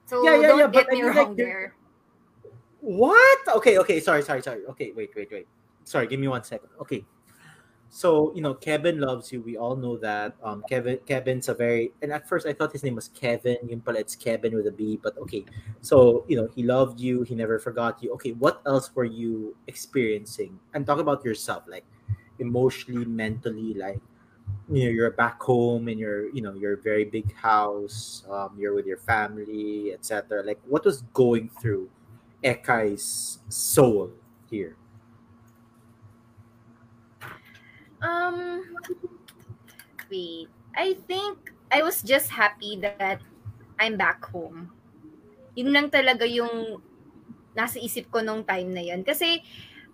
So 0.07 0.23
Yeah, 0.23 0.39
yeah, 0.39 0.47
don't 0.47 0.59
yeah, 0.59 0.67
but 0.67 0.73
get 0.73 0.87
me 0.89 0.99
I 0.99 1.03
mean, 1.03 1.05
like, 1.11 1.15
wrong 1.27 1.35
you're- 1.37 1.45
there. 1.51 1.73
What? 2.79 3.39
Okay, 3.59 3.77
okay. 3.79 3.99
Sorry, 3.99 4.23
sorry, 4.23 4.41
sorry. 4.41 4.63
Okay, 4.71 4.93
wait, 4.95 5.11
wait, 5.15 5.27
wait. 5.31 5.47
Sorry, 5.83 6.07
give 6.07 6.19
me 6.19 6.27
one 6.29 6.43
second. 6.43 6.69
Okay. 6.79 7.03
So, 7.89 8.33
you 8.35 8.41
know, 8.41 8.53
Kevin 8.53 8.99
loves 8.99 9.31
you. 9.31 9.41
We 9.41 9.57
all 9.57 9.75
know 9.75 9.97
that. 9.97 10.35
Um, 10.43 10.63
Kevin 10.69 10.99
Kevin's 11.05 11.47
a 11.49 11.53
very 11.55 11.91
and 12.01 12.11
at 12.11 12.27
first 12.27 12.45
I 12.45 12.51
thought 12.53 12.71
his 12.71 12.83
name 12.83 12.95
was 12.95 13.07
Kevin. 13.09 13.57
Yun 13.67 13.79
pala, 13.81 13.99
it's 13.99 14.15
Kevin 14.15 14.55
with 14.55 14.67
a 14.67 14.71
B, 14.71 14.99
but 15.01 15.17
okay. 15.17 15.43
So, 15.81 16.23
you 16.27 16.35
know, 16.35 16.47
he 16.53 16.63
loved 16.63 16.99
you, 16.99 17.23
he 17.23 17.35
never 17.35 17.59
forgot 17.59 18.03
you. 18.03 18.11
Okay, 18.15 18.31
what 18.31 18.61
else 18.65 18.91
were 18.95 19.05
you 19.07 19.55
experiencing? 19.67 20.59
And 20.73 20.85
talk 20.85 20.99
about 20.99 21.23
yourself, 21.23 21.63
like 21.67 21.85
emotionally, 22.39 23.05
mentally, 23.05 23.73
like 23.73 23.99
you 24.69 24.85
know, 24.85 24.91
you're 24.91 25.11
back 25.11 25.41
home 25.41 25.87
in 25.87 25.97
your, 25.97 26.29
you 26.35 26.41
know, 26.41 26.53
your 26.53 26.75
very 26.77 27.05
big 27.05 27.33
house, 27.35 28.23
um, 28.29 28.51
you're 28.59 28.73
with 28.73 28.85
your 28.85 28.97
family, 28.97 29.93
etc. 29.93 30.43
Like 30.43 30.59
what 30.67 30.83
was 30.83 31.03
going 31.13 31.49
through 31.61 31.89
Ekay's 32.43 33.39
soul 33.47 34.11
here? 34.49 34.75
Um, 38.01 38.63
wait. 40.11 40.49
I 40.75 40.93
think 41.07 41.53
I 41.71 41.81
was 41.81 42.03
just 42.03 42.29
happy 42.29 42.77
that 42.81 43.21
I'm 43.79 43.97
back 43.97 44.23
home. 44.25 44.69
Yun 45.55 45.73
lang 45.73 45.89
talaga 45.89 46.29
yung 46.29 46.83
nasa 47.57 47.81
isip 47.81 48.13
ko 48.13 48.21
nung 48.21 48.45
time 48.45 48.69
na 48.69 48.83
yun. 48.85 49.01
Kasi 49.01 49.41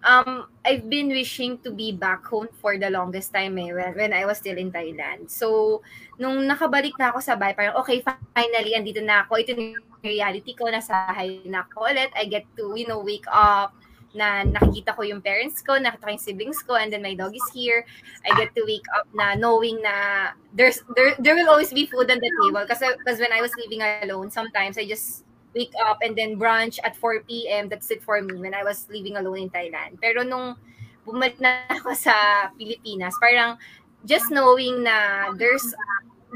um, 0.04 0.48
I've 0.64 0.90
been 0.90 1.10
wishing 1.10 1.58
to 1.64 1.72
be 1.72 1.92
back 1.92 2.24
home 2.28 2.48
for 2.62 2.78
the 2.78 2.90
longest 2.90 3.34
time 3.34 3.58
eh, 3.58 3.74
when, 3.74 3.96
when 3.96 4.12
I 4.14 4.26
was 4.26 4.38
still 4.38 4.58
in 4.58 4.72
Thailand. 4.72 5.32
So, 5.32 5.82
nung 6.20 6.48
nakabalik 6.48 6.96
na 7.00 7.12
ako 7.12 7.20
sa 7.20 7.36
bahay, 7.36 7.56
parang 7.56 7.80
okay, 7.82 8.04
finally, 8.36 8.76
andito 8.76 9.04
na 9.04 9.24
ako. 9.26 9.40
Ito 9.40 9.52
yung 9.56 9.84
reality 10.04 10.54
ko, 10.54 10.68
nasa 10.68 11.08
bahay 11.10 11.44
na 11.48 11.64
ako 11.66 11.88
ulit. 11.88 12.12
I 12.16 12.28
get 12.28 12.48
to, 12.60 12.76
you 12.76 12.88
know, 12.88 13.00
wake 13.00 13.28
up, 13.32 13.76
na 14.14 14.46
nakikita 14.46 14.94
ko 14.94 15.02
yung 15.02 15.26
parents 15.26 15.66
ko, 15.66 15.74
nakita 15.76 16.06
ko 16.06 16.14
yung 16.14 16.22
siblings 16.22 16.62
ko, 16.62 16.78
and 16.78 16.94
then 16.94 17.02
my 17.02 17.18
dog 17.18 17.34
is 17.34 17.46
here. 17.50 17.82
I 18.22 18.38
get 18.38 18.54
to 18.54 18.64
wake 18.64 18.86
up 18.94 19.10
na 19.12 19.34
knowing 19.34 19.82
na 19.82 20.32
there's 20.54 20.86
there 20.94 21.18
there 21.18 21.34
will 21.34 21.50
always 21.50 21.74
be 21.74 21.90
food 21.90 22.08
on 22.14 22.22
the 22.22 22.32
table. 22.46 22.64
Kasi 22.70 22.94
because 23.02 23.18
when 23.18 23.34
I 23.34 23.42
was 23.42 23.52
living 23.58 23.82
alone, 23.82 24.30
sometimes 24.30 24.78
I 24.78 24.86
just 24.86 25.26
wake 25.54 25.74
up 25.86 26.02
and 26.02 26.18
then 26.18 26.38
brunch 26.38 26.78
at 26.84 26.98
4 26.98 27.22
p.m. 27.24 27.70
That's 27.70 27.90
it 27.92 28.04
for 28.04 28.22
me 28.22 28.34
when 28.42 28.54
I 28.54 28.64
was 28.66 28.90
living 28.90 29.18
alone 29.18 29.48
in 29.48 29.50
Thailand. 29.50 30.02
Pero 30.02 30.26
nung 30.26 30.58
bumalik 31.06 31.38
na 31.40 31.64
ako 31.78 31.94
sa 31.94 32.14
Pilipinas, 32.58 33.14
parang 33.22 33.58
just 34.04 34.34
knowing 34.34 34.84
na 34.84 35.30
there's 35.38 35.64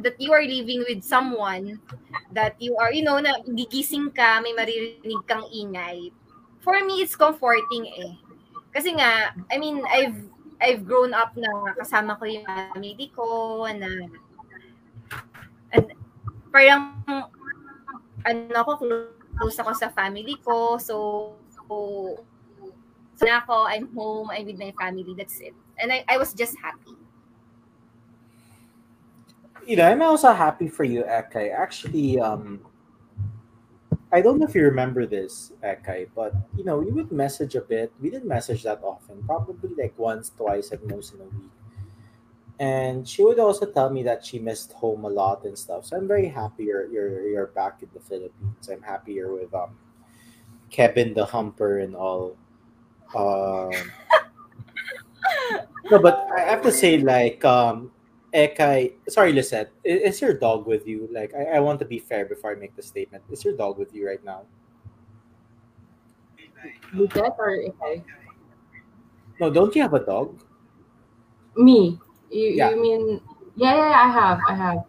that 0.06 0.16
you 0.22 0.30
are 0.30 0.46
living 0.46 0.86
with 0.86 1.02
someone 1.02 1.82
that 2.32 2.54
you 2.62 2.78
are, 2.78 2.94
you 2.94 3.02
know, 3.02 3.18
na 3.18 3.42
gigising 3.50 4.14
ka, 4.14 4.38
may 4.46 4.54
maririnig 4.54 5.26
kang 5.26 5.46
ingay. 5.50 6.14
For 6.62 6.78
me, 6.86 7.02
it's 7.02 7.18
comforting 7.18 7.90
eh. 7.90 8.14
Kasi 8.70 8.94
nga, 8.94 9.34
I 9.50 9.58
mean, 9.58 9.82
I've 9.90 10.22
I've 10.62 10.86
grown 10.86 11.14
up 11.14 11.34
na 11.34 11.50
kasama 11.78 12.18
ko 12.18 12.30
yung 12.30 12.46
family 12.46 13.10
ko, 13.14 13.66
na 13.74 13.90
and 15.74 15.86
parang 16.54 17.02
ano 18.28 18.56
ako, 18.60 18.72
close 19.40 19.58
ako 19.60 19.72
sa 19.74 19.88
family 19.90 20.36
ko. 20.44 20.76
So, 20.78 21.36
so, 21.56 21.64
so 23.16 23.24
na 23.24 23.40
ako, 23.40 23.66
I'm 23.66 23.88
home, 23.96 24.28
I'm 24.30 24.46
with 24.46 24.60
my 24.60 24.76
family, 24.76 25.16
that's 25.16 25.40
it. 25.40 25.56
And 25.80 25.92
I, 25.92 26.04
I 26.08 26.18
was 26.20 26.36
just 26.36 26.60
happy. 26.60 27.00
You 29.66 29.76
know, 29.76 29.88
I'm 29.88 30.02
also 30.02 30.32
happy 30.32 30.68
for 30.68 30.84
you, 30.84 31.04
Ekay. 31.04 31.52
Actually, 31.52 32.20
um, 32.20 32.62
I 34.12 34.22
don't 34.22 34.40
know 34.40 34.48
if 34.48 34.56
you 34.56 34.64
remember 34.64 35.06
this, 35.06 35.52
Ekay, 35.64 36.08
but 36.16 36.32
you 36.56 36.64
know, 36.64 36.80
we 36.80 36.92
would 36.92 37.12
message 37.12 37.56
a 37.56 37.62
bit. 37.62 37.92
We 38.00 38.10
didn't 38.10 38.28
message 38.28 38.64
that 38.64 38.80
often, 38.84 39.24
probably 39.24 39.76
like 39.76 39.92
once, 40.00 40.32
twice 40.32 40.72
at 40.72 40.84
most 40.88 41.14
in 41.14 41.22
a 41.22 41.26
week. 41.26 41.57
And 42.60 43.08
she 43.08 43.24
would 43.24 43.40
also 43.40 43.68
tell 43.68 43.90
me 43.90 44.04
that 44.04 44.26
she 44.26 44.40
missed 44.40 44.74
home 44.74 45.06
a 45.06 45.10
lot 45.10 45.46
and 45.46 45.58
stuff. 45.58 45.86
So 45.86 45.96
I'm 45.96 46.08
very 46.08 46.28
happy 46.28 46.66
you're 46.66 46.88
you're, 46.88 47.30
you're 47.30 47.48
back 47.48 47.84
in 47.84 47.90
the 47.94 48.00
Philippines. 48.00 48.70
I'm 48.72 48.82
happier 48.82 49.32
with 49.32 49.54
um 49.54 49.78
Kevin 50.70 51.14
the 51.14 51.26
Humper 51.26 51.80
and 51.80 51.96
all. 51.96 52.36
Um, 53.16 53.72
no, 55.92 56.00
but 56.00 56.28
I 56.36 56.42
have 56.42 56.62
to 56.64 56.72
say, 56.72 56.98
like, 56.98 57.44
um, 57.46 57.92
Ekay, 58.34 58.94
sorry, 59.08 59.34
Lisette, 59.34 59.72
is 59.84 60.22
your 60.22 60.34
dog 60.34 60.68
with 60.68 60.88
you? 60.88 61.08
Like, 61.12 61.34
I, 61.34 61.58
I 61.58 61.60
want 61.60 61.80
to 61.80 61.86
be 61.86 62.00
fair 62.00 62.26
before 62.26 62.52
I 62.52 62.56
make 62.56 62.76
the 62.76 62.84
statement. 62.84 63.24
Is 63.32 63.46
your 63.46 63.56
dog 63.56 63.78
with 63.78 63.94
you 63.94 64.08
right 64.08 64.24
now? 64.24 64.44
Lucette 66.94 67.36
or 67.38 67.64
okay? 67.70 68.04
No, 69.40 69.50
don't 69.50 69.76
you 69.76 69.82
have 69.82 69.94
a 69.94 70.04
dog? 70.04 70.42
Me. 71.56 72.00
You, 72.32 72.50
Yeah. 72.56 72.70
you 72.72 72.82
mean 72.82 73.22
yeah, 73.56 73.76
yeah, 73.76 73.96
I 74.06 74.10
have. 74.12 74.40
I 74.50 74.54
have. 74.54 74.80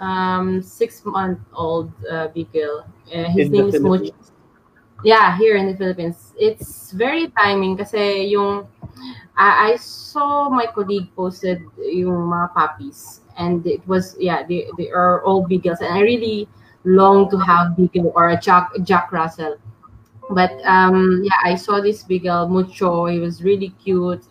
Um 0.00 0.62
six 0.62 1.04
month 1.04 1.38
old 1.54 1.92
uh 2.08 2.28
Bigil. 2.34 2.84
Uh, 3.12 3.24
his 3.30 3.46
In 3.46 3.52
name 3.52 3.68
is 3.68 3.80
Much. 3.80 4.10
Yeah, 5.02 5.36
here 5.38 5.56
in 5.56 5.66
the 5.66 5.76
Philippines. 5.76 6.34
It's 6.36 6.92
very 6.92 7.32
timing 7.38 7.76
kasi 7.76 8.28
yung 8.28 8.68
I, 9.36 9.72
I 9.72 9.76
saw 9.76 10.48
my 10.50 10.66
colleague 10.66 11.08
posted 11.16 11.64
yung 11.80 12.28
mga 12.28 12.52
puppies 12.52 13.20
and 13.38 13.64
it 13.66 13.80
was 13.88 14.16
yeah, 14.20 14.44
they, 14.44 14.68
they 14.76 14.90
are 14.90 15.24
all 15.24 15.46
Bigils 15.46 15.80
and 15.80 15.94
I 15.94 16.00
really 16.00 16.48
long 16.84 17.30
to 17.30 17.38
have 17.38 17.76
beagle 17.76 18.12
or 18.14 18.28
a 18.28 18.36
Jack 18.40 18.72
Jack 18.84 19.12
Russell. 19.12 19.56
But 20.30 20.52
um, 20.64 21.22
yeah, 21.24 21.40
I 21.44 21.56
saw 21.56 21.80
this 21.80 22.04
beagle 22.04 22.48
Mucho. 22.48 23.06
He 23.06 23.18
was 23.18 23.42
really 23.42 23.72
cute, 23.82 24.22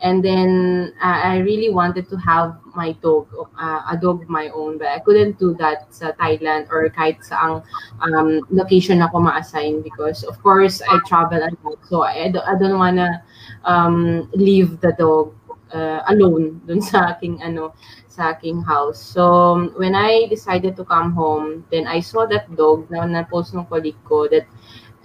and 0.00 0.24
then 0.24 0.94
uh, 1.02 1.20
I 1.24 1.38
really 1.38 1.70
wanted 1.70 2.08
to 2.10 2.16
have 2.16 2.56
my 2.74 2.92
dog, 3.02 3.26
uh, 3.58 3.82
a 3.90 3.98
dog 4.00 4.22
of 4.22 4.28
my 4.28 4.48
own, 4.50 4.78
but 4.78 4.88
I 4.88 5.00
couldn't 5.00 5.38
do 5.38 5.54
that 5.58 5.92
sa 5.94 6.12
Thailand 6.12 6.70
or 6.70 6.88
kahit 6.90 7.18
saang 7.26 7.62
um, 8.00 8.46
location 8.50 9.02
ako 9.02 9.20
ma-assign 9.20 9.82
because 9.82 10.22
of 10.22 10.38
course 10.42 10.82
I 10.82 11.00
travel 11.06 11.42
a 11.42 11.50
lot, 11.64 11.78
so 11.88 12.02
I, 12.02 12.30
I 12.30 12.54
don't 12.54 12.78
wanna 12.78 13.22
um, 13.64 14.30
leave 14.34 14.80
the 14.80 14.92
dog 14.92 15.34
uh, 15.74 16.02
alone 16.08 16.60
dun 16.66 16.80
sa 16.80 17.14
aking 17.14 17.42
ano 17.42 17.74
sa 18.06 18.34
aking 18.34 18.62
house. 18.62 19.02
So 19.02 19.72
when 19.76 19.94
I 19.94 20.26
decided 20.30 20.76
to 20.76 20.84
come 20.84 21.12
home, 21.12 21.66
then 21.70 21.86
I 21.86 22.00
saw 22.00 22.26
that 22.26 22.50
dog 22.56 22.90
na 22.90 23.04
na-post 23.04 23.54
ng 23.54 23.66
colleague 23.66 23.98
ko 24.06 24.28
that 24.28 24.46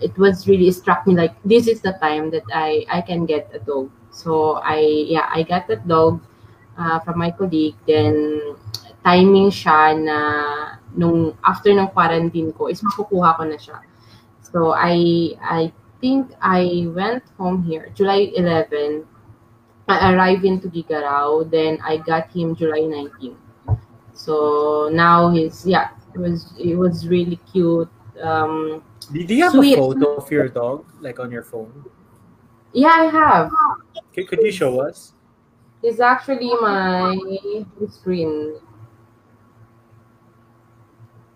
it 0.01 0.17
was 0.17 0.47
really 0.47 0.71
struck 0.71 1.07
me 1.07 1.15
like 1.15 1.33
this 1.45 1.67
is 1.67 1.81
the 1.81 1.93
time 2.01 2.29
that 2.31 2.45
I 2.53 2.85
I 2.89 3.01
can 3.01 3.25
get 3.25 3.49
a 3.53 3.59
dog. 3.59 3.89
So 4.13 4.61
I 4.61 5.09
yeah, 5.09 5.27
I 5.33 5.43
got 5.43 5.67
that 5.67 5.87
dog 5.87 6.21
uh, 6.77 7.01
from 7.01 7.19
my 7.19 7.33
colleague 7.33 7.75
then 7.89 8.55
timing 9.03 9.49
siya 9.49 9.97
na 9.97 10.17
nung 10.95 11.33
after 11.43 11.73
ng 11.73 11.89
quarantine 11.91 12.53
ko 12.53 12.69
is 12.69 12.79
makukuha 12.85 13.35
ko 13.35 13.43
na 13.43 13.57
siya. 13.57 13.81
So 14.45 14.77
I 14.77 15.33
I 15.41 15.73
think 15.97 16.29
I 16.37 16.85
went 16.93 17.25
home 17.41 17.65
here 17.65 17.89
July 17.97 18.29
11 18.37 19.09
I 19.87 20.13
arrived 20.13 20.45
into 20.45 20.69
Gigarao, 20.69 21.49
then 21.49 21.77
I 21.83 21.97
got 21.97 22.31
him 22.31 22.55
July 22.55 22.87
19. 22.87 23.35
So 24.13 24.89
now 24.93 25.29
he's 25.31 25.65
yeah, 25.65 25.89
it 26.13 26.19
was 26.19 26.53
it 26.57 26.75
was 26.75 27.07
really 27.07 27.39
cute. 27.51 27.89
Um, 28.21 28.83
do 29.11 29.19
you 29.19 29.43
have 29.43 29.51
Sweet. 29.51 29.73
a 29.73 29.81
photo 29.81 30.15
of 30.15 30.31
your 30.31 30.47
dog, 30.47 30.85
like 31.01 31.19
on 31.19 31.31
your 31.31 31.43
phone? 31.43 31.73
Yeah, 32.73 32.89
I 32.89 33.05
have. 33.05 33.51
Could, 34.13 34.27
could 34.27 34.41
you 34.41 34.51
show 34.51 34.81
us? 34.81 35.13
It's 35.81 35.99
actually 35.99 36.49
my 36.61 37.17
screen. 37.89 38.59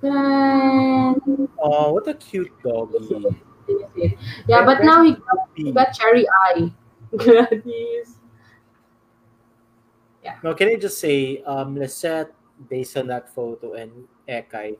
Oh, 0.04 1.94
what 1.94 2.08
a 2.08 2.14
cute 2.14 2.52
doggy. 2.64 3.26
Yeah, 4.48 4.64
but 4.64 4.82
now 4.82 5.04
he 5.04 5.12
got, 5.12 5.50
he 5.56 5.72
got 5.74 5.92
cherry 5.92 6.26
eye. 6.30 6.72
Gladys. 7.18 8.16
No, 10.44 10.54
can 10.54 10.70
I 10.70 10.76
just 10.76 11.00
say, 11.00 11.42
um, 11.44 11.76
Lisette, 11.76 12.34
based 12.70 12.96
on 12.98 13.08
that 13.08 13.34
photo, 13.34 13.74
and 13.74 14.08
Ekay 14.30 14.78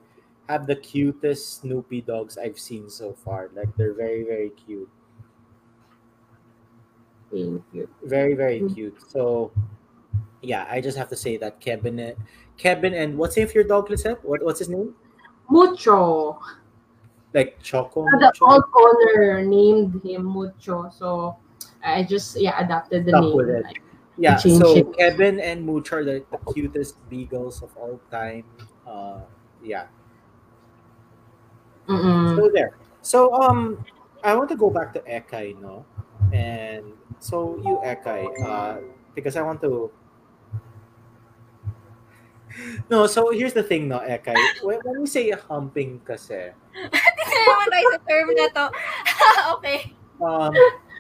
have 0.48 0.68
the 0.68 0.76
cutest 0.76 1.62
Snoopy 1.62 2.02
dogs 2.02 2.38
I've 2.38 2.60
seen 2.60 2.90
so 2.90 3.14
far. 3.14 3.50
Like 3.54 3.76
they're 3.76 3.94
very, 3.94 4.24
very 4.24 4.52
cute, 4.52 4.90
Thank 7.32 7.64
you. 7.74 7.90
very, 8.04 8.34
very 8.36 8.62
Mm. 8.62 8.74
cute. 8.74 8.98
So, 9.02 9.52
yeah, 10.42 10.66
I 10.70 10.80
just 10.82 10.98
have 10.98 11.10
to 11.10 11.16
say 11.16 11.38
that 11.38 11.60
Kevin, 11.60 12.16
Kevin, 12.58 12.94
and 12.94 13.18
what's 13.18 13.36
the 13.36 13.42
name 13.42 13.50
of 13.50 13.56
your 13.56 13.64
dog, 13.66 13.90
Lisette? 13.90 14.24
What, 14.24 14.44
what's 14.44 14.60
his 14.60 14.70
name? 14.70 14.96
Mucho. 15.50 16.40
Like 17.34 17.62
Choco. 17.62 18.04
the 18.06 18.18
Mucho? 18.18 18.46
old 18.46 18.64
owner 18.76 19.44
named 19.44 20.02
him 20.04 20.24
Mucho, 20.24 20.90
so 20.90 21.36
I 21.84 22.04
just 22.04 22.40
yeah 22.40 22.58
adapted 22.64 23.06
the 23.06 23.12
Stuck 23.12 23.22
name. 23.22 23.36
with 23.36 23.50
it. 23.50 23.66
Yeah, 24.18 24.38
so 24.38 24.78
it. 24.78 24.98
Kevin 24.98 25.40
and 25.40 25.66
Mucho 25.66 25.98
are 25.98 26.04
the, 26.04 26.26
the 26.32 26.40
cutest 26.54 27.08
beagles 27.10 27.62
of 27.62 27.76
all 27.78 28.00
time. 28.10 28.46
Uh, 28.88 29.20
yeah. 29.62 29.88
Mm-mm. 31.88 32.36
So 32.36 32.50
there. 32.54 32.72
So 33.02 33.34
um, 33.34 33.86
I 34.24 34.36
want 34.36 34.50
to 34.50 34.56
go 34.56 34.70
back 34.70 34.94
to 34.94 35.00
Ekay, 35.02 35.50
you 35.50 35.62
no, 35.62 35.86
and 36.34 36.94
so 37.20 37.58
you 37.64 37.80
Ekay, 37.84 38.28
uh, 38.46 38.78
because 39.16 39.36
I 39.36 39.42
want 39.42 39.62
to. 39.62 39.92
No, 42.90 43.06
so 43.06 43.30
here's 43.30 43.54
the 43.54 43.62
thing, 43.62 43.88
no, 43.88 44.00
Ekay. 44.00 44.34
When, 44.64 44.80
when 44.82 45.02
we 45.02 45.06
say 45.06 45.30
humping, 45.30 46.02
kasi, 46.02 46.50
Hindi 46.74 47.24
na 47.30 47.42
naman 47.54 47.68
tayo 47.70 47.86
sa 47.94 48.00
term 48.10 48.28
na 48.34 48.48
to. 48.50 48.66
okay. 49.58 49.80
um, 50.18 50.54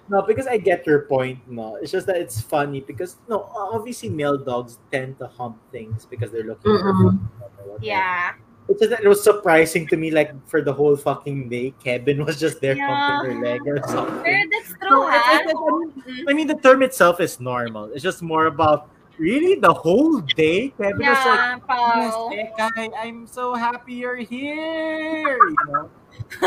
no, 0.10 0.22
because 0.22 0.46
I 0.46 0.58
get 0.62 0.86
your 0.86 1.10
point, 1.10 1.42
no. 1.50 1.82
It's 1.82 1.90
just 1.92 2.06
that 2.08 2.18
it's 2.18 2.40
funny 2.42 2.82
because 2.82 3.18
no, 3.26 3.50
obviously 3.58 4.10
male 4.10 4.38
dogs 4.38 4.78
tend 4.92 5.18
to 5.18 5.26
hump 5.26 5.58
things 5.72 6.06
because 6.06 6.30
they're 6.30 6.46
looking 6.46 6.78
for 6.78 6.94
Mm-mm. 6.94 7.18
fun. 7.18 7.30
or. 7.66 7.78
Yeah. 7.82 8.38
It's 8.70 8.80
just 8.80 8.92
that 8.92 9.04
it 9.04 9.08
was 9.08 9.24
surprising 9.24 9.88
to 9.88 9.96
me, 9.98 10.12
like 10.12 10.36
for 10.48 10.62
the 10.62 10.74
whole 10.74 10.96
fucking 10.96 11.48
day, 11.50 11.74
Kevin 11.84 12.26
was 12.26 12.40
just 12.40 12.60
there 12.60 12.76
Yeah. 12.76 12.88
humping 12.92 13.40
her 13.40 13.56
leg 13.56 13.62
or 13.68 13.80
something. 13.88 14.24
Pero 14.24 14.44
that's 14.52 14.72
true, 14.76 15.08
it's- 15.08 15.24
ha? 15.24 15.40
it's- 15.40 15.56
it's- 16.04 16.26
I 16.28 16.34
mean, 16.34 16.48
the 16.48 16.60
term 16.60 16.84
itself 16.84 17.20
is 17.24 17.40
normal. 17.40 17.92
It's 17.96 18.04
just 18.04 18.22
more 18.22 18.48
about 18.48 18.90
really 19.18 19.56
the 19.56 19.72
whole 19.74 20.20
day. 20.36 20.76
Kevin 20.78 21.00
was 21.00 21.16
like, 21.26 21.64
Yeah, 21.64 22.12
"Yes. 22.36 22.54
Ekay, 22.60 22.92
I'm 23.00 23.26
so 23.26 23.56
happy 23.56 23.94
you're 24.04 24.20
here. 24.20 25.40
You 25.40 25.56
know? 25.72 25.90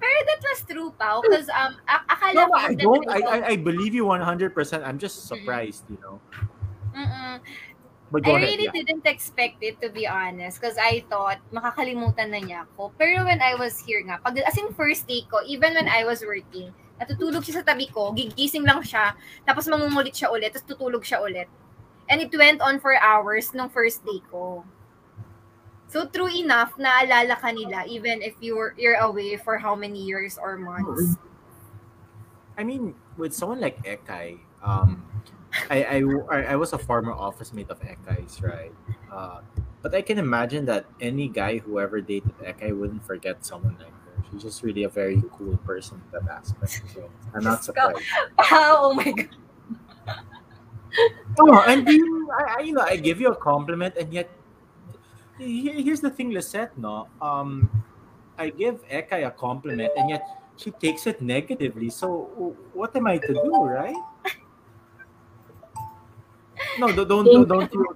Pero 0.00 0.18
that 0.26 0.40
was 0.40 0.60
true, 0.68 0.90
Pao. 0.98 1.20
Because 1.20 1.48
um, 1.52 1.76
akala 1.88 2.34
No. 2.34 2.48
I 2.54 2.74
don't. 2.74 3.04
I, 3.08 3.18
I, 3.20 3.38
I 3.52 3.56
believe 3.56 3.94
you 3.94 4.04
100. 4.06 4.54
percent 4.54 4.84
I'm 4.84 4.98
just 4.98 5.26
surprised. 5.28 5.84
You 5.90 5.98
know. 6.02 6.16
Mm-mm. 6.96 7.40
But 8.10 8.22
I 8.22 8.30
go 8.30 8.36
ahead. 8.36 8.54
really 8.54 8.70
Yeah. 8.70 8.76
didn't 8.76 9.06
expect 9.06 9.58
it 9.62 9.80
to 9.82 9.90
be 9.90 10.06
honest 10.06 10.60
because 10.60 10.78
I 10.78 11.02
thought 11.10 11.42
makakalimutan 11.50 12.30
na 12.30 12.38
niya 12.38 12.58
ako. 12.70 12.94
Pero 12.94 13.26
when 13.26 13.42
I 13.42 13.58
was 13.58 13.82
here 13.82 13.98
nga, 14.06 14.22
pag, 14.22 14.38
as 14.46 14.54
in 14.54 14.70
first 14.78 15.10
day 15.10 15.26
ko, 15.26 15.42
even 15.42 15.74
when 15.74 15.90
I 15.90 16.06
was 16.06 16.22
working, 16.22 16.70
natutulog 17.02 17.42
siya 17.42 17.60
sa 17.62 17.66
tabi 17.66 17.90
ko, 17.90 18.14
gigising 18.14 18.62
lang 18.62 18.80
siya, 18.86 19.18
tapos 19.42 19.66
mangungulit 19.66 20.14
siya 20.14 20.30
ulit, 20.30 20.54
tapos 20.54 20.70
tutulog 20.70 21.02
siya 21.02 21.18
ulit. 21.18 21.50
And 22.06 22.22
it 22.22 22.30
went 22.30 22.62
on 22.62 22.78
for 22.78 22.94
hours 22.94 23.50
nung 23.50 23.68
first 23.74 24.06
day 24.06 24.22
ko. 24.30 24.62
So 25.90 26.06
true 26.06 26.30
enough, 26.30 26.78
naalala 26.78 27.34
ka 27.38 27.50
nila 27.50 27.86
even 27.90 28.22
if 28.22 28.38
you're, 28.38 28.74
you're 28.78 28.98
away 29.02 29.34
for 29.38 29.58
how 29.58 29.74
many 29.74 30.02
years 30.02 30.38
or 30.38 30.54
months. 30.58 31.18
I 32.58 32.62
mean, 32.62 32.94
with 33.18 33.34
someone 33.34 33.60
like 33.60 33.82
Ekai, 33.82 34.38
um, 34.62 35.02
I, 35.70 36.02
I, 36.30 36.52
I- 36.52 36.56
was 36.56 36.72
a 36.72 36.78
former 36.78 37.12
office 37.12 37.52
mate 37.52 37.70
of 37.70 37.80
Ekay's, 37.80 38.42
right? 38.42 38.72
Uh, 39.10 39.40
but 39.82 39.94
I 39.94 40.02
can 40.02 40.18
imagine 40.18 40.64
that 40.66 40.86
any 41.00 41.28
guy 41.28 41.58
who 41.58 41.78
ever 41.80 42.00
dated 42.00 42.36
Ekay 42.38 42.76
wouldn't 42.76 43.04
forget 43.06 43.44
someone 43.44 43.76
like 43.78 43.88
her. 43.88 44.24
She's 44.30 44.42
just 44.42 44.62
really 44.62 44.84
a 44.84 44.88
very 44.88 45.22
cool 45.32 45.56
person 45.58 46.02
in 46.12 46.26
that 46.26 46.30
aspect. 46.30 46.82
So 46.92 47.08
I'm 47.34 47.44
not 47.44 47.64
surprised. 47.64 48.02
oh 48.50 48.92
my 48.94 49.12
God. 49.12 49.28
Oh, 51.38 51.60
and 51.66 51.86
you, 51.88 52.30
I, 52.32 52.56
I, 52.58 52.60
you 52.62 52.72
know, 52.72 52.80
I 52.82 52.96
give 52.96 53.20
you 53.20 53.28
a 53.28 53.36
compliment, 53.36 53.94
and 53.96 54.12
yet, 54.12 54.30
here's 55.38 56.00
the 56.00 56.10
thing, 56.10 56.30
Lisette, 56.32 56.76
no? 56.78 57.08
Um, 57.20 57.70
I 58.38 58.50
give 58.50 58.86
Ekay 58.88 59.26
a 59.26 59.30
compliment, 59.30 59.92
and 59.96 60.10
yet 60.10 60.24
she 60.56 60.70
takes 60.70 61.06
it 61.06 61.20
negatively. 61.20 61.90
So 61.90 62.56
what 62.72 62.96
am 62.96 63.06
I 63.06 63.18
to 63.18 63.32
do, 63.32 63.64
right? 63.64 63.96
No, 66.78 66.92
don't 66.92 67.08
don't 67.08 67.48
don't, 67.48 67.72
you 67.72 67.86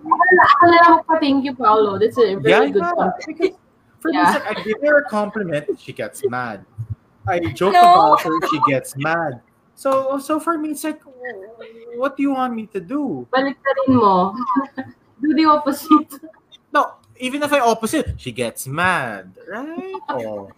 Akala 0.40 1.04
ko 1.04 1.18
thank 1.20 1.44
you, 1.44 1.54
Paolo. 1.54 1.98
That's 1.98 2.16
a 2.18 2.34
very 2.36 2.72
Yeah, 2.72 2.80
good 2.80 2.82
compliment. 2.96 3.26
Because 3.26 3.56
for 4.00 4.10
Yeah. 4.12 4.24
me, 4.24 4.38
like, 4.40 4.46
I 4.48 4.54
give 4.62 4.78
her 4.80 5.04
a 5.04 5.06
compliment, 5.08 5.66
she 5.76 5.92
gets 5.92 6.24
mad. 6.26 6.64
I 7.28 7.40
joke 7.52 7.74
No. 7.74 7.92
about 7.92 8.22
her, 8.24 8.40
she 8.48 8.58
gets 8.64 8.96
mad. 8.96 9.42
So 9.74 10.18
so 10.18 10.40
for 10.40 10.56
me, 10.56 10.72
it's 10.72 10.84
like, 10.84 11.00
what 11.96 12.16
do 12.16 12.22
you 12.22 12.32
want 12.32 12.54
me 12.54 12.66
to 12.72 12.80
do? 12.80 13.28
Baliktarin 13.32 13.88
mo. 13.88 14.36
Do 15.20 15.36
the 15.36 15.44
opposite. 15.44 16.08
No, 16.72 16.96
even 17.20 17.42
if 17.44 17.52
I 17.52 17.60
opposite, 17.60 18.16
she 18.16 18.32
gets 18.32 18.66
mad, 18.66 19.36
right? 19.48 20.00
Oh. 20.08 20.48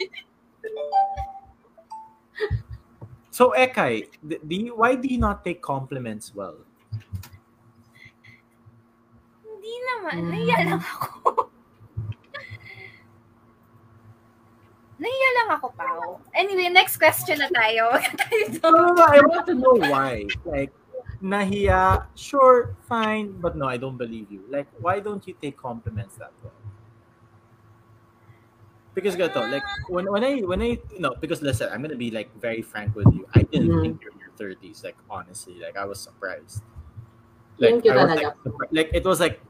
So 3.32 3.55
Ekay, 3.59 4.07
do 4.23 4.55
you, 4.55 4.77
why 4.77 4.94
do 4.94 5.09
you 5.09 5.19
not 5.19 5.43
take 5.43 5.62
compliments 5.62 6.31
well? 6.35 6.59
Hindi 9.83 9.99
naman. 9.99 10.15
Mm. 10.23 10.31
Nahiya 10.31 10.59
lang 10.71 10.79
ako. 10.79 11.31
Nahiya 15.03 15.29
lang 15.35 15.49
ako, 15.59 15.67
Pao. 15.75 16.23
Anyway, 16.31 16.71
next 16.71 16.95
question 16.97 17.43
na 17.43 17.51
tayo. 17.51 17.91
Wag 17.91 18.07
na 18.11 18.15
tayo 18.23 18.43
No, 18.63 18.71
no, 18.71 18.95
no, 18.95 19.03
I 19.03 19.19
want 19.27 19.47
to 19.51 19.55
know 19.59 19.75
why. 19.75 20.23
Like, 20.47 20.71
nahiya, 21.19 22.07
sure, 22.15 22.79
fine, 22.87 23.35
but 23.43 23.59
no, 23.59 23.67
I 23.67 23.77
don't 23.79 23.99
believe 23.99 24.31
you. 24.31 24.47
Like, 24.47 24.71
why 24.79 25.01
don't 25.03 25.27
you 25.27 25.35
take 25.35 25.59
compliments 25.59 26.15
that 26.23 26.31
way? 26.43 26.55
Because 28.95 29.17
gato, 29.17 29.41
like 29.49 29.65
when 29.89 30.05
when 30.13 30.21
I 30.23 30.45
when 30.45 30.61
I 30.61 30.77
you 30.93 31.01
know 31.01 31.17
because 31.17 31.41
listen, 31.41 31.73
I'm 31.73 31.81
gonna 31.81 31.97
be 31.97 32.11
like 32.13 32.29
very 32.37 32.61
frank 32.61 32.93
with 32.95 33.09
you. 33.09 33.25
I 33.33 33.41
didn't 33.41 33.73
Mhm. 33.73 33.81
think 33.81 33.95
you're 34.05 34.13
in 34.13 34.21
your 34.21 34.37
thirties. 34.37 34.85
Like 34.85 35.01
honestly, 35.09 35.57
like 35.57 35.81
I 35.81 35.89
was 35.89 35.97
surprised. 35.97 36.61
Like 37.59 37.81
Thank 37.81 37.85
you 37.85 37.93
I 37.93 38.05
was 38.05 38.13
like, 38.13 38.37
surpri- 38.45 38.73
like 38.73 38.91
it 38.93 39.05
was 39.05 39.21
like 39.21 39.41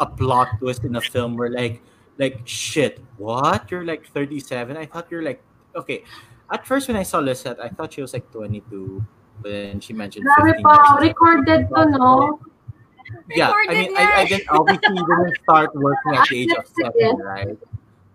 a 0.00 0.06
plot 0.06 0.58
twist 0.58 0.84
in 0.84 0.96
a 0.96 1.00
film 1.00 1.36
where 1.36 1.50
like 1.50 1.82
like 2.18 2.40
shit. 2.44 3.00
What? 3.18 3.70
You're 3.70 3.84
like 3.84 4.06
37? 4.06 4.76
I 4.76 4.86
thought 4.86 5.08
you're 5.10 5.22
like 5.22 5.42
okay. 5.76 6.04
At 6.50 6.66
first, 6.66 6.88
when 6.88 6.96
I 6.96 7.02
saw 7.02 7.18
Lisette, 7.18 7.58
I 7.60 7.68
thought 7.68 7.94
she 7.94 8.02
was 8.02 8.12
like 8.12 8.30
22. 8.30 9.04
But 9.42 9.50
then 9.50 9.80
she 9.80 9.92
mentioned 9.92 10.26
Grabe 10.26 10.56
15 10.56 10.62
pa, 10.62 10.98
recorded 11.00 11.68
to, 11.68 11.90
no? 11.90 12.40
Yeah, 13.30 13.50
I 13.50 13.72
mean, 13.72 13.96
I, 13.96 14.02
I 14.02 14.18
yan. 14.20 14.26
didn't 14.28 14.48
obviously 14.50 14.94
didn't 14.94 15.36
start 15.42 15.74
working 15.74 16.14
at 16.14 16.28
the 16.28 16.42
age 16.42 16.50
of 16.52 16.58
Accepted 16.58 16.92
seven, 17.00 17.16
right? 17.18 17.58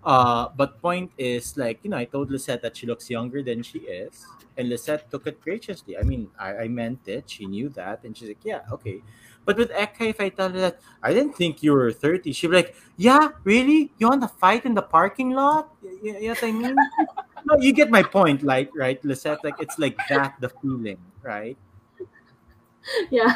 Uh, 0.04 0.50
but 0.56 0.82
point 0.82 1.12
is, 1.18 1.58
like, 1.58 1.80
you 1.84 1.90
know, 1.90 1.98
I 1.98 2.06
told 2.06 2.32
Lisette 2.32 2.62
that 2.62 2.78
she 2.78 2.88
looks 2.88 3.10
younger 3.10 3.44
than 3.44 3.62
she 3.62 3.80
is, 3.80 4.26
and 4.58 4.70
Lisette 4.70 5.12
took 5.12 5.28
it 5.28 5.42
graciously. 5.42 5.98
I 5.98 6.04
mean, 6.04 6.30
I, 6.40 6.66
I 6.66 6.68
meant 6.68 7.08
it. 7.08 7.30
She 7.30 7.46
knew 7.46 7.70
that, 7.70 8.04
and 8.04 8.16
she's 8.16 8.30
like, 8.30 8.44
yeah, 8.44 8.62
okay. 8.72 9.02
But 9.46 9.58
with 9.58 9.72
Ekay, 9.72 10.10
if 10.14 10.22
I 10.22 10.30
tell 10.30 10.50
her 10.50 10.60
that 10.60 10.80
I 11.02 11.14
didn't 11.14 11.34
think 11.36 11.64
you 11.64 11.74
were 11.74 11.92
30, 11.92 12.32
she'd 12.34 12.48
be 12.48 12.56
like, 12.58 12.76
yeah, 12.98 13.30
really? 13.44 13.92
You 13.98 14.10
want 14.10 14.22
to 14.22 14.28
fight 14.28 14.66
in 14.66 14.76
the 14.76 14.82
parking 14.84 15.32
lot? 15.32 15.74
Y- 15.82 15.90
y- 16.04 16.20
you 16.20 16.28
know 16.30 16.38
what 16.38 16.44
I 16.44 16.52
mean? 16.52 16.76
no, 17.46 17.58
you 17.60 17.74
get 17.74 17.90
my 17.90 18.04
point, 18.04 18.44
like, 18.44 18.70
right, 18.76 19.04
Lisette? 19.04 19.44
Like, 19.44 19.60
it's 19.60 19.80
like 19.80 19.98
that, 20.10 20.36
the 20.40 20.50
feeling, 20.62 21.00
right? 21.24 21.58
Yeah. 23.10 23.36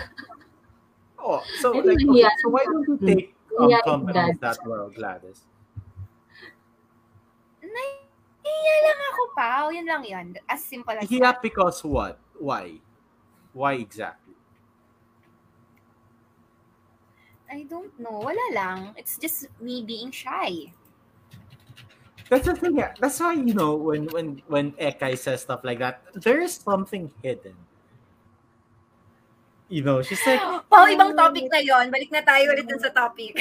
Oh, 1.17 1.43
so 1.59 1.73
I 1.73 1.81
like, 1.81 1.97
okay, 2.09 2.19
yeah. 2.19 2.30
so 2.43 2.49
why 2.49 2.65
don't 2.65 2.88
you 2.88 2.97
take 3.07 3.35
um, 3.59 3.69
Yeah, 3.69 3.81
company 3.81 4.19
of 4.31 4.39
that. 4.39 4.59
that 4.59 4.67
world, 4.67 4.95
Gladys? 4.95 5.43
Nahiya 7.63 8.75
lang 8.84 8.99
ako, 9.11 9.21
Pao. 9.35 9.63
Yun 9.71 9.85
lang 9.88 10.03
yun. 10.03 10.27
As 10.49 10.63
simple 10.63 10.93
as 10.93 11.09
Yeah, 11.09 11.31
that. 11.31 11.41
because 11.41 11.84
what? 11.84 12.19
Why? 12.38 12.80
Why 13.53 13.73
exactly? 13.80 14.23
I 17.53 17.69
don't 17.69 17.93
know. 18.01 18.25
Wala 18.25 18.47
lang. 18.49 18.97
It's 18.97 19.21
just 19.21 19.45
me 19.61 19.85
being 19.85 20.09
shy. 20.09 20.73
That's 22.25 22.49
the 22.49 22.57
thing. 22.57 22.81
Yeah, 22.81 22.97
that's 22.97 23.21
why 23.21 23.38
you 23.38 23.53
know 23.53 23.77
when 23.77 24.09
when 24.09 24.41
when 24.49 24.73
Ekay 24.81 25.13
says 25.13 25.45
stuff 25.45 25.61
like 25.61 25.77
that, 25.77 26.01
there 26.17 26.41
is 26.41 26.57
something 26.57 27.13
hidden. 27.21 27.53
You 29.69 29.85
know, 29.85 30.01
she's 30.01 30.21
like, 30.25 30.41
Pao, 30.69 30.89
ibang 30.89 31.13
oh. 31.13 31.17
topic 31.17 31.45
na 31.53 31.61
yon. 31.61 31.93
Balik 31.93 32.09
na 32.09 32.25
tayo 32.25 32.57
ulit 32.57 32.65
sa 32.81 32.89
topic. 32.89 33.38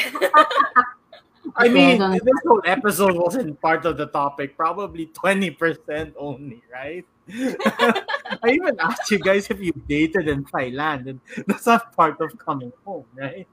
I 1.56 1.72
mean, 1.72 1.98
this 1.98 2.40
whole 2.44 2.62
episode 2.68 3.16
wasn't 3.16 3.56
part 3.64 3.88
of 3.88 3.96
the 3.96 4.12
topic. 4.12 4.60
Probably 4.60 5.08
twenty 5.16 5.48
percent 5.48 6.12
only, 6.20 6.60
right? 6.68 7.08
I 7.30 8.50
even 8.50 8.78
asked 8.80 9.10
you 9.10 9.18
guys 9.18 9.46
if 9.50 9.60
you 9.60 9.72
dated 9.88 10.28
in 10.28 10.44
Thailand, 10.44 11.08
and 11.08 11.20
that's 11.46 11.66
not 11.66 11.94
part 11.94 12.20
of 12.20 12.36
coming 12.38 12.72
home, 12.84 13.04
right? 13.14 13.46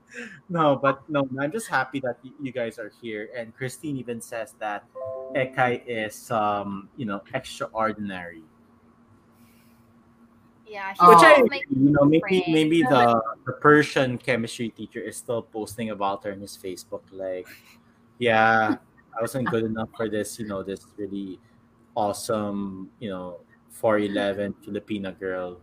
No, 0.49 0.75
but 0.75 1.07
no, 1.09 1.27
I'm 1.39 1.51
just 1.51 1.67
happy 1.67 1.99
that 2.01 2.17
you 2.41 2.51
guys 2.51 2.79
are 2.79 2.91
here. 3.01 3.29
And 3.35 3.55
Christine 3.55 3.97
even 3.97 4.21
says 4.21 4.55
that 4.59 4.85
Ekay 5.35 5.83
is, 5.85 6.31
um, 6.31 6.89
you 6.97 7.05
know, 7.05 7.21
extraordinary. 7.33 8.43
yeah, 10.67 10.93
Oh. 10.99 11.09
Which 11.09 11.23
I, 11.23 11.31
one 11.33 11.41
of 11.41 11.49
my 11.49 11.61
you 11.69 11.91
know, 11.91 12.05
maybe 12.05 12.43
maybe 12.47 12.81
the 12.83 13.21
the 13.45 13.53
Persian 13.53 14.17
chemistry 14.17 14.69
teacher 14.69 14.99
is 14.99 15.17
still 15.17 15.41
posting 15.41 15.89
about 15.89 16.23
her 16.23 16.31
on 16.31 16.41
his 16.41 16.57
Facebook, 16.57 17.01
like, 17.11 17.47
yeah, 18.17 18.77
I 19.17 19.21
wasn't 19.21 19.49
good 19.49 19.63
enough 19.63 19.89
for 19.95 20.09
this, 20.09 20.39
you 20.39 20.47
know, 20.47 20.63
this 20.63 20.85
really 20.97 21.39
awesome, 21.95 22.89
you 22.99 23.09
know, 23.09 23.41
four 23.79 23.99
eleven 23.99 24.53
Filipina 24.65 25.17
girl. 25.17 25.59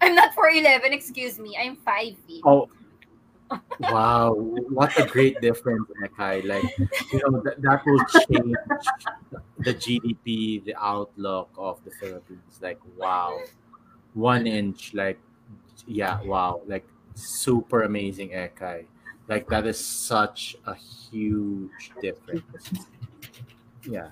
I'm 0.00 0.14
not 0.14 0.34
4'11", 0.34 0.92
excuse 0.92 1.38
me. 1.38 1.56
I'm 1.58 1.76
5 1.76 2.14
feet. 2.26 2.42
Oh, 2.44 2.68
wow, 3.80 4.32
what 4.32 4.92
a 4.98 5.06
great 5.06 5.40
difference, 5.40 5.88
Ekay. 6.02 6.44
Like, 6.44 6.64
you 7.12 7.20
know, 7.24 7.40
that, 7.40 7.60
that 7.62 7.84
will 7.86 8.04
change 8.28 8.56
the 9.58 9.74
GDP, 9.74 10.64
the 10.64 10.74
outlook 10.76 11.48
of 11.56 11.82
the 11.84 11.90
Philippines. 11.90 12.58
Like, 12.60 12.80
wow, 12.96 13.40
one 14.14 14.46
inch, 14.46 14.94
like, 14.94 15.18
yeah, 15.86 16.20
wow, 16.22 16.60
like, 16.66 16.86
super 17.14 17.82
amazing, 17.82 18.30
Ekay. 18.30 18.84
Like, 19.28 19.48
that 19.48 19.66
is 19.66 19.78
such 19.78 20.56
a 20.66 20.74
huge 20.74 21.92
difference. 22.00 22.44
Yeah. 23.88 24.10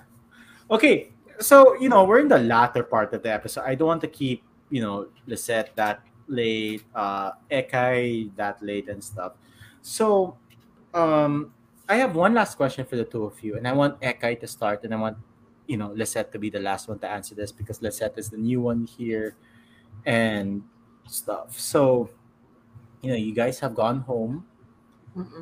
Okay, 0.71 1.12
so, 1.39 1.75
you 1.79 1.89
know, 1.89 2.03
we're 2.03 2.19
in 2.19 2.27
the 2.27 2.39
latter 2.39 2.83
part 2.83 3.13
of 3.13 3.23
the 3.23 3.31
episode. 3.31 3.63
I 3.65 3.75
don't 3.75 3.87
want 3.87 4.01
to 4.01 4.07
keep, 4.07 4.43
you 4.69 4.81
know, 4.81 5.07
Lisette 5.27 5.75
that 5.75 6.01
late, 6.27 6.83
uh, 6.95 7.31
Ekay 7.51 8.35
that 8.35 8.61
late 8.61 8.89
and 8.89 9.03
stuff. 9.03 9.33
So, 9.81 10.37
um, 10.93 11.53
I 11.87 11.95
have 11.97 12.15
one 12.15 12.33
last 12.33 12.55
question 12.55 12.85
for 12.85 12.95
the 12.95 13.03
two 13.03 13.25
of 13.25 13.41
you, 13.43 13.57
and 13.57 13.67
I 13.67 13.73
want 13.73 13.99
Ekay 14.01 14.39
to 14.39 14.47
start, 14.47 14.83
and 14.83 14.93
I 14.93 14.97
want, 14.97 15.17
you 15.67 15.77
know, 15.77 15.91
Lisette 15.91 16.31
to 16.31 16.39
be 16.39 16.49
the 16.49 16.59
last 16.59 16.87
one 16.87 16.99
to 16.99 17.09
answer 17.09 17.35
this 17.35 17.51
because 17.51 17.81
Lisette 17.81 18.13
is 18.17 18.29
the 18.29 18.37
new 18.37 18.61
one 18.61 18.85
here 18.85 19.35
and 20.05 20.63
stuff. 21.07 21.59
So, 21.59 22.09
you 23.01 23.11
know, 23.11 23.17
you 23.17 23.35
guys 23.35 23.59
have 23.59 23.75
gone 23.75 24.01
home, 24.01 24.47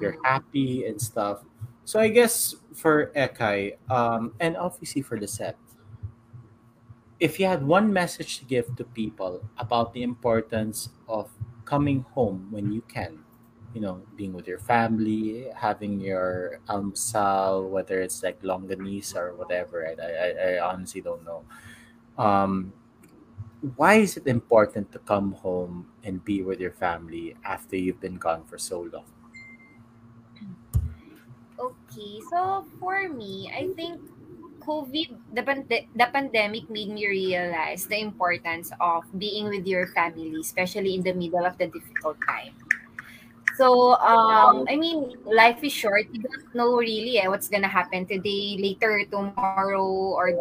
you're 0.01 0.17
happy 0.23 0.85
and 0.85 0.99
stuff. 0.99 1.43
So 1.85 1.99
I 1.99 2.09
guess 2.09 2.55
for 2.73 3.11
Ekay, 3.15 3.77
um, 3.89 4.33
and 4.39 4.57
obviously 4.57 5.01
for 5.01 5.19
Lisette, 5.19 5.57
if 7.21 7.39
you 7.39 7.45
had 7.45 7.61
one 7.63 7.93
message 7.93 8.39
to 8.39 8.45
give 8.45 8.75
to 8.75 8.83
people 8.83 9.45
about 9.59 9.93
the 9.93 10.01
importance 10.01 10.89
of 11.07 11.29
coming 11.65 12.01
home 12.17 12.47
when 12.49 12.71
you 12.73 12.81
can, 12.89 13.23
you 13.75 13.79
know, 13.79 14.01
being 14.17 14.33
with 14.33 14.47
your 14.47 14.57
family, 14.57 15.45
having 15.55 16.01
your 16.01 16.59
almusal, 16.67 17.69
whether 17.69 18.01
it's 18.01 18.23
like 18.23 18.41
longanise 18.41 19.15
or 19.15 19.35
whatever, 19.35 19.85
I, 19.85 19.93
I, 20.01 20.55
I 20.55 20.73
honestly 20.73 20.99
don't 20.99 21.23
know. 21.23 21.45
Um, 22.17 22.73
why 23.75 24.01
is 24.01 24.17
it 24.17 24.25
important 24.25 24.91
to 24.91 24.99
come 24.99 25.33
home 25.33 25.93
and 26.03 26.25
be 26.25 26.41
with 26.41 26.59
your 26.59 26.71
family 26.73 27.35
after 27.45 27.77
you've 27.77 28.01
been 28.01 28.17
gone 28.17 28.43
for 28.45 28.57
so 28.57 28.81
long? 28.91 29.05
Okay, 31.59 32.19
so 32.31 32.65
for 32.79 33.07
me, 33.07 33.53
I 33.53 33.69
think 33.75 34.01
COVID, 34.61 35.33
the, 35.33 35.43
pande- 35.43 35.87
the 35.95 36.07
pandemic 36.13 36.69
made 36.69 36.89
me 36.89 37.07
realize 37.07 37.87
the 37.87 37.99
importance 37.99 38.71
of 38.79 39.03
being 39.17 39.49
with 39.49 39.67
your 39.67 39.87
family, 39.87 40.39
especially 40.39 40.95
in 40.95 41.01
the 41.01 41.13
middle 41.13 41.45
of 41.45 41.57
the 41.57 41.67
difficult 41.67 42.17
time. 42.27 42.53
So, 43.57 43.93
um, 43.99 44.65
I 44.69 44.75
mean, 44.75 45.13
life 45.25 45.63
is 45.63 45.73
short. 45.73 46.07
You 46.11 46.23
don't 46.23 46.55
know 46.55 46.77
really 46.77 47.19
eh, 47.19 47.27
what's 47.27 47.49
gonna 47.49 47.67
happen 47.67 48.05
today, 48.05 48.57
later, 48.57 49.03
tomorrow, 49.11 49.83
or 49.83 50.31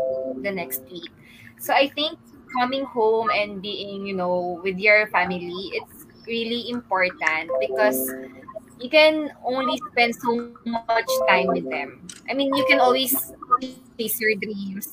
the 0.40 0.50
next 0.50 0.82
week. 0.90 1.10
So, 1.58 1.74
I 1.74 1.88
think 1.88 2.18
coming 2.58 2.84
home 2.84 3.28
and 3.34 3.60
being, 3.60 4.06
you 4.06 4.14
know, 4.14 4.60
with 4.62 4.78
your 4.78 5.08
family, 5.08 5.74
it's 5.74 6.06
really 6.26 6.70
important 6.70 7.50
because 7.60 8.14
you 8.80 8.88
can 8.88 9.30
only 9.44 9.76
spend 9.92 10.16
so 10.16 10.52
much 10.64 11.10
time 11.28 11.48
with 11.48 11.68
them. 11.68 12.00
I 12.28 12.34
mean, 12.34 12.54
you 12.54 12.64
can 12.64 12.80
always 12.80 13.12
chase 13.98 14.20
your 14.20 14.34
dreams, 14.40 14.88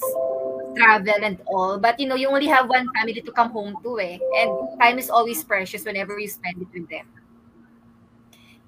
travel 0.76 1.24
and 1.24 1.40
all, 1.48 1.80
but 1.80 2.00
you 2.00 2.08
know, 2.08 2.16
you 2.16 2.28
only 2.28 2.48
have 2.48 2.70
one 2.70 2.88
family 2.94 3.22
to 3.22 3.32
come 3.32 3.50
home 3.50 3.76
to 3.84 4.00
eh. 4.00 4.20
And 4.40 4.52
time 4.80 5.00
is 5.00 5.10
always 5.10 5.44
precious 5.44 5.86
whenever 5.86 6.20
you 6.20 6.28
spend 6.28 6.62
it 6.62 6.68
with 6.74 6.90
them. 6.90 7.08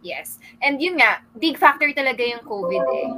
Yes. 0.01 0.39
And 0.63 0.79
yun 0.81 1.03
nga, 1.03 1.19
big 1.35 1.59
factor 1.59 1.91
talaga 1.91 2.23
yung 2.23 2.43
COVID 2.47 2.83
eh. 2.87 3.09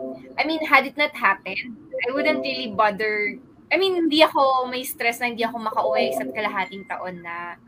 I 0.41 0.43
mean, 0.49 0.65
had 0.65 0.89
it 0.89 0.97
not 0.97 1.13
happened, 1.13 1.77
I 2.09 2.11
wouldn't 2.11 2.41
really 2.41 2.73
bother. 2.73 3.37
I 3.71 3.77
mean, 3.77 3.93
hindi 3.93 4.25
ako 4.25 4.65
may 4.65 4.81
stress 4.83 5.21
na 5.21 5.29
hindi 5.29 5.45
ako 5.45 5.61
makauwi 5.61 6.17
sa 6.17 6.25
kalahating 6.25 6.89
taon 6.89 7.21
na 7.21 7.61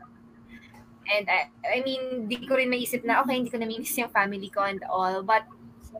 And 1.08 1.28
I, 1.28 1.48
I 1.64 1.78
mean, 1.84 2.28
di 2.28 2.40
ko 2.48 2.56
rin 2.56 2.72
naisip 2.72 3.04
na, 3.04 3.20
okay, 3.22 3.36
hindi 3.36 3.52
ko 3.52 3.60
na-miss 3.60 3.96
yung 4.00 4.12
family 4.12 4.48
ko 4.48 4.64
and 4.64 4.80
all. 4.88 5.22
But 5.22 5.44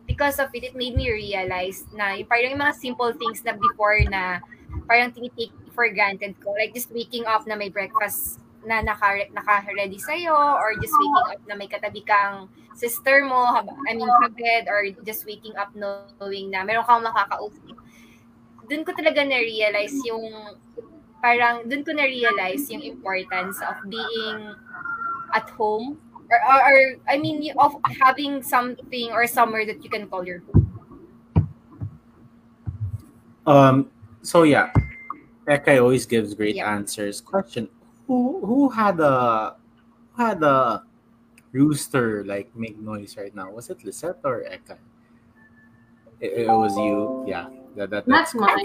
because 0.06 0.40
of 0.40 0.50
it, 0.52 0.64
it 0.64 0.74
made 0.76 0.96
me 0.96 1.10
realize 1.12 1.84
na 1.94 2.16
yung 2.18 2.28
parang 2.28 2.56
yung 2.56 2.62
mga 2.62 2.76
simple 2.76 3.12
things 3.14 3.44
na 3.44 3.54
before 3.54 4.00
na 4.08 4.40
parang 4.88 5.12
tinitake 5.12 5.52
for 5.72 5.86
granted 5.92 6.34
ko. 6.40 6.54
Like 6.56 6.74
just 6.74 6.90
waking 6.90 7.26
up 7.26 7.46
na 7.46 7.54
may 7.54 7.68
breakfast 7.68 8.40
na 8.64 8.80
naka, 8.80 9.28
naka-ready 9.32 10.00
sa'yo 10.00 10.34
or 10.34 10.72
just 10.80 10.96
waking 10.96 11.26
up 11.36 11.42
na 11.44 11.54
may 11.54 11.68
katabi 11.68 12.00
kang 12.00 12.48
sister 12.74 13.22
mo, 13.22 13.60
I 13.60 13.92
mean, 13.94 14.08
sa 14.08 14.28
bed 14.32 14.66
or 14.66 14.88
just 15.04 15.28
waking 15.28 15.54
up 15.54 15.70
knowing 15.76 16.50
na 16.50 16.64
meron 16.64 16.82
kang 16.88 17.04
makakausap. 17.04 17.76
Doon 18.66 18.82
ko 18.82 18.96
talaga 18.96 19.20
na-realize 19.22 19.94
yung 20.08 20.56
parang 21.20 21.64
doon 21.64 21.84
ko 21.84 21.92
na-realize 21.92 22.68
yung 22.68 22.84
importance 22.84 23.60
of 23.64 23.76
being 23.88 24.56
at 25.34 25.50
home 25.50 25.98
or, 26.30 26.38
or, 26.40 26.58
or 26.62 26.78
I 27.08 27.18
mean 27.18 27.52
of 27.58 27.74
having 28.00 28.42
something 28.42 29.10
or 29.10 29.26
somewhere 29.26 29.66
that 29.66 29.82
you 29.84 29.90
can 29.90 30.06
call 30.06 30.24
your 30.26 30.40
home. 30.46 30.62
Um. 33.46 33.90
So 34.22 34.44
yeah, 34.44 34.72
Ekay 35.46 35.82
always 35.82 36.06
gives 36.06 36.32
great 36.32 36.56
Yeah. 36.56 36.72
answers. 36.72 37.20
Question: 37.20 37.68
Who 38.06 38.40
who 38.40 38.68
had 38.70 39.00
a 39.00 39.56
who 40.16 40.22
had 40.22 40.42
a 40.42 40.82
rooster 41.52 42.24
like 42.24 42.48
make 42.56 42.80
noise 42.80 43.18
right 43.18 43.34
now? 43.34 43.50
Was 43.52 43.68
it 43.68 43.84
Lisette 43.84 44.24
or 44.24 44.48
Ekay? 44.48 44.80
It, 46.20 46.46
it 46.46 46.48
was 46.48 46.72
you. 46.78 47.24
Yeah. 47.28 47.52
That, 47.76 47.90
that, 47.90 48.06
That's 48.06 48.32
that's 48.32 48.34
mine. 48.34 48.56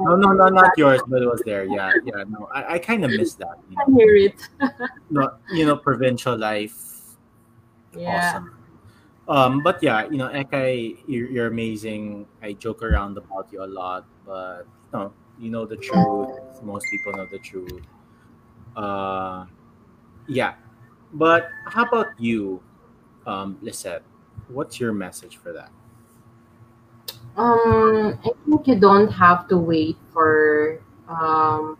No, 0.00 0.14
no, 0.14 0.32
no, 0.32 0.48
not 0.48 0.70
yours, 0.76 1.00
but 1.08 1.20
it 1.22 1.26
was 1.26 1.42
there. 1.44 1.64
Yeah, 1.64 1.92
yeah. 2.04 2.22
No, 2.28 2.48
I, 2.54 2.74
I 2.74 2.78
kind 2.78 3.04
of 3.04 3.10
miss 3.10 3.34
that. 3.34 3.58
You 3.68 3.76
I 3.78 3.90
know, 3.90 3.98
hear 3.98 4.14
it. 4.14 4.48
no, 5.10 5.34
you 5.52 5.66
know, 5.66 5.76
provincial 5.76 6.36
life. 6.38 7.16
Yeah. 7.96 8.28
Awesome. 8.36 8.56
Um, 9.28 9.62
but 9.62 9.82
yeah, 9.82 10.04
you 10.10 10.16
know, 10.16 10.28
Ekay, 10.28 10.98
you're, 11.06 11.28
you're 11.30 11.46
amazing. 11.46 12.26
I 12.42 12.52
joke 12.52 12.82
around 12.82 13.16
about 13.16 13.48
you 13.52 13.62
a 13.62 13.66
lot, 13.66 14.04
but 14.26 14.66
you 14.92 14.98
know, 14.98 15.12
you 15.38 15.50
know 15.50 15.66
the 15.66 15.76
truth. 15.76 16.62
Most 16.62 16.86
people 16.90 17.12
know 17.12 17.26
the 17.30 17.38
truth. 17.38 17.82
Uh, 18.76 19.46
yeah. 20.28 20.54
But 21.12 21.48
how 21.66 21.84
about 21.84 22.08
you, 22.18 22.62
um, 23.26 23.58
Lisette? 23.62 24.02
What's 24.48 24.78
your 24.78 24.92
message 24.92 25.36
for 25.36 25.52
that? 25.52 25.70
Um, 27.40 28.18
I 28.20 28.30
think 28.44 28.68
you 28.68 28.76
don't 28.76 29.08
have 29.08 29.48
to 29.48 29.56
wait 29.56 29.96
for 30.12 30.76
um 31.08 31.78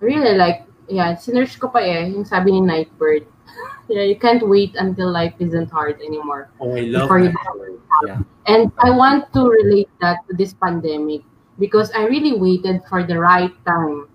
really 0.00 0.34
like 0.34 0.66
yeah, 0.90 1.14
sinerge 1.14 1.54
ko 1.60 1.68
pa 1.70 1.78
eh, 1.78 2.10
yung 2.10 2.24
sabi 2.26 2.50
ni 2.50 2.60
Nightbirde. 2.64 3.28
yeah, 3.92 4.02
you 4.02 4.18
can't 4.18 4.42
wait 4.42 4.74
until 4.74 5.06
life 5.12 5.36
isn't 5.38 5.70
hard 5.70 6.00
anymore. 6.02 6.50
Oh, 6.58 6.74
I 6.74 6.88
love 6.90 7.06
Before 7.06 7.20
you- 7.22 7.30
that. 7.30 7.78
Yeah. 8.06 8.20
And 8.48 8.72
I 8.78 8.90
want 8.90 9.30
to 9.34 9.46
relate 9.46 9.90
that 10.00 10.24
to 10.26 10.34
this 10.34 10.54
pandemic 10.54 11.22
because 11.58 11.90
I 11.92 12.06
really 12.06 12.34
waited 12.38 12.82
for 12.88 13.02
the 13.04 13.18
right 13.18 13.52
time 13.66 14.08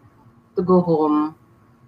to 0.55 0.61
go 0.63 0.81
home 0.81 1.35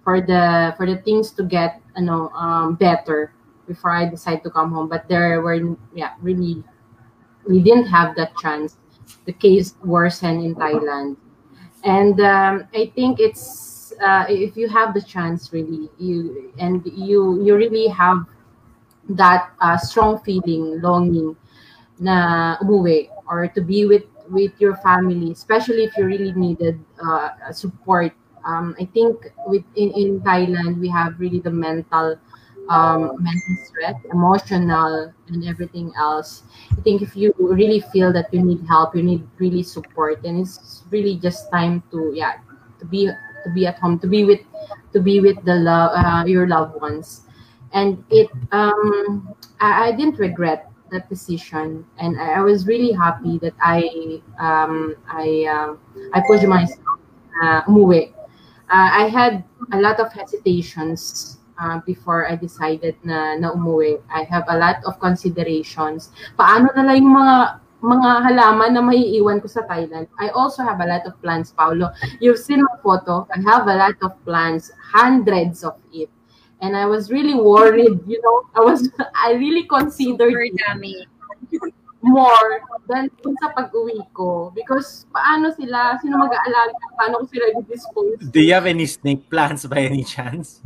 for 0.04 0.20
the 0.20 0.72
for 0.76 0.86
the 0.86 0.98
things 1.04 1.32
to 1.36 1.42
get 1.44 1.82
you 1.96 2.04
know 2.04 2.28
um, 2.32 2.76
better 2.80 3.32
before 3.66 3.90
I 3.92 4.06
decide 4.08 4.44
to 4.44 4.50
come 4.50 4.70
home. 4.72 4.88
But 4.88 5.08
there 5.08 5.40
were 5.42 5.58
yeah 5.92 6.14
really 6.22 6.62
we 7.48 7.62
didn't 7.62 7.86
have 7.90 8.14
that 8.16 8.36
chance. 8.38 8.76
The 9.24 9.32
case 9.32 9.74
worsened 9.84 10.44
in 10.44 10.54
Thailand, 10.54 11.16
and 11.84 12.18
um, 12.20 12.68
I 12.74 12.90
think 12.94 13.20
it's 13.20 13.92
uh, 14.02 14.26
if 14.28 14.56
you 14.56 14.68
have 14.68 14.94
the 14.94 15.02
chance 15.02 15.52
really 15.52 15.88
you 15.98 16.52
and 16.58 16.82
you 16.86 17.42
you 17.42 17.56
really 17.56 17.88
have 17.88 18.26
that 19.10 19.50
uh, 19.60 19.76
strong 19.76 20.18
feeling 20.20 20.80
longing 20.80 21.36
na 21.98 22.56
umuwi 22.58 23.08
or 23.30 23.46
to 23.48 23.60
be 23.62 23.86
with 23.86 24.04
with 24.30 24.52
your 24.58 24.74
family 24.82 25.30
especially 25.30 25.84
if 25.84 25.96
you 25.96 26.04
really 26.04 26.32
needed 26.32 26.78
uh, 27.02 27.30
support. 27.52 28.12
Um, 28.46 28.76
I 28.78 28.86
think 28.86 29.32
with 29.46 29.64
in, 29.74 29.90
in 29.90 30.20
Thailand 30.20 30.78
we 30.78 30.88
have 30.88 31.18
really 31.18 31.40
the 31.40 31.50
mental 31.50 32.18
um, 32.68 33.16
mental 33.22 33.56
stress 33.64 33.94
emotional 34.12 35.12
and 35.28 35.46
everything 35.46 35.92
else. 35.98 36.42
I 36.72 36.80
think 36.82 37.02
if 37.02 37.16
you 37.16 37.34
really 37.38 37.80
feel 37.80 38.12
that 38.12 38.32
you 38.32 38.42
need 38.42 38.64
help 38.66 38.94
you 38.96 39.02
need 39.02 39.26
really 39.38 39.62
support 39.62 40.24
and 40.24 40.40
it's 40.40 40.82
really 40.90 41.16
just 41.16 41.50
time 41.50 41.82
to 41.90 42.12
yeah 42.14 42.38
to 42.78 42.84
be 42.84 43.06
to 43.06 43.50
be 43.54 43.66
at 43.66 43.78
home 43.78 43.98
to 44.00 44.06
be 44.06 44.24
with 44.24 44.40
to 44.92 45.00
be 45.00 45.20
with 45.20 45.42
the 45.44 45.54
love 45.54 45.90
uh, 45.94 46.24
your 46.26 46.46
loved 46.46 46.80
ones. 46.80 47.22
And 47.72 48.04
it 48.10 48.30
um 48.52 49.34
I, 49.60 49.88
I 49.88 49.92
didn't 49.92 50.18
regret 50.18 50.70
that 50.90 51.08
decision. 51.08 51.84
And 51.98 52.20
I, 52.20 52.38
I 52.38 52.40
was 52.40 52.66
really 52.66 52.92
happy 52.92 53.38
that 53.38 53.54
I 53.60 54.20
um 54.38 54.96
I 55.08 55.44
um 55.50 55.78
I 56.12 56.22
pushed 56.26 56.44
myself 56.46 56.98
uh. 57.42 57.62
Uh, 58.68 58.90
I 58.92 59.08
had 59.08 59.44
a 59.72 59.80
lot 59.80 60.00
of 60.00 60.12
hesitations 60.12 61.35
uh, 61.58 61.80
before 61.84 62.28
I 62.28 62.36
decided 62.36 62.96
na 63.04 63.36
na 63.36 63.52
umuwi. 63.52 64.00
I 64.12 64.24
have 64.28 64.44
a 64.48 64.56
lot 64.56 64.84
of 64.84 65.00
considerations. 65.00 66.12
Paano 66.38 66.72
na 66.76 66.82
lang 66.84 66.96
yung 67.02 67.16
mga 67.16 67.36
mga 67.86 68.10
halaman 68.24 68.70
na 68.72 68.82
maiiwan 68.82 69.38
ko 69.38 69.48
sa 69.48 69.62
Thailand. 69.68 70.08
I 70.16 70.32
also 70.32 70.64
have 70.64 70.80
a 70.80 70.88
lot 70.88 71.04
of 71.04 71.14
plans, 71.20 71.52
Paulo. 71.52 71.92
You've 72.18 72.40
seen 72.40 72.64
my 72.64 72.76
photo. 72.80 73.28
I 73.28 73.38
have 73.44 73.68
a 73.68 73.76
lot 73.76 73.96
of 74.00 74.16
plans, 74.24 74.72
hundreds 74.80 75.62
of 75.62 75.76
it. 75.92 76.08
And 76.64 76.72
I 76.72 76.88
was 76.88 77.12
really 77.12 77.36
worried, 77.36 78.00
you 78.08 78.18
know. 78.24 78.48
I 78.56 78.64
was 78.64 78.88
I 79.26 79.36
really 79.36 79.68
considered 79.68 80.56
more 82.06 82.62
than 82.86 83.10
dun 83.20 83.34
sa 83.42 83.50
pag-uwi 83.52 83.98
ko. 84.16 84.54
Because 84.56 85.04
paano 85.12 85.52
sila, 85.52 86.00
sino 86.00 86.16
mag-aalaga, 86.16 86.80
paano 86.96 87.22
ko 87.22 87.24
sila 87.28 87.44
i-dispose? 87.60 88.18
Do 88.30 88.40
you 88.40 88.54
have 88.56 88.64
any 88.64 88.86
snake 88.88 89.28
plants 89.28 89.66
by 89.68 89.84
any 89.84 90.06
chance? 90.06 90.64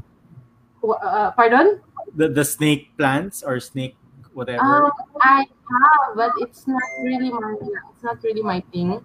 Uh, 0.82 1.30
pardon? 1.32 1.80
The 2.16 2.28
the 2.28 2.44
snake 2.44 2.96
plants 2.96 3.42
or 3.42 3.60
snake 3.60 3.96
whatever? 4.32 4.86
Um, 4.86 4.92
I 5.20 5.46
have, 5.46 6.16
but 6.16 6.32
it's 6.38 6.66
not 6.66 6.82
really 7.02 7.30
my, 7.30 7.56
it's 7.60 8.02
not 8.02 8.22
really 8.22 8.42
my 8.42 8.60
thing. 8.72 9.04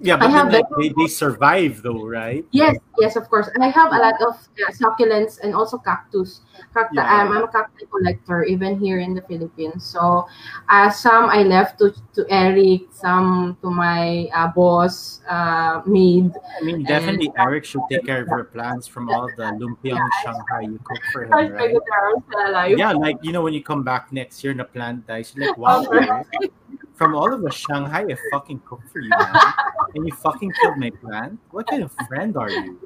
Yeah, 0.00 0.14
I 0.14 0.18
but 0.18 0.30
have 0.30 0.52
like, 0.52 0.64
they, 0.78 0.88
they 0.90 1.06
survive 1.06 1.82
though, 1.82 2.04
right? 2.04 2.44
Yes, 2.50 2.76
yes, 2.98 3.16
of 3.16 3.28
course. 3.28 3.48
And 3.54 3.62
I 3.62 3.68
have 3.68 3.92
a 3.92 3.98
lot 3.98 4.14
of 4.22 4.34
uh, 4.34 4.72
succulents 4.72 5.40
and 5.42 5.54
also 5.54 5.78
cactus. 5.78 6.40
Cacti, 6.72 6.96
Yeah. 6.96 7.22
um, 7.22 7.32
I'm 7.32 7.44
a 7.44 7.48
cacti 7.48 7.86
collector 7.86 8.44
even 8.44 8.78
here 8.78 8.98
in 8.98 9.14
the 9.14 9.22
Philippines. 9.22 9.84
So, 9.84 10.26
uh, 10.68 10.90
some 10.90 11.30
I 11.30 11.42
left 11.42 11.78
to 11.78 11.94
to 12.14 12.26
Eric, 12.28 12.90
some 12.90 13.56
to 13.62 13.70
my 13.70 14.28
uh, 14.34 14.48
boss, 14.48 15.20
uh, 15.28 15.82
maid. 15.86 16.32
I 16.34 16.64
mean, 16.64 16.82
definitely 16.84 17.32
Eric 17.38 17.64
should 17.64 17.82
take 17.90 18.06
care 18.06 18.22
of 18.22 18.28
your 18.28 18.44
plants 18.44 18.86
from 18.86 19.08
all 19.08 19.28
the 19.30 19.54
lumpiang 19.56 20.02
Shanghai 20.22 20.62
you 20.68 20.78
cook 20.84 21.02
for 21.12 21.24
him, 21.24 21.30
right? 21.32 21.50
figured 21.54 21.82
they 21.82 21.96
are 21.96 22.12
still 22.28 22.50
alive. 22.50 22.78
Yeah, 22.78 22.92
like 22.92 23.18
you 23.22 23.32
know 23.32 23.42
when 23.42 23.54
you 23.54 23.62
come 23.62 23.82
back 23.82 24.12
next 24.12 24.42
year 24.42 24.50
and 24.50 24.60
the 24.60 24.68
plant 24.68 25.06
dies, 25.06 25.32
you're 25.34 25.46
like, 25.46 25.56
wow, 25.58 25.84
from 26.94 27.14
all 27.14 27.32
of 27.32 27.42
the 27.42 27.50
Shanghai 27.50 28.04
I 28.08 28.16
fucking 28.30 28.60
cooked 28.66 28.90
for 28.90 29.00
you, 29.00 29.10
man. 29.10 29.52
And 29.94 30.06
you 30.06 30.14
fucking 30.14 30.52
killed 30.60 30.78
my 30.78 30.90
plant? 30.90 31.38
What 31.50 31.66
kind 31.66 31.82
of 31.82 31.92
friend 32.08 32.36
are 32.36 32.50
you? 32.50 32.78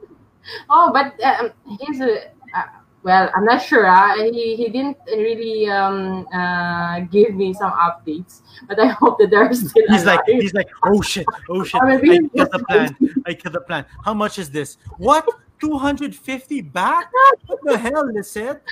Oh, 0.70 0.90
but 0.93 1.12
um, 1.24 1.52
he's 1.80 2.01
a 2.01 2.28
uh, 2.56 2.62
well. 3.02 3.30
I'm 3.35 3.44
not 3.44 3.62
sure. 3.62 3.86
Uh, 3.86 4.16
he 4.16 4.56
he 4.56 4.68
didn't 4.68 4.97
really 5.06 5.68
um 5.68 6.26
uh 6.32 7.01
give 7.01 7.35
me 7.35 7.52
some 7.52 7.72
updates, 7.72 8.40
but 8.66 8.80
I 8.80 8.86
hope 8.89 9.18
that 9.18 9.30
they're 9.30 9.52
still. 9.52 9.85
He's 9.89 10.05
like, 10.05 10.20
he's 10.26 10.55
like, 10.55 10.68
oh 10.85 11.02
shit, 11.02 11.26
oh 11.51 11.64
shit, 11.64 11.80
I 11.82 11.97
I 11.97 11.98
killed 12.01 12.52
the 12.52 12.64
plant, 12.66 12.97
I 13.26 13.35
killed 13.35 13.55
the 13.55 13.60
plant. 13.60 13.86
How 14.05 14.14
much 14.14 14.39
is 14.39 14.51
this? 14.51 14.78
What? 14.97 15.28
250 15.60 16.60
back? 16.62 17.10
What 17.47 17.59
the 17.64 17.76
hell 17.76 18.09
is 18.16 18.36
it? 18.36 18.62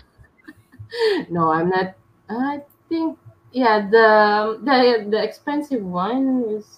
no, 1.30 1.50
I'm 1.50 1.70
not. 1.70 1.94
I 2.28 2.62
think 2.88 3.18
yeah, 3.56 3.88
the 3.88 4.60
the 4.60 5.08
the 5.08 5.20
expensive 5.24 5.80
one 5.80 6.44
is 6.52 6.68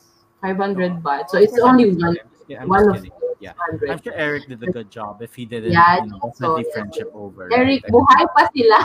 500 0.41 1.03
baht, 1.03 1.27
so 1.29 1.43
it's 1.43 1.59
only 1.59 1.91
one 1.99 2.15
Yeah, 2.47 2.63
I'm 2.63 2.71
one 2.71 2.89
of. 2.89 3.05
Yeah. 3.43 3.53
100. 3.77 3.91
I'm 3.91 4.01
sure 4.03 4.15
Eric 4.17 4.49
did 4.49 4.63
a 4.63 4.71
good 4.73 4.91
job. 4.91 5.21
If 5.23 5.35
he 5.35 5.45
didn't, 5.45 5.71
Yeah, 5.71 6.03
you 6.03 6.11
know, 6.11 6.19
so, 6.35 6.57
definitely 6.59 6.65
yeah. 6.67 6.75
friendship 6.75 7.11
over. 7.15 7.47
Eric, 7.53 7.85
right? 7.87 7.93
buhay 7.93 8.25
pa 8.35 8.43
sila. 8.51 8.81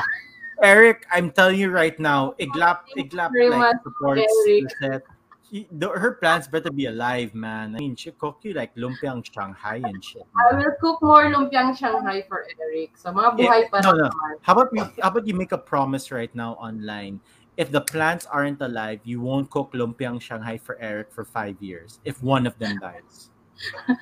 Eric, 0.61 1.05
I'm 1.09 1.33
telling 1.33 1.57
you 1.57 1.73
right 1.73 1.97
now, 1.97 2.37
Iglap, 2.37 2.85
Iglap 2.93 3.33
like 3.33 3.77
supports 3.81 4.29
Eric. 4.83 5.01
The, 5.53 5.89
her 5.89 6.17
plans 6.17 6.49
better 6.49 6.69
be 6.73 6.85
alive, 6.89 7.33
man. 7.37 7.73
I 7.73 7.79
mean, 7.79 7.95
she 7.95 8.09
cook 8.13 8.41
you 8.41 8.53
like 8.53 8.73
lumpiang 8.73 9.21
Shanghai 9.25 9.81
and 9.85 10.01
shit. 10.03 10.25
I 10.33 10.57
will 10.57 10.73
cook 10.81 10.97
more 11.01 11.29
lumpiang 11.29 11.77
Shanghai 11.77 12.25
for 12.25 12.45
Eric. 12.57 12.97
So 12.97 13.13
mga 13.13 13.37
buhay 13.37 13.61
Eh, 13.65 13.69
pa 13.69 13.85
no, 13.85 13.93
no. 13.93 14.09
How 14.41 14.53
about 14.57 14.73
we? 14.73 14.81
How 15.01 15.13
about 15.13 15.25
you 15.29 15.37
make 15.37 15.53
a 15.53 15.61
promise 15.61 16.09
right 16.09 16.33
now 16.33 16.57
online? 16.57 17.21
If 17.57 17.71
the 17.71 17.81
plants 17.81 18.25
aren't 18.25 18.61
alive, 18.61 18.99
you 19.03 19.21
won't 19.21 19.49
cook 19.49 19.73
lumpiang 19.73 20.21
Shanghai 20.21 20.57
for 20.57 20.77
Eric 20.81 21.11
for 21.11 21.23
five 21.23 21.61
years. 21.61 21.99
If 22.03 22.21
one 22.23 22.47
of 22.47 22.57
them 22.57 22.79
dies. 22.79 23.29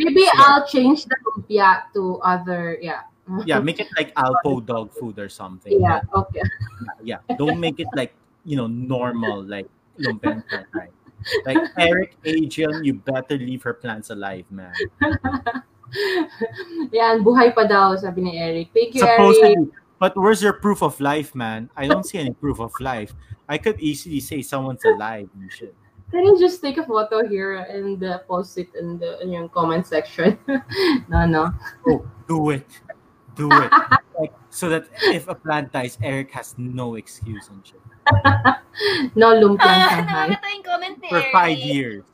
Maybe 0.00 0.24
Yeah. 0.24 0.40
I'll 0.40 0.66
change 0.66 1.04
the 1.04 1.16
lumpia 1.28 1.92
to 1.92 2.16
other 2.24 2.78
yeah. 2.80 3.04
yeah, 3.44 3.60
make 3.60 3.80
it 3.80 3.88
like 3.96 4.14
Alpo 4.16 4.64
dog 4.64 4.92
food 4.96 5.18
or 5.18 5.28
something. 5.28 5.76
Yeah, 5.76 6.00
okay. 6.14 6.40
yeah 7.04 7.20
don't 7.36 7.60
make 7.60 7.78
it 7.80 7.88
like 7.94 8.14
you 8.48 8.56
know 8.56 8.66
normal 8.66 9.44
like 9.44 9.68
lumpiang 10.00 10.40
Shanghai. 10.48 10.88
like 11.44 11.58
eric 11.76 12.14
adrian 12.24 12.84
you 12.84 12.94
better 12.94 13.36
leave 13.36 13.60
her 13.62 13.74
plants 13.74 14.10
alive 14.10 14.46
man 14.48 14.72
Yan, 16.90 17.22
buhay 17.22 17.54
pa 17.54 17.64
daw, 17.64 17.94
sabi 17.94 18.26
ni 18.26 18.32
Eric. 18.34 18.74
Thank 18.74 18.98
you, 18.98 19.06
Eric. 19.06 19.70
Supposedly 19.96 20.12
but 20.14 20.16
where's 20.16 20.42
your 20.42 20.52
proof 20.52 20.82
of 20.82 20.98
life 21.00 21.34
man 21.34 21.70
i 21.76 21.86
don't 21.86 22.04
see 22.06 22.18
any 22.18 22.32
proof 22.32 22.60
of 22.60 22.72
life 22.80 23.14
i 23.48 23.58
could 23.58 23.80
easily 23.80 24.20
say 24.20 24.42
someone's 24.42 24.84
alive 24.84 25.28
and 25.40 25.52
shit 25.52 25.74
Can 26.12 26.22
you 26.22 26.38
just 26.38 26.62
take 26.62 26.78
a 26.78 26.86
photo 26.86 27.26
here 27.26 27.66
and 27.66 27.98
uh, 28.04 28.22
post 28.30 28.62
it 28.62 28.70
in 28.78 28.94
the 29.02 29.18
in 29.26 29.34
your 29.34 29.50
comment 29.50 29.90
section? 29.90 30.38
no, 31.10 31.26
no. 31.26 31.50
oh 31.90 32.06
do 32.28 32.50
it 32.50 32.68
do 33.34 33.50
it 33.50 33.72
like 34.14 34.30
so 34.48 34.68
that 34.70 34.86
if 35.10 35.26
a 35.26 35.34
plant 35.34 35.72
dies 35.74 35.98
eric 36.02 36.30
has 36.30 36.54
no 36.58 36.94
excuse 36.94 37.50
and 37.50 37.66
shit 37.66 37.82
No 39.18 39.32
lumpiang 39.34 39.82
Ah, 39.82 39.88
Shanghai. 39.88 40.36
nakakata 40.36 40.48
yung 40.52 40.62
comment 40.68 40.96
ni 41.02 41.08
for 41.10 41.18
Eric. 41.18 41.32
five 41.34 41.58
years 41.58 42.04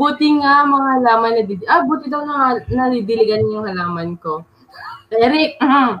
Buti 0.00 0.40
nga 0.40 0.64
mga 0.64 0.88
halaman 0.96 1.32
na 1.36 1.42
didi. 1.44 1.64
Ah, 1.68 1.84
buti 1.84 2.08
daw 2.08 2.24
na 2.24 2.56
nadidiligan 2.72 3.44
yung 3.52 3.68
halaman 3.68 4.16
ko. 4.16 4.40
Eric, 5.12 5.60
mm, 5.60 6.00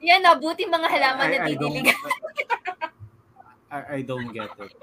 Yan 0.00 0.24
na, 0.24 0.32
buti 0.36 0.64
mga 0.64 0.88
halaman 0.88 1.26
na 1.28 1.36
I, 1.44 1.52
I 1.52 1.54
don't 1.56 1.74
didiligan. 1.76 2.00
I, 3.70 3.80
I 3.96 4.00
don't 4.02 4.30
get 4.32 4.50
it. 4.58 4.72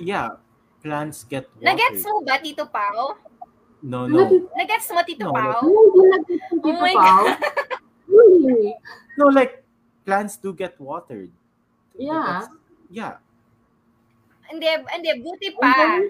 Yeah, 0.00 0.40
plants 0.80 1.28
get 1.28 1.44
water. 1.60 1.68
Nagets 1.68 2.00
mo 2.08 2.24
ba, 2.24 2.40
Tito 2.40 2.64
Pao? 2.64 3.12
No, 3.84 4.08
no. 4.08 4.24
Nagets 4.56 4.88
mo, 4.88 5.04
Tito 5.04 5.28
No, 5.28 5.36
Pao? 5.36 5.60
Hindi 5.68 6.00
nag-get 6.08 6.40
si 6.48 6.54
Oh 6.56 6.64
Tito 6.64 6.80
my 6.80 6.94
Pao. 6.96 7.24
Really? 8.08 8.72
No, 9.20 9.28
like 9.28 9.60
plants 10.08 10.40
do 10.40 10.56
get 10.56 10.80
watered. 10.80 11.28
Yeah. 11.96 12.48
That's- 12.48 12.56
yeah. 12.88 13.14
Hindi, 14.48 14.68
hindi, 14.68 15.10
buti 15.20 15.48
pa. 15.56 16.00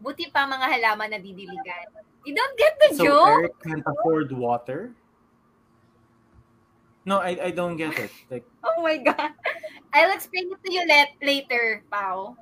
Buti 0.00 0.32
pa 0.32 0.48
mga 0.48 0.64
halaman 0.64 1.12
na 1.12 1.20
didiligan. 1.20 1.86
You 2.24 2.34
don't 2.34 2.58
get 2.58 2.72
the 2.80 2.96
So 2.96 3.04
joke? 3.04 3.28
Eric 3.28 3.52
can't 3.64 3.84
afford 3.86 4.32
water? 4.32 4.92
No, 7.04 7.18
I, 7.18 7.48
I 7.48 7.50
don't 7.50 7.76
get 7.76 7.98
it. 7.98 8.10
Like 8.30 8.44
Oh 8.62 8.82
my 8.82 8.98
God. 8.98 9.32
I'll 9.92 10.14
explain 10.14 10.50
it 10.52 10.60
to 10.64 10.72
you 10.72 10.86
let, 10.86 11.08
later, 11.20 11.82
Pao. 11.90 12.36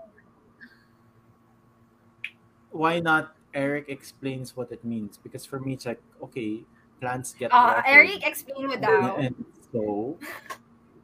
why 2.71 3.01
not 3.01 3.35
Eric 3.55 3.89
explains 3.89 4.57
what 4.57 4.71
it 4.73 4.85
means? 4.85 5.19
Because 5.19 5.45
for 5.45 5.59
me 5.59 5.75
it's 5.75 5.87
like, 5.87 6.01
okay, 6.23 6.63
plants 7.01 7.35
get 7.35 7.51
ah, 7.53 7.83
watered. 7.83 7.85
Eric, 7.87 8.27
explain 8.27 8.81
daw. 8.81 9.17
And 9.17 9.35
so 9.73 10.19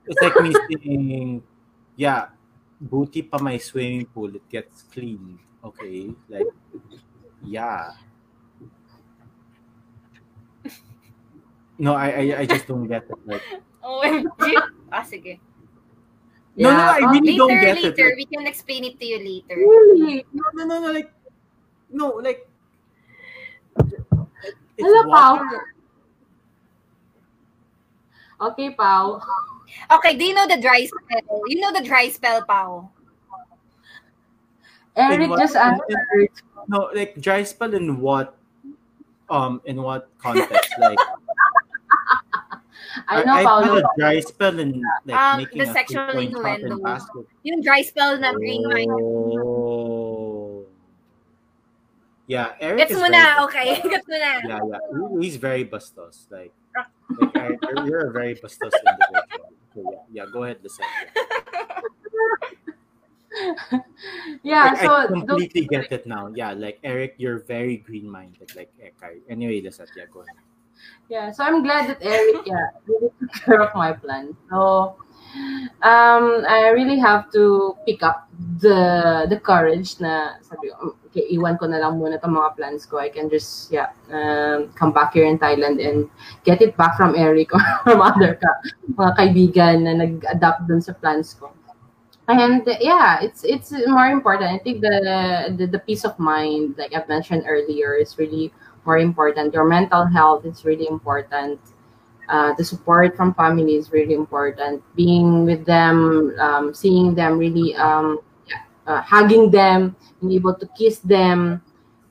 it's 0.07 0.21
like 0.21 0.39
me 0.41 0.55
saying, 0.55 1.43
yeah, 1.97 2.29
buti 2.81 3.23
pa 3.23 3.39
my 3.39 3.59
swimming 3.59 4.07
pool, 4.07 4.35
it 4.35 4.47
gets 4.49 4.85
clean. 4.93 5.39
Okay? 5.65 6.15
Like 6.29 6.49
yeah. 7.43 7.93
No, 11.79 11.95
I, 11.95 12.09
I 12.11 12.25
I 12.41 12.45
just 12.47 12.67
don't 12.69 12.87
get 12.87 13.05
it. 13.11 13.19
Like 13.27 13.43
OMG. 13.85 14.45
Ah, 14.95 15.03
sige. 15.03 15.41
no, 16.57 16.71
no, 16.71 16.85
I 16.87 17.03
really 17.11 17.35
don't 17.37 17.51
Later, 17.51 17.75
get 17.75 17.83
later. 17.83 18.09
it. 18.11 18.17
We 18.17 18.27
can 18.31 18.47
explain 18.47 18.85
it 18.87 18.95
to 19.01 19.05
you 19.07 19.19
later. 19.19 19.59
Really? 19.59 20.23
No, 20.33 20.45
no, 20.55 20.63
no, 20.65 20.77
no, 20.87 20.89
like 20.95 21.11
no, 21.91 22.07
like 22.23 22.47
it's 24.79 24.87
Hello, 24.87 25.03
Pao. 25.11 25.43
Okay, 28.41 28.71
Pao. 28.71 29.23
Okay, 29.99 30.15
do 30.17 30.25
you 30.25 30.35
know 30.35 30.47
the 30.47 30.61
dry 30.61 30.87
spell? 30.87 31.43
You 31.47 31.61
know 31.61 31.73
the 31.73 31.83
dry 31.83 32.09
spell, 32.09 32.43
Pao? 32.47 32.91
Eric 34.97 35.31
what- 35.31 35.41
just 35.41 35.57
in- 35.59 35.63
answered. 35.63 36.31
No, 36.69 36.89
like 36.95 37.19
dry 37.21 37.43
spell 37.43 37.75
in 37.75 37.99
what 38.01 38.39
um 39.29 39.61
in 39.67 39.83
what 39.83 40.09
context? 40.23 40.71
Like 40.79 40.99
I 43.09 43.25
know, 43.25 43.35
I, 43.35 43.45
Pao. 43.45 43.63
feel 43.63 43.79
a 43.79 43.85
dry 43.99 44.21
spell 44.21 44.59
in 44.59 44.83
like 45.05 45.17
Um, 45.17 45.39
making 45.43 45.59
the 45.63 45.69
a 45.71 45.73
sexual 45.73 46.07
three-point 46.13 46.63
in 46.63 46.73
innuendo. 46.73 47.27
Yung 47.43 47.61
dry 47.63 47.83
spell 47.83 48.19
na 48.19 48.33
green 48.35 48.63
wine. 48.69 48.91
Oh. 48.91 50.67
Yeah, 52.27 52.55
Eric 52.61 52.79
Gets 52.89 52.93
is 52.93 52.99
mo 52.99 53.09
very 53.11 53.45
okay? 53.45 53.69
Gets 53.91 54.09
mo 54.09 54.17
na. 54.17 54.41
Yeah, 54.47 54.61
yeah. 54.65 54.79
He- 54.95 55.21
He's 55.27 55.37
very 55.37 55.65
bastos. 55.69 56.25
Like, 56.31 56.53
like 57.21 57.37
Eric, 57.37 57.59
you're- 57.63 57.85
you're 57.89 58.07
a 58.09 58.13
very 58.13 58.35
bastos 58.37 58.73
individual. 58.73 59.25
So, 59.75 59.79
yeah, 59.91 59.99
yeah, 60.13 60.27
go 60.33 60.45
ahead, 60.45 60.59
listen. 60.63 60.87
yeah, 64.43 64.65
Like, 64.73 64.79
so 64.79 64.91
I 64.95 65.07
the- 65.07 65.15
completely 65.27 65.67
get 65.67 65.91
it 65.93 66.07
now. 66.07 66.29
Yeah, 66.35 66.53
like 66.53 66.79
Eric, 66.85 67.15
you're 67.19 67.39
very 67.43 67.77
green-minded, 67.79 68.55
like 68.57 68.71
Ekay. 68.81 69.21
Anyway, 69.29 69.61
listen, 69.61 69.87
yeah, 69.97 70.07
go 70.13 70.21
ahead. 70.23 70.37
Yeah, 71.09 71.31
so 71.31 71.45
I'm 71.45 71.63
glad 71.63 71.89
that 71.89 71.99
Eric, 72.01 72.47
yeah, 72.47 72.69
really 72.87 73.11
took 73.21 73.33
care 73.33 73.61
of 73.61 73.75
my 73.75 73.93
plan. 73.93 74.37
So, 74.51 74.97
um, 75.83 76.45
I 76.49 76.71
really 76.73 76.99
have 76.99 77.31
to 77.33 77.77
pick 77.87 78.03
up 78.03 78.29
the 78.61 79.27
the 79.29 79.39
courage 79.39 80.01
na 80.01 80.39
sabi 80.41 80.71
"Mm, 80.71 80.95
okay, 81.11 81.25
iwan 81.35 81.59
ko 81.59 81.67
na 81.67 81.79
lang 81.79 81.99
muna 81.99 82.19
itong 82.19 82.35
mga 82.35 82.57
plans 82.57 82.87
ko. 82.87 82.99
I 82.99 83.09
can 83.11 83.31
just, 83.31 83.71
yeah, 83.71 83.91
um, 84.11 84.73
come 84.75 84.91
back 84.91 85.15
here 85.15 85.27
in 85.27 85.39
Thailand 85.39 85.79
and 85.79 86.11
get 86.45 86.63
it 86.63 86.77
back 86.77 86.97
from 86.97 87.15
Eric 87.15 87.55
or 87.55 87.63
from 87.85 88.03
other 88.03 88.35
ka, 88.39 88.51
mga 88.99 89.13
kaibigan 89.19 89.77
na 89.87 89.93
nag-adapt 89.95 90.67
dun 90.67 90.81
sa 90.83 90.95
plans 90.95 91.35
ko. 91.39 91.51
And 92.27 92.65
yeah, 92.81 93.21
it's 93.21 93.45
it's 93.45 93.69
more 93.85 94.09
important. 94.09 94.49
I 94.49 94.57
think 94.57 94.81
the, 94.81 95.53
the 95.61 95.67
the 95.69 95.79
peace 95.85 96.09
of 96.09 96.17
mind, 96.17 96.81
like 96.81 96.97
I've 96.97 97.09
mentioned 97.09 97.45
earlier, 97.45 98.01
is 98.01 98.17
really 98.17 98.49
more 98.87 98.99
important. 98.99 99.55
Your 99.55 99.65
mental 99.65 100.05
health 100.07 100.45
is 100.45 100.65
really 100.65 100.87
important. 100.89 101.61
Uh, 102.29 102.55
the 102.55 102.65
support 102.65 103.17
from 103.17 103.35
family 103.35 103.77
is 103.77 103.93
really 103.93 104.15
important. 104.15 104.83
Being 104.97 105.45
with 105.45 105.65
them, 105.67 106.35
um, 106.39 106.75
seeing 106.75 107.15
them 107.15 107.39
really, 107.39 107.75
um, 107.77 108.19
yeah, 108.49 108.63
uh, 108.87 109.03
hugging 109.03 109.51
them, 109.51 109.97
being 110.21 110.33
able 110.33 110.55
to 110.55 110.67
kiss 110.79 111.01
them 111.01 111.61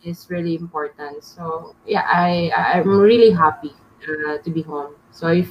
is 0.04 0.28
really 0.30 0.56
important. 0.56 1.24
So 1.24 1.76
yeah, 1.86 2.06
I 2.06 2.52
I'm 2.56 2.88
really 2.88 3.32
happy 3.32 3.74
uh, 4.04 4.38
to 4.38 4.50
be 4.52 4.62
home. 4.62 4.96
So 5.12 5.28
if 5.30 5.50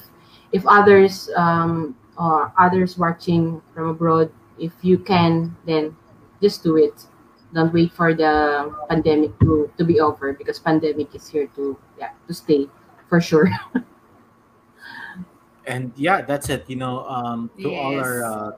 if 0.52 0.66
others 0.66 1.30
um, 1.36 1.96
or 2.18 2.52
others 2.58 2.98
watching 2.98 3.62
from 3.74 3.88
abroad, 3.88 4.30
if 4.58 4.72
you 4.82 4.98
can, 4.98 5.56
then 5.66 5.96
just 6.40 6.62
do 6.62 6.76
it. 6.76 7.06
Don't 7.52 7.72
wait 7.72 7.92
for 7.92 8.14
the 8.14 8.72
pandemic 8.88 9.38
to, 9.40 9.70
to 9.76 9.84
be 9.84 10.00
over 10.00 10.32
because 10.32 10.58
pandemic 10.58 11.14
is 11.14 11.28
here 11.28 11.46
to 11.54 11.76
yeah 11.98 12.12
to 12.26 12.32
stay 12.34 12.68
for 13.08 13.20
sure. 13.20 13.48
and 15.66 15.92
yeah 15.96 16.22
that's 16.22 16.48
it 16.48 16.64
you 16.68 16.76
know 16.76 17.06
um 17.06 17.50
to 17.62 17.72
all 17.74 17.98
our 17.98 18.18
Yes. 18.20 18.24
uh, 18.26 18.50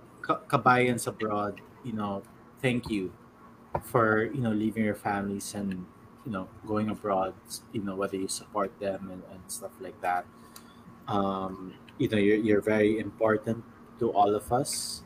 kabayans 0.49 1.07
abroad 1.07 1.61
you 1.85 1.93
know 1.93 2.23
thank 2.62 2.89
you 2.89 3.12
for 3.83 4.31
you 4.33 4.41
know 4.41 4.53
leaving 4.53 4.85
your 4.85 4.95
families 4.95 5.55
and 5.55 5.85
you 6.25 6.33
know 6.33 6.49
going 6.66 6.89
abroad 6.89 7.35
you 7.73 7.83
know 7.83 7.95
whether 7.95 8.16
you 8.16 8.29
support 8.29 8.73
them 8.81 9.11
and, 9.12 9.23
and 9.31 9.41
stuff 9.49 9.73
like 9.81 10.01
that 10.01 10.25
um 11.09 11.75
you 11.99 12.09
know 12.09 12.16
you're, 12.19 12.39
you're 12.39 12.62
very 12.62 12.99
important 12.99 13.62
to 13.99 14.11
all 14.12 14.35
of 14.35 14.51
us 14.53 15.03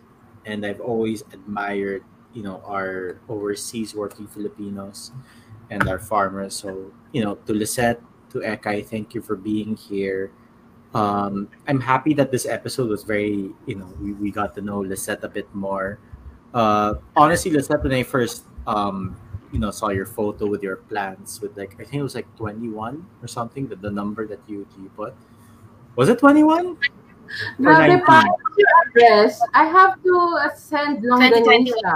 and 0.47 0.65
i've 0.65 0.81
always 0.81 1.23
admired 1.32 2.05
you 2.34 2.42
know 2.42 2.62
our 2.66 3.20
overseas 3.28 3.94
working 3.94 4.26
filipinos 4.26 5.12
and 5.70 5.88
our 5.88 5.98
farmers 5.98 6.55
so 6.55 6.92
you 7.12 7.24
know 7.24 7.34
to 7.46 7.52
lisette 7.52 8.00
to 8.30 8.38
Ekay 8.38 8.84
thank 8.84 9.14
you 9.14 9.22
for 9.22 9.36
being 9.36 9.76
here 9.76 10.30
um, 10.94 11.48
I'm 11.66 11.80
happy 11.80 12.14
that 12.14 12.30
this 12.30 12.46
episode 12.46 12.88
was 12.88 13.05
very, 13.05 13.50
you 13.66 13.74
know, 13.74 13.92
we, 14.00 14.12
we 14.12 14.30
got 14.30 14.55
to 14.55 14.60
know 14.60 14.80
Lisette 14.80 15.22
a 15.22 15.28
bit 15.28 15.52
more. 15.55 15.98
Uh, 16.55 16.94
honestly, 17.14 17.50
Lisette, 17.50 17.82
when 17.82 17.92
I 17.92 18.02
first, 18.02 18.44
um, 18.66 19.16
you 19.52 19.59
know, 19.59 19.70
saw 19.70 19.88
your 19.88 20.06
photo 20.06 20.46
with 20.46 20.62
your 20.62 20.76
plants 20.76 21.40
with 21.40 21.56
like, 21.56 21.74
I 21.74 21.84
think 21.84 21.94
it 21.94 22.02
was 22.02 22.14
like 22.14 22.26
21 22.36 23.06
or 23.22 23.28
something, 23.28 23.68
that 23.68 23.82
the 23.82 23.90
number 23.90 24.26
that 24.26 24.40
you, 24.46 24.66
you 24.80 24.90
put. 24.96 25.14
Was 25.96 26.09
it 26.09 26.18
21? 26.18 26.78
Grabe 27.60 28.00
19. 28.00 28.06
pa 28.06 28.24
your 28.56 28.68
address. 28.86 29.40
I 29.55 29.64
have 29.64 30.02
to 30.02 30.14
send 30.56 31.02
2021. 31.02 31.44
longganisa. 31.44 31.92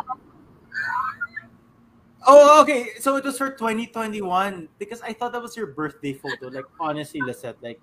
Oh, 2.26 2.62
okay. 2.62 2.94
So 3.00 3.16
it 3.16 3.24
was 3.24 3.36
for 3.38 3.50
2021 3.50 4.68
because 4.78 5.02
I 5.02 5.12
thought 5.12 5.32
that 5.32 5.42
was 5.42 5.56
your 5.56 5.74
birthday 5.74 6.12
photo. 6.14 6.48
Like, 6.48 6.66
honestly, 6.78 7.20
Lisette, 7.20 7.58
like, 7.62 7.80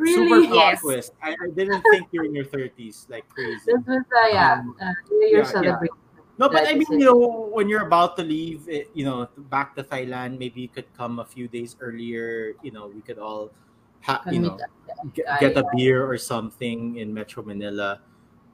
super 0.00 0.40
Really? 0.40 0.46
plot 0.48 0.72
Yes. 0.72 0.80
twist. 0.80 1.12
I, 1.22 1.36
I 1.36 1.48
didn't 1.52 1.84
think 1.92 2.08
you're 2.12 2.24
in 2.24 2.34
your 2.34 2.46
30s, 2.48 3.08
like 3.10 3.28
crazy. 3.28 3.60
This 3.66 3.84
was 3.84 4.00
uh, 4.00 4.28
yeah, 4.32 4.64
Um, 4.64 4.76
uh, 4.80 4.92
New 5.10 5.26
Year 5.28 5.44
yeah, 5.44 5.44
yeah. 5.44 5.52
celebration. 5.52 5.96
No, 6.40 6.48
but 6.48 6.64
I 6.66 6.72
mean, 6.72 6.88
you 6.88 7.04
know, 7.04 7.52
when 7.52 7.68
you're 7.68 7.84
about 7.84 8.16
to 8.16 8.24
leave, 8.24 8.64
you 8.94 9.04
know, 9.04 9.28
back 9.52 9.76
to 9.76 9.84
Thailand, 9.84 10.38
maybe 10.40 10.62
you 10.64 10.72
could 10.72 10.88
come 10.96 11.20
a 11.20 11.24
few 11.24 11.48
days 11.48 11.76
earlier. 11.84 12.56
You 12.64 12.72
know, 12.72 12.88
we 12.88 13.02
could 13.04 13.18
all, 13.20 13.52
ha- 14.00 14.22
you 14.30 14.40
know, 14.40 14.58
get, 15.14 15.56
a 15.56 15.64
beer 15.74 16.06
or 16.06 16.18
something 16.18 16.96
in 16.96 17.12
Metro 17.12 17.42
Manila. 17.42 18.00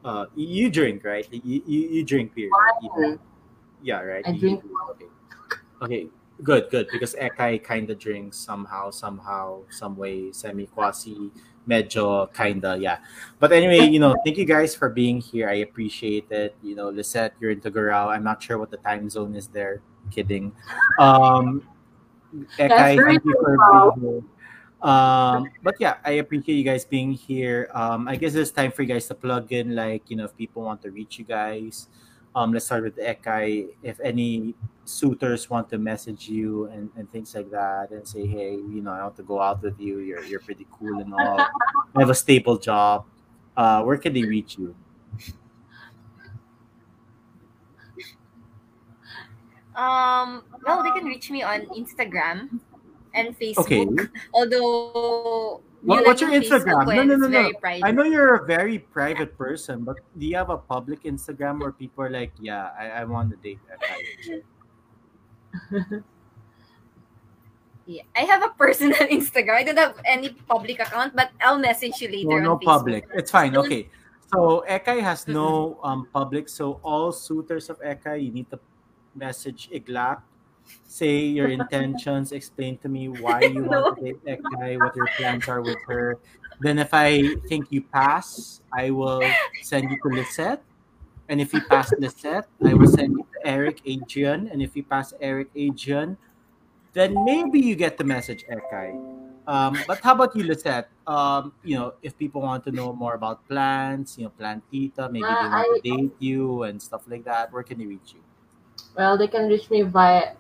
Uh, 0.05 0.27
you, 0.37 0.71
drink, 0.71 1.05
right? 1.05 1.27
You, 1.31 1.63
you, 1.67 1.89
you 1.89 2.05
drink 2.05 2.35
beer. 2.35 2.51
right? 2.51 3.19
Yeah, 3.83 4.01
right. 4.01 4.25
I 4.27 4.31
You- 4.31 4.41
drink. 4.41 4.65
Okay. 4.91 5.07
okay, 5.83 6.09
good, 6.43 6.71
good. 6.71 6.89
Because 6.93 7.15
Ekay 7.15 7.63
kind 7.63 7.91
of 7.91 7.99
drinks 7.99 8.37
somehow, 8.37 8.91
somehow, 8.91 9.63
some 9.71 9.97
way, 9.97 10.33
semi 10.33 10.67
quasi, 10.67 11.31
medyo, 11.69 12.33
kinda, 12.33 12.77
yeah. 12.79 12.99
But 13.39 13.53
anyway, 13.53 13.89
you 13.89 13.99
know, 13.99 14.15
thank 14.25 14.39
you 14.39 14.45
guys 14.45 14.75
for 14.75 14.89
being 14.89 15.21
here. 15.21 15.49
I 15.49 15.67
appreciate 15.67 16.31
it. 16.31 16.55
You 16.63 16.77
know, 16.77 16.89
Lisette, 16.91 17.35
you're 17.41 17.51
in 17.51 17.61
Tuguegarao. 17.61 18.09
I'm 18.09 18.23
not 18.23 18.43
sure 18.43 18.59
what 18.59 18.71
the 18.71 18.79
time 18.79 19.11
zone 19.11 19.35
is 19.35 19.49
there. 19.49 19.83
Kidding. 20.11 20.53
Um, 21.01 21.67
Ekay, 22.59 23.05
thank 23.05 23.25
you 23.25 23.35
for 23.43 23.57
being 23.99 24.13
here. 24.13 24.23
Um, 24.83 25.49
but 25.63 25.77
yeah, 25.81 25.97
I 26.05 26.13
appreciate 26.13 26.57
you 26.57 26.65
guys 26.65 26.85
being 26.85 27.13
here. 27.13 27.69
Um, 27.75 28.09
I 28.09 28.17
guess 28.17 28.35
it's 28.35 28.51
time 28.51 28.71
for 28.71 28.83
you 28.83 28.89
guys 28.89 29.07
to 29.09 29.15
plug 29.15 29.51
in, 29.53 29.75
like, 29.75 30.11
you 30.11 30.17
know, 30.17 30.25
if 30.25 30.37
people 30.37 30.63
want 30.63 30.83
to 30.83 30.91
reach 30.91 31.19
you 31.19 31.25
guys. 31.25 31.89
Um, 32.35 32.53
let's 32.53 32.67
start 32.67 32.85
with 32.85 32.97
Ekay. 32.99 33.69
If 33.83 33.99
any 34.01 34.55
suitors 34.85 35.49
want 35.49 35.71
to 35.71 35.79
message 35.79 36.29
you 36.29 36.67
and, 36.67 36.91
and 36.97 37.11
things 37.11 37.35
like 37.35 37.51
that 37.51 37.91
and 37.91 38.07
say, 38.07 38.27
hey, 38.27 38.53
you 38.53 38.83
know, 38.83 38.93
I 38.93 39.03
want 39.03 39.17
to 39.17 39.23
go 39.23 39.41
out 39.41 39.63
with 39.63 39.81
you. 39.81 39.99
You're 39.99 40.23
you're 40.25 40.41
pretty 40.41 40.67
cool 40.71 41.01
and 41.01 41.15
all. 41.15 41.41
I 41.41 41.49
have 41.99 42.11
a 42.11 42.15
stable 42.15 42.59
job. 42.59 43.07
uh, 43.57 43.83
where 43.83 43.97
can 43.97 44.13
they 44.13 44.23
reach 44.23 44.59
you? 44.59 44.75
Um, 49.75 50.45
well, 50.65 50.83
they 50.83 50.91
can 50.91 51.05
reach 51.05 51.31
me 51.31 51.43
on 51.43 51.67
Instagram 51.67 52.61
and 53.17 53.37
Facebook. 53.39 53.59
Okay. 53.67 53.87
Although, 54.35 55.61
What- 55.83 56.01
you 56.01 56.07
what's 56.07 56.23
like 56.23 56.33
your 56.33 56.41
Instagram? 56.41 56.87
No, 56.87 57.03
no, 57.03 57.17
no, 57.17 57.29
no. 57.29 57.53
I 57.83 57.91
know 57.91 58.05
you're 58.05 58.37
a 58.37 58.47
very 58.47 58.79
private 58.79 59.37
person, 59.37 59.83
but 59.85 59.97
do 60.19 60.27
you 60.27 60.37
have 60.37 60.51
a 60.51 60.59
public 60.59 61.03
Instagram 61.05 61.61
where 61.61 61.73
people 61.73 62.05
are 62.05 62.11
like, 62.11 62.33
yeah, 62.41 62.71
I, 62.79 62.89
I 63.03 63.05
want 63.05 63.31
to 63.31 63.37
date 63.41 63.59
that 63.69 63.81
guy? 63.81 64.43
Yeah, 67.87 68.03
I 68.17 68.21
have 68.27 68.43
a 68.43 68.49
personal 68.51 68.99
Instagram. 69.15 69.55
I 69.55 69.63
don't 69.63 69.79
have 69.79 69.95
any 70.05 70.31
public 70.51 70.81
account, 70.81 71.15
but 71.15 71.31
I'll 71.41 71.59
message 71.59 72.01
you 72.03 72.09
later 72.11 72.29
No, 72.29 72.39
no 72.39 72.53
on 72.55 72.59
public. 72.59 73.07
It's 73.15 73.31
fine. 73.31 73.57
Okay. 73.57 73.89
So 74.35 74.65
Ekay 74.69 74.99
has 75.01 75.29
no 75.31 75.79
um 75.87 76.09
public. 76.13 76.49
So 76.51 76.81
all 76.83 77.13
suitors 77.15 77.71
of 77.71 77.79
Ekay, 77.79 78.25
you 78.27 78.33
need 78.35 78.51
to 78.51 78.59
message 79.15 79.71
Iglap, 79.71 80.23
say 80.87 81.19
your 81.19 81.49
intentions, 81.49 82.33
explain 82.33 82.79
to 82.79 82.89
me 82.89 83.09
why 83.09 83.43
you 83.43 83.65
want 83.65 83.99
to 83.99 84.03
date 84.03 84.25
Ekay, 84.25 84.79
what 84.79 84.97
your 84.97 85.09
plans 85.17 85.49
are 85.49 85.61
with 85.61 85.79
her. 85.87 86.19
Then 86.61 86.79
if 86.79 86.95
I 86.95 87.37
think 87.49 87.69
you 87.71 87.83
pass, 87.83 88.61
I 88.73 88.91
will 88.91 89.23
send 89.63 89.91
you 89.91 89.99
to 90.03 90.09
Lisette. 90.09 90.63
And 91.29 91.41
if 91.41 91.53
you 91.53 91.61
pass 91.69 91.93
Lisette, 91.99 92.49
I 92.65 92.73
will 92.73 92.87
send 92.87 93.13
you 93.13 93.27
to 93.35 93.39
Eric 93.47 93.83
Adrian. 93.85 94.49
And 94.49 94.63
if 94.63 94.77
you 94.77 94.83
pass 94.83 95.13
Eric 95.21 95.51
Adrian, 95.55 96.17
then 96.95 97.13
maybe 97.25 97.61
you 97.61 97.77
get 97.77 97.99
the 97.99 98.05
message 98.05 98.47
Ekay. 98.49 98.97
Um, 99.47 99.79
but 99.87 100.01
how 100.01 100.15
about 100.15 100.35
you, 100.35 100.43
Lisette? 100.43 100.89
Um, 101.07 101.53
you 101.63 101.77
know, 101.77 101.95
if 102.03 102.17
people 102.19 102.43
want 102.43 102.65
to 102.65 102.73
know 102.73 102.93
more 102.93 103.15
about 103.15 103.47
plants, 103.47 104.19
you 104.19 104.25
know, 104.25 104.33
plantita, 104.35 105.11
maybe 105.11 105.29
they 105.29 105.47
Uh, 105.47 105.51
want 105.51 105.83
to 105.83 105.83
date 105.85 106.17
you 106.19 106.65
and 106.65 106.81
stuff 106.81 107.03
like 107.07 107.23
that, 107.25 107.53
where 107.53 107.63
can 107.63 107.79
they 107.79 107.87
reach 107.87 108.15
you? 108.15 108.23
Well, 108.97 109.19
they 109.19 109.29
can 109.29 109.47
reach 109.47 109.71
me 109.71 109.83
via 109.83 110.35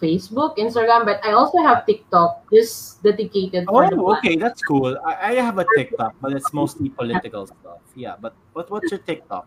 Facebook, 0.00 0.56
Instagram, 0.56 1.04
but 1.04 1.20
I 1.24 1.32
also 1.32 1.58
have 1.62 1.84
TikTok, 1.86 2.48
This 2.50 2.96
dedicated 3.04 3.66
Oh, 3.68 4.16
okay, 4.16 4.36
that's 4.36 4.62
cool. 4.62 4.96
I, 5.04 5.36
I 5.36 5.44
have 5.44 5.58
a 5.58 5.66
TikTok, 5.76 6.16
but 6.20 6.32
it's 6.32 6.52
mostly 6.52 6.88
political 6.88 7.46
stuff. 7.46 7.84
Yeah, 7.94 8.16
but 8.20 8.34
what 8.52 8.70
what's 8.70 8.90
your 8.90 9.00
TikTok? 9.00 9.46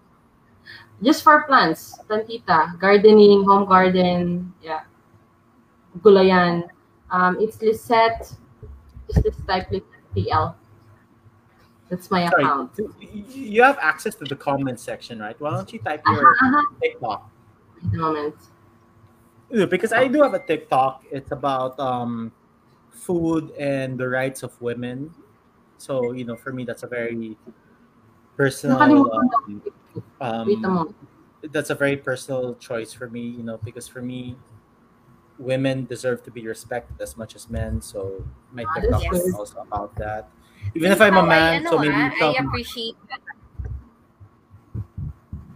Just 1.01 1.23
for 1.23 1.43
plants, 1.43 1.97
plantita, 2.07 2.79
gardening, 2.79 3.43
home 3.43 3.65
garden, 3.67 4.53
yeah. 4.61 4.85
Gulayan. 5.99 6.69
Um, 7.11 7.37
it's 7.41 7.61
Lisette, 7.61 8.33
just 9.09 9.23
this 9.23 9.35
type 9.45 9.69
Lisette 9.71 10.05
PL. 10.13 10.55
That's 11.89 12.09
my 12.09 12.29
Sorry, 12.29 12.43
account. 12.43 12.71
you 13.29 13.61
have 13.61 13.77
access 13.81 14.15
to 14.15 14.25
the 14.25 14.35
comment 14.35 14.79
section, 14.79 15.19
right? 15.19 15.35
Why 15.39 15.51
don't 15.51 15.71
you 15.73 15.79
type 15.79 16.01
your 16.07 16.25
Uh-huh, 16.25 16.47
uh-huh. 16.47 16.75
TikTok? 16.81 17.29
Wait 17.83 17.93
a 17.93 17.97
moment. 17.97 18.35
Yeah, 18.35 18.52
because 19.69 19.93
I 19.93 20.07
do 20.07 20.21
have 20.23 20.33
a 20.33 20.39
TikTok. 20.45 21.03
It's 21.11 21.31
about 21.31 21.79
um, 21.79 22.31
food 22.91 23.51
and 23.59 23.97
the 23.99 24.09
rights 24.09 24.43
of 24.43 24.59
women. 24.61 25.13
So 25.77 26.11
you 26.13 26.25
know, 26.25 26.35
for 26.37 26.53
me, 26.53 26.65
that's 26.65 26.83
a 26.83 26.87
very 26.87 27.37
personal. 28.37 29.11
Um, 29.11 29.61
um, 30.21 30.95
that's 31.51 31.69
a 31.69 31.75
very 31.75 31.97
personal 31.97 32.55
choice 32.55 32.93
for 32.93 33.09
me. 33.09 33.21
You 33.21 33.43
know, 33.43 33.57
because 33.63 33.87
for 33.87 34.01
me, 34.01 34.37
women 35.37 35.85
deserve 35.85 36.23
to 36.23 36.31
be 36.31 36.47
respected 36.47 36.99
as 37.01 37.17
much 37.17 37.35
as 37.35 37.49
men. 37.49 37.81
So 37.81 38.23
my 38.51 38.63
Ah, 38.65 38.73
TikTok 38.75 39.01
that's 39.11 39.27
is 39.27 39.33
also 39.33 39.59
about 39.61 39.95
that. 39.97 40.29
Even 40.75 40.91
if 40.91 41.01
I'm 41.01 41.17
a 41.17 41.23
man, 41.25 41.65
so 41.67 41.77
maybe 41.77 41.93
ah, 41.93 42.11
I 42.19 42.33
some. 42.35 42.47
appreciate 42.47 42.95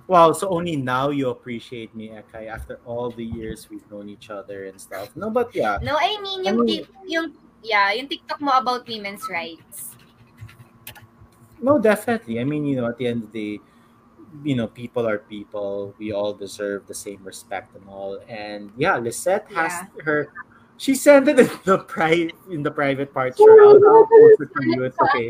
Wow, 0.07 0.31
so 0.31 0.47
only 0.49 0.75
now 0.77 1.09
you 1.09 1.29
appreciate 1.29 1.93
me, 1.93 2.09
Ekai, 2.15 2.47
after 2.47 2.79
all 2.85 3.11
the 3.11 3.25
years 3.25 3.67
we've 3.69 3.83
known 3.91 4.07
each 4.07 4.29
other 4.29 4.65
and 4.65 4.79
stuff. 4.79 5.11
No, 5.15 5.29
but 5.29 5.53
yeah, 5.53 5.79
No, 5.83 5.97
I 5.99 6.15
mean, 6.23 6.43
yung, 6.47 6.63
Ano? 6.63 6.65
tik- 6.65 6.89
yung, 7.05 7.33
yeah, 7.61 7.91
yung 7.91 8.07
TikTok 8.07 8.39
mo 8.39 8.55
about 8.55 8.87
women's 8.87 9.27
rights. 9.29 9.99
No, 11.59 11.77
definitely. 11.77 12.39
I 12.39 12.45
mean, 12.45 12.65
you 12.65 12.79
know, 12.79 12.87
at 12.87 12.97
the 12.97 13.07
end 13.07 13.23
of 13.23 13.31
the 13.33 13.57
day, 13.57 13.63
you 14.43 14.55
know, 14.55 14.67
people 14.67 15.07
are 15.07 15.17
people. 15.17 15.95
We 15.97 16.11
all 16.11 16.33
deserve 16.33 16.85
the 16.87 16.93
same 16.93 17.23
respect 17.23 17.75
and 17.75 17.83
all. 17.89 18.19
And 18.27 18.71
yeah, 18.77 18.95
Lisette 18.97 19.47
has 19.51 19.71
Yeah. 19.71 20.03
her. 20.03 20.19
She 20.77 20.93
sent 20.93 21.27
it 21.27 21.39
in 21.39 21.49
the 21.65 21.79
pri 21.79 22.29
in 22.49 22.61
the 22.61 22.71
private 22.71 23.13
part. 23.13 23.35
Sure, 23.35 23.61
I'll, 23.65 23.81
I'll 23.81 24.05
post 24.05 24.41
it 24.41 24.49
for 24.53 24.63
you. 24.63 24.83
It's 24.83 24.97
okay. 25.01 25.29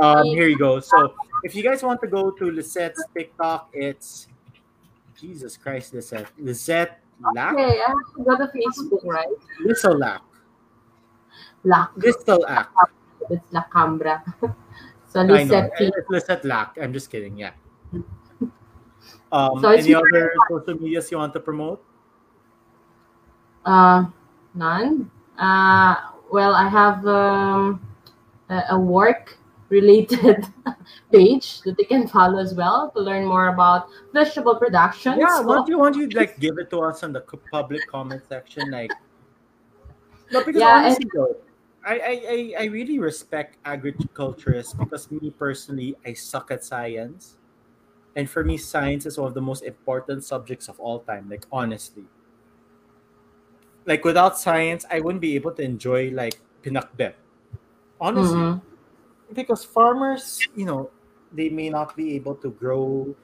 Um, 0.00 0.24
here 0.24 0.48
you 0.48 0.58
go. 0.58 0.80
So 0.80 1.14
if 1.44 1.54
you 1.54 1.62
guys 1.62 1.82
want 1.82 2.00
to 2.00 2.06
go 2.06 2.30
to 2.30 2.50
Lisette's 2.50 3.04
TikTok, 3.14 3.68
it's 3.72 4.28
Jesus 5.20 5.56
Christ, 5.56 5.94
Lisette. 5.94 6.32
Lisette 6.38 7.00
Lack, 7.34 7.54
Okay, 7.54 7.80
I 7.80 7.88
have 7.88 7.96
to 8.16 8.24
go 8.24 8.36
to 8.36 8.52
Facebook, 8.52 9.04
right? 9.04 9.28
Lissel 9.64 9.98
Lack, 9.98 10.22
La, 11.64 11.88
Listel 11.96 12.44
Ack. 12.48 12.68
it's 13.30 13.52
La 13.52 13.64
Cambra. 13.72 14.20
so 15.08 15.20
I 15.20 15.44
know. 15.44 15.68
Lisette 15.80 16.04
Lisette 16.10 16.44
Lack. 16.44 16.76
I'm 16.80 16.92
just 16.92 17.10
kidding. 17.10 17.36
Yeah. 17.36 17.52
Um, 19.32 19.60
So 19.60 19.70
any 19.70 19.92
other 19.92 20.32
social 20.48 20.78
medias 20.78 21.10
you 21.10 21.18
want 21.18 21.34
to 21.34 21.40
promote? 21.40 21.82
Uh, 23.64 24.06
none. 24.56 25.10
Uh, 25.38 25.96
well, 26.32 26.54
I 26.54 26.68
have 26.68 27.06
um, 27.06 27.86
a, 28.48 28.62
a 28.70 28.78
work 28.78 29.38
related 29.68 30.46
page 31.12 31.60
that 31.62 31.76
they 31.76 31.84
can 31.84 32.06
follow 32.06 32.38
as 32.38 32.54
well 32.54 32.90
to 32.94 33.00
learn 33.00 33.26
more 33.26 33.48
about 33.48 33.88
vegetable 34.12 34.56
production. 34.56 35.18
Yeah, 35.18 35.38
So- 35.38 35.42
why 35.42 35.56
don't 35.56 35.68
you 35.68 35.78
want 35.78 35.96
you 35.96 36.08
like 36.08 36.38
give 36.38 36.58
it 36.58 36.70
to 36.70 36.80
us 36.80 37.02
on 37.02 37.12
the 37.12 37.20
public 37.50 37.86
comment 37.88 38.22
section? 38.28 38.70
Like, 38.70 38.92
no, 40.32 40.44
because 40.44 40.60
Yeah, 40.60 40.82
honestly, 40.82 41.06
though, 41.14 41.36
I, 41.84 41.94
I 41.98 42.14
I 42.28 42.54
I 42.60 42.64
really 42.66 42.98
respect 42.98 43.58
agriculturists 43.64 44.74
because 44.74 45.10
me 45.10 45.30
personally, 45.30 45.94
I 46.04 46.14
suck 46.14 46.50
at 46.50 46.64
science, 46.64 47.36
and 48.16 48.28
for 48.28 48.42
me, 48.42 48.56
science 48.56 49.06
is 49.06 49.18
one 49.18 49.28
of 49.28 49.34
the 49.34 49.42
most 49.42 49.62
important 49.62 50.24
subjects 50.24 50.68
of 50.68 50.80
all 50.80 51.00
time. 51.00 51.28
Like 51.30 51.46
honestly, 51.52 52.04
like 53.86 54.04
without 54.04 54.38
science, 54.38 54.84
I 54.90 55.00
wouldn't 55.00 55.22
be 55.22 55.34
able 55.36 55.52
to 55.52 55.62
enjoy 55.62 56.10
like 56.10 56.38
pinakbet. 56.62 57.14
Honestly, 58.00 58.36
Mhm. 58.36 58.60
because 59.32 59.64
farmers, 59.64 60.42
you 60.54 60.66
know, 60.66 60.90
they 61.32 61.48
may 61.48 61.70
not 61.70 61.96
be 61.96 62.14
able 62.14 62.34
to 62.42 62.50
grow 62.50 63.14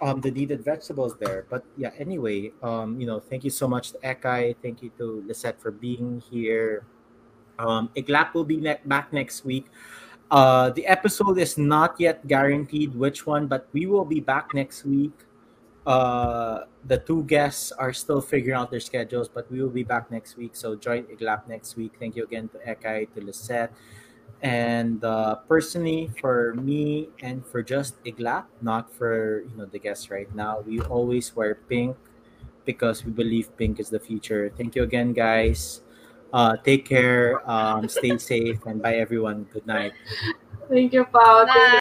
um 0.00 0.20
the 0.20 0.30
needed 0.30 0.62
vegetables 0.64 1.16
there. 1.18 1.44
But 1.50 1.64
yeah, 1.76 1.90
anyway, 1.98 2.52
um, 2.62 3.00
you 3.00 3.06
know, 3.06 3.18
thank 3.20 3.42
you 3.44 3.50
so 3.50 3.66
much 3.66 3.92
to 3.92 3.98
Ekay, 3.98 4.54
thank 4.62 4.82
you 4.82 4.90
to 4.98 5.22
Lisette 5.26 5.60
for 5.60 5.70
being 5.70 6.22
here. 6.30 6.86
Um 7.58 7.90
Iglap 7.94 8.34
will 8.34 8.46
be 8.46 8.56
ne- 8.56 8.80
back 8.86 9.12
next 9.12 9.44
week. 9.44 9.66
Uh 10.30 10.70
the 10.70 10.86
episode 10.86 11.38
is 11.38 11.58
not 11.58 11.98
yet 11.98 12.26
guaranteed 12.26 12.94
which 12.94 13.26
one, 13.26 13.46
but 13.46 13.66
we 13.72 13.86
will 13.86 14.04
be 14.06 14.20
back 14.20 14.54
next 14.54 14.84
week. 14.86 15.14
Uh 15.88 16.68
the 16.84 16.98
two 17.00 17.24
guests 17.24 17.72
are 17.72 17.92
still 17.92 18.20
figuring 18.20 18.56
out 18.56 18.70
their 18.70 18.80
schedules, 18.80 19.28
but 19.28 19.50
we 19.50 19.60
will 19.62 19.72
be 19.72 19.84
back 19.84 20.10
next 20.10 20.36
week. 20.36 20.56
So 20.56 20.76
join 20.76 21.04
Iglap 21.04 21.48
next 21.48 21.76
week. 21.76 21.96
Thank 21.98 22.16
you 22.16 22.24
again 22.24 22.48
to 22.52 22.58
Ekay, 22.60 23.08
to 23.14 23.24
Lisette. 23.24 23.72
And 24.40 25.02
uh, 25.02 25.36
personally, 25.48 26.10
for 26.20 26.54
me 26.54 27.08
and 27.20 27.44
for 27.44 27.62
just 27.62 28.02
Iglap, 28.04 28.44
not 28.62 28.92
for 28.92 29.42
you 29.48 29.56
know 29.56 29.64
the 29.64 29.78
guests 29.78 30.10
right 30.10 30.28
now, 30.34 30.60
we 30.60 30.80
always 30.80 31.34
wear 31.34 31.56
pink 31.56 31.96
because 32.64 33.04
we 33.04 33.10
believe 33.10 33.48
pink 33.56 33.80
is 33.80 33.90
the 33.90 34.00
future. 34.00 34.52
Thank 34.56 34.76
you 34.76 34.84
again, 34.84 35.12
guys. 35.12 35.80
Uh, 36.32 36.56
take 36.60 36.84
care, 36.84 37.40
um, 37.48 37.88
stay 37.88 38.16
safe, 38.18 38.60
and 38.66 38.80
bye 38.80 38.96
everyone. 38.96 39.48
Good 39.52 39.66
night. 39.66 39.92
Thank 40.68 40.92
you, 40.92 41.04
Pao. 41.04 41.48
Thank 41.48 41.56
you. 41.56 41.64
Bye. 41.64 41.74